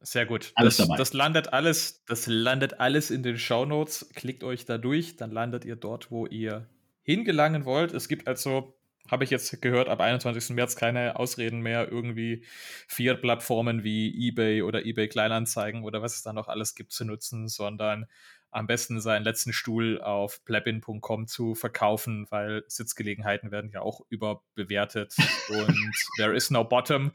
Sehr 0.00 0.26
gut. 0.26 0.52
Alles 0.54 0.76
das, 0.76 0.86
dabei. 0.86 0.98
das 0.98 1.12
landet 1.12 1.52
alles, 1.52 2.04
das 2.06 2.26
landet 2.26 2.80
alles 2.80 3.10
in 3.10 3.22
den 3.22 3.38
Shownotes. 3.38 4.08
Klickt 4.14 4.44
euch 4.44 4.64
da 4.64 4.78
durch, 4.78 5.16
dann 5.16 5.30
landet 5.30 5.64
ihr 5.64 5.76
dort, 5.76 6.10
wo 6.10 6.26
ihr 6.26 6.68
hingelangen 7.02 7.64
wollt. 7.64 7.92
Es 7.92 8.08
gibt 8.08 8.28
also, 8.28 8.74
habe 9.10 9.24
ich 9.24 9.30
jetzt 9.30 9.60
gehört, 9.62 9.88
ab 9.88 10.00
21. 10.00 10.54
März 10.54 10.76
keine 10.76 11.16
Ausreden 11.16 11.60
mehr, 11.60 11.90
irgendwie 11.90 12.44
Fiat-Plattformen 12.86 13.84
wie 13.84 14.28
eBay 14.28 14.62
oder 14.62 14.84
eBay 14.84 15.08
Kleinanzeigen 15.08 15.84
oder 15.84 16.02
was 16.02 16.16
es 16.16 16.22
da 16.22 16.32
noch 16.32 16.48
alles 16.48 16.74
gibt 16.74 16.92
zu 16.92 17.04
nutzen, 17.04 17.48
sondern 17.48 18.06
am 18.50 18.66
besten 18.66 19.00
seinen 19.00 19.24
letzten 19.24 19.52
Stuhl 19.52 20.00
auf 20.00 20.44
plebin.com 20.44 21.26
zu 21.26 21.54
verkaufen, 21.54 22.26
weil 22.30 22.64
Sitzgelegenheiten 22.66 23.50
werden 23.50 23.70
ja 23.72 23.80
auch 23.80 24.00
überbewertet 24.08 25.14
und 25.48 25.92
there 26.16 26.34
is 26.34 26.50
no 26.50 26.64
bottom. 26.64 27.12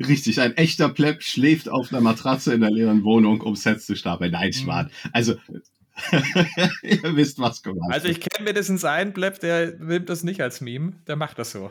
Richtig, 0.00 0.40
ein 0.40 0.56
echter 0.56 0.88
Pleb 0.88 1.22
schläft 1.22 1.68
auf 1.68 1.92
einer 1.92 2.00
Matratze 2.00 2.54
in 2.54 2.60
der 2.60 2.70
leeren 2.70 3.04
Wohnung, 3.04 3.40
um 3.40 3.54
Sets 3.54 3.86
zu 3.86 3.96
stapeln. 3.96 4.32
Nein, 4.32 4.48
Mhm. 4.48 4.52
Schwan. 4.52 4.90
Also, 5.12 5.34
ihr 6.82 7.16
wisst, 7.16 7.38
was 7.38 7.62
gemeint 7.62 7.92
Also 7.92 8.08
ich 8.08 8.20
kenne 8.20 8.44
mindestens 8.44 8.84
einen 8.84 9.12
Pleb, 9.12 9.40
der 9.40 9.76
nimmt 9.78 10.08
das 10.08 10.22
nicht 10.22 10.40
als 10.40 10.60
Meme, 10.60 10.92
der 11.06 11.16
macht 11.16 11.38
das 11.38 11.50
so. 11.50 11.70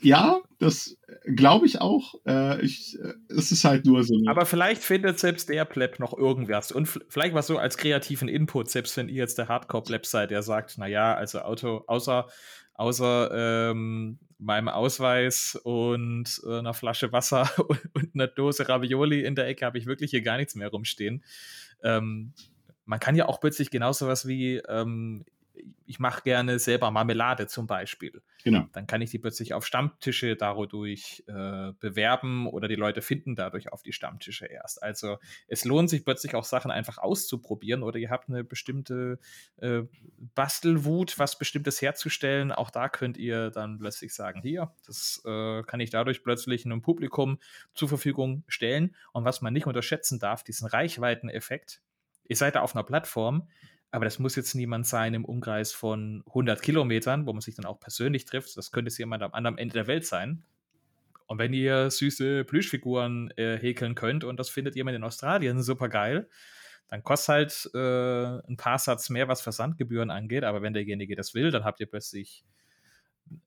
Ja, 0.00 0.40
das 0.58 0.96
glaube 1.24 1.66
ich 1.66 1.80
auch. 1.80 2.14
Äh, 2.26 2.60
ich, 2.64 2.98
äh, 3.00 3.14
es 3.28 3.52
ist 3.52 3.64
halt 3.64 3.86
nur 3.86 4.02
so. 4.04 4.14
Aber 4.26 4.46
vielleicht 4.46 4.82
findet 4.82 5.18
selbst 5.18 5.48
der 5.48 5.64
Pleb 5.64 5.98
noch 5.98 6.16
irgendwas. 6.16 6.72
Und 6.72 6.86
vielleicht 7.08 7.34
was 7.34 7.46
so 7.46 7.58
als 7.58 7.76
kreativen 7.76 8.28
Input, 8.28 8.70
selbst 8.70 8.96
wenn 8.96 9.08
ihr 9.08 9.16
jetzt 9.16 9.38
der 9.38 9.48
Hardcore-Pleb 9.48 10.06
seid, 10.06 10.30
der 10.30 10.42
sagt, 10.42 10.78
naja, 10.78 11.14
also 11.14 11.40
Auto, 11.40 11.84
außer, 11.86 12.26
außer 12.74 13.70
ähm, 13.70 14.18
meinem 14.38 14.68
Ausweis 14.68 15.58
und 15.62 16.42
äh, 16.46 16.58
einer 16.58 16.74
Flasche 16.74 17.12
Wasser 17.12 17.48
und, 17.68 17.80
und 17.94 18.10
einer 18.14 18.26
Dose 18.26 18.68
Ravioli 18.68 19.24
in 19.24 19.34
der 19.34 19.46
Ecke 19.46 19.64
habe 19.64 19.78
ich 19.78 19.86
wirklich 19.86 20.10
hier 20.10 20.22
gar 20.22 20.36
nichts 20.36 20.54
mehr 20.54 20.68
rumstehen. 20.68 21.24
Ähm, 21.82 22.32
man 22.84 23.00
kann 23.00 23.14
ja 23.14 23.26
auch 23.26 23.40
plötzlich 23.40 23.70
genauso 23.70 24.08
was 24.08 24.26
wie, 24.26 24.56
ähm, 24.68 25.24
ich 25.86 25.98
mache 25.98 26.22
gerne 26.22 26.58
selber 26.58 26.90
Marmelade 26.90 27.46
zum 27.46 27.66
Beispiel. 27.66 28.22
Genau. 28.44 28.66
Dann 28.72 28.86
kann 28.86 29.02
ich 29.02 29.10
die 29.10 29.18
plötzlich 29.18 29.54
auf 29.54 29.66
Stammtische 29.66 30.36
dadurch 30.36 31.22
äh, 31.26 31.72
bewerben 31.78 32.46
oder 32.46 32.66
die 32.66 32.76
Leute 32.76 33.02
finden 33.02 33.36
dadurch 33.36 33.72
auf 33.72 33.82
die 33.82 33.92
Stammtische 33.92 34.46
erst. 34.46 34.82
Also 34.82 35.18
es 35.48 35.64
lohnt 35.64 35.90
sich 35.90 36.04
plötzlich 36.04 36.34
auch 36.34 36.44
Sachen 36.44 36.70
einfach 36.70 36.98
auszuprobieren 36.98 37.82
oder 37.82 37.98
ihr 37.98 38.10
habt 38.10 38.28
eine 38.28 38.42
bestimmte 38.42 39.18
äh, 39.58 39.82
Bastelwut, 40.34 41.18
was 41.18 41.38
bestimmtes 41.38 41.82
herzustellen. 41.82 42.52
Auch 42.52 42.70
da 42.70 42.88
könnt 42.88 43.16
ihr 43.16 43.50
dann 43.50 43.78
plötzlich 43.78 44.14
sagen, 44.14 44.40
hier, 44.42 44.72
das 44.86 45.22
äh, 45.24 45.62
kann 45.64 45.80
ich 45.80 45.90
dadurch 45.90 46.22
plötzlich 46.22 46.64
einem 46.64 46.82
Publikum 46.82 47.38
zur 47.74 47.88
Verfügung 47.88 48.44
stellen. 48.48 48.94
Und 49.12 49.24
was 49.24 49.42
man 49.42 49.52
nicht 49.52 49.66
unterschätzen 49.66 50.18
darf, 50.18 50.42
diesen 50.42 50.66
Reichweiteneffekt. 50.66 51.82
Ihr 52.24 52.36
seid 52.36 52.54
da 52.54 52.60
auf 52.60 52.74
einer 52.74 52.84
Plattform, 52.84 53.48
aber 53.92 54.06
das 54.06 54.18
muss 54.18 54.36
jetzt 54.36 54.54
niemand 54.54 54.86
sein 54.86 55.12
im 55.12 55.26
Umkreis 55.26 55.72
von 55.72 56.24
100 56.28 56.62
Kilometern, 56.62 57.26
wo 57.26 57.32
man 57.32 57.42
sich 57.42 57.54
dann 57.54 57.66
auch 57.66 57.78
persönlich 57.78 58.24
trifft. 58.24 58.56
Das 58.56 58.72
könnte 58.72 58.88
jetzt 58.88 58.98
jemand 58.98 59.22
am 59.22 59.34
anderen 59.34 59.58
Ende 59.58 59.74
der 59.74 59.86
Welt 59.86 60.06
sein. 60.06 60.44
Und 61.26 61.38
wenn 61.38 61.52
ihr 61.52 61.90
süße 61.90 62.44
Plüschfiguren 62.44 63.30
äh, 63.36 63.58
häkeln 63.58 63.94
könnt 63.94 64.24
und 64.24 64.40
das 64.40 64.48
findet 64.48 64.76
jemand 64.76 64.96
in 64.96 65.04
Australien 65.04 65.62
super 65.62 65.90
geil, 65.90 66.28
dann 66.88 67.04
kostet 67.04 67.28
halt 67.28 67.70
äh, 67.74 68.48
ein 68.48 68.56
paar 68.56 68.78
Satz 68.78 69.10
mehr, 69.10 69.28
was 69.28 69.42
Versandgebühren 69.42 70.10
angeht. 70.10 70.44
Aber 70.44 70.62
wenn 70.62 70.72
derjenige 70.72 71.14
das 71.14 71.34
will, 71.34 71.50
dann 71.50 71.64
habt 71.64 71.78
ihr 71.80 71.86
plötzlich 71.86 72.46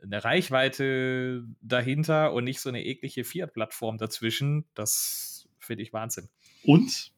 eine 0.01 0.23
Reichweite 0.23 1.43
dahinter 1.61 2.33
und 2.33 2.43
nicht 2.43 2.59
so 2.59 2.69
eine 2.69 2.85
eklige 2.85 3.23
Fiat-Plattform 3.23 3.97
dazwischen. 3.97 4.65
Das 4.75 5.49
finde 5.57 5.81
ich 5.81 5.91
Wahnsinn. 5.91 6.29
Und 6.63 7.14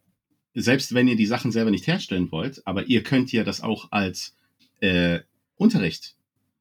selbst 0.59 0.93
wenn 0.93 1.07
ihr 1.07 1.15
die 1.15 1.27
Sachen 1.27 1.51
selber 1.51 1.69
nicht 1.69 1.85
herstellen 1.85 2.31
wollt, 2.31 2.65
aber 2.65 2.87
ihr 2.87 3.03
könnt 3.03 3.31
ja 3.31 3.43
das 3.43 3.61
auch 3.61 3.91
als 3.91 4.35
äh, 4.79 5.19
Unterricht 5.55 6.15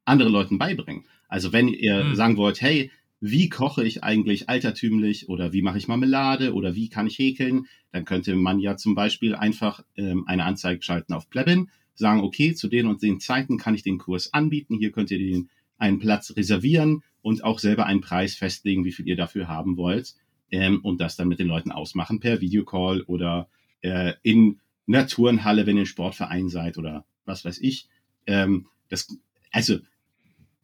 anderen 0.04 0.32
Leuten 0.32 0.58
beibringen. 0.58 1.04
Also 1.28 1.52
wenn 1.52 1.68
ihr 1.68 2.00
Hm. 2.00 2.14
sagen 2.14 2.36
wollt, 2.36 2.60
hey, 2.60 2.90
wie 3.20 3.48
koche 3.48 3.84
ich 3.84 4.04
eigentlich 4.04 4.50
altertümlich 4.50 5.28
oder 5.30 5.54
wie 5.54 5.62
mache 5.62 5.78
ich 5.78 5.88
Marmelade 5.88 6.52
oder 6.52 6.74
wie 6.74 6.90
kann 6.90 7.06
ich 7.06 7.18
häkeln, 7.18 7.66
dann 7.90 8.04
könnte 8.04 8.36
man 8.36 8.60
ja 8.60 8.76
zum 8.76 8.94
Beispiel 8.94 9.34
einfach 9.34 9.82
ähm, 9.96 10.24
eine 10.28 10.44
Anzeige 10.44 10.82
schalten 10.82 11.14
auf 11.14 11.30
Plebin, 11.30 11.70
sagen, 11.94 12.20
okay, 12.20 12.54
zu 12.54 12.68
den 12.68 12.86
und 12.86 13.02
den 13.02 13.18
Zeiten 13.18 13.56
kann 13.56 13.74
ich 13.74 13.82
den 13.82 13.96
Kurs 13.96 14.34
anbieten, 14.34 14.76
hier 14.76 14.92
könnt 14.92 15.10
ihr 15.10 15.18
den 15.18 15.48
einen 15.78 15.98
Platz 15.98 16.36
reservieren 16.36 17.02
und 17.22 17.42
auch 17.42 17.58
selber 17.58 17.86
einen 17.86 18.02
Preis 18.02 18.34
festlegen, 18.34 18.84
wie 18.84 18.92
viel 18.92 19.08
ihr 19.08 19.16
dafür 19.16 19.48
haben 19.48 19.78
wollt 19.78 20.14
ähm, 20.50 20.80
und 20.82 21.00
das 21.00 21.16
dann 21.16 21.28
mit 21.28 21.38
den 21.38 21.48
Leuten 21.48 21.72
ausmachen 21.72 22.20
per 22.20 22.42
Videocall 22.42 23.00
oder 23.02 23.48
äh, 23.86 24.14
in 24.22 24.60
einer 24.88 25.06
Turnhalle, 25.06 25.66
wenn 25.66 25.76
ihr 25.76 25.82
ein 25.82 25.86
Sportverein 25.86 26.48
seid 26.48 26.76
oder 26.78 27.04
was 27.24 27.44
weiß 27.44 27.58
ich. 27.58 27.88
Ähm, 28.26 28.66
das, 28.88 29.16
also 29.50 29.78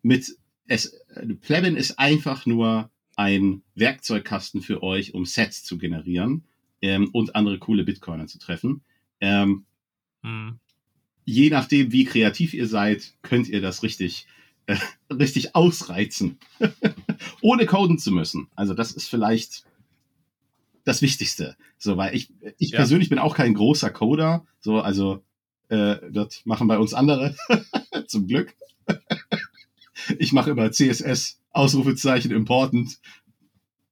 mit 0.02 0.36
es, 0.66 1.00
Plebin 1.40 1.76
ist 1.76 1.98
einfach 1.98 2.46
nur 2.46 2.90
ein 3.16 3.62
Werkzeugkasten 3.74 4.62
für 4.62 4.82
euch, 4.82 5.14
um 5.14 5.26
Sets 5.26 5.64
zu 5.64 5.78
generieren 5.78 6.44
ähm, 6.80 7.10
und 7.12 7.36
andere 7.36 7.58
coole 7.58 7.84
Bitcoiner 7.84 8.26
zu 8.26 8.38
treffen. 8.38 8.82
Ähm, 9.20 9.64
Hm. 10.22 10.58
je 11.24 11.50
nachdem, 11.50 11.92
wie 11.92 12.04
kreativ 12.04 12.54
ihr 12.54 12.66
seid, 12.66 13.14
könnt 13.22 13.48
ihr 13.48 13.60
das 13.60 13.82
richtig, 13.82 14.26
äh, 14.66 14.76
richtig 15.10 15.54
ausreizen, 15.54 16.38
ohne 17.40 17.66
coden 17.66 17.98
zu 17.98 18.12
müssen. 18.12 18.48
Also 18.54 18.74
das 18.74 18.92
ist 18.92 19.08
vielleicht 19.08 19.64
das 20.84 21.02
Wichtigste. 21.02 21.56
So, 21.78 21.96
weil 21.96 22.14
ich, 22.14 22.30
ich 22.58 22.70
Ja. 22.70 22.78
persönlich 22.78 23.08
bin 23.08 23.18
auch 23.18 23.36
kein 23.36 23.54
großer 23.54 23.90
Coder. 23.90 24.44
So, 24.60 24.80
also 24.80 25.22
äh, 25.68 25.96
das 26.10 26.42
machen 26.44 26.68
bei 26.68 26.78
uns 26.78 26.94
andere, 26.94 27.36
zum 28.06 28.26
Glück. 28.26 28.54
ich 30.18 30.32
mache 30.32 30.50
immer 30.50 30.70
CSS, 30.72 31.40
Ausrufezeichen, 31.50 32.30
important, 32.32 32.98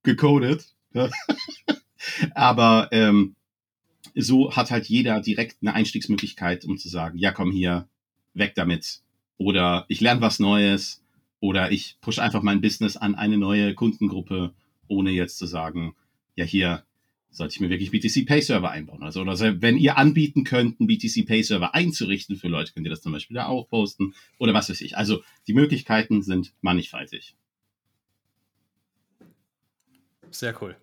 gecodet. 0.02 0.74
Aber 2.34 2.88
ähm, 2.92 3.36
so 4.14 4.52
hat 4.54 4.70
halt 4.70 4.86
jeder 4.86 5.20
direkt 5.20 5.58
eine 5.60 5.74
Einstiegsmöglichkeit, 5.74 6.64
um 6.64 6.78
zu 6.78 6.88
sagen, 6.88 7.18
ja, 7.18 7.32
komm 7.32 7.52
hier, 7.52 7.88
weg 8.34 8.54
damit. 8.54 9.02
Oder 9.36 9.84
ich 9.88 10.00
lerne 10.00 10.20
was 10.20 10.38
Neues. 10.38 11.02
Oder 11.40 11.70
ich 11.72 11.96
push 12.02 12.18
einfach 12.18 12.42
mein 12.42 12.60
Business 12.60 12.96
an 12.98 13.14
eine 13.14 13.38
neue 13.38 13.74
Kundengruppe, 13.74 14.52
ohne 14.88 15.10
jetzt 15.10 15.38
zu 15.38 15.46
sagen, 15.46 15.94
ja, 16.34 16.44
hier 16.44 16.84
sollte 17.30 17.54
ich 17.54 17.60
mir 17.60 17.70
wirklich 17.70 17.90
BTC 17.90 18.26
Pay 18.26 18.42
Server 18.42 18.70
einbauen. 18.70 19.02
Also, 19.02 19.20
oder 19.20 19.38
wenn 19.62 19.76
ihr 19.76 19.96
anbieten 19.96 20.44
könnt, 20.44 20.80
einen 20.80 20.86
BTC 20.86 21.26
Pay 21.26 21.42
Server 21.42 21.74
einzurichten 21.74 22.36
für 22.36 22.48
Leute, 22.48 22.72
könnt 22.72 22.86
ihr 22.86 22.90
das 22.90 23.02
zum 23.02 23.12
Beispiel 23.12 23.36
da 23.36 23.46
auch 23.46 23.68
posten 23.68 24.14
oder 24.38 24.52
was 24.52 24.68
weiß 24.68 24.80
ich. 24.80 24.96
Also, 24.96 25.22
die 25.46 25.54
Möglichkeiten 25.54 26.22
sind 26.22 26.52
mannigfaltig. 26.60 27.36
Sehr 30.30 30.60
cool. 30.62 30.76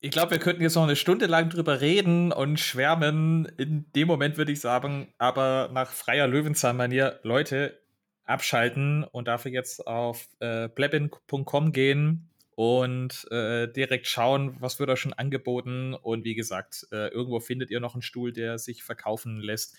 Ich 0.00 0.10
glaube, 0.10 0.32
wir 0.32 0.38
könnten 0.38 0.62
jetzt 0.62 0.74
noch 0.74 0.82
eine 0.82 0.96
Stunde 0.96 1.26
lang 1.26 1.48
drüber 1.48 1.80
reden 1.80 2.32
und 2.32 2.58
schwärmen. 2.58 3.46
In 3.56 3.84
dem 3.94 4.08
Moment 4.08 4.36
würde 4.36 4.50
ich 4.50 4.60
sagen, 4.60 5.12
aber 5.18 5.70
nach 5.72 5.92
freier 5.92 6.26
Löwenzahn-Manier, 6.26 7.20
Leute, 7.22 7.80
abschalten 8.24 9.04
und 9.04 9.28
dafür 9.28 9.52
jetzt 9.52 9.86
auf 9.86 10.28
äh, 10.40 10.68
plebin.com 10.68 11.72
gehen 11.72 12.31
und 12.54 13.30
äh, 13.30 13.66
direkt 13.70 14.06
schauen, 14.06 14.56
was 14.60 14.78
wird 14.78 14.90
da 14.90 14.96
schon 14.96 15.12
angeboten. 15.12 15.94
Und 15.94 16.24
wie 16.24 16.34
gesagt, 16.34 16.86
äh, 16.92 17.08
irgendwo 17.08 17.40
findet 17.40 17.70
ihr 17.70 17.80
noch 17.80 17.94
einen 17.94 18.02
Stuhl, 18.02 18.32
der 18.32 18.58
sich 18.58 18.82
verkaufen 18.82 19.40
lässt. 19.40 19.76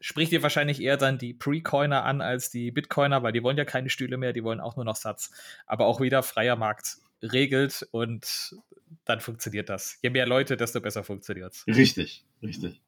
Spricht 0.00 0.32
ihr 0.32 0.42
wahrscheinlich 0.42 0.80
eher 0.80 0.96
dann 0.96 1.18
die 1.18 1.34
Pre-Coiner 1.34 2.04
an 2.04 2.20
als 2.20 2.50
die 2.50 2.70
Bitcoiner, 2.70 3.22
weil 3.22 3.32
die 3.32 3.42
wollen 3.42 3.58
ja 3.58 3.64
keine 3.64 3.90
Stühle 3.90 4.16
mehr, 4.16 4.32
die 4.32 4.44
wollen 4.44 4.60
auch 4.60 4.76
nur 4.76 4.84
noch 4.84 4.96
Satz. 4.96 5.30
Aber 5.66 5.86
auch 5.86 6.00
wieder 6.00 6.22
freier 6.22 6.56
Markt 6.56 6.98
regelt 7.22 7.86
und 7.90 8.56
dann 9.04 9.20
funktioniert 9.20 9.68
das. 9.68 9.98
Je 10.02 10.10
mehr 10.10 10.26
Leute, 10.26 10.56
desto 10.56 10.80
besser 10.80 11.04
funktioniert 11.04 11.52
es. 11.52 11.66
Richtig, 11.66 12.24
richtig. 12.42 12.80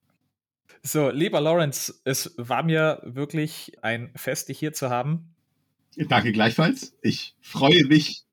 So, 0.83 1.11
lieber 1.11 1.41
Lawrence, 1.41 2.01
es 2.05 2.35
war 2.39 2.63
mir 2.63 3.01
wirklich 3.05 3.77
ein 3.83 4.11
Fest, 4.17 4.49
dich 4.49 4.59
hier 4.59 4.73
zu 4.73 4.91
haben. 4.91 5.35
Danke 5.97 6.33
gleichfalls. 6.33 6.97
Ich 7.03 7.37
freue 7.41 7.85
mich. 7.85 8.25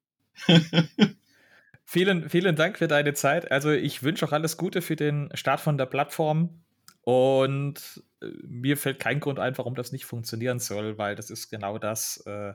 Vielen, 1.86 2.30
vielen 2.30 2.56
Dank 2.56 2.78
für 2.78 2.88
deine 2.88 3.14
Zeit. 3.14 3.52
Also 3.52 3.72
ich 3.72 4.04
wünsche 4.04 4.26
auch 4.26 4.32
alles 4.32 4.58
Gute 4.58 4.82
für 4.82 4.96
den 4.96 5.30
Start 5.34 5.60
von 5.60 5.78
der 5.78 5.86
Plattform. 5.86 6.62
Und 7.02 8.04
äh, 8.22 8.28
mir 8.46 8.78
fällt 8.78 9.00
kein 9.00 9.20
Grund 9.20 9.40
ein, 9.40 9.58
warum 9.58 9.76
das 9.76 9.92
nicht 9.92 10.06
funktionieren 10.06 10.60
soll, 10.60 10.98
weil 10.98 11.16
das 11.16 11.30
ist 11.30 11.50
genau 11.50 11.78
das, 11.78 12.18
äh, 12.28 12.54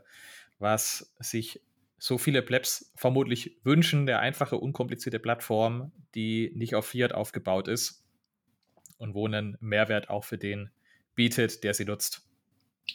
was 0.59 1.15
sich 1.19 1.61
so 1.99 2.19
viele 2.19 2.43
Plebs 2.43 2.93
vermutlich 2.95 3.59
wünschen. 3.65 4.07
Der 4.07 4.21
einfache, 4.21 4.57
unkomplizierte 4.57 5.19
Plattform, 5.19 5.93
die 6.15 6.53
nicht 6.55 6.75
auf 6.75 6.87
Fiat 6.87 7.13
aufgebaut 7.13 7.67
ist 7.67 8.05
und 8.99 9.15
wo 9.15 9.27
einen 9.27 9.57
Mehrwert 9.61 10.11
auch 10.11 10.25
für 10.25 10.39
den 10.39 10.71
bietet, 11.15 11.65
der 11.65 11.75
sie 11.75 11.85
nutzt. 11.85 12.29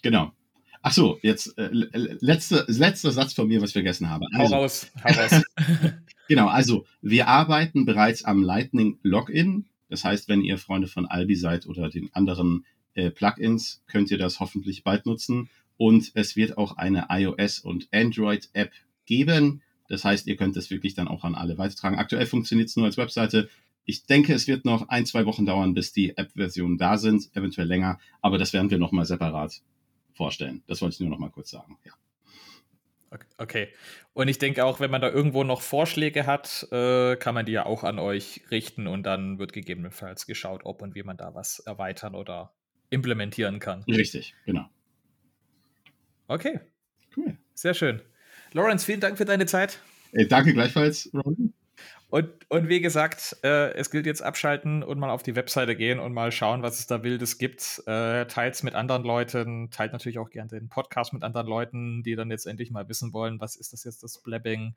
Genau. 0.02 0.32
Ach 0.82 0.94
so, 0.94 1.20
jetzt 1.22 1.58
äh, 1.58 1.70
letzter, 1.72 2.66
letzter 2.68 3.12
Satz 3.12 3.34
von 3.34 3.48
mir, 3.48 3.62
was 3.62 3.72
ich 3.72 3.74
vergessen 3.74 4.10
habe. 4.10 4.26
Also, 4.34 4.56
hau 4.56 4.62
raus, 4.62 4.92
hau 5.04 5.10
raus. 5.10 5.44
genau, 6.30 6.48
also 6.48 6.86
wir 7.02 7.28
arbeiten 7.28 7.86
bereits 7.86 8.24
am 8.24 8.44
Lightning 8.44 8.98
Login. 9.04 9.66
Das 9.90 10.06
heißt, 10.06 10.30
wenn 10.30 10.42
ihr 10.42 10.58
Freunde 10.58 10.88
von 10.88 11.06
Albi 11.06 11.36
seid 11.36 11.68
oder 11.68 11.90
den 11.90 12.14
anderen 12.14 12.66
äh, 12.94 13.10
Plugins, 13.12 13.84
könnt 13.88 14.10
ihr 14.10 14.18
das 14.18 14.40
hoffentlich 14.40 14.84
bald 14.84 15.06
nutzen. 15.06 15.50
Und 15.76 16.12
es 16.14 16.36
wird 16.36 16.58
auch 16.58 16.78
eine 16.78 17.10
iOS- 17.10 17.62
und 17.62 17.90
Android-App 17.92 18.72
geben. 19.06 19.62
Das 19.90 20.06
heißt, 20.06 20.28
ihr 20.28 20.38
könnt 20.38 20.56
es 20.56 20.70
wirklich 20.70 20.94
dann 20.94 21.08
auch 21.08 21.24
an 21.24 21.36
alle 21.36 21.58
weitertragen. 21.58 21.98
Aktuell 21.98 22.26
funktioniert 22.26 22.70
es 22.70 22.76
nur 22.76 22.86
als 22.86 22.98
Webseite. 22.98 23.50
Ich 23.84 24.06
denke, 24.06 24.34
es 24.34 24.48
wird 24.48 24.66
noch 24.66 24.88
ein, 24.90 25.06
zwei 25.06 25.26
Wochen 25.26 25.46
dauern, 25.46 25.74
bis 25.74 25.92
die 25.92 26.16
App-Versionen 26.16 26.78
da 26.78 26.98
sind, 26.98 27.36
eventuell 27.36 27.68
länger, 27.68 28.00
aber 28.22 28.38
das 28.38 28.54
werden 28.54 28.70
wir 28.70 28.78
nochmal 28.78 29.06
separat 29.06 29.62
vorstellen. 30.20 30.64
Das 30.68 30.82
wollte 30.82 30.96
ich 30.96 31.00
nur 31.00 31.10
nochmal 31.10 31.32
kurz 31.32 31.50
sagen. 31.50 31.78
Ja. 31.86 31.94
Okay. 33.38 33.70
Und 34.14 34.28
ich 34.28 34.38
denke 34.38 34.66
auch, 34.66 34.82
wenn 34.82 34.92
man 34.92 35.00
da 35.00 35.10
irgendwo 35.10 35.46
noch 35.46 35.62
Vorschläge 35.62 36.28
hat, 36.28 36.68
äh, 36.72 37.16
kann 37.16 37.34
man 37.34 37.46
die 37.46 37.54
ja 37.54 37.66
auch 37.66 37.86
an 37.86 38.00
euch 38.00 38.42
richten 38.52 38.86
und 38.86 39.04
dann 39.04 39.40
wird 39.40 39.54
gegebenenfalls 39.54 40.26
geschaut, 40.26 40.66
ob 40.66 40.82
und 40.82 40.94
wie 40.94 41.04
man 41.04 41.16
da 41.16 41.34
was 41.34 41.60
erweitern 41.60 42.16
oder 42.16 42.52
implementieren 42.90 43.60
kann. 43.60 43.84
Richtig, 43.84 44.36
genau. 44.46 44.70
Okay. 46.28 46.60
Cool. 47.16 47.38
Sehr 47.54 47.74
schön. 47.74 48.02
Lawrence, 48.52 48.86
vielen 48.86 49.00
Dank 49.00 49.18
für 49.18 49.26
deine 49.26 49.46
Zeit. 49.46 49.80
Hey, 50.12 50.28
danke 50.28 50.54
gleichfalls, 50.54 51.10
Ron. 51.14 51.54
Und, 52.10 52.28
und 52.50 52.70
wie 52.70 52.82
gesagt, 52.82 53.38
äh, 53.44 53.72
es 53.74 53.92
gilt 53.92 54.08
jetzt 54.08 54.24
abschalten 54.24 54.82
und 54.82 54.98
mal 54.98 55.12
auf 55.12 55.22
die 55.22 55.36
Webseite 55.36 55.76
gehen 55.76 56.00
und 56.00 56.12
mal 56.12 56.32
schauen, 56.32 56.64
was 56.64 56.80
es 56.80 56.88
da 56.88 57.04
Wildes 57.04 57.38
gibt. 57.38 57.84
Äh, 57.86 58.26
teilt 58.26 58.64
mit 58.64 58.74
anderen 58.74 59.04
Leuten, 59.04 59.70
teilt 59.70 59.94
natürlich 59.94 60.18
auch 60.18 60.32
gerne 60.32 60.50
den 60.50 60.70
Podcast 60.70 61.14
mit 61.14 61.22
anderen 61.22 61.46
Leuten, 61.46 62.02
die 62.02 62.16
dann 62.16 62.32
jetzt 62.32 62.48
endlich 62.48 62.72
mal 62.72 62.90
wissen 62.90 63.14
wollen, 63.14 63.40
was 63.40 63.56
ist 63.56 63.74
das 63.74 63.84
jetzt, 63.84 64.02
das 64.02 64.24
Blabbing. 64.24 64.74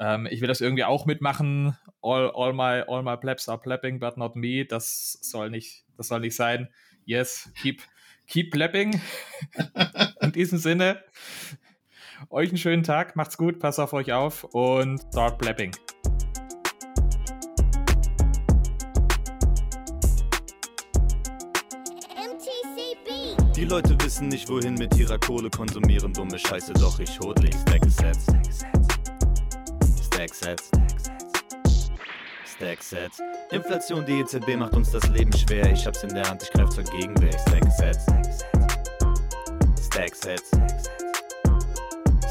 Ähm, 0.00 0.26
ich 0.28 0.40
will 0.40 0.48
das 0.48 0.60
irgendwie 0.60 0.82
auch 0.82 1.06
mitmachen. 1.06 1.76
All, 2.02 2.32
all, 2.34 2.52
my, 2.52 2.82
all 2.88 3.04
my 3.04 3.16
plebs 3.16 3.48
are 3.48 3.60
blabbing, 3.60 4.00
but 4.00 4.16
not 4.16 4.34
me. 4.34 4.64
Das 4.64 5.18
soll 5.22 5.50
nicht, 5.50 5.84
das 5.96 6.08
soll 6.08 6.18
nicht 6.18 6.34
sein. 6.34 6.68
Yes, 7.04 7.52
keep, 7.60 7.82
keep 8.26 8.50
blabbing. 8.50 9.00
In 10.20 10.32
diesem 10.32 10.58
Sinne, 10.58 11.00
euch 12.28 12.48
einen 12.48 12.58
schönen 12.58 12.82
Tag, 12.82 13.14
macht's 13.14 13.36
gut, 13.38 13.60
passt 13.60 13.78
auf 13.78 13.92
euch 13.92 14.12
auf 14.12 14.42
und 14.42 15.00
start 15.12 15.38
blabbing. 15.38 15.72
Die 23.62 23.68
Leute 23.68 23.96
wissen 24.02 24.26
nicht, 24.26 24.48
wohin 24.48 24.74
mit 24.74 24.96
ihrer 24.96 25.16
Kohle 25.18 25.48
konsumieren 25.48 26.12
dumme 26.12 26.36
Scheiße, 26.36 26.72
doch 26.72 26.98
ich 26.98 27.20
hodl 27.20 27.44
ich 27.44 27.54
Stack 27.54 27.84
Sets. 27.84 28.26
Stack 30.04 30.34
Sets. 30.34 30.70
Stack 32.56 32.82
Sets. 32.82 33.22
Inflation, 33.52 34.04
die 34.04 34.18
EZB 34.18 34.56
macht 34.56 34.74
uns 34.74 34.90
das 34.90 35.06
Leben 35.10 35.32
schwer. 35.32 35.70
Ich 35.70 35.86
hab's 35.86 36.02
in 36.02 36.08
der 36.08 36.28
Hand, 36.28 36.42
ich 36.42 36.50
greif 36.50 36.70
zur 36.70 36.82
Gegenwehr. 36.82 37.38
Stack 37.38 37.72
Sets. 37.78 38.06
Stack 39.80 40.16
Sets. 40.16 40.50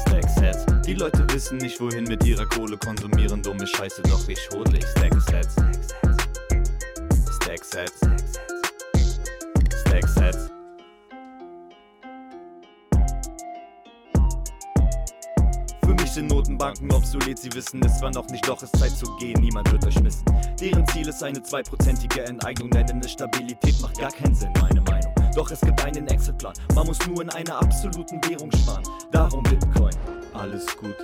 Stack 0.02 0.28
Sets. 0.28 0.66
Die 0.86 0.92
Leute 0.92 1.26
wissen 1.32 1.56
nicht, 1.56 1.80
wohin 1.80 2.04
mit 2.04 2.22
ihrer 2.26 2.44
Kohle 2.44 2.76
konsumieren 2.76 3.42
dumme 3.42 3.66
Scheiße, 3.66 4.02
doch 4.02 4.28
ich 4.28 4.50
hodl 4.50 4.76
ich 4.76 4.84
Stack 4.84 5.14
Sets. 5.22 5.56
Stack 7.40 7.64
Sets. 7.64 8.00
Stack 8.00 8.51
sind 16.14 16.26
Notenbanken 16.28 16.92
obsolet, 16.92 17.38
sie 17.38 17.52
wissen 17.54 17.82
es 17.84 17.98
zwar 17.98 18.10
noch 18.10 18.26
nicht, 18.28 18.46
doch 18.46 18.62
es 18.62 18.64
ist 18.64 18.78
Zeit 18.78 18.90
zu 18.90 19.16
gehen, 19.16 19.40
niemand 19.40 19.72
wird 19.72 19.86
euch 19.86 19.98
missen. 20.02 20.24
Deren 20.60 20.86
Ziel 20.88 21.08
ist 21.08 21.22
eine 21.22 21.42
zweiprozentige 21.42 22.24
Enteignung, 22.24 22.68
nennen 22.68 23.00
es 23.02 23.12
Stabilität, 23.12 23.80
macht 23.80 23.98
gar 23.98 24.10
keinen 24.10 24.34
Sinn, 24.34 24.52
meine 24.60 24.82
Meinung. 24.82 25.14
Doch 25.34 25.50
es 25.50 25.60
gibt 25.62 25.82
einen 25.82 26.06
Exitplan, 26.08 26.52
man 26.74 26.86
muss 26.86 26.98
nur 27.06 27.22
in 27.22 27.30
einer 27.30 27.56
absoluten 27.56 28.20
Währung 28.28 28.52
sparen. 28.52 28.84
Darum 29.10 29.42
Bitcoin. 29.44 29.94
Alles 30.34 30.66
gut, 30.76 30.96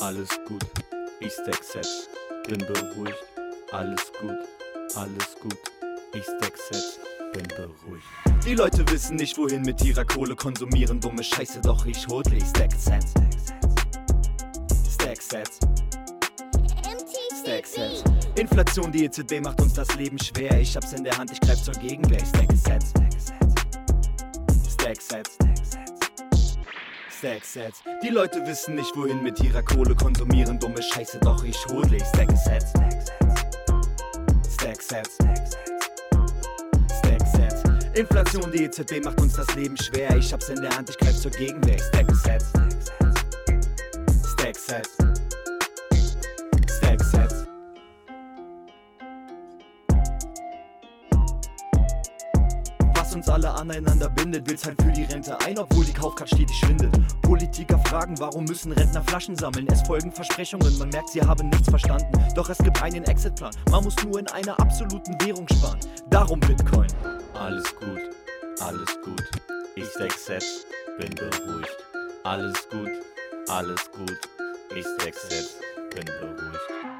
alles 0.00 0.28
gut, 0.46 0.66
ich 1.20 1.32
stack 1.32 1.62
set, 1.62 1.88
bin 2.46 2.58
beruhigt. 2.58 3.24
Alles 3.72 4.12
gut, 4.20 4.36
alles 4.96 5.34
gut, 5.40 5.58
ich 6.12 6.24
stack 6.24 6.58
set, 6.58 7.00
bin 7.32 7.48
beruhigt. 7.56 8.04
Die 8.44 8.54
Leute 8.54 8.84
wissen 8.90 9.16
nicht, 9.16 9.38
wohin 9.38 9.62
mit 9.62 9.82
ihrer 9.82 10.04
Kohle 10.04 10.36
konsumieren, 10.36 11.00
dumme 11.00 11.24
Scheiße, 11.24 11.62
doch 11.62 11.86
ich 11.86 12.06
hodle, 12.06 12.36
ich 12.36 12.44
stack 12.48 12.72
set. 12.72 13.04
Stacksets. 15.12 15.58
Stacksets. 17.42 18.04
Inflation, 18.36 18.90
die 18.90 19.04
EZB 19.04 19.42
macht 19.42 19.60
uns 19.60 19.74
das 19.74 19.94
Leben 19.96 20.18
schwer. 20.18 20.58
Ich 20.58 20.74
hab's 20.74 20.94
in 20.94 21.04
der 21.04 21.16
Hand, 21.18 21.30
ich 21.32 21.40
greif 21.40 21.62
zur 21.62 21.74
Gegenwehr. 21.74 22.24
Stacksets. 22.24 22.94
Stacksets. 24.72 25.36
Stacksets. 27.18 27.82
Die 28.02 28.08
Leute 28.08 28.46
wissen 28.46 28.74
nicht, 28.76 28.96
wohin 28.96 29.22
mit 29.22 29.38
ihrer 29.40 29.62
Kohle 29.62 29.94
konsumieren. 29.94 30.58
Dumme 30.58 30.82
Scheiße, 30.82 31.18
doch 31.18 31.44
ich 31.44 31.58
hodle. 31.66 31.98
Stacksets. 31.98 32.72
Stacksets. 34.54 35.18
Stacksets. 37.00 37.62
Inflation, 37.94 38.50
die 38.50 38.64
EZB 38.64 39.04
macht 39.04 39.20
uns 39.20 39.34
das 39.34 39.54
Leben 39.56 39.76
schwer. 39.76 40.16
Ich 40.16 40.32
hab's 40.32 40.48
in 40.48 40.62
der 40.62 40.74
Hand, 40.74 40.88
ich 40.88 40.96
greif 40.96 41.20
zur 41.20 41.32
Gegenwehr. 41.32 41.78
Stacksets. 41.78 42.46
Stacksets. 44.52 45.01
Uns 53.22 53.28
alle 53.28 53.54
aneinander 53.54 54.08
bindet, 54.08 54.48
will 54.48 54.56
halt 54.64 54.82
für 54.82 54.90
die 54.90 55.04
Rente 55.04 55.38
ein, 55.40 55.56
obwohl 55.56 55.84
die 55.84 55.92
Kaufkraft 55.92 56.34
stetig 56.34 56.56
schwindet. 56.56 56.92
Politiker 57.22 57.78
fragen, 57.86 58.18
warum 58.18 58.44
müssen 58.44 58.72
Rentner 58.72 59.02
Flaschen 59.04 59.36
sammeln? 59.36 59.66
Es 59.70 59.82
folgen 59.82 60.10
Versprechungen, 60.10 60.76
man 60.78 60.88
merkt, 60.88 61.10
sie 61.10 61.22
haben 61.22 61.48
nichts 61.48 61.68
verstanden. 61.68 62.12
Doch 62.34 62.48
es 62.48 62.58
gibt 62.58 62.82
einen 62.82 63.04
Exitplan, 63.04 63.54
man 63.70 63.84
muss 63.84 63.94
nur 64.02 64.18
in 64.18 64.26
einer 64.28 64.58
absoluten 64.58 65.14
Währung 65.20 65.46
sparen. 65.48 65.78
Darum 66.10 66.40
Bitcoin. 66.40 66.88
Alles 67.34 67.64
gut, 67.76 68.00
alles 68.60 68.98
gut. 69.04 69.22
Ich 69.76 69.86
Stackset, 69.86 70.44
bin 70.98 71.14
beruhigt. 71.14 71.76
Alles 72.24 72.68
gut, 72.70 72.90
alles 73.48 73.90
gut. 73.92 74.18
Ich 74.74 74.84
Stackset, 74.98 75.60
bin 75.94 76.04
beruhigt. 76.04 76.91